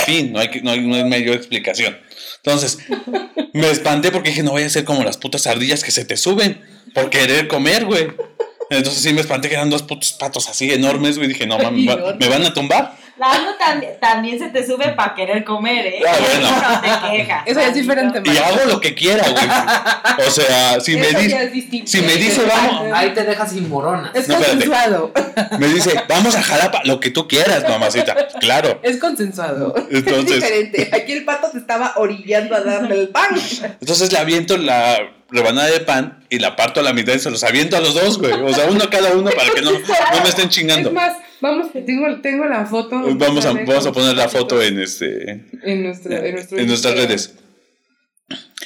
Fin, 0.06 0.32
no 0.32 0.38
hay, 0.38 0.50
que- 0.50 0.62
no 0.62 0.70
hay, 0.70 0.86
no 0.86 0.94
hay 0.94 1.02
mayor 1.04 1.34
explicación. 1.34 1.98
Entonces, 2.44 2.78
me 3.52 3.70
espanté 3.72 4.12
porque 4.12 4.30
dije, 4.30 4.44
no 4.44 4.52
voy 4.52 4.62
a 4.62 4.70
ser 4.70 4.84
como 4.84 5.02
las 5.02 5.16
putas 5.16 5.48
ardillas 5.48 5.82
que 5.82 5.90
se 5.90 6.04
te 6.04 6.16
suben 6.16 6.60
por 6.94 7.10
querer 7.10 7.48
comer, 7.48 7.86
güey. 7.86 8.06
Entonces 8.70 9.02
sí 9.02 9.12
me 9.12 9.20
espanté 9.20 9.48
que 9.48 9.56
eran 9.56 9.68
dos 9.68 9.82
putos 9.82 10.12
patos 10.12 10.48
así 10.48 10.70
enormes, 10.72 11.16
güey. 11.16 11.26
Dije, 11.28 11.44
no 11.48 11.58
mames, 11.62 11.84
¿me 11.84 11.96
va- 11.96 12.14
¿me 12.14 12.28
van 12.28 12.44
a 12.46 12.54
tumbar? 12.54 12.96
La 13.20 13.34
Ando 13.34 13.54
también, 13.56 13.92
también 14.00 14.38
se 14.38 14.48
te 14.48 14.66
sube 14.66 14.88
para 14.94 15.14
querer 15.14 15.44
comer, 15.44 15.84
¿eh? 15.84 16.00
Ah, 16.08 16.16
bueno. 16.18 16.50
No 16.50 16.80
te 17.10 17.16
quejas. 17.18 17.42
Eso 17.46 17.60
ya 17.60 17.66
es 17.68 17.74
diferente, 17.74 18.22
Y 18.24 18.36
hago 18.38 18.64
lo 18.66 18.80
que 18.80 18.94
quiera, 18.94 19.22
güey. 19.28 20.26
O 20.26 20.30
sea, 20.30 20.80
si 20.80 20.96
me 20.96 21.08
dice, 21.08 21.84
si 21.84 22.00
me 22.00 22.16
dice, 22.16 22.42
vamos, 22.46 22.90
Ahí 22.94 23.12
te 23.12 23.22
dejas 23.24 23.52
sin 23.52 23.68
moronas. 23.68 24.10
Es 24.14 24.26
No, 24.26 24.36
espérate. 24.38 24.64
consensuado. 24.64 25.12
me 25.58 25.68
dice, 25.68 26.02
vamos 26.08 26.34
a 26.34 26.42
Jalapa, 26.42 26.80
lo 26.84 26.98
que 26.98 27.10
tú 27.10 27.28
quieras, 27.28 27.62
mamacita. 27.68 28.16
Claro. 28.40 28.80
Es 28.82 28.96
consensuado. 28.96 29.74
Entonces- 29.90 30.24
es 30.36 30.40
diferente. 30.40 30.90
Aquí 30.90 31.12
el 31.12 31.24
pato 31.26 31.50
te 31.50 31.58
estaba 31.58 31.92
orillando 31.96 32.56
a 32.56 32.60
darle 32.62 33.00
el 33.00 33.08
pan. 33.10 33.28
Entonces 33.82 34.10
le 34.12 34.18
aviento 34.18 34.56
la 34.56 34.98
rebanada 35.30 35.68
de 35.68 35.80
pan 35.80 36.24
y 36.30 36.38
la 36.38 36.56
parto 36.56 36.80
a 36.80 36.82
la 36.82 36.94
mitad 36.94 37.12
y 37.12 37.18
se 37.18 37.30
los 37.30 37.44
aviento 37.44 37.76
a 37.76 37.80
los 37.80 37.92
dos, 37.92 38.18
güey. 38.18 38.32
O 38.32 38.54
sea, 38.54 38.64
uno 38.64 38.82
a 38.84 38.88
cada 38.88 39.10
uno 39.10 39.30
para 39.30 39.50
que 39.50 39.60
no, 39.60 39.72
no 39.72 40.22
me 40.22 40.28
estén 40.30 40.48
chingando. 40.48 40.88
Es 40.88 40.94
más, 40.94 41.12
vamos, 41.40 41.72
tengo, 41.72 42.20
tengo 42.20 42.44
la 42.46 42.64
foto. 42.66 43.00
Vamos 43.16 43.44
a, 43.46 43.52
vamos 43.52 43.86
a 43.86 43.92
poner 43.92 44.16
la 44.16 44.28
foto 44.28 44.60
en 44.62 44.78
este 44.80 45.46
en, 45.62 45.82
nuestra, 45.84 46.26
en, 46.26 46.34
nuestro 46.34 46.58
en 46.58 46.66
nuestras 46.66 46.94
redes. 46.94 47.34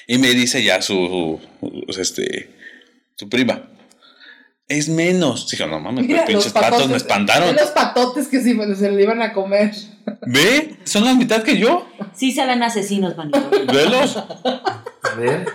Y 0.06 0.18
me 0.18 0.28
dice 0.30 0.62
ya 0.62 0.82
su, 0.82 1.40
su- 1.60 2.00
este 2.00 2.50
su 3.16 3.28
prima. 3.28 3.70
Es 4.66 4.88
menos. 4.88 5.50
Dijo, 5.50 5.66
no 5.66 5.78
mames, 5.78 6.06
Mira, 6.06 6.20
los 6.20 6.26
pinches 6.26 6.44
los 6.46 6.52
patos 6.54 6.88
me 6.88 6.96
espantaron. 6.96 7.54
ve 7.54 7.60
Los 7.60 7.70
patotes 7.70 8.28
que 8.28 8.40
sí, 8.40 8.54
bueno, 8.54 8.74
se 8.74 8.90
lo 8.90 8.98
iban 8.98 9.20
a 9.20 9.32
comer. 9.34 9.72
¿Ve? 10.26 10.76
Son 10.84 11.04
la 11.04 11.14
mitad 11.14 11.42
que 11.42 11.58
yo. 11.58 11.86
Sí 12.14 12.32
se 12.32 12.46
ven 12.46 12.62
asesinos, 12.62 13.14
manito. 13.16 13.50
Velos. 13.72 14.16
A 14.16 15.14
ver. 15.18 15.46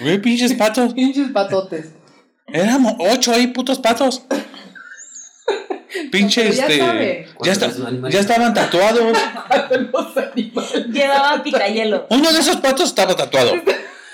Ve, 0.00 0.18
pinches 0.18 0.54
patos. 0.54 0.92
Pinches 0.94 1.28
patotes. 1.30 1.90
Éramos 2.52 2.94
ocho 2.98 3.32
ahí, 3.32 3.46
putos 3.48 3.78
patos. 3.78 4.22
Pinche 6.12 6.48
este. 6.48 6.78
sabe. 6.78 7.26
Ya, 7.42 7.52
está- 7.52 7.70
ya 8.10 8.20
estaban 8.20 8.54
tatuados. 8.54 9.12
Los 9.92 10.16
animales. 10.16 10.86
Llevaba 10.88 11.42
picayelo. 11.42 12.06
Uno 12.10 12.32
de 12.32 12.38
esos 12.40 12.56
patos 12.56 12.88
estaba 12.88 13.16
tatuado. 13.16 13.52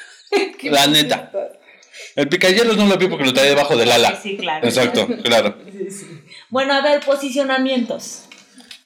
La 0.62 0.86
neta. 0.86 1.30
El 2.16 2.28
picayelos 2.28 2.76
no 2.76 2.86
lo 2.86 2.96
vi 2.96 3.08
porque 3.08 3.24
lo 3.24 3.32
traía 3.34 3.50
debajo 3.50 3.76
del 3.76 3.90
ala. 3.90 4.18
Sí, 4.20 4.36
claro. 4.36 4.66
Exacto, 4.66 5.06
claro. 5.22 5.56
Bueno, 6.48 6.74
a 6.74 6.80
ver, 6.80 7.00
posicionamientos. 7.00 8.24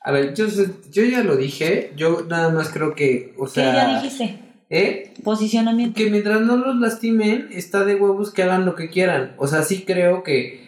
A 0.01 0.13
ver, 0.13 0.35
yo, 0.35 0.47
yo 0.91 1.05
ya 1.05 1.23
lo 1.23 1.37
dije. 1.37 1.93
Yo 1.97 2.25
nada 2.29 2.49
más 2.51 2.71
creo 2.71 2.95
que. 2.95 3.35
O 3.39 3.45
¿Qué 3.45 3.51
sea. 3.53 3.75
ya 3.75 4.01
dijiste? 4.01 4.39
¿Eh? 4.71 5.13
Posicionamiento. 5.25 5.95
Que 5.97 6.11
mientras 6.11 6.41
no 6.41 6.57
los 6.57 6.77
lastimen, 6.77 7.49
está 7.53 7.85
de 7.85 7.95
huevos 7.97 8.33
que 8.33 8.43
hagan 8.43 8.65
lo 8.67 8.75
que 8.75 8.89
quieran. 8.91 9.35
O 9.39 9.47
sea, 9.47 9.63
sí 9.63 9.85
creo 9.87 10.23
que 10.23 10.68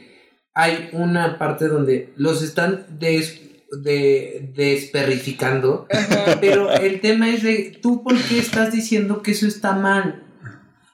hay 0.54 0.90
una 0.92 1.38
parte 1.38 1.68
donde 1.68 2.12
los 2.16 2.42
están 2.42 2.86
des, 2.98 3.40
de, 3.82 4.50
desperrificando. 4.54 5.86
Pero 6.40 6.72
el 6.72 7.00
tema 7.00 7.30
es 7.30 7.42
de, 7.42 7.78
¿tú 7.82 8.02
por 8.02 8.20
qué 8.22 8.38
estás 8.38 8.72
diciendo 8.72 9.22
que 9.22 9.32
eso 9.32 9.46
está 9.46 9.72
mal? 9.72 10.24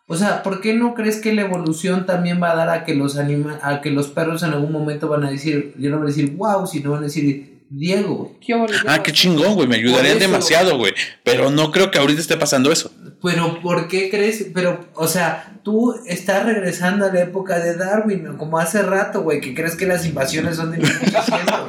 O 0.09 0.17
sea, 0.17 0.43
¿por 0.43 0.61
qué 0.61 0.73
no 0.73 0.95
crees 0.95 1.21
que 1.21 1.33
la 1.33 1.43
evolución 1.43 2.07
también 2.07 2.41
va 2.41 2.53
a 2.53 2.57
dar 2.57 2.71
a 2.71 2.85
que 2.85 2.95
los 2.95 3.17
anima 3.17 3.59
a 3.63 3.81
que 3.81 3.91
los 3.91 4.07
perros 4.09 4.45
en 4.45 4.51
algún 4.51 4.71
momento 4.71 5.09
van 5.09 5.25
a 5.25 5.31
decir, 5.31 5.75
yo 5.79 5.91
no 5.91 5.99
voy 5.99 6.07
a 6.07 6.09
decir 6.09 6.37
wow, 6.37 6.65
sino 6.67 6.93
van 6.93 7.01
a 7.01 7.07
decir 7.07 7.57
Diego? 7.69 8.39
Qué 8.41 8.55
bonito. 8.55 8.79
Ah, 8.87 9.03
qué 9.03 9.13
chingón, 9.13 9.55
güey. 9.55 9.67
Me 9.67 9.77
ayudaría 9.77 10.13
Por 10.13 10.23
eso. 10.23 10.31
demasiado, 10.31 10.79
güey. 10.79 10.93
Pero 11.25 11.51
no 11.51 11.73
creo 11.73 11.91
que 11.91 11.99
ahorita 11.99 12.21
esté 12.21 12.37
pasando 12.37 12.71
eso. 12.71 12.93
Pero 13.23 13.61
¿por 13.61 13.89
qué 13.89 14.11
crees? 14.11 14.47
Pero, 14.55 14.87
o 14.95 15.09
sea, 15.09 15.55
tú 15.63 15.95
estás 16.07 16.45
regresando 16.45 17.07
a 17.07 17.13
la 17.13 17.21
época 17.21 17.59
de 17.59 17.75
Darwin, 17.75 18.37
como 18.37 18.59
hace 18.59 18.83
rato, 18.83 19.23
güey, 19.23 19.41
que 19.41 19.55
crees 19.55 19.75
que 19.75 19.87
las 19.87 20.05
invasiones 20.07 20.57
son 20.57 20.71
de 20.71 20.79
1800. 20.79 21.55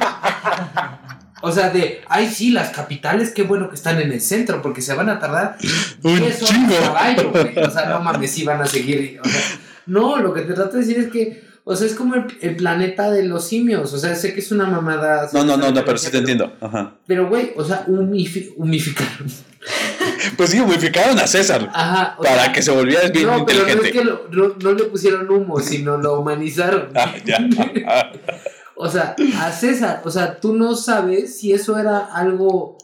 O 1.40 1.52
sea, 1.52 1.70
de, 1.70 2.00
ay, 2.08 2.28
sí, 2.28 2.50
las 2.50 2.70
capitales, 2.70 3.30
qué 3.30 3.44
bueno 3.44 3.68
que 3.68 3.76
están 3.76 4.00
en 4.00 4.10
el 4.10 4.20
centro, 4.20 4.60
porque 4.60 4.82
se 4.82 4.92
van 4.94 5.08
a 5.08 5.20
tardar 5.20 5.56
Un 6.02 6.16
10 6.18 6.42
horas 6.42 6.52
chingo. 6.52 6.74
caballo. 6.82 7.32
O 7.64 7.70
sea, 7.70 7.88
no 7.90 8.00
mames, 8.00 8.32
sí 8.32 8.44
van 8.44 8.60
a 8.60 8.66
seguir. 8.66 9.20
o 9.22 9.28
sea, 9.28 9.40
no, 9.86 10.16
lo 10.16 10.34
que 10.34 10.40
te 10.42 10.52
trato 10.54 10.72
de 10.72 10.80
decir 10.80 10.98
es 10.98 11.12
que, 11.12 11.47
o 11.70 11.76
sea, 11.76 11.86
es 11.86 11.94
como 11.94 12.14
el, 12.14 12.24
el 12.40 12.56
planeta 12.56 13.10
de 13.10 13.24
los 13.24 13.46
simios. 13.46 13.92
O 13.92 13.98
sea, 13.98 14.14
sé 14.14 14.32
que 14.32 14.40
es 14.40 14.50
una 14.52 14.64
mamada. 14.66 15.28
No, 15.34 15.44
no, 15.44 15.56
no, 15.58 15.70
no, 15.70 15.84
pero 15.84 15.98
sí 15.98 16.10
te 16.10 16.16
entiendo. 16.18 16.50
Ajá. 16.62 16.94
Pero, 17.06 17.28
güey, 17.28 17.52
o 17.56 17.64
sea, 17.64 17.84
humifi- 17.86 18.52
humificar. 18.56 19.06
Pues 20.36 20.50
sí, 20.50 20.60
modificaron 20.60 21.18
a 21.18 21.26
César 21.26 21.68
Ajá. 21.74 22.16
para 22.16 22.44
sea, 22.44 22.52
que 22.52 22.62
se 22.62 22.70
volviera 22.70 23.08
bien 23.08 23.26
no, 23.26 23.44
pero 23.44 23.62
no 23.62 23.66
es 23.66 23.74
inteligente. 23.74 23.90
que 23.98 24.04
lo- 24.04 24.28
no, 24.30 24.54
no 24.62 24.72
le 24.72 24.84
pusieron 24.84 25.28
humo, 25.30 25.58
sino 25.60 25.98
lo 25.98 26.20
humanizaron. 26.20 26.88
Ah, 26.94 27.14
ya. 27.24 27.38
Ah, 27.86 28.12
O 28.76 28.88
sea, 28.88 29.16
a 29.40 29.50
César, 29.52 30.02
o 30.04 30.10
sea, 30.10 30.38
tú 30.40 30.54
no 30.54 30.74
sabes 30.76 31.38
si 31.38 31.52
eso 31.52 31.76
era 31.78 31.98
algo. 31.98 32.78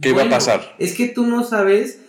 ¿Qué 0.00 0.10
iba 0.10 0.22
a 0.22 0.28
pasar? 0.30 0.76
Es 0.78 0.94
que 0.94 1.08
tú 1.08 1.26
no 1.26 1.42
sabes 1.44 2.00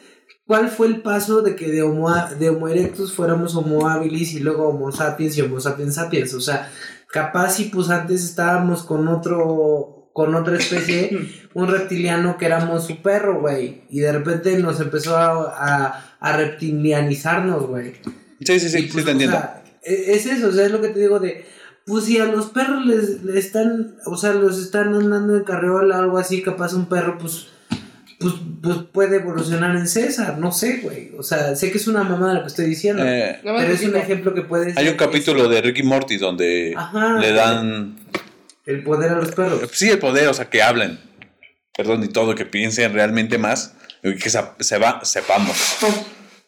cuál 0.52 0.68
fue 0.70 0.88
el 0.88 1.02
paso 1.02 1.42
de 1.42 1.56
que 1.56 1.72
de 1.72 1.82
Homo, 1.82 2.14
de 2.38 2.50
homo 2.50 2.68
erectus 2.68 3.14
fuéramos 3.14 3.56
Homo 3.56 3.88
habilis 3.88 4.34
y 4.34 4.42
luego 4.42 4.68
Homo 4.68 4.92
sapiens 4.92 5.38
y 5.38 5.42
Homo 5.42 5.62
sapiens 5.62 5.96
sapiens. 5.96 6.34
O 6.34 6.42
sea, 6.42 6.70
capaz 7.08 7.52
si 7.56 7.66
pues 7.70 7.90
antes 7.90 8.22
estábamos 8.26 8.84
con 8.84 9.08
otro. 9.08 10.10
Con 10.14 10.36
otra 10.36 10.58
especie, 10.58 11.30
un 11.54 11.70
reptiliano 11.70 12.38
que 12.38 12.46
éramos 12.46 12.86
su 12.86 13.02
perro, 13.02 13.40
güey. 13.40 13.84
Y 13.90 14.02
de 14.02 14.12
repente 14.12 14.58
nos 14.58 14.82
empezó 14.82 15.16
a, 15.16 15.54
a, 15.56 16.16
a 16.20 16.36
reptilianizarnos, 16.36 17.68
güey. 17.68 17.94
Sí, 18.42 18.60
sí, 18.60 18.68
sí, 18.70 18.90
pues, 18.92 19.06
sí 19.06 19.06
te 19.06 19.12
o 19.12 19.12
entiendo. 19.12 19.38
sea, 19.38 19.64
e- 19.84 20.12
es 20.16 20.26
eso, 20.26 20.50
o 20.50 20.52
sea, 20.52 20.66
es 20.66 20.72
lo 20.74 20.82
que 20.82 20.90
te 20.90 21.00
digo 21.00 21.22
de, 21.22 21.46
pues 21.86 22.04
si 22.04 22.18
a 22.20 22.26
los 22.26 22.48
perros 22.48 22.86
les, 22.86 23.24
les 23.24 23.46
están, 23.46 23.96
o 24.06 24.18
sea, 24.18 24.34
los 24.34 24.60
están 24.60 24.94
andando 24.94 25.38
en 25.38 25.46
carriola 25.46 26.00
o 26.00 26.02
algo 26.02 26.18
así, 26.18 26.42
capaz 26.42 26.74
un 26.74 26.88
perro, 26.88 27.18
pues, 27.18 27.48
pues, 28.22 28.34
pues 28.62 28.78
puede 28.92 29.18
evolucionar 29.18 29.76
en 29.76 29.88
César, 29.88 30.38
no 30.38 30.52
sé, 30.52 30.78
güey. 30.78 31.12
O 31.18 31.24
sea, 31.24 31.56
sé 31.56 31.72
que 31.72 31.78
es 31.78 31.88
una 31.88 32.04
mamada 32.04 32.36
lo 32.36 32.42
que 32.42 32.48
estoy 32.48 32.66
diciendo. 32.66 33.04
Eh, 33.06 33.40
pero 33.44 33.60
es 33.62 33.84
un 33.84 33.96
ejemplo 33.96 34.34
que 34.34 34.42
puedes. 34.42 34.78
hay 34.78 34.88
un 34.88 34.96
capítulo 34.96 35.50
de 35.50 35.62
Ricky 35.62 35.84
Morty 35.84 36.18
donde 36.18 36.74
Ajá. 36.78 37.18
le 37.18 37.32
dan 37.34 37.98
El 38.66 38.84
poder 38.84 39.12
a 39.12 39.16
los 39.16 39.32
perros. 39.32 39.70
sí 39.74 39.90
el 39.90 40.00
poder, 40.00 40.28
o 40.28 40.34
sea, 40.34 40.50
que 40.50 40.62
hablen. 40.62 41.00
Perdón, 41.76 42.04
y 42.04 42.10
todo, 42.10 42.36
que 42.36 42.46
piensen 42.46 42.94
realmente 42.94 43.38
más, 43.38 43.76
y 44.04 44.16
que 44.16 44.30
se, 44.30 44.40
se 44.60 44.78
va, 44.78 45.04
sepamos. 45.04 45.58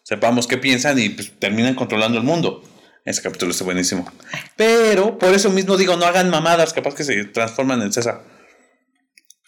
Sepamos 0.04 0.48
qué 0.48 0.58
piensan 0.58 1.00
y 1.00 1.10
pues, 1.10 1.32
terminan 1.40 1.76
controlando 1.76 2.18
el 2.18 2.24
mundo. 2.24 2.62
Ese 3.06 3.22
capítulo 3.22 3.52
está 3.52 3.64
buenísimo. 3.64 4.10
Pero 4.56 5.18
por 5.18 5.34
eso 5.34 5.50
mismo 5.50 5.76
digo, 5.78 5.96
no 5.98 6.06
hagan 6.06 6.30
mamadas, 6.30 6.74
capaz 6.74 6.94
que 6.94 7.04
se 7.04 7.26
transforman 7.26 7.82
en 7.82 7.92
César. 7.92 8.22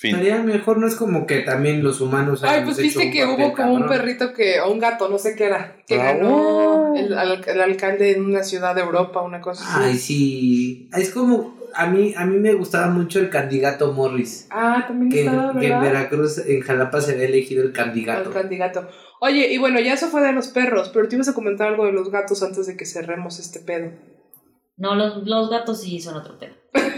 Fin. 0.06 0.16
Estaría 0.16 0.42
mejor, 0.44 0.78
no 0.78 0.88
es 0.88 0.96
como 0.96 1.26
que 1.28 1.40
también 1.42 1.84
los 1.84 2.02
humanos. 2.02 2.44
Ay, 2.44 2.62
pues 2.64 2.78
viste 2.78 3.12
que 3.12 3.26
hubo 3.26 3.54
como 3.54 3.74
un 3.74 3.88
perrito 3.88 4.34
que, 4.34 4.60
o 4.62 4.72
un 4.72 4.80
gato, 4.80 5.10
no 5.10 5.18
sé 5.18 5.36
qué 5.36 5.46
era, 5.46 5.78
que 5.88 6.00
Ah, 6.00 6.14
ganó 6.14 6.94
el, 6.96 7.18
al- 7.18 7.44
el 7.48 7.62
alcalde 7.62 8.12
en 8.12 8.26
una 8.26 8.44
ciudad 8.44 8.76
de 8.76 8.82
Europa, 8.82 9.22
una 9.22 9.42
cosa 9.42 9.64
así. 9.64 9.80
Ay, 9.92 9.98
sí. 9.98 10.90
Es 10.96 11.10
como. 11.12 11.56
A 11.78 11.88
mí, 11.88 12.14
a 12.16 12.26
mí 12.26 12.38
me 12.38 12.54
gustaba 12.54 12.88
mucho 12.88 13.20
el 13.20 13.30
candidato 13.30 13.92
Morris. 13.92 14.48
Ah, 14.50 14.86
también 14.88 15.12
Que, 15.12 15.26
estaba, 15.26 15.52
que 15.60 15.66
en 15.68 15.74
¿verdad? 15.74 15.82
Veracruz, 15.82 16.38
en 16.38 16.62
Jalapa, 16.62 17.02
se 17.02 17.12
había 17.12 17.26
elegido 17.26 17.64
el 17.64 17.68
El 17.70 17.74
candidato. 17.74 18.32
candidato. 18.32 18.88
Oye, 19.20 19.52
y 19.52 19.58
bueno, 19.58 19.82
ya 19.82 19.94
eso 19.94 20.08
fue 20.08 20.22
de 20.22 20.32
los 20.32 20.48
perros, 20.48 20.90
pero 20.94 21.10
te 21.10 21.16
ibas 21.16 21.28
a 21.28 21.34
comentar 21.34 21.68
algo 21.68 21.86
de 21.86 21.92
los 21.92 22.10
gatos 22.12 22.42
antes 22.44 22.66
de 22.68 22.78
que 22.78 22.86
cerremos 22.86 23.40
este 23.40 23.60
pedo. 23.60 23.92
No, 24.78 24.96
los, 24.96 25.28
los 25.28 25.50
gatos 25.50 25.82
sí 25.82 26.00
son 26.00 26.16
otro 26.16 26.38
tema. 26.38 26.54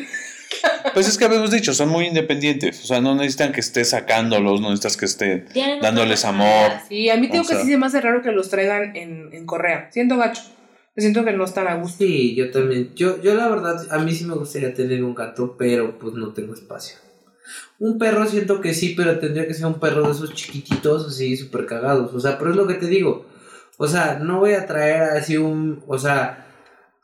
Pues 0.93 1.07
es 1.07 1.17
que 1.17 1.25
habíamos 1.25 1.51
dicho, 1.51 1.73
son 1.73 1.89
muy 1.89 2.05
independientes. 2.07 2.83
O 2.83 2.87
sea, 2.87 2.99
no 3.01 3.13
necesitan 3.15 3.51
que 3.51 3.59
estés 3.59 3.89
sacándolos, 3.91 4.61
no 4.61 4.69
necesitas 4.69 4.97
que 4.97 5.05
estén 5.05 5.45
Tienen 5.53 5.79
dándoles 5.79 6.25
amor. 6.25 6.71
Sí, 6.89 7.09
a 7.09 7.17
mí 7.17 7.29
tengo 7.29 7.43
O 7.43 7.47
que 7.47 7.53
sea- 7.53 7.63
sí 7.63 7.69
se 7.69 7.77
me 7.77 7.85
hace 7.85 8.01
raro 8.01 8.21
que 8.21 8.31
los 8.31 8.49
traigan 8.49 8.95
en, 8.95 9.29
en 9.33 9.45
correa. 9.45 9.89
Siento 9.91 10.17
gacho. 10.17 10.41
Me 10.95 11.01
siento 11.01 11.23
que 11.23 11.33
no 11.33 11.43
están 11.45 11.67
a 11.67 11.75
gusto. 11.75 11.97
Sí, 11.99 12.33
yo 12.35 12.49
también. 12.49 12.91
Yo, 12.95 13.21
yo 13.21 13.35
la 13.35 13.47
verdad, 13.47 13.75
a 13.91 13.99
mí 13.99 14.13
sí 14.15 14.25
me 14.25 14.33
gustaría 14.35 14.73
tener 14.73 15.03
un 15.03 15.13
gato, 15.13 15.55
pero 15.57 15.99
pues 15.99 16.13
no 16.15 16.33
tengo 16.33 16.53
espacio. 16.55 16.97
Un 17.79 17.99
perro 17.99 18.25
siento 18.25 18.59
que 18.61 18.73
sí, 18.73 18.95
pero 18.97 19.19
tendría 19.19 19.45
que 19.47 19.53
ser 19.53 19.67
un 19.67 19.79
perro 19.79 20.03
de 20.07 20.11
esos 20.13 20.33
chiquititos, 20.33 21.07
así, 21.07 21.37
súper 21.37 21.67
cagados. 21.67 22.11
O 22.15 22.19
sea, 22.19 22.39
pero 22.39 22.49
es 22.49 22.57
lo 22.57 22.65
que 22.65 22.73
te 22.73 22.87
digo. 22.87 23.27
O 23.77 23.87
sea, 23.87 24.17
no 24.19 24.39
voy 24.39 24.53
a 24.53 24.65
traer 24.65 25.03
así 25.17 25.37
un... 25.37 25.83
O 25.85 25.99
sea, 25.99 26.46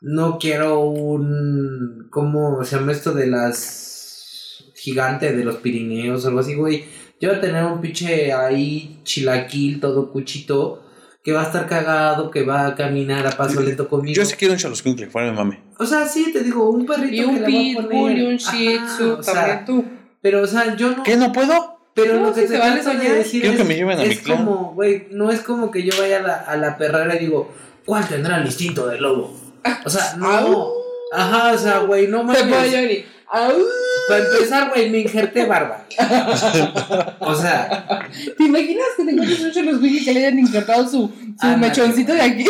no 0.04 0.38
quiero 0.38 0.80
un... 0.80 2.06
¿Cómo 2.10 2.62
se 2.64 2.76
llama 2.76 2.92
esto 2.92 3.12
de 3.12 3.26
las... 3.26 4.64
Gigante 4.76 5.32
de 5.34 5.44
los 5.44 5.56
Pirineos 5.56 6.24
o 6.24 6.28
algo 6.28 6.40
así, 6.40 6.54
güey? 6.54 6.84
Yo 7.18 7.30
voy 7.30 7.38
a 7.38 7.40
tener 7.40 7.64
un 7.64 7.80
pinche 7.80 8.32
ahí 8.34 9.00
chilaquil, 9.02 9.80
todo 9.80 10.12
cuchito, 10.12 10.82
que 11.22 11.32
va 11.32 11.40
a 11.40 11.46
estar 11.46 11.66
cagado, 11.66 12.30
que 12.30 12.42
va 12.42 12.66
a 12.66 12.74
caminar 12.74 13.26
a 13.26 13.30
paso 13.30 13.62
lento 13.62 13.88
conmigo. 13.88 14.14
Yo 14.14 14.26
sí 14.26 14.34
quiero 14.36 14.52
un 14.52 14.60
chaloscuincle, 14.60 15.06
fuera 15.06 15.30
mi 15.30 15.36
mame. 15.38 15.62
O 15.78 15.86
sea, 15.86 16.06
sí, 16.06 16.30
te 16.32 16.42
digo, 16.42 16.68
un 16.68 16.84
perrito 16.84 17.14
Y 17.14 17.18
que 17.20 17.24
un 17.24 17.42
a 17.42 17.46
pitbull 17.46 17.88
poner. 17.88 18.18
y 18.18 18.26
un 18.26 18.36
shih 18.36 18.76
Ajá, 18.76 18.94
tzu, 18.96 19.12
o 19.12 19.22
sea, 19.22 19.64
tú. 19.64 19.84
Pero, 20.20 20.42
o 20.42 20.46
sea, 20.46 20.76
yo 20.76 20.94
no. 20.94 21.02
¿Qué? 21.02 21.16
¿No 21.16 21.32
puedo? 21.32 21.78
Pero 21.94 22.16
No, 22.16 22.26
lo 22.26 22.34
que 22.34 22.42
sí 22.42 22.46
te 22.48 22.52
se 22.54 22.58
vale 22.58 22.76
de 22.76 22.82
soñar. 22.82 23.14
decir 23.14 23.40
Quiero 23.40 23.54
es, 23.56 23.62
que 23.62 23.68
me 23.68 23.76
lleven 23.76 23.98
a 24.00 24.02
mi 24.02 24.08
es 24.10 24.20
como, 24.20 24.74
güey, 24.74 25.06
no 25.12 25.30
es 25.30 25.40
como 25.40 25.70
que 25.70 25.82
yo 25.82 25.94
vaya 25.98 26.18
a 26.18 26.22
la, 26.22 26.34
a 26.34 26.56
la 26.58 26.76
perrera 26.76 27.14
y 27.16 27.20
digo, 27.20 27.50
¿cuál 27.86 28.06
tendrá 28.06 28.36
el 28.38 28.44
instinto 28.46 28.86
del 28.88 29.00
lobo? 29.00 29.34
O 29.84 29.90
sea, 29.90 30.14
no. 30.18 30.28
Au. 30.28 30.72
Ajá, 31.12 31.52
o 31.52 31.58
sea, 31.58 31.78
güey, 31.80 32.08
no 32.08 32.24
mames. 32.24 33.04
Au. 33.28 33.52
Para 34.08 34.24
empezar, 34.24 34.70
güey, 34.70 34.90
me 34.90 34.98
injerté 34.98 35.46
barba. 35.46 35.86
o 37.20 37.34
sea, 37.34 38.08
¿Te 38.36 38.44
imaginas 38.44 38.86
que 38.96 39.04
te 39.04 39.10
encuentres 39.10 39.40
un 39.40 39.52
Charles 39.52 39.80
Wiggy 39.80 40.04
que 40.04 40.12
le 40.12 40.20
hayan 40.20 40.38
insertado 40.38 40.86
su, 40.88 41.10
su 41.40 41.46
mechoncito 41.56 42.12
de 42.12 42.20
aquí? 42.20 42.46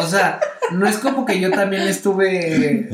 o 0.00 0.06
sea, 0.06 0.40
no 0.72 0.86
es 0.86 0.98
como 0.98 1.24
que 1.24 1.40
yo 1.40 1.50
también 1.50 1.82
estuve. 1.82 2.88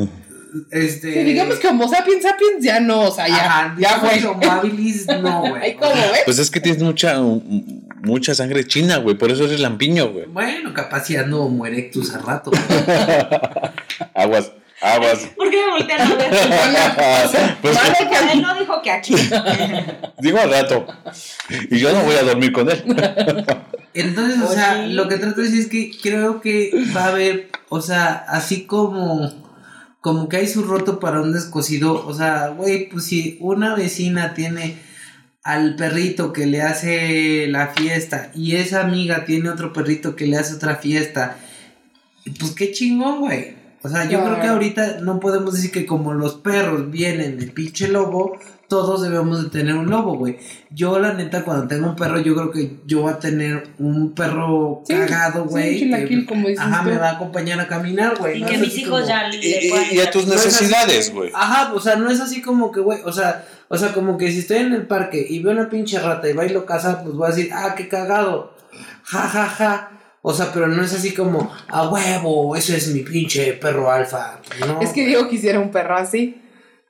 Este. 0.70 1.14
Que 1.14 1.24
digamos 1.24 1.56
que 1.56 1.68
Homo 1.68 1.88
sapiens 1.88 2.22
sapiens 2.22 2.62
ya 2.62 2.78
no, 2.80 3.02
o 3.02 3.10
sea, 3.10 3.26
ya, 3.26 3.36
Ajá, 3.36 3.76
ya 3.78 3.94
habilis, 4.52 5.06
no, 5.06 5.40
güey. 5.40 5.54
Ay, 5.62 5.74
¿cómo? 5.74 5.92
Pues 6.24 6.38
es 6.38 6.50
que 6.50 6.60
tienes 6.60 6.82
mucha, 6.82 7.18
mucha 8.02 8.34
sangre 8.34 8.66
china, 8.66 8.98
güey. 8.98 9.16
Por 9.16 9.30
eso 9.30 9.44
eres 9.44 9.60
lampiño, 9.60 10.10
güey. 10.10 10.26
Bueno, 10.26 10.74
capaz 10.74 11.04
si 11.06 11.16
ando 11.16 11.42
Homo 11.42 11.66
erectus 11.66 12.14
a 12.14 12.18
rato. 12.18 12.50
Aguas, 14.14 14.52
aguas. 14.80 15.20
¿Por 15.36 15.50
qué 15.50 15.56
me 15.64 15.72
voltean 15.72 16.00
a 16.00 16.14
ver? 16.14 16.30
Pues 17.62 17.74
Vale, 17.74 17.96
que 18.10 18.32
Él 18.32 18.42
no 18.42 18.58
dijo 18.58 18.82
que 18.82 18.90
aquí. 18.90 19.14
digo 20.18 20.38
al 20.38 20.50
rato. 20.50 20.86
Y 21.70 21.78
yo 21.78 21.92
no 21.92 22.02
voy 22.02 22.16
a 22.16 22.22
dormir 22.22 22.52
con 22.52 22.68
él. 22.70 22.82
Entonces, 23.94 24.40
o 24.42 24.52
sea, 24.52 24.80
Oye. 24.80 24.94
lo 24.94 25.08
que 25.08 25.18
trato 25.18 25.40
de 25.40 25.44
decir 25.44 25.60
es 25.60 25.68
que 25.68 25.90
creo 26.02 26.40
que 26.40 26.70
va 26.96 27.04
a 27.04 27.08
haber, 27.08 27.50
o 27.68 27.80
sea, 27.80 28.24
así 28.28 28.64
como, 28.64 29.30
como 30.00 30.28
que 30.28 30.38
hay 30.38 30.48
su 30.48 30.64
roto 30.64 30.98
para 30.98 31.20
un 31.20 31.32
descosido, 31.32 32.04
o 32.06 32.14
sea, 32.14 32.48
güey, 32.48 32.88
pues 32.88 33.04
si 33.04 33.36
una 33.40 33.74
vecina 33.74 34.34
tiene 34.34 34.76
al 35.44 35.74
perrito 35.76 36.32
que 36.32 36.46
le 36.46 36.62
hace 36.62 37.46
la 37.48 37.68
fiesta 37.68 38.30
y 38.34 38.56
esa 38.56 38.80
amiga 38.82 39.24
tiene 39.24 39.48
otro 39.50 39.72
perrito 39.72 40.14
que 40.14 40.26
le 40.26 40.36
hace 40.36 40.54
otra 40.54 40.76
fiesta, 40.76 41.36
pues 42.38 42.52
qué 42.52 42.70
chingón, 42.72 43.20
güey. 43.20 43.60
O 43.84 43.88
sea, 43.88 44.08
yo 44.08 44.22
creo 44.22 44.40
que 44.40 44.46
ahorita 44.46 45.00
no 45.00 45.18
podemos 45.18 45.54
decir 45.54 45.72
que 45.72 45.86
como 45.86 46.14
los 46.14 46.34
perros 46.36 46.88
vienen 46.92 47.36
del 47.36 47.50
pinche 47.50 47.88
lobo, 47.88 48.38
todos 48.68 49.02
debemos 49.02 49.42
de 49.42 49.50
tener 49.50 49.74
un 49.74 49.90
lobo, 49.90 50.14
güey. 50.16 50.38
Yo, 50.70 51.00
la 51.00 51.14
neta, 51.14 51.42
cuando 51.44 51.66
tengo 51.66 51.88
un 51.88 51.96
perro, 51.96 52.20
yo 52.20 52.34
creo 52.36 52.50
que 52.52 52.76
yo 52.86 53.02
voy 53.02 53.12
a 53.12 53.18
tener 53.18 53.70
un 53.80 54.14
perro 54.14 54.84
Sí, 54.86 54.94
cagado, 54.94 55.42
sí, 55.46 55.50
güey. 55.50 55.72
un 55.72 55.78
chilaquil, 55.80 56.20
que- 56.20 56.26
como 56.26 56.46
dices 56.48 56.64
Ajá, 56.64 56.84
tú. 56.84 56.90
me 56.90 56.96
va 56.96 57.08
a 57.08 57.12
acompañar 57.14 57.58
a 57.58 57.66
caminar, 57.66 58.16
güey. 58.16 58.38
Y 58.38 58.42
no 58.42 58.46
que 58.46 58.58
mis 58.58 58.78
hijos 58.78 59.00
como- 59.00 59.08
ya 59.08 59.28
Y, 59.34 59.38
le 59.62 59.68
puedan 59.68 59.86
y- 59.90 59.94
y 59.96 60.00
a 60.00 60.10
tus 60.12 60.26
necesidades, 60.28 61.12
güey. 61.12 61.32
Ajá, 61.34 61.72
o 61.74 61.80
sea, 61.80 61.96
no 61.96 62.08
es 62.08 62.20
así 62.20 62.40
como 62.40 62.70
que, 62.70 62.78
güey, 62.78 63.00
o 63.04 63.12
sea, 63.12 63.44
o 63.74 63.78
sea, 63.78 63.92
como 63.94 64.18
que 64.18 64.30
si 64.30 64.40
estoy 64.40 64.58
en 64.58 64.74
el 64.74 64.86
parque 64.86 65.24
y 65.26 65.42
veo 65.42 65.52
una 65.52 65.70
pinche 65.70 65.98
rata 65.98 66.28
y 66.28 66.34
bailo 66.34 66.66
casa, 66.66 67.02
pues 67.02 67.14
voy 67.14 67.26
a 67.26 67.34
decir, 67.34 67.50
ah, 67.54 67.74
qué 67.74 67.88
cagado. 67.88 68.54
Ja, 69.04 69.20
ja, 69.22 69.46
ja. 69.48 69.98
O 70.20 70.32
sea, 70.34 70.52
pero 70.52 70.68
no 70.68 70.84
es 70.84 70.92
así 70.92 71.12
como, 71.14 71.50
a 71.68 71.88
huevo, 71.88 72.54
ese 72.54 72.76
es 72.76 72.88
mi 72.88 73.00
pinche 73.00 73.54
perro 73.54 73.90
alfa. 73.90 74.40
No. 74.66 74.80
Es 74.82 74.90
que 74.90 75.06
Diego 75.06 75.26
quisiera 75.28 75.58
un 75.58 75.70
perro 75.70 75.96
así. 75.96 76.38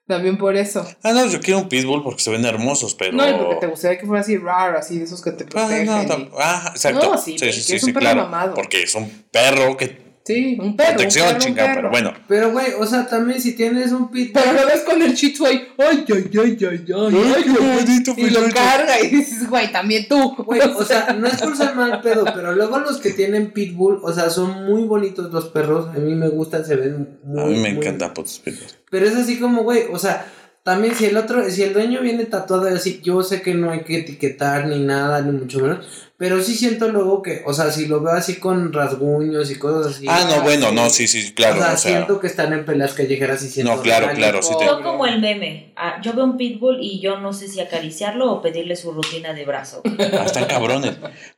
También 0.09 0.37
por 0.37 0.57
eso. 0.57 0.85
Ah, 1.05 1.13
no, 1.13 1.25
yo 1.27 1.41
quiero 1.41 1.61
un 1.61 1.69
pitbull 1.69 2.03
porque 2.03 2.21
se 2.21 2.31
ven 2.33 2.45
hermosos, 2.45 2.95
pero. 2.97 3.13
No, 3.17 3.27
y 3.31 3.33
porque 3.35 3.55
te 3.61 3.67
gustaría 3.69 3.99
que 3.99 4.05
fuera 4.07 4.21
así 4.21 4.37
raro, 4.37 4.77
así 4.77 4.99
de 4.99 5.05
esos 5.05 5.23
que 5.23 5.31
te 5.31 5.45
Ah, 5.45 5.49
protegen. 5.49 5.87
no, 5.87 6.03
y- 6.19 6.31
ah, 6.39 6.73
exacto. 6.75 7.13
No, 7.13 7.17
sí, 7.19 7.39
sí, 7.39 7.53
sí, 7.53 7.63
sí, 7.63 7.77
es 7.77 7.83
un 7.85 7.87
sí, 7.87 7.93
perro 7.93 8.01
claro. 8.03 8.23
mamado. 8.25 8.55
Porque 8.55 8.83
es 8.83 8.95
un 8.97 9.09
perro 9.31 9.77
que. 9.77 10.12
Sí, 10.25 10.57
un 10.61 10.77
perro. 10.77 10.91
Protección, 10.91 11.27
un 11.27 11.33
perro, 11.33 11.37
un 11.37 11.45
chingada, 11.45 11.69
perro. 11.69 11.81
pero 11.81 11.91
bueno. 11.91 12.13
Pero, 12.29 12.53
güey, 12.53 12.67
o 12.79 12.87
sea, 12.87 13.07
también 13.07 13.41
si 13.41 13.55
tienes 13.55 13.91
un 13.91 14.11
pitbull. 14.11 14.33
Pero 14.33 14.53
lo 14.53 14.67
ves 14.67 14.83
con 14.83 15.03
el 15.03 15.15
chito 15.15 15.47
ahí. 15.47 15.67
Ay, 15.79 16.05
ay, 16.09 16.31
ay, 16.33 16.41
ay, 16.41 16.59
ay. 16.71 16.85
Ay, 16.95 17.33
ay, 17.37 17.43
qué 17.43 17.61
bonito, 17.61 18.15
Y 18.17 18.31
lo 18.31 18.41
carga 18.55 19.01
y 19.01 19.09
dices, 19.09 19.49
güey, 19.49 19.73
también 19.73 20.07
tú. 20.09 20.35
Güey, 20.37 20.61
o 20.61 20.85
sea, 20.85 21.13
no 21.19 21.27
es 21.27 21.43
por 21.43 21.57
ser 21.57 21.75
mal 21.75 22.01
pedo, 22.03 22.25
pero 22.35 22.53
luego 22.53 22.79
los 22.79 22.99
que 22.99 23.11
tienen 23.11 23.51
pitbull, 23.51 24.01
o 24.03 24.13
sea, 24.13 24.31
son 24.31 24.65
muy 24.67 24.85
bonitos 24.85 25.33
los 25.33 25.47
perros. 25.47 25.89
A 25.89 25.99
mí 25.99 26.15
me 26.15 26.29
gustan, 26.29 26.65
se 26.65 26.77
ven 26.77 27.19
muy. 27.25 27.43
A 27.43 27.47
mí 27.47 27.59
me 27.59 27.71
encantan 27.71 28.15
putos 28.15 28.39
pitbulls. 28.39 28.79
Pero 28.91 29.07
es 29.07 29.17
así 29.17 29.39
como, 29.41 29.63
güey, 29.65 29.85
o 29.91 29.99
sea, 29.99 30.27
también 30.63 30.95
si 30.95 31.07
el 31.07 31.17
otro, 31.17 31.51
si 31.51 31.63
el 31.65 31.73
dueño 31.73 32.01
viene 32.01 32.25
tatuado 32.27 32.71
y 32.71 32.75
así, 32.75 33.01
yo 33.03 33.23
sé 33.23 33.43
que 33.43 33.55
no 33.55 33.73
hay 33.73 33.81
que 33.81 33.99
etiquetar 33.99 34.69
ni 34.69 34.79
nada, 34.79 35.21
ni 35.21 35.33
mucho 35.33 35.59
menos, 35.59 35.85
pero 36.23 36.41
sí 36.41 36.55
siento 36.55 36.87
luego 36.87 37.21
que, 37.21 37.43
o 37.47 37.53
sea, 37.53 37.73
si 37.73 37.87
lo 37.87 38.01
veo 38.01 38.13
así 38.13 38.37
con 38.37 38.73
rasguños 38.73 39.51
y 39.51 39.57
cosas 39.59 39.97
así. 39.97 40.07
Ah, 40.09 40.25
no, 40.31 40.43
bueno, 40.45 40.71
no, 40.71 40.89
sí, 40.89 41.09
sí, 41.09 41.33
claro. 41.35 41.57
o 41.57 41.59
sea, 41.65 41.73
O 41.75 41.77
sea, 41.77 41.91
siento 41.97 42.21
que 42.21 42.29
están 42.29 42.53
en 42.53 42.65
peleas 42.65 42.93
callejeras 42.93 43.43
y 43.43 43.49
siento. 43.49 43.75
No, 43.75 43.83
claro, 43.83 44.07
"Ay, 44.09 44.15
claro, 44.15 44.41
sí 44.41 44.55
te- 44.57 44.65
Yo 44.65 44.81
como 44.85 45.05
el 45.05 45.21
meme. 45.21 45.73
Ah, 45.75 46.01
yo 46.01 46.13
veo 46.13 46.23
un 46.25 46.37
pitbull 46.37 46.79
y 46.81 47.01
yo 47.01 47.19
no 47.19 47.33
sé 47.33 47.49
si 47.49 47.59
acariciarlo 47.59 48.31
o 48.31 48.41
pedirle 48.41 48.77
su 48.77 48.93
rutina 48.93 49.33
de 49.35 49.45
brazo. 49.45 49.83
ah, 49.85 50.23
están 50.25 50.45
cabrones. 50.45 50.93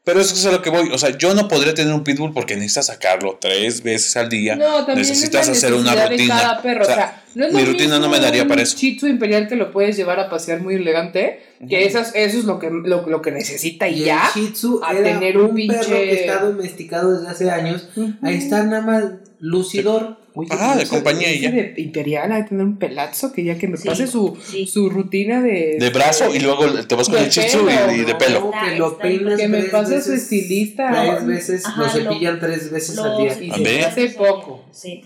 Pero 0.05 0.21
eso 0.21 0.35
es 0.35 0.45
a 0.45 0.53
lo 0.53 0.61
que 0.61 0.69
voy. 0.69 0.91
O 0.93 0.99
sea, 0.99 1.17
yo 1.17 1.33
no 1.35 1.49
podría 1.49 1.73
tener 1.73 1.95
un 1.95 2.05
pitbull 2.05 2.35
porque 2.35 2.55
necesitas 2.57 2.87
sacarlo 2.89 3.39
tres 3.41 3.83
veces 3.83 4.15
al 4.19 4.29
día. 4.29 4.55
No, 4.55 4.85
también 4.85 4.99
necesitas 4.99 5.49
hacer 5.49 5.73
una 5.73 5.95
rutina. 6.07 6.37
cada 6.41 6.61
perro. 6.63 6.81
O 6.81 6.83
O 6.83 6.87
sea, 6.87 6.95
sea, 6.95 7.25
no 7.35 7.51
mi 7.51 7.65
rutina 7.65 7.99
no 7.99 8.11
me 8.11 8.21
daría 8.21 8.43
para 8.47 8.61
un 8.61 8.67
eso. 8.67 8.77
Tzu 8.77 9.07
imperial 9.07 9.49
que 9.49 9.57
lo 9.57 9.73
puedes 9.73 9.97
llevar 9.97 10.21
a 10.21 10.29
pasear 10.29 10.61
muy 10.61 10.75
elegante, 10.75 11.41
que 11.67 11.87
esas, 11.87 12.13
eso 12.15 12.39
es 12.39 12.45
lo 12.45 12.59
que, 12.59 12.69
lo, 12.71 13.09
lo 13.09 13.23
que 13.23 13.31
necesita 13.33 13.89
y 13.89 14.05
ya. 14.05 14.31
el 14.37 14.43
Shih 14.43 14.53
Tzu 14.53 14.81
a 14.85 14.93
era 14.93 15.03
tener 15.05 15.39
un 15.39 15.53
un 15.59 15.67
perro 15.69 15.81
pinche- 15.83 15.89
que 16.05 16.13
está 16.21 16.39
domesticado 16.41 17.15
desde 17.17 17.29
hace 17.33 17.51
años. 17.51 17.89
Ahí 18.21 18.35
está 18.37 18.63
nada 18.63 18.83
más 18.83 19.05
lucidor. 19.41 20.19
Oye, 20.37 20.49
Ajá, 20.53 20.77
de 20.77 20.87
compañía 20.87 21.33
y 21.33 21.41
ya. 21.41 21.51
de 21.53 21.75
imperial 21.77 22.33
hay 22.33 22.43
que 22.43 22.49
tener 22.49 22.65
un 22.65 22.77
pelazo 22.77 23.33
que 23.33 23.45
ya 23.45 23.57
que 23.57 23.69
me 23.69 23.77
Sí, 23.77 23.87
pase 23.87 24.09
su, 24.09 24.37
sí. 24.45 24.67
su 24.67 24.91
rutina 24.91 25.41
de... 25.41 25.77
De 25.79 25.91
brazo 25.91 26.35
y 26.35 26.41
luego 26.41 26.67
te 26.85 26.95
vas 26.97 27.09
con 27.09 27.19
el 27.19 27.31
pelo, 27.31 27.71
y, 27.93 28.01
y 28.01 28.05
de 28.05 28.13
No, 28.13 28.19
pelo. 28.19 28.51
que 28.51 28.77
lo 28.77 28.99
peinas 28.99 29.39
Que 29.39 29.47
me 29.47 29.63
pase 29.65 30.03
su 30.03 30.13
estilista. 30.13 30.91
Tres 30.91 31.27
veces, 31.27 31.65
Ajá, 31.65 31.81
lo 31.83 31.87
lo- 31.87 31.93
cepillan 32.11 32.41
tres 32.41 32.71
veces 32.73 32.99
al 32.99 33.17
día. 33.17 33.39
Y 33.41 33.51
A 33.51 33.55
se 33.55 33.85
hace 33.85 34.09
poco. 34.11 34.65
Sí. 34.73 35.03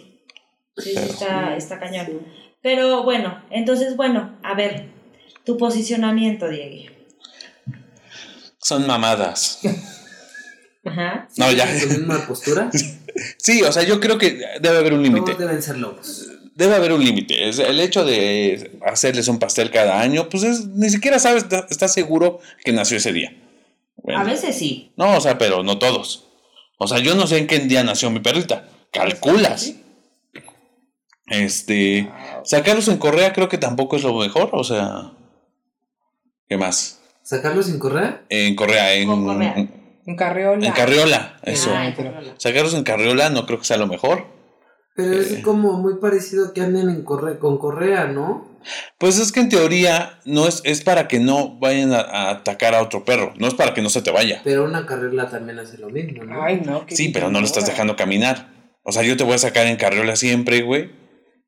Sí, 0.79 0.93
sí, 0.93 0.97
está, 0.97 1.57
está 1.57 1.79
cañón. 1.79 2.07
Pero 2.63 3.03
bueno, 3.05 3.43
entonces, 3.51 3.97
bueno, 3.97 4.39
a 4.43 4.55
ver, 4.55 4.87
tu 5.45 5.59
posicionamiento, 5.59 6.49
Diego. 6.49 6.91
Son 8.63 8.87
mamadas. 8.87 9.61
Ajá. 10.85 11.29
No, 11.37 11.53
ya. 11.53 11.67
¿Tienen 11.67 11.89
tu 11.89 11.95
misma 11.99 12.27
postura? 12.27 12.71
Sí, 13.39 13.63
o 13.63 13.73
sea, 13.73 13.83
yo 13.83 14.01
creo 14.01 14.19
que 14.19 14.41
debe 14.61 14.79
haber 14.79 14.93
un 14.95 15.03
límite. 15.03 15.35
Deben 15.35 15.63
ser 15.63 15.79
lobos. 15.79 16.29
Debe 16.55 16.75
haber 16.75 16.93
un 16.93 17.05
límite. 17.05 17.49
Es 17.49 17.59
El 17.59 17.81
hecho 17.81 18.05
de 18.05 18.79
hacerles 18.85 19.29
un 19.29 19.39
pastel 19.39 19.71
cada 19.71 20.01
año, 20.01 20.29
pues 20.29 20.43
es, 20.43 20.67
ni 20.67 20.91
siquiera 20.91 21.19
sabes, 21.19 21.47
estás 21.71 21.93
seguro 21.93 22.41
que 22.65 22.73
nació 22.73 22.97
ese 22.97 23.13
día. 23.13 23.33
Bueno. 23.97 24.21
A 24.21 24.25
veces 24.25 24.57
sí. 24.57 24.93
No, 24.97 25.17
o 25.17 25.21
sea, 25.21 25.39
pero 25.39 25.63
no 25.63 25.79
todos. 25.79 26.25
O 26.79 26.87
sea, 26.87 26.99
yo 26.99 27.15
no 27.15 27.27
sé 27.27 27.39
en 27.39 27.47
qué 27.47 27.59
día 27.61 27.85
nació 27.85 28.11
mi 28.11 28.21
perrita. 28.21 28.69
Calculas. 28.93 29.75
Este. 31.27 32.11
Sacarlos 32.45 32.89
en 32.89 32.99
correa 32.99 33.33
creo 33.33 33.49
que 33.49 33.59
tampoco 33.59 33.97
es 33.97 34.03
lo 34.03 34.15
mejor. 34.15 34.51
O 34.53 34.65
sea. 34.65 35.13
¿Qué 36.49 36.57
más? 36.57 37.01
¿Sacarlos 37.23 37.67
sin 37.67 37.79
correa? 37.79 38.25
En 38.31 38.55
correa, 38.55 38.95
en. 38.95 39.09
Con 39.09 39.25
correa. 39.25 39.69
Un 40.09 40.17
carriola. 40.17 40.67
En 40.67 40.73
carriola, 40.73 41.39
eso. 41.43 41.71
Ay, 41.77 41.93
pero- 41.95 42.15
pero- 42.19 42.35
Sacarlos 42.39 42.73
en 42.73 42.83
carriola 42.83 43.29
no 43.29 43.45
creo 43.45 43.59
que 43.59 43.67
sea 43.67 43.77
lo 43.77 43.87
mejor. 43.87 44.25
Pero 44.97 45.13
Eh. 45.13 45.19
es 45.21 45.39
como 45.45 45.75
muy 45.75 45.99
parecido 46.01 46.53
que 46.55 46.63
anden 46.63 46.89
en 46.89 47.05
corre 47.05 47.39
con 47.39 47.59
correa, 47.59 48.07
¿no? 48.07 48.59
Pues 48.99 49.19
es 49.19 49.33
que 49.33 49.41
en 49.41 49.49
teoría 49.51 50.19
no 50.25 50.49
es, 50.49 50.63
es 50.65 50.81
para 50.83 51.07
que 51.09 51.21
no 51.21 51.59
vayan 51.61 51.93
a, 51.93 52.01
a 52.01 52.31
atacar 52.31 52.75
a 52.75 52.83
otro 52.83 53.05
perro. 53.05 53.33
No 53.39 53.47
es 53.49 53.55
para 53.55 53.75
que 53.75 53.83
no 53.83 53.91
se 53.91 54.01
te 54.03 54.11
vaya. 54.11 54.41
Pero 54.45 54.65
una 54.65 54.87
carrera 54.87 55.29
también 55.29 55.59
hace 55.59 55.77
lo 55.79 55.91
mismo, 55.91 56.25
¿no? 56.25 56.43
Ay, 56.43 56.63
no. 56.65 56.85
Sí, 56.89 57.11
pero 57.11 57.31
no 57.31 57.41
lo 57.41 57.47
estás 57.47 57.67
dejando 57.67 57.95
caminar. 57.95 58.49
O 58.83 58.91
sea, 58.93 59.03
yo 59.03 59.17
te 59.17 59.25
voy 59.25 59.35
a 59.35 59.39
sacar 59.39 59.67
en 59.67 59.77
carriola 59.77 60.17
siempre, 60.17 60.63
güey. 60.63 60.91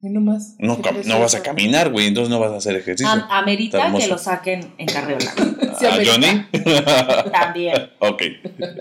Ve 0.03 0.11
nomás. 0.11 0.55
No, 0.59 0.79
vas 1.19 1.35
a 1.35 1.43
caminar, 1.43 1.91
güey. 1.91 2.07
Entonces 2.07 2.31
no 2.31 2.39
vas 2.39 2.53
a 2.53 2.57
hacer 2.57 2.77
ejercicio. 2.77 3.11
Am- 3.11 3.27
amerita 3.31 3.93
que 3.99 4.07
lo 4.07 4.19
saquen 4.19 4.75
en 4.79 4.87
carriola. 4.87 5.33
¿A. 5.87 6.05
Johnny? 6.05 6.47
También. 7.33 7.91
ok. 7.99 8.23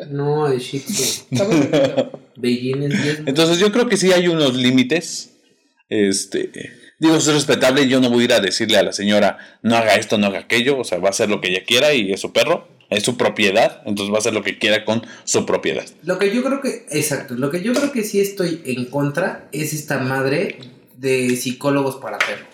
No, 0.10 0.50
de 0.50 0.60
diez. 2.38 3.20
Entonces 3.26 3.60
yo 3.60 3.72
creo 3.72 3.88
que 3.88 3.98
sí 3.98 4.12
hay 4.12 4.28
unos 4.28 4.56
límites. 4.56 5.32
Este. 5.90 6.52
Digo, 7.00 7.16
es 7.16 7.28
respetable. 7.28 7.88
Yo 7.88 8.00
no 8.00 8.10
voy 8.10 8.22
a 8.22 8.26
ir 8.26 8.34
a 8.34 8.40
decirle 8.40 8.78
a 8.78 8.84
la 8.84 8.94
señora, 8.94 9.38
no 9.62 9.76
haga 9.76 9.96
esto, 9.96 10.18
no 10.18 10.28
haga 10.28 10.40
aquello. 10.40 10.78
O 10.78 10.84
sea, 10.84 11.00
va 11.00 11.08
a 11.08 11.12
hacer 11.12 11.30
lo 11.30 11.42
que 11.42 11.50
ella 11.50 11.64
quiera 11.66 11.94
y 11.94 12.12
es 12.12 12.22
su 12.22 12.34
perro. 12.34 12.68
Es 12.90 13.04
su 13.04 13.18
propiedad. 13.18 13.82
Entonces 13.86 14.12
va 14.12 14.18
a 14.18 14.20
hacer 14.20 14.34
lo 14.34 14.44
que 14.44 14.58
quiera 14.58 14.86
con 14.86 15.06
su 15.24 15.46
propiedad. 15.46 15.86
Lo 16.04 16.18
que 16.18 16.34
yo 16.34 16.44
creo 16.44 16.62
que, 16.62 16.86
exacto, 16.92 17.36
lo 17.36 17.52
que 17.52 17.62
yo 17.62 17.74
creo 17.74 17.92
que 17.92 18.04
sí 18.04 18.20
estoy 18.20 18.62
en 18.66 18.86
contra 18.86 19.48
es 19.52 19.74
esta 19.74 20.00
madre 20.00 20.60
de 20.98 21.36
psicólogos 21.36 21.98
para 21.98 22.18
perros. 22.18 22.48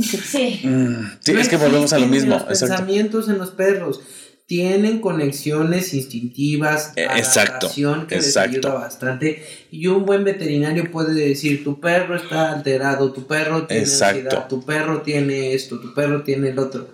Sí. 0.00 0.60
Mm, 0.64 1.10
sí, 1.20 1.32
No 1.32 1.40
es 1.40 1.48
que 1.48 1.56
volvemos 1.56 1.92
a 1.92 1.98
lo 1.98 2.06
mismo. 2.06 2.34
Los 2.34 2.42
Exacto. 2.48 2.76
pensamientos 2.76 3.28
en 3.28 3.38
los 3.38 3.50
perros 3.50 4.00
tienen 4.46 5.00
conexiones 5.00 5.94
instintivas, 5.94 6.92
Eh, 6.96 7.06
exacto, 7.16 7.70
que 8.08 8.16
les 8.16 8.26
exacto. 8.26 8.50
ayuda 8.68 8.74
bastante. 8.74 9.42
Y 9.70 9.86
un 9.86 10.04
buen 10.04 10.24
veterinario 10.24 10.90
puede 10.90 11.14
decir, 11.14 11.64
tu 11.64 11.80
perro 11.80 12.16
está 12.16 12.52
alterado, 12.52 13.12
tu 13.12 13.26
perro 13.26 13.66
tiene 13.66 13.82
Exacto. 13.82 14.16
ansiedad, 14.18 14.48
tu 14.48 14.64
perro 14.64 15.02
tiene 15.02 15.54
esto, 15.54 15.80
tu 15.80 15.94
perro 15.94 16.22
tiene 16.22 16.50
el 16.50 16.58
otro. 16.58 16.88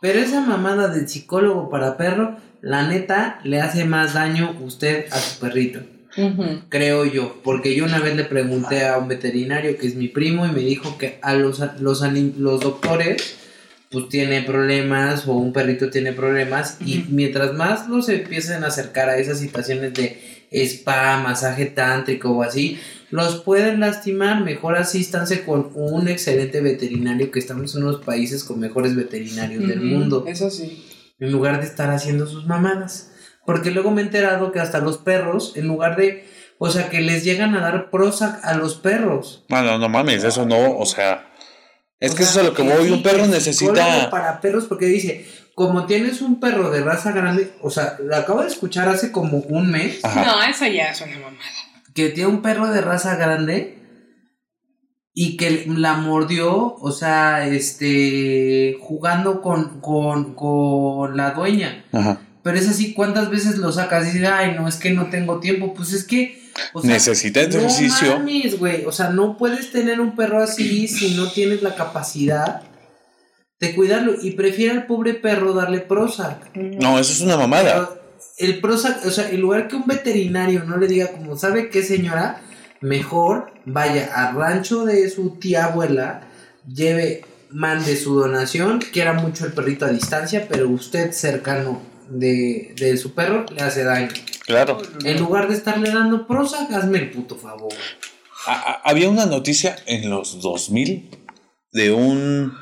Pero 0.00 0.18
esa 0.18 0.40
mamada 0.40 0.88
del 0.88 1.08
psicólogo 1.08 1.70
para 1.70 1.96
perro, 1.96 2.36
la 2.60 2.86
neta, 2.88 3.40
le 3.44 3.60
hace 3.60 3.84
más 3.84 4.14
daño 4.14 4.56
usted 4.60 5.06
a 5.10 5.18
su 5.18 5.38
perrito 5.40 5.80
Creo 6.68 7.04
yo, 7.04 7.40
porque 7.42 7.74
yo 7.74 7.84
una 7.84 7.98
vez 7.98 8.16
le 8.16 8.24
pregunté 8.24 8.86
a 8.86 8.98
un 8.98 9.08
veterinario 9.08 9.76
que 9.76 9.86
es 9.86 9.94
mi 9.94 10.08
primo 10.08 10.46
y 10.46 10.52
me 10.52 10.60
dijo 10.60 10.96
que 10.98 11.18
a 11.22 11.34
los, 11.34 11.60
los, 11.80 12.02
los 12.02 12.60
doctores 12.60 13.36
pues 13.90 14.08
tiene 14.08 14.42
problemas 14.42 15.26
o 15.28 15.34
un 15.34 15.52
perrito 15.52 15.88
tiene 15.88 16.12
problemas 16.12 16.78
y 16.84 17.04
mientras 17.10 17.54
más 17.54 17.88
los 17.88 18.08
empiecen 18.08 18.64
a 18.64 18.66
acercar 18.66 19.08
a 19.08 19.18
esas 19.18 19.38
situaciones 19.38 19.94
de 19.94 20.20
spa, 20.50 21.20
masaje 21.22 21.66
tántrico 21.66 22.30
o 22.30 22.42
así, 22.42 22.78
los 23.10 23.42
pueden 23.42 23.80
lastimar, 23.80 24.42
mejor 24.42 24.76
asístanse 24.76 25.44
con 25.44 25.70
un 25.74 26.08
excelente 26.08 26.60
veterinario 26.60 27.30
que 27.30 27.38
estamos 27.38 27.74
en 27.76 27.84
unos 27.84 28.04
países 28.04 28.42
con 28.42 28.58
mejores 28.58 28.96
veterinarios 28.96 29.66
del 29.66 29.80
mundo. 29.80 30.24
Eso 30.26 30.50
sí. 30.50 30.84
en 31.20 31.30
lugar 31.30 31.60
de 31.60 31.66
estar 31.66 31.90
haciendo 31.90 32.26
sus 32.26 32.46
mamadas. 32.46 33.13
Porque 33.46 33.70
luego 33.70 33.90
me 33.90 34.00
he 34.02 34.04
enterado 34.04 34.52
que 34.52 34.60
hasta 34.60 34.78
los 34.80 34.98
perros, 34.98 35.52
en 35.56 35.66
lugar 35.66 35.96
de, 35.96 36.26
o 36.58 36.70
sea, 36.70 36.88
que 36.88 37.00
les 37.00 37.24
llegan 37.24 37.54
a 37.54 37.60
dar 37.60 37.90
Prozac 37.90 38.44
a 38.44 38.54
los 38.54 38.76
perros. 38.76 39.44
No, 39.48 39.62
no, 39.62 39.78
no 39.78 39.88
mames, 39.88 40.24
eso 40.24 40.46
no, 40.46 40.78
o 40.78 40.86
sea. 40.86 41.30
Es 42.00 42.12
O 42.12 42.16
que 42.16 42.24
sea, 42.24 42.30
eso 42.30 42.40
es 42.40 42.46
a 42.46 42.48
lo 42.50 42.54
que 42.54 42.62
voy. 42.62 42.90
Un 42.90 43.02
perro 43.02 43.26
necesita. 43.26 44.10
para 44.10 44.40
perros, 44.40 44.64
porque 44.64 44.86
dice, 44.86 45.26
como 45.54 45.86
tienes 45.86 46.20
un 46.22 46.40
perro 46.40 46.70
de 46.70 46.82
raza 46.82 47.12
grande, 47.12 47.52
o 47.62 47.70
sea, 47.70 47.96
lo 48.02 48.16
acabo 48.16 48.42
de 48.42 48.48
escuchar 48.48 48.88
hace 48.88 49.12
como 49.12 49.38
un 49.38 49.70
mes, 49.70 50.04
Ajá. 50.04 50.24
No, 50.24 50.42
eso 50.42 50.66
ya 50.66 50.90
es 50.90 51.00
una 51.00 51.12
mamada. 51.18 51.38
que 51.94 52.08
tiene 52.10 52.30
un 52.30 52.42
perro 52.42 52.68
de 52.68 52.80
raza 52.80 53.14
grande 53.16 53.78
y 55.12 55.36
que 55.36 55.64
la 55.68 55.94
mordió, 55.94 56.74
o 56.74 56.90
sea, 56.90 57.46
este, 57.46 58.76
jugando 58.80 59.40
con, 59.42 59.80
con, 59.80 60.34
con 60.34 61.16
la 61.16 61.30
dueña. 61.30 61.84
Ajá. 61.92 62.20
Pero 62.44 62.58
es 62.58 62.68
así, 62.68 62.92
¿cuántas 62.92 63.30
veces 63.30 63.56
lo 63.56 63.72
sacas? 63.72 64.04
Y 64.04 64.12
dices, 64.12 64.28
ay, 64.30 64.54
no, 64.54 64.68
es 64.68 64.76
que 64.76 64.90
no 64.90 65.06
tengo 65.06 65.40
tiempo. 65.40 65.72
Pues 65.72 65.94
es 65.94 66.04
que. 66.04 66.44
O 66.74 66.82
sea, 66.82 66.90
Necesita 66.90 67.40
ejercicio. 67.40 68.10
No 68.10 68.18
mames, 68.18 68.58
güey. 68.58 68.84
O 68.84 68.92
sea, 68.92 69.08
no 69.08 69.38
puedes 69.38 69.72
tener 69.72 69.98
un 69.98 70.14
perro 70.14 70.42
así 70.42 70.86
si 70.86 71.16
no 71.16 71.32
tienes 71.32 71.62
la 71.62 71.74
capacidad 71.74 72.60
de 73.58 73.74
cuidarlo. 73.74 74.12
Y 74.20 74.32
prefiere 74.32 74.72
al 74.72 74.86
pobre 74.86 75.14
perro 75.14 75.54
darle 75.54 75.80
Prozac. 75.80 76.54
No, 76.54 76.98
eso 76.98 77.12
es 77.14 77.22
una 77.22 77.38
mamada. 77.38 77.72
Pero 77.72 78.02
el 78.36 78.60
Prozac, 78.60 79.06
o 79.06 79.10
sea, 79.10 79.30
en 79.30 79.40
lugar 79.40 79.66
que 79.66 79.76
un 79.76 79.86
veterinario 79.86 80.64
no 80.64 80.76
le 80.76 80.86
diga, 80.86 81.12
como, 81.12 81.38
¿sabe 81.38 81.70
qué, 81.70 81.82
señora? 81.82 82.42
Mejor 82.82 83.54
vaya 83.64 84.10
al 84.14 84.34
rancho 84.34 84.84
de 84.84 85.08
su 85.08 85.38
tía 85.38 85.64
abuela, 85.64 86.28
lleve, 86.68 87.24
mande 87.48 87.96
su 87.96 88.14
donación, 88.20 88.80
quiera 88.92 89.14
mucho 89.14 89.46
el 89.46 89.54
perrito 89.54 89.86
a 89.86 89.88
distancia, 89.88 90.46
pero 90.46 90.68
usted 90.68 91.12
cercano 91.12 91.93
de, 92.08 92.74
de 92.76 92.96
su 92.96 93.14
perro 93.14 93.44
le 93.54 93.62
hace 93.62 93.84
daño. 93.84 94.08
Claro. 94.46 94.80
En 95.04 95.18
lugar 95.20 95.48
de 95.48 95.54
estarle 95.54 95.90
dando 95.90 96.26
Prozac, 96.26 96.70
hazme 96.72 96.98
el 96.98 97.10
puto 97.10 97.36
favor. 97.36 97.72
A- 98.46 98.52
a- 98.72 98.80
había 98.90 99.08
una 99.08 99.26
noticia 99.26 99.76
en 99.86 100.10
los 100.10 100.40
2000 100.40 101.08
de 101.72 101.92
un. 101.92 102.52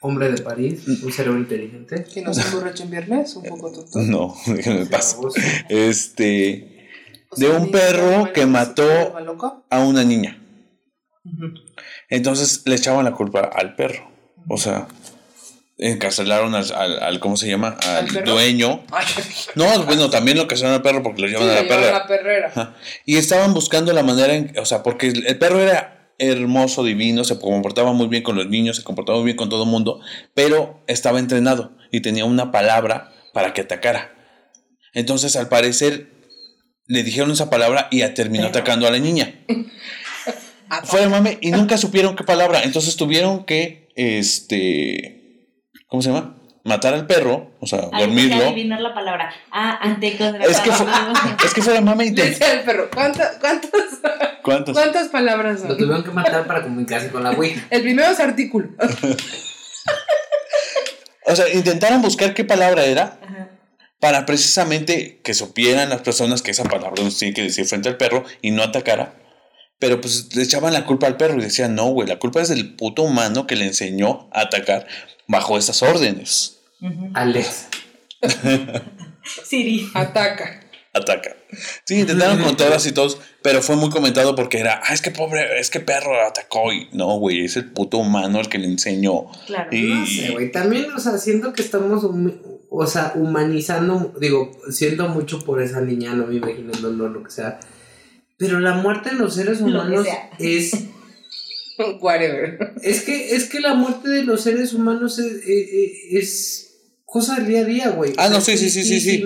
Hombre 0.00 0.30
de 0.30 0.40
París, 0.42 0.82
un 1.02 1.10
cerebro 1.12 1.38
inteligente. 1.40 2.04
Que 2.04 2.22
no 2.22 2.32
se 2.32 2.42
emborracha 2.42 2.84
en 2.84 2.90
viernes, 2.90 3.34
un 3.34 3.42
poco 3.44 3.72
tonto. 3.72 3.98
No, 4.02 4.36
déjenme 4.46 4.82
en 4.82 4.88
paz. 4.88 5.16
Este. 5.68 6.88
O 7.30 7.36
de 7.40 7.48
un 7.50 7.70
perro 7.72 8.32
que 8.32 8.46
mató-. 8.46 9.14
A 9.70 9.80
una 9.80 10.04
niña. 10.04 10.40
Entonces 12.08 12.62
le 12.66 12.76
echaban 12.76 13.04
la 13.04 13.12
culpa 13.12 13.40
al 13.40 13.74
perro. 13.74 14.08
O 14.48 14.56
sea, 14.58 14.86
encarcelaron 15.78 16.54
al, 16.54 16.72
al, 16.74 17.02
al- 17.02 17.20
¿cómo 17.20 17.36
se 17.36 17.48
llama? 17.48 17.76
Al 17.86 18.06
dueño. 18.24 18.84
Ay, 18.92 19.04
No, 19.54 19.84
bueno, 19.84 20.08
también 20.10 20.36
lo 20.36 20.44
encarcelaron 20.44 20.76
al 20.76 20.82
perro 20.82 21.02
porque 21.02 21.22
lo 21.22 21.28
sí, 21.28 21.34
llevan 21.34 21.50
a 21.50 21.62
la 21.62 21.68
perra. 21.68 21.90
la 21.92 22.06
perrera. 22.06 22.76
Y 23.04 23.16
estaban 23.16 23.52
buscando 23.54 23.92
la 23.92 24.02
manera 24.02 24.34
en, 24.34 24.52
o 24.58 24.64
sea, 24.64 24.82
porque 24.82 25.08
el 25.08 25.38
perro 25.38 25.60
era 25.60 26.14
hermoso, 26.18 26.82
divino, 26.82 27.24
se 27.24 27.38
comportaba 27.38 27.92
muy 27.92 28.06
bien 28.08 28.22
con 28.22 28.36
los 28.36 28.46
niños, 28.48 28.76
se 28.76 28.82
comportaba 28.84 29.18
muy 29.18 29.26
bien 29.26 29.36
con 29.36 29.50
todo 29.50 29.64
el 29.64 29.68
mundo, 29.68 30.00
pero 30.32 30.82
estaba 30.86 31.18
entrenado 31.18 31.76
y 31.92 32.00
tenía 32.00 32.24
una 32.24 32.50
palabra 32.50 33.12
para 33.34 33.52
que 33.52 33.60
atacara. 33.60 34.14
Entonces, 34.94 35.36
al 35.36 35.48
parecer, 35.50 36.08
le 36.86 37.02
dijeron 37.02 37.30
esa 37.32 37.50
palabra 37.50 37.88
y 37.90 38.00
terminó 38.14 38.46
atacando 38.46 38.86
a 38.86 38.90
la 38.90 38.98
niña. 38.98 39.34
Ah, 40.68 40.82
Fue 40.84 41.00
de 41.00 41.08
mame 41.08 41.38
y 41.40 41.52
nunca 41.52 41.78
supieron 41.78 42.16
qué 42.16 42.24
palabra. 42.24 42.64
Entonces 42.64 42.96
tuvieron 42.96 43.44
que, 43.44 43.88
este, 43.94 45.15
¿cómo 45.96 46.02
se 46.02 46.10
llama? 46.10 46.34
Matar 46.62 46.92
al 46.92 47.06
perro, 47.06 47.52
o 47.58 47.66
sea, 47.66 47.84
Hay 47.90 47.90
que 47.90 48.06
dormirlo. 48.06 48.44
adivinar 48.44 48.80
la 48.82 48.92
palabra. 48.92 49.32
Ah, 49.50 49.78
ante 49.80 50.08
Es 50.42 50.60
que 50.60 50.70
fue, 50.72 50.86
es 51.46 51.54
que 51.54 51.62
fue 51.62 51.80
Le 51.80 52.10
te- 52.12 52.22
decía 52.30 52.50
al 52.52 52.64
perro, 52.64 52.90
¿cuántas, 52.92 53.36
cuántas, 53.38 53.70
¿Cuántos? 54.42 54.74
cuántas 54.76 55.08
palabras 55.08 55.62
Lo 55.62 55.68
son? 55.68 55.78
tuvieron 55.78 56.04
que 56.04 56.10
matar 56.10 56.46
para 56.46 56.62
comunicarse 56.62 57.08
con 57.10 57.22
la 57.24 57.30
Ouija. 57.30 57.66
El 57.70 57.80
primero 57.82 58.10
es 58.10 58.20
artículo. 58.20 58.68
O 61.28 61.34
sea, 61.34 61.48
intentaron 61.52 62.02
buscar 62.02 62.34
qué 62.34 62.44
palabra 62.44 62.84
era 62.84 63.18
para 63.98 64.26
precisamente 64.26 65.20
que 65.24 65.34
supieran 65.34 65.88
las 65.88 66.02
personas 66.02 66.40
que 66.42 66.52
esa 66.52 66.62
palabra 66.64 67.02
no 67.02 67.10
se 67.10 67.18
tiene 67.18 67.34
que 67.34 67.42
decir 67.42 67.64
frente 67.66 67.88
al 67.88 67.96
perro 67.96 68.22
y 68.42 68.52
no 68.52 68.62
atacara. 68.62 69.12
Pero 69.78 70.00
pues 70.00 70.34
le 70.34 70.42
echaban 70.42 70.72
la 70.72 70.86
culpa 70.86 71.06
al 71.06 71.16
perro 71.16 71.38
y 71.38 71.42
decían, 71.42 71.74
no, 71.74 71.86
güey, 71.88 72.08
la 72.08 72.18
culpa 72.18 72.40
es 72.40 72.48
del 72.48 72.74
puto 72.76 73.02
humano 73.02 73.46
que 73.46 73.56
le 73.56 73.66
enseñó 73.66 74.28
a 74.32 74.42
atacar 74.42 74.86
bajo 75.28 75.58
esas 75.58 75.82
órdenes. 75.82 76.60
Alex. 77.14 77.66
Siri. 79.44 79.88
Ataca. 79.94 80.60
Ataca. 80.92 81.36
Sí, 81.84 82.00
intentaron 82.00 82.42
con 82.42 82.56
todas 82.56 82.86
y 82.86 82.92
todos, 82.92 83.18
pero 83.42 83.60
fue 83.60 83.76
muy 83.76 83.90
comentado 83.90 84.34
porque 84.34 84.58
era, 84.58 84.80
ah, 84.82 84.94
es 84.94 85.02
que 85.02 85.10
pobre, 85.10 85.60
es 85.60 85.68
que 85.68 85.80
perro 85.80 86.20
atacó 86.26 86.72
y 86.72 86.88
no, 86.92 87.18
güey, 87.18 87.44
es 87.44 87.56
el 87.56 87.70
puto 87.70 87.98
humano 87.98 88.40
el 88.40 88.48
que 88.48 88.58
le 88.58 88.66
enseñó. 88.66 89.26
Claro. 89.46 89.68
Y- 89.76 89.82
No 89.82 90.06
sé, 90.06 90.30
güey. 90.32 90.50
También, 90.52 90.90
o 90.90 90.98
sea, 90.98 91.18
siento 91.18 91.52
que 91.52 91.60
estamos 91.62 92.02
o 92.68 92.86
sea, 92.86 93.12
humanizando, 93.14 94.14
digo, 94.20 94.50
siento 94.70 95.08
mucho 95.08 95.44
por 95.44 95.60
esa 95.62 95.80
niña, 95.82 96.14
no 96.14 96.26
me 96.26 96.36
imagino 96.36 96.72
dolor, 96.72 97.10
lo 97.10 97.22
que 97.22 97.30
sea. 97.30 97.60
Pero 98.38 98.60
la 98.60 98.74
muerte 98.74 99.10
en 99.10 99.18
los 99.18 99.34
seres 99.34 99.60
Lo 99.60 99.66
que 99.66 99.72
humanos 99.72 100.04
sea. 100.04 100.30
es 100.38 100.72
Whatever. 102.00 102.74
Es 102.82 103.02
que, 103.02 103.34
es 103.34 103.44
que 103.48 103.60
la 103.60 103.74
muerte 103.74 104.08
de 104.08 104.22
los 104.24 104.40
seres 104.42 104.72
humanos 104.72 105.18
es, 105.18 105.42
es, 105.46 105.90
es 106.10 106.76
cosa 107.04 107.36
del 107.36 107.46
día 107.46 107.60
a 107.60 107.64
día, 107.64 107.88
güey. 107.90 108.12
Ah, 108.16 108.28
no, 108.28 108.40
sí, 108.40 108.56
sí, 108.56 108.70
sí, 108.70 108.82
sí, 109.00 109.24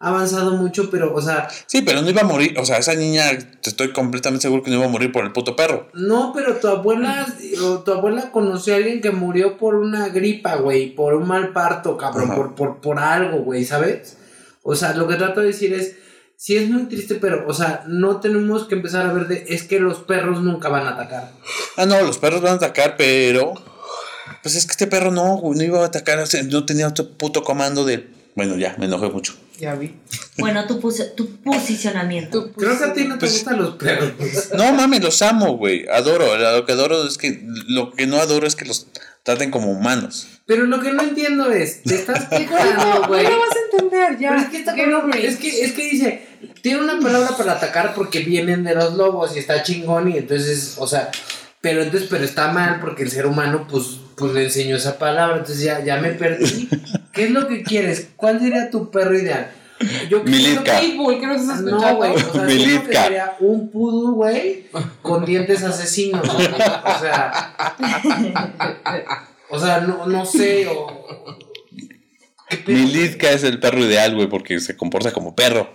Ha 0.00 0.08
avanzado 0.08 0.56
mucho, 0.56 0.90
pero, 0.90 1.14
o 1.14 1.20
sea, 1.22 1.48
Sí, 1.66 1.82
pero 1.82 2.02
no 2.02 2.10
iba 2.10 2.22
a 2.22 2.24
morir. 2.24 2.58
O 2.58 2.64
sea, 2.64 2.78
esa 2.78 2.94
niña, 2.94 3.30
estoy 3.62 3.92
completamente 3.92 4.42
seguro 4.42 4.62
que 4.62 4.70
no 4.70 4.78
iba 4.78 4.86
a 4.86 4.90
morir 4.90 5.12
por 5.12 5.24
el 5.24 5.32
puto 5.32 5.54
perro. 5.54 5.88
no, 5.94 6.32
pero 6.34 6.56
tu 6.56 6.66
abuela, 6.68 7.26
o 7.62 7.80
tu 7.80 7.92
abuela 7.92 8.32
conoció 8.32 8.74
a 8.74 8.78
alguien 8.78 9.00
que 9.00 9.10
murió 9.12 9.56
por 9.56 9.76
una 9.76 10.08
gripa, 10.08 10.56
güey, 10.56 10.94
por 10.94 11.14
un 11.14 11.28
mal 11.28 11.52
parto, 11.52 11.96
cabrón, 11.96 12.24
Ajá. 12.30 12.34
por, 12.36 12.54
por, 12.54 12.80
por 12.80 12.98
algo, 12.98 13.38
güey, 13.42 13.64
¿sabes? 13.64 14.16
O 14.62 14.74
sea, 14.74 14.94
lo 14.94 15.06
que 15.06 15.14
trato 15.16 15.40
de 15.40 15.46
decir 15.48 15.72
es, 15.72 15.96
sí 16.42 16.56
es 16.56 16.70
muy 16.70 16.84
triste, 16.84 17.16
pero, 17.16 17.44
o 17.46 17.52
sea, 17.52 17.84
no 17.86 18.18
tenemos 18.18 18.66
que 18.66 18.74
empezar 18.74 19.04
a 19.06 19.12
ver 19.12 19.28
de, 19.28 19.44
es 19.48 19.64
que 19.64 19.78
los 19.78 19.98
perros 19.98 20.40
nunca 20.42 20.70
van 20.70 20.86
a 20.86 20.90
atacar. 20.94 21.32
Ah, 21.76 21.84
no, 21.84 22.00
los 22.00 22.16
perros 22.16 22.40
van 22.40 22.52
a 22.52 22.56
atacar, 22.56 22.96
pero. 22.96 23.52
Pues 24.42 24.54
es 24.54 24.64
que 24.64 24.70
este 24.72 24.86
perro 24.86 25.10
no, 25.10 25.36
güey, 25.36 25.58
no 25.58 25.64
iba 25.64 25.82
a 25.82 25.86
atacar. 25.86 26.18
o 26.18 26.24
sea, 26.26 26.42
no 26.42 26.64
tenía 26.64 26.88
otro 26.88 27.06
puto 27.10 27.42
comando 27.42 27.84
de. 27.84 28.08
Bueno, 28.34 28.56
ya, 28.56 28.74
me 28.78 28.86
enojé 28.86 29.10
mucho. 29.10 29.34
Ya 29.58 29.74
vi. 29.74 29.94
Bueno, 30.38 30.66
tu, 30.66 30.80
pos- 30.80 31.14
tu 31.14 31.28
posicionamiento. 31.42 32.50
Creo 32.52 32.78
que 32.78 32.84
a 32.84 32.92
ti 32.94 33.04
no 33.04 33.14
te 33.14 33.20
Pues- 33.20 33.32
gustan 33.32 33.58
los 33.58 33.74
perros. 33.74 34.12
No 34.56 34.72
mames, 34.72 35.02
los 35.02 35.20
amo, 35.20 35.58
güey. 35.58 35.86
Adoro. 35.88 36.36
Lo 36.38 36.64
que 36.64 36.72
adoro 36.72 37.06
es 37.06 37.18
que. 37.18 37.42
Lo 37.68 37.92
que 37.92 38.06
no 38.06 38.16
adoro 38.16 38.46
es 38.46 38.56
que 38.56 38.64
los 38.64 38.86
traten 39.22 39.50
como 39.50 39.70
humanos. 39.70 40.28
Pero 40.46 40.64
lo 40.64 40.80
que 40.80 40.92
no 40.92 41.02
entiendo 41.02 41.50
es, 41.52 41.82
te 41.82 41.94
estás 41.96 42.24
quejando, 42.30 43.00
no 43.02 43.08
güey. 43.08 43.24
lo 43.24 43.38
vas 43.38 43.50
a 43.50 43.76
entender 43.76 44.18
ya. 44.18 44.30
Pero 44.30 44.40
es 44.42 44.48
que, 44.48 44.58
está 44.58 44.74
es 44.74 45.36
que 45.36 45.64
es 45.64 45.72
que 45.72 45.90
dice, 45.90 46.26
tiene 46.62 46.80
una 46.82 46.98
palabra 47.00 47.36
para 47.36 47.52
atacar 47.52 47.94
porque 47.94 48.20
vienen 48.20 48.64
de 48.64 48.74
los 48.74 48.94
lobos 48.94 49.34
y 49.36 49.38
está 49.38 49.62
chingón 49.62 50.10
y 50.10 50.18
entonces, 50.18 50.76
o 50.78 50.86
sea, 50.86 51.10
pero 51.60 51.82
entonces, 51.82 52.08
pero 52.10 52.24
está 52.24 52.52
mal 52.52 52.80
porque 52.80 53.02
el 53.02 53.10
ser 53.10 53.26
humano 53.26 53.66
pues, 53.68 53.98
pues 54.16 54.32
le 54.32 54.44
enseñó 54.44 54.76
esa 54.76 54.98
palabra, 54.98 55.36
entonces 55.38 55.62
ya, 55.64 55.84
ya 55.84 55.98
me 55.98 56.10
perdí. 56.10 56.68
¿Qué 57.12 57.24
es 57.24 57.30
lo 57.30 57.48
que 57.48 57.62
quieres? 57.62 58.08
¿Cuál 58.16 58.40
sería 58.40 58.70
tu 58.70 58.90
perro 58.90 59.18
ideal? 59.18 59.50
Yo 60.10 60.22
Militka. 60.22 60.78
Pitbull, 60.78 61.20
que 61.20 61.26
no 61.26 61.34
estás 61.34 61.62
No, 61.62 61.68
escuchando. 61.78 61.96
güey, 61.96 62.12
o 62.14 62.32
sea, 62.32 62.42
Militka. 62.44 62.68
siento 62.68 62.90
que 62.90 62.96
sería 62.96 63.36
un 63.40 63.70
poodle, 63.70 64.12
güey, 64.14 64.66
con 65.02 65.24
dientes 65.24 65.62
asesinos, 65.62 66.22
güey. 66.34 66.46
o 66.46 67.00
sea, 67.00 67.76
o 69.48 69.58
sea, 69.58 69.80
no, 69.80 70.06
no 70.06 70.24
sé, 70.26 70.66
o... 70.68 71.06
¿Qué 72.48 72.56
pedo? 72.58 72.76
Mi 72.78 72.86
Litka 72.92 73.30
es 73.30 73.44
el 73.44 73.58
perro 73.60 73.78
ideal, 73.84 74.14
güey, 74.14 74.28
porque 74.28 74.58
se 74.60 74.76
comporta 74.76 75.12
como 75.12 75.34
perro. 75.34 75.70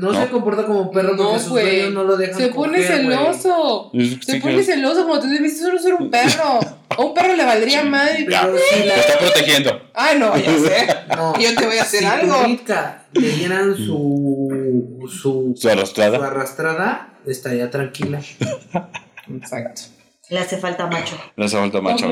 No, 0.00 0.10
¿No? 0.10 0.22
se 0.22 0.30
comporta 0.30 0.64
como 0.64 0.90
perro 0.90 1.10
porque 1.16 1.22
No, 1.34 1.38
sus 1.38 1.50
dueños 1.50 1.92
no 1.92 2.04
lo 2.04 2.16
dejan 2.16 2.38
Se 2.40 2.48
pone 2.48 2.78
coger, 2.78 2.96
celoso. 2.96 3.90
Sí, 3.92 4.18
Se 4.24 4.40
pone 4.40 4.62
celoso 4.62 5.02
como 5.06 5.20
tú 5.20 5.28
viste 5.28 5.62
solo 5.64 5.78
ser 5.78 5.94
un 5.94 6.10
perro. 6.10 6.60
A 6.88 7.00
un 7.02 7.12
perro 7.14 7.34
le 7.36 7.44
valdría 7.44 7.82
madre. 7.84 8.26
Ya, 8.28 8.42
Pero 8.42 8.58
si 8.58 8.80
te 8.80 8.86
la- 8.86 8.94
está 8.96 9.18
protegiendo. 9.18 9.82
Ay, 9.94 10.18
no, 10.18 10.34
ya 10.36 10.58
sé. 10.58 10.86
No, 11.16 11.38
Yo 11.38 11.54
te 11.54 11.66
voy 11.66 11.76
a 11.78 11.82
hacer 11.82 12.00
si 12.00 12.06
algo. 12.06 12.42
Ritka 12.44 13.04
le 13.12 13.28
dieran 13.28 13.76
su, 13.76 14.98
su, 15.10 15.54
Su 15.56 15.68
arrastrada. 15.68 16.16
su 16.18 16.24
arrastrada, 16.24 17.14
estaría 17.26 17.70
tranquila. 17.70 18.20
Exacto. 19.30 19.82
Le 20.30 20.38
hace 20.38 20.56
falta 20.56 20.86
macho. 20.86 21.16
No 21.36 21.44
hace 21.44 21.56
falta 21.58 21.80
macho. 21.82 22.06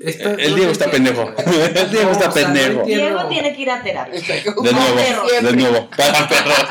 El 0.00 0.54
Diego 0.54 0.72
está 0.72 0.90
pendejo. 0.90 1.32
El 1.74 1.90
Diego 1.90 2.10
está 2.10 2.30
pendejo. 2.30 2.82
tiene 2.82 3.54
que 3.54 3.62
ir 3.62 3.70
a 3.70 3.82
terapia. 3.82 4.20
De 4.20 4.72
nuevo, 4.72 4.94
perro. 4.96 5.26
de 5.48 5.52
nuevo. 5.56 5.90
Para 5.96 6.28
perros. 6.28 6.68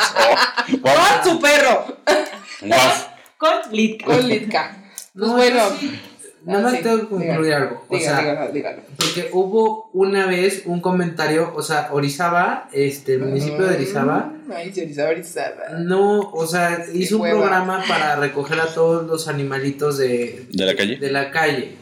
Oh, 0.83 1.21
¡Con 1.23 1.31
su 1.31 1.39
perro! 1.41 1.97
Con 3.37 3.51
Litka. 3.71 4.05
Con 4.05 4.27
Litka. 4.27 4.77
Pues 4.77 5.09
No, 5.13 5.33
bueno. 5.33 5.61
Nada 6.45 6.61
más 6.61 6.73
Ah, 6.73 6.77
sí, 6.77 6.83
tengo 6.83 6.97
que 6.99 7.07
concluir 7.07 7.53
algo. 7.55 7.85
O 7.89 7.97
sea, 7.99 8.19
dígalo, 8.19 8.51
dígalo. 8.51 8.81
porque 8.97 9.29
hubo 9.33 9.89
una 9.93 10.27
vez 10.27 10.61
un 10.65 10.79
comentario, 10.79 11.51
o 11.55 11.63
sea, 11.63 11.89
Orizaba, 11.91 12.69
este, 12.71 13.13
el 13.13 13.21
municipio 13.21 13.65
de 13.65 13.75
Orizaba, 13.77 14.31
Mm, 14.45 14.51
Ay, 14.51 14.71
sí, 14.71 14.81
Orizaba, 14.83 15.09
Orizaba. 15.09 15.69
no, 15.79 16.19
o 16.19 16.45
sea, 16.45 16.85
hizo 16.93 17.17
un 17.17 17.23
programa 17.27 17.83
para 17.87 18.15
recoger 18.17 18.59
a 18.59 18.67
todos 18.67 19.07
los 19.07 19.27
animalitos 19.27 19.97
de, 19.97 20.45
¿De 20.51 20.65
la 20.67 20.75
calle? 20.75 20.97
de 20.97 21.11
la 21.11 21.31
calle. 21.31 21.77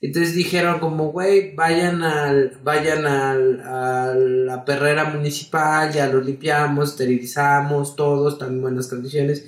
Entonces 0.00 0.34
dijeron 0.34 0.78
como, 0.78 1.10
güey, 1.10 1.54
vayan 1.54 2.02
al, 2.02 2.52
vayan 2.62 3.06
al, 3.06 3.60
a 3.62 4.14
la 4.14 4.64
perrera 4.64 5.04
municipal, 5.06 5.90
ya 5.92 6.06
lo 6.06 6.20
limpiamos, 6.20 6.90
esterilizamos, 6.90 7.96
todos, 7.96 8.34
están 8.34 8.50
en 8.54 8.62
buenas 8.62 8.88
condiciones. 8.88 9.44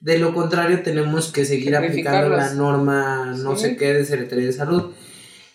De 0.00 0.18
lo 0.18 0.34
contrario, 0.34 0.82
tenemos 0.82 1.32
que 1.32 1.44
seguir 1.46 1.74
aplicando 1.74 2.28
la 2.28 2.52
norma, 2.52 3.34
no 3.38 3.56
Sí. 3.56 3.62
sé 3.62 3.76
qué, 3.76 3.94
de 3.94 4.04
Secretaría 4.04 4.46
de 4.46 4.52
Salud. 4.52 4.92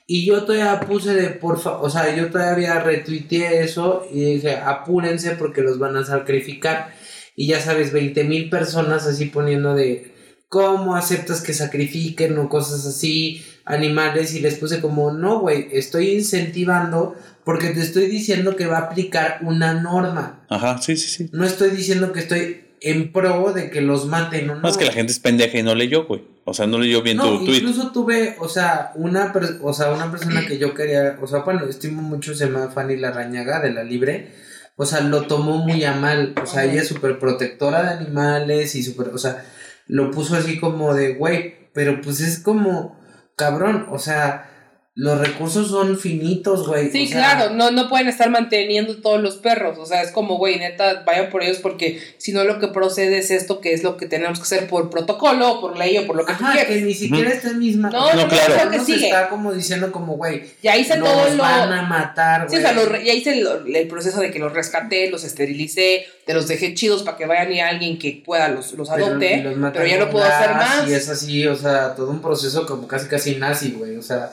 Y 0.07 0.25
yo 0.25 0.43
todavía 0.43 0.79
puse 0.81 1.13
de, 1.13 1.29
porfa, 1.29 1.77
o 1.77 1.89
sea, 1.89 2.13
yo 2.15 2.29
todavía 2.31 2.79
retuiteé 2.81 3.61
eso 3.63 4.05
y 4.11 4.33
dije, 4.35 4.57
apúrense 4.57 5.31
porque 5.37 5.61
los 5.61 5.77
van 5.79 5.95
a 5.95 6.03
sacrificar. 6.03 6.91
Y 7.35 7.47
ya 7.47 7.61
sabes, 7.61 7.93
20 7.93 8.23
mil 8.25 8.49
personas 8.49 9.05
así 9.07 9.27
poniendo 9.27 9.73
de, 9.75 10.10
¿cómo 10.51 10.97
aceptas 10.97 11.39
que 11.39 11.53
sacrifiquen 11.53 12.37
o 12.37 12.49
cosas 12.49 12.85
así, 12.85 13.41
animales? 13.63 14.33
Y 14.35 14.41
les 14.41 14.55
puse 14.55 14.81
como, 14.81 15.11
no, 15.13 15.39
güey, 15.39 15.69
estoy 15.71 16.09
incentivando 16.09 17.15
porque 17.45 17.69
te 17.69 17.79
estoy 17.79 18.07
diciendo 18.07 18.57
que 18.57 18.65
va 18.65 18.79
a 18.79 18.81
aplicar 18.81 19.39
una 19.43 19.73
norma. 19.81 20.41
Ajá, 20.49 20.77
sí, 20.81 20.97
sí, 20.97 21.07
sí. 21.07 21.29
No 21.31 21.45
estoy 21.45 21.69
diciendo 21.69 22.11
que 22.11 22.19
estoy 22.19 22.65
en 22.81 23.13
pro 23.13 23.53
de 23.53 23.69
que 23.69 23.79
los 23.79 24.07
maten 24.07 24.49
o 24.49 24.55
no. 24.55 24.61
Más 24.61 24.75
que 24.75 24.83
la 24.83 24.91
gente 24.91 25.13
es 25.13 25.19
pendeja 25.19 25.57
y 25.57 25.63
no 25.63 25.73
leyó, 25.73 26.05
güey. 26.05 26.21
O 26.43 26.53
sea, 26.53 26.67
no 26.67 26.79
leyó 26.79 27.01
bien 27.01 27.15
No, 27.17 27.37
tu 27.39 27.45
tweet. 27.45 27.57
incluso 27.59 27.91
tuve, 27.93 28.35
o 28.39 28.49
sea, 28.49 28.91
una, 28.95 29.31
per- 29.31 29.59
o 29.61 29.73
sea, 29.73 29.93
una 29.93 30.11
persona 30.11 30.45
que 30.47 30.57
yo 30.57 30.73
quería, 30.73 31.17
o 31.21 31.27
sea, 31.27 31.39
bueno, 31.39 31.65
estimo 31.65 32.01
mucho, 32.01 32.35
se 32.35 32.45
llama 32.47 32.71
Fanny 32.75 32.97
Larrañaga 32.97 33.61
de 33.61 33.71
La 33.71 33.83
Libre, 33.83 34.33
o 34.75 34.85
sea, 34.85 34.99
lo 35.01 35.21
tomó 35.27 35.59
muy 35.59 35.83
a 35.85 35.93
mal, 35.93 36.33
o 36.41 36.45
sea, 36.45 36.65
ella 36.65 36.81
es 36.81 36.87
súper 36.89 37.19
protectora 37.19 37.83
de 37.83 37.89
animales 38.03 38.75
y 38.75 38.83
súper, 38.83 39.07
o 39.09 39.17
sea, 39.17 39.45
lo 39.91 40.09
puso 40.09 40.35
así 40.37 40.57
como 40.57 40.93
de, 40.93 41.15
güey, 41.15 41.69
pero 41.73 41.99
pues 41.99 42.21
es 42.21 42.39
como, 42.39 42.97
cabrón, 43.35 43.87
o 43.89 43.99
sea, 43.99 44.50
los 44.93 45.17
recursos 45.19 45.69
son 45.69 45.97
finitos, 45.97 46.67
güey. 46.67 46.91
Sí, 46.91 47.05
o 47.05 47.07
sea, 47.07 47.35
claro, 47.35 47.53
no, 47.53 47.71
no 47.71 47.87
pueden 47.87 48.09
estar 48.09 48.29
manteniendo 48.29 48.97
todos 48.97 49.21
los 49.21 49.37
perros. 49.37 49.77
O 49.79 49.85
sea, 49.85 50.01
es 50.01 50.11
como, 50.11 50.37
güey, 50.37 50.59
neta, 50.59 51.03
vayan 51.05 51.29
por 51.29 51.41
ellos 51.43 51.59
porque 51.59 52.01
si 52.17 52.33
no 52.33 52.43
lo 52.43 52.59
que 52.59 52.67
procede 52.67 53.19
es 53.19 53.31
esto, 53.31 53.61
que 53.61 53.71
es 53.73 53.83
lo 53.83 53.95
que 53.95 54.05
tenemos 54.05 54.37
que 54.39 54.43
hacer 54.43 54.67
por 54.67 54.89
protocolo, 54.89 55.49
o 55.53 55.61
por 55.61 55.77
ley 55.77 55.97
o 55.97 56.05
por 56.05 56.17
lo 56.17 56.25
que 56.25 56.33
tú 56.33 56.43
Ajá, 56.43 56.65
que 56.65 56.81
ni 56.81 56.93
siquiera 56.93 57.29
está 57.29 57.53
misma. 57.53 57.89
No, 57.89 58.13
no, 58.13 58.27
claro. 58.27 58.53
es 58.53 58.65
lo 58.65 58.71
que 58.71 58.79
sigue. 58.81 59.05
está 59.05 59.29
como 59.29 59.53
diciendo 59.53 59.93
como, 59.93 60.17
güey, 60.17 60.43
Ya 60.61 60.75
hice 60.75 60.97
nos 60.97 61.07
todo 61.09 61.29
lo. 61.35 61.41
van 61.43 61.71
a 61.71 61.81
matar, 61.83 62.49
Sí, 62.49 62.57
güey. 62.57 62.65
o 62.65 62.67
sea, 62.67 62.73
lo 62.73 63.01
ya 63.01 63.13
hice 63.13 63.39
el, 63.39 63.73
el 63.73 63.87
proceso 63.87 64.19
de 64.19 64.29
que 64.29 64.39
los 64.39 64.51
rescaté, 64.51 65.09
los 65.09 65.23
esterilicé, 65.23 66.05
te 66.25 66.33
los 66.33 66.49
dejé 66.49 66.73
chidos 66.73 67.03
para 67.03 67.15
que 67.15 67.25
vayan 67.25 67.51
y 67.53 67.61
alguien 67.61 67.97
que 67.97 68.21
pueda 68.25 68.49
los, 68.49 68.73
los 68.73 68.89
Pero- 68.89 69.05
adopte, 69.05 69.37
los 69.41 69.55
matan 69.55 69.73
pero 69.83 69.87
ya 69.87 69.99
no 70.03 70.09
puedo 70.11 70.25
hacer 70.25 70.49
más. 70.53 70.89
Y 70.89 70.93
es 70.93 71.07
así, 71.07 71.47
o 71.47 71.55
sea, 71.55 71.95
todo 71.95 72.09
un 72.11 72.21
proceso 72.21 72.65
como 72.67 72.87
casi 72.89 73.07
casi 73.07 73.35
nazi, 73.35 73.71
güey. 73.71 73.95
O 73.95 74.01
sea, 74.01 74.31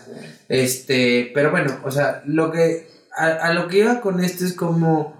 este, 0.62 1.30
pero 1.34 1.50
bueno, 1.50 1.78
o 1.84 1.90
sea, 1.90 2.22
lo 2.26 2.50
que, 2.50 2.88
a, 3.16 3.26
a 3.26 3.52
lo 3.54 3.68
que 3.68 3.78
iba 3.78 4.00
con 4.00 4.22
esto 4.22 4.44
es 4.44 4.52
como, 4.52 5.18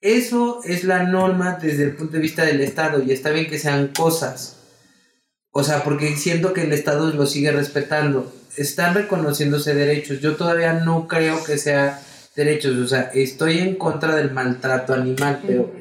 eso 0.00 0.60
es 0.64 0.84
la 0.84 1.04
norma 1.04 1.58
desde 1.60 1.84
el 1.84 1.96
punto 1.96 2.14
de 2.14 2.22
vista 2.22 2.44
del 2.44 2.60
Estado 2.60 3.02
y 3.02 3.12
está 3.12 3.30
bien 3.30 3.48
que 3.48 3.58
sean 3.58 3.88
cosas. 3.88 4.58
O 5.50 5.62
sea, 5.62 5.84
porque 5.84 6.16
siento 6.16 6.52
que 6.52 6.62
el 6.62 6.72
Estado 6.72 7.10
lo 7.12 7.26
sigue 7.26 7.52
respetando. 7.52 8.30
Están 8.56 8.94
reconociéndose 8.94 9.74
derechos. 9.74 10.20
Yo 10.20 10.34
todavía 10.34 10.72
no 10.72 11.06
creo 11.06 11.42
que 11.44 11.58
sea 11.58 12.02
derechos. 12.34 12.76
O 12.76 12.88
sea, 12.88 13.10
estoy 13.14 13.58
en 13.58 13.76
contra 13.76 14.16
del 14.16 14.32
maltrato 14.32 14.94
animal, 14.94 15.40
pero 15.46 15.72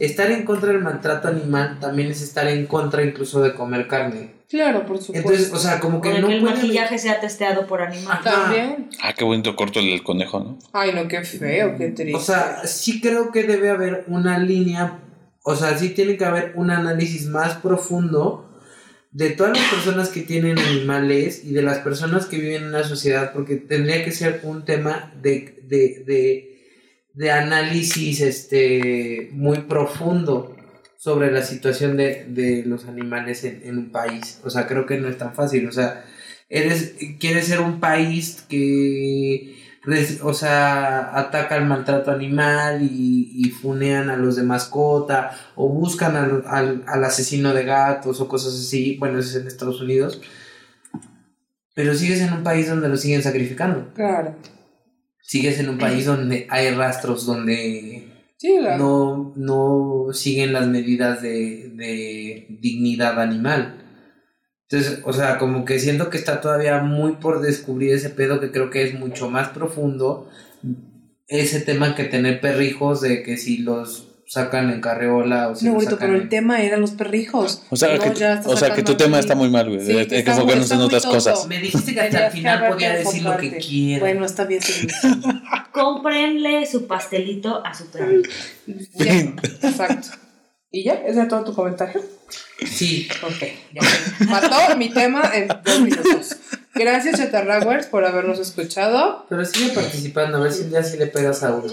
estar 0.00 0.30
en 0.32 0.44
contra 0.44 0.72
del 0.72 0.82
maltrato 0.82 1.28
animal 1.28 1.78
también 1.80 2.10
es 2.10 2.22
estar 2.22 2.48
en 2.48 2.66
contra 2.66 3.04
incluso 3.04 3.40
de 3.40 3.54
comer 3.54 3.86
carne. 3.86 4.39
Claro, 4.50 4.84
por 4.84 4.98
supuesto. 4.98 5.30
Entonces, 5.30 5.52
o 5.54 5.58
sea, 5.58 5.78
como 5.78 6.00
que 6.00 6.08
de 6.08 6.20
no 6.20 6.26
que 6.26 6.34
el 6.34 6.40
puede 6.40 6.56
maquillaje 6.56 6.98
sea 6.98 7.20
testeado 7.20 7.68
por 7.68 7.82
animal. 7.82 8.18
Ajá. 8.20 8.42
También. 8.42 8.90
Ah, 9.00 9.14
qué 9.16 9.22
bonito 9.24 9.54
corto 9.54 9.78
el 9.78 9.86
del 9.86 10.02
conejo, 10.02 10.40
¿no? 10.40 10.58
Ay, 10.72 10.92
no, 10.92 11.06
qué 11.06 11.22
feo, 11.22 11.76
qué 11.78 11.90
triste. 11.90 12.16
O 12.16 12.20
sea, 12.20 12.66
sí 12.66 13.00
creo 13.00 13.30
que 13.30 13.44
debe 13.44 13.70
haber 13.70 14.04
una 14.08 14.40
línea, 14.40 14.98
o 15.44 15.54
sea, 15.54 15.78
sí 15.78 15.90
tiene 15.90 16.16
que 16.16 16.24
haber 16.24 16.52
un 16.56 16.72
análisis 16.72 17.26
más 17.26 17.58
profundo 17.58 18.50
de 19.12 19.30
todas 19.30 19.56
las 19.56 19.68
personas 19.68 20.08
que 20.08 20.22
tienen 20.22 20.58
animales 20.58 21.44
y 21.44 21.52
de 21.52 21.62
las 21.62 21.78
personas 21.78 22.26
que 22.26 22.38
viven 22.38 22.64
en 22.64 22.72
la 22.72 22.82
sociedad, 22.82 23.32
porque 23.32 23.54
tendría 23.54 24.04
que 24.04 24.10
ser 24.10 24.40
un 24.42 24.64
tema 24.64 25.12
de, 25.22 25.60
de, 25.62 26.02
de, 26.04 26.60
de 27.14 27.30
análisis 27.30 28.20
este, 28.20 29.30
muy 29.32 29.58
profundo 29.58 30.56
sobre 31.00 31.32
la 31.32 31.40
situación 31.40 31.96
de, 31.96 32.26
de 32.28 32.62
los 32.66 32.84
animales 32.84 33.44
en, 33.44 33.62
en 33.64 33.78
un 33.78 33.90
país. 33.90 34.38
O 34.44 34.50
sea, 34.50 34.66
creo 34.66 34.84
que 34.84 34.98
no 34.98 35.08
es 35.08 35.16
tan 35.16 35.34
fácil. 35.34 35.66
O 35.66 35.72
sea, 35.72 36.04
eres, 36.50 36.94
quieres 37.18 37.46
ser 37.46 37.60
un 37.60 37.80
país 37.80 38.44
que 38.50 39.56
o 40.22 40.34
sea, 40.34 41.18
atacan 41.18 41.66
maltrato 41.66 42.10
animal 42.10 42.82
y, 42.82 43.32
y 43.34 43.48
funean 43.48 44.10
a 44.10 44.16
los 44.16 44.36
de 44.36 44.42
mascota 44.42 45.30
o 45.54 45.70
buscan 45.70 46.16
al, 46.16 46.44
al, 46.46 46.84
al 46.86 47.04
asesino 47.04 47.54
de 47.54 47.64
gatos 47.64 48.20
o 48.20 48.28
cosas 48.28 48.52
así. 48.52 48.98
Bueno, 48.98 49.20
eso 49.20 49.30
es 49.30 49.36
en 49.36 49.48
Estados 49.48 49.80
Unidos. 49.80 50.20
Pero 51.74 51.94
sigues 51.94 52.20
en 52.20 52.34
un 52.34 52.42
país 52.42 52.68
donde 52.68 52.90
lo 52.90 52.98
siguen 52.98 53.22
sacrificando. 53.22 53.90
Claro. 53.94 54.36
Sigues 55.22 55.58
en 55.60 55.70
un 55.70 55.78
país 55.78 56.04
donde 56.04 56.46
hay 56.50 56.74
rastros 56.74 57.24
donde 57.24 58.09
No, 58.78 59.34
no 59.36 60.12
siguen 60.12 60.52
las 60.52 60.66
medidas 60.66 61.20
de, 61.20 61.70
de 61.74 62.46
dignidad 62.60 63.20
animal. 63.20 63.84
Entonces, 64.68 65.00
o 65.04 65.12
sea, 65.12 65.38
como 65.38 65.64
que 65.64 65.78
siento 65.78 66.10
que 66.10 66.16
está 66.16 66.40
todavía 66.40 66.78
muy 66.78 67.16
por 67.16 67.40
descubrir 67.40 67.92
ese 67.92 68.08
pedo 68.08 68.40
que 68.40 68.50
creo 68.50 68.70
que 68.70 68.84
es 68.84 68.98
mucho 68.98 69.28
más 69.28 69.48
profundo. 69.48 70.30
Ese 71.26 71.60
tema 71.60 71.94
que 71.94 72.04
tener 72.04 72.40
perrijos 72.40 73.00
de 73.00 73.22
que 73.22 73.36
si 73.36 73.58
los 73.58 74.09
sacan 74.32 74.70
en 74.70 74.80
carreola 74.80 75.48
o 75.48 75.56
si 75.56 75.66
No, 75.66 75.72
bonito, 75.72 75.90
sacan 75.90 76.06
pero 76.06 76.16
el 76.18 76.22
en- 76.22 76.28
tema 76.28 76.62
eran 76.62 76.80
los 76.80 76.92
perrijos. 76.92 77.62
O 77.68 77.74
sea, 77.74 77.96
No, 77.96 78.00
que, 78.00 78.14
ya 78.14 78.34
está 78.34 78.48
o 78.48 78.56
sea 78.56 78.72
que 78.72 78.84
tu 78.84 78.94
tema 78.94 79.16
aquí. 79.16 79.24
está 79.24 79.34
muy 79.34 79.50
mal, 79.50 79.68
güey. 79.68 79.84
Sí, 79.84 79.90
Hay 79.90 80.06
que 80.06 80.18
está 80.18 80.40
en 80.40 80.80
otras 80.80 81.02
tonto. 81.02 81.16
cosas. 81.16 81.46
Me 81.48 81.58
dijiste 81.58 81.92
que 81.94 82.00
hasta 82.00 82.26
el 82.26 82.32
final 82.32 82.68
podía 82.68 82.94
decir 82.94 83.22
lo 83.24 83.36
que 83.36 83.56
quiera. 83.58 83.98
Bueno, 84.00 84.24
está 84.24 84.44
bien, 84.44 84.62
sí. 84.62 84.86
Cómprenle 85.72 86.64
su 86.66 86.86
pastelito 86.86 87.60
a 87.66 87.74
su 87.74 87.86
perrito. 87.90 88.30
Exacto. 88.98 90.08
¿Y 90.70 90.84
ya? 90.84 90.92
¿Ese 90.94 91.18
era 91.18 91.26
todo 91.26 91.42
tu 91.42 91.52
comentario? 91.52 92.00
Sí, 92.64 93.08
Ok, 93.24 93.42
ya. 93.74 94.26
Mató 94.28 94.76
mi 94.76 94.90
tema 94.90 95.28
en 95.34 95.48
dos 95.48 95.80
minutos. 95.80 96.36
Gracias, 96.76 97.18
Chatarrawers, 97.18 97.86
por 97.86 98.04
habernos 98.04 98.38
escuchado. 98.38 99.26
pero 99.28 99.44
sigue 99.44 99.72
participando, 99.72 100.38
a 100.38 100.42
ver 100.42 100.52
si 100.52 100.62
un 100.62 100.70
día 100.70 100.84
sí 100.84 100.96
le 100.98 101.08
pegas 101.08 101.42
a 101.42 101.52
uno. 101.54 101.64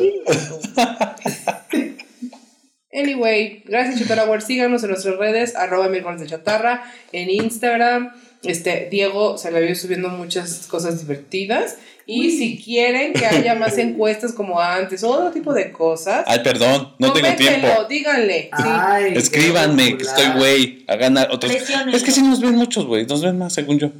Anyway, 2.93 3.64
gracias 3.65 3.99
Chatarrawers. 3.99 4.45
Síganos 4.45 4.84
en 4.84 4.89
nuestras 4.89 5.18
redes, 5.18 5.55
arroba 5.55 5.89
de 5.89 6.27
chatarra, 6.27 6.84
en 7.11 7.30
Instagram. 7.30 8.11
Este, 8.43 8.88
Diego 8.89 9.38
se 9.38 9.51
le 9.51 9.61
vio 9.61 9.76
subiendo 9.76 10.09
muchas 10.09 10.68
cosas 10.68 10.99
divertidas. 10.99 11.77
Y 12.05 12.31
si 12.31 12.64
quieren 12.64 13.11
que 13.11 13.26
haya 13.26 13.55
más 13.55 13.77
encuestas 13.77 14.31
como 14.31 14.61
antes, 14.61 15.03
o 15.03 15.09
otro 15.09 15.31
tipo 15.31 15.53
de 15.53 15.73
cosas, 15.73 16.23
Ay, 16.26 16.39
perdón, 16.41 16.93
no 16.99 17.11
tengo 17.11 17.35
tiempo. 17.35 17.68
díganle. 17.89 18.43
Sí. 18.55 18.64
Ay, 18.64 19.14
Escríbanme, 19.15 19.97
que 19.97 20.03
estoy 20.03 20.27
güey. 20.38 20.85
A 20.88 20.95
ganar 20.95 21.27
otros. 21.31 21.51
Es 21.53 22.03
que 22.03 22.11
sí 22.11 22.22
nos 22.22 22.39
ven 22.39 22.55
muchos, 22.55 22.85
güey. 22.85 23.05
Nos 23.05 23.22
ven 23.22 23.38
más, 23.38 23.53
según 23.53 23.77
yo. 23.77 23.91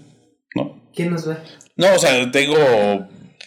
¿No? 0.56 0.82
¿Quién 0.96 1.12
nos 1.12 1.28
ve? 1.28 1.36
No, 1.76 1.94
o 1.94 2.00
sea, 2.00 2.32
tengo. 2.32 2.56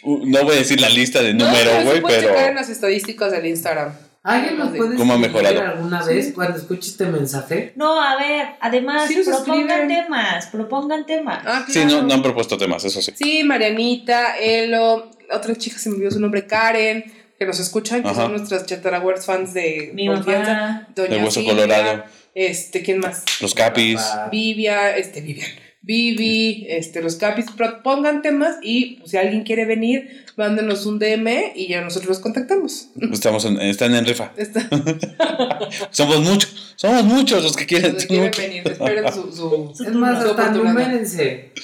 No 0.04 0.44
voy 0.44 0.56
a 0.56 0.58
decir 0.58 0.80
la 0.80 0.90
lista 0.90 1.22
de 1.22 1.32
No, 1.32 1.46
número, 1.46 1.82
güey, 1.84 2.00
puedes 2.02 2.18
pero. 2.20 2.32
checar 2.34 2.50
en 2.50 2.54
las 2.56 2.68
estadísticas 2.68 3.32
del 3.32 3.46
Instagram. 3.46 3.92
¿Alguien 4.22 4.59
nos 4.59 4.76
puede 4.76 4.97
¿Cómo 4.97 5.14
ha 5.14 5.16
escribir 5.16 5.42
mejorado? 5.42 5.72
alguna 5.72 6.05
vez 6.05 6.32
cuando 6.34 6.59
escuche 6.59 6.90
este 6.90 7.06
mensaje? 7.06 7.72
No, 7.76 8.02
a 8.02 8.16
ver, 8.16 8.48
además, 8.60 9.09
Sí 9.09 9.22
propongan 9.24 9.60
escriben. 9.82 9.88
temas, 9.88 10.47
propongan 10.48 11.06
temas. 11.06 11.42
Ah, 11.47 11.64
Sí, 11.66 11.84
no, 11.86 12.02
no 12.02 12.12
han 12.14 12.22
propuesto 12.22 12.59
temas, 12.59 12.84
eso 12.84 13.01
sí. 13.01 13.12
Sí, 13.14 13.44
Marianita, 13.44 14.36
Elo, 14.38 15.10
otra 15.32 15.55
chica 15.56 15.78
se 15.78 15.88
me 15.88 15.94
olvidó 15.97 16.10
su 16.10 16.20
nombre, 16.20 16.47
Karen, 16.47 17.05
que 17.38 17.47
nos 17.47 17.59
escuchan, 17.60 18.02
que 18.02 18.09
Ajá. 18.09 18.22
son 18.22 18.32
nuestras 18.32 18.66
Chatarrawers 18.66 19.24
fans 19.24 19.55
de 19.55 19.90
Mi 19.94 20.06
confianza. 20.06 20.52
mamá. 20.55 20.88
Doña 20.94 21.16
El 21.16 21.22
Hueso 21.24 21.40
Silvia, 21.40 21.52
Colorado. 21.55 22.05
Este, 22.34 22.82
¿quién 22.82 23.01
más? 23.01 23.24
Los 23.40 23.55
capis. 23.55 24.01
Papá. 24.02 24.28
Vivia, 24.30 24.97
este, 24.98 25.22
Vivian. 25.22 25.48
Vivi, 25.90 26.66
este, 26.68 27.02
los 27.02 27.16
capis, 27.16 27.46
propongan 27.56 28.22
temas 28.22 28.58
y 28.62 28.98
pues, 28.98 29.10
si 29.10 29.16
alguien 29.16 29.42
quiere 29.42 29.64
venir, 29.64 30.24
mándenos 30.36 30.86
un 30.86 31.00
DM 31.00 31.50
y 31.56 31.66
ya 31.66 31.80
nosotros 31.80 32.10
los 32.10 32.18
contactamos. 32.20 32.90
Estamos 33.12 33.44
en, 33.44 33.60
están 33.60 33.92
en 33.96 34.06
rifa. 34.06 34.30
Está, 34.36 34.68
Somos 35.90 36.20
muchos, 36.20 36.74
somos 36.76 37.02
muchos 37.02 37.42
los 37.42 37.56
que 37.56 37.66
quieren. 37.66 37.94
los 37.94 38.06
que 38.06 38.08
quieren 38.08 38.30
venir, 38.38 38.68
esperen 38.68 39.12
su, 39.12 39.32
su, 39.32 39.84
Es 39.84 39.92
más, 39.92 40.22
Su 40.22 40.30
hasta. 40.30 40.52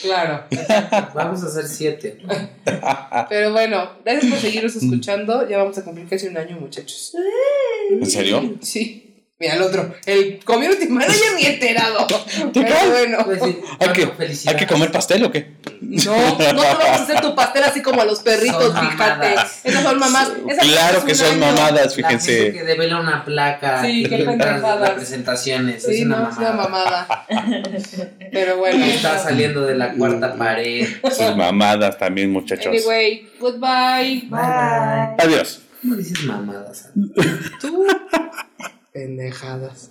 Claro. 0.02 0.44
Vamos 1.14 1.44
a 1.44 1.46
hacer 1.46 1.68
siete. 1.68 2.18
Pero 3.28 3.52
bueno, 3.52 3.90
gracias 4.04 4.32
por 4.32 4.40
seguirnos 4.40 4.74
escuchando. 4.74 5.48
Ya 5.48 5.58
vamos 5.58 5.78
a 5.78 5.84
cumplir 5.84 6.08
casi 6.08 6.26
un 6.26 6.36
año, 6.36 6.58
muchachos. 6.58 7.14
¿En 7.90 8.04
serio? 8.04 8.56
Sí. 8.60 9.05
Mira 9.38 9.52
el 9.54 9.60
otro, 9.62 9.94
el 10.06 10.42
community 10.44 10.86
manager 10.88 11.34
ni 11.36 11.44
enterado. 11.44 12.06
Pero 12.54 12.74
bueno. 12.90 13.18
Pues 13.26 13.42
sí, 13.42 13.58
¿Hay 13.80 13.88
que, 13.92 14.00
bueno, 14.06 14.16
felicidades. 14.16 14.46
¿Hay 14.60 14.66
que 14.66 14.72
comer 14.72 14.90
pastel 14.90 15.24
o 15.24 15.30
qué? 15.30 15.56
No, 15.82 16.16
no 16.16 16.36
te 16.38 16.52
vamos 16.54 16.84
a 16.86 16.94
hacer 16.94 17.20
tu 17.20 17.34
pastel 17.34 17.64
así 17.64 17.82
como 17.82 18.00
a 18.00 18.06
los 18.06 18.20
perritos, 18.20 18.72
Son 18.72 18.90
fíjate. 18.90 19.26
mamadas. 19.28 19.60
Esas 19.62 19.82
son 19.82 19.98
mamás. 19.98 20.30
Esas 20.48 20.64
Claro 20.66 21.04
que 21.04 21.14
son 21.14 21.32
año. 21.32 21.40
mamadas, 21.40 21.70
La 21.74 21.80
gente 21.82 21.94
fíjense. 22.24 22.52
que 22.54 22.64
devela 22.64 22.98
una 22.98 23.24
placa. 23.26 23.82
Sí, 23.82 24.04
y 24.04 24.08
qué 24.08 24.18
las 24.24 24.90
presentaciones. 24.92 25.82
Sí, 25.82 25.96
es 25.98 26.06
una 26.06 26.16
no, 26.16 26.30
es 26.30 26.36
una 26.38 26.52
mamada. 26.52 27.06
mamada. 27.06 27.26
Pero 28.32 28.56
bueno. 28.56 28.82
Está 28.86 29.18
saliendo 29.18 29.66
de 29.66 29.74
la 29.74 29.92
cuarta 29.92 30.34
pared. 30.34 30.88
Sus 31.14 31.36
mamadas 31.36 31.98
también, 31.98 32.32
muchachos. 32.32 32.68
Anyway, 32.68 33.28
goodbye. 33.38 34.28
Bye. 34.30 35.14
Adiós. 35.18 35.60
¿Cómo 35.82 35.94
dices 35.94 36.24
mamadas? 36.24 36.88
Tú. 37.60 37.86
Pendejadas. 38.97 39.90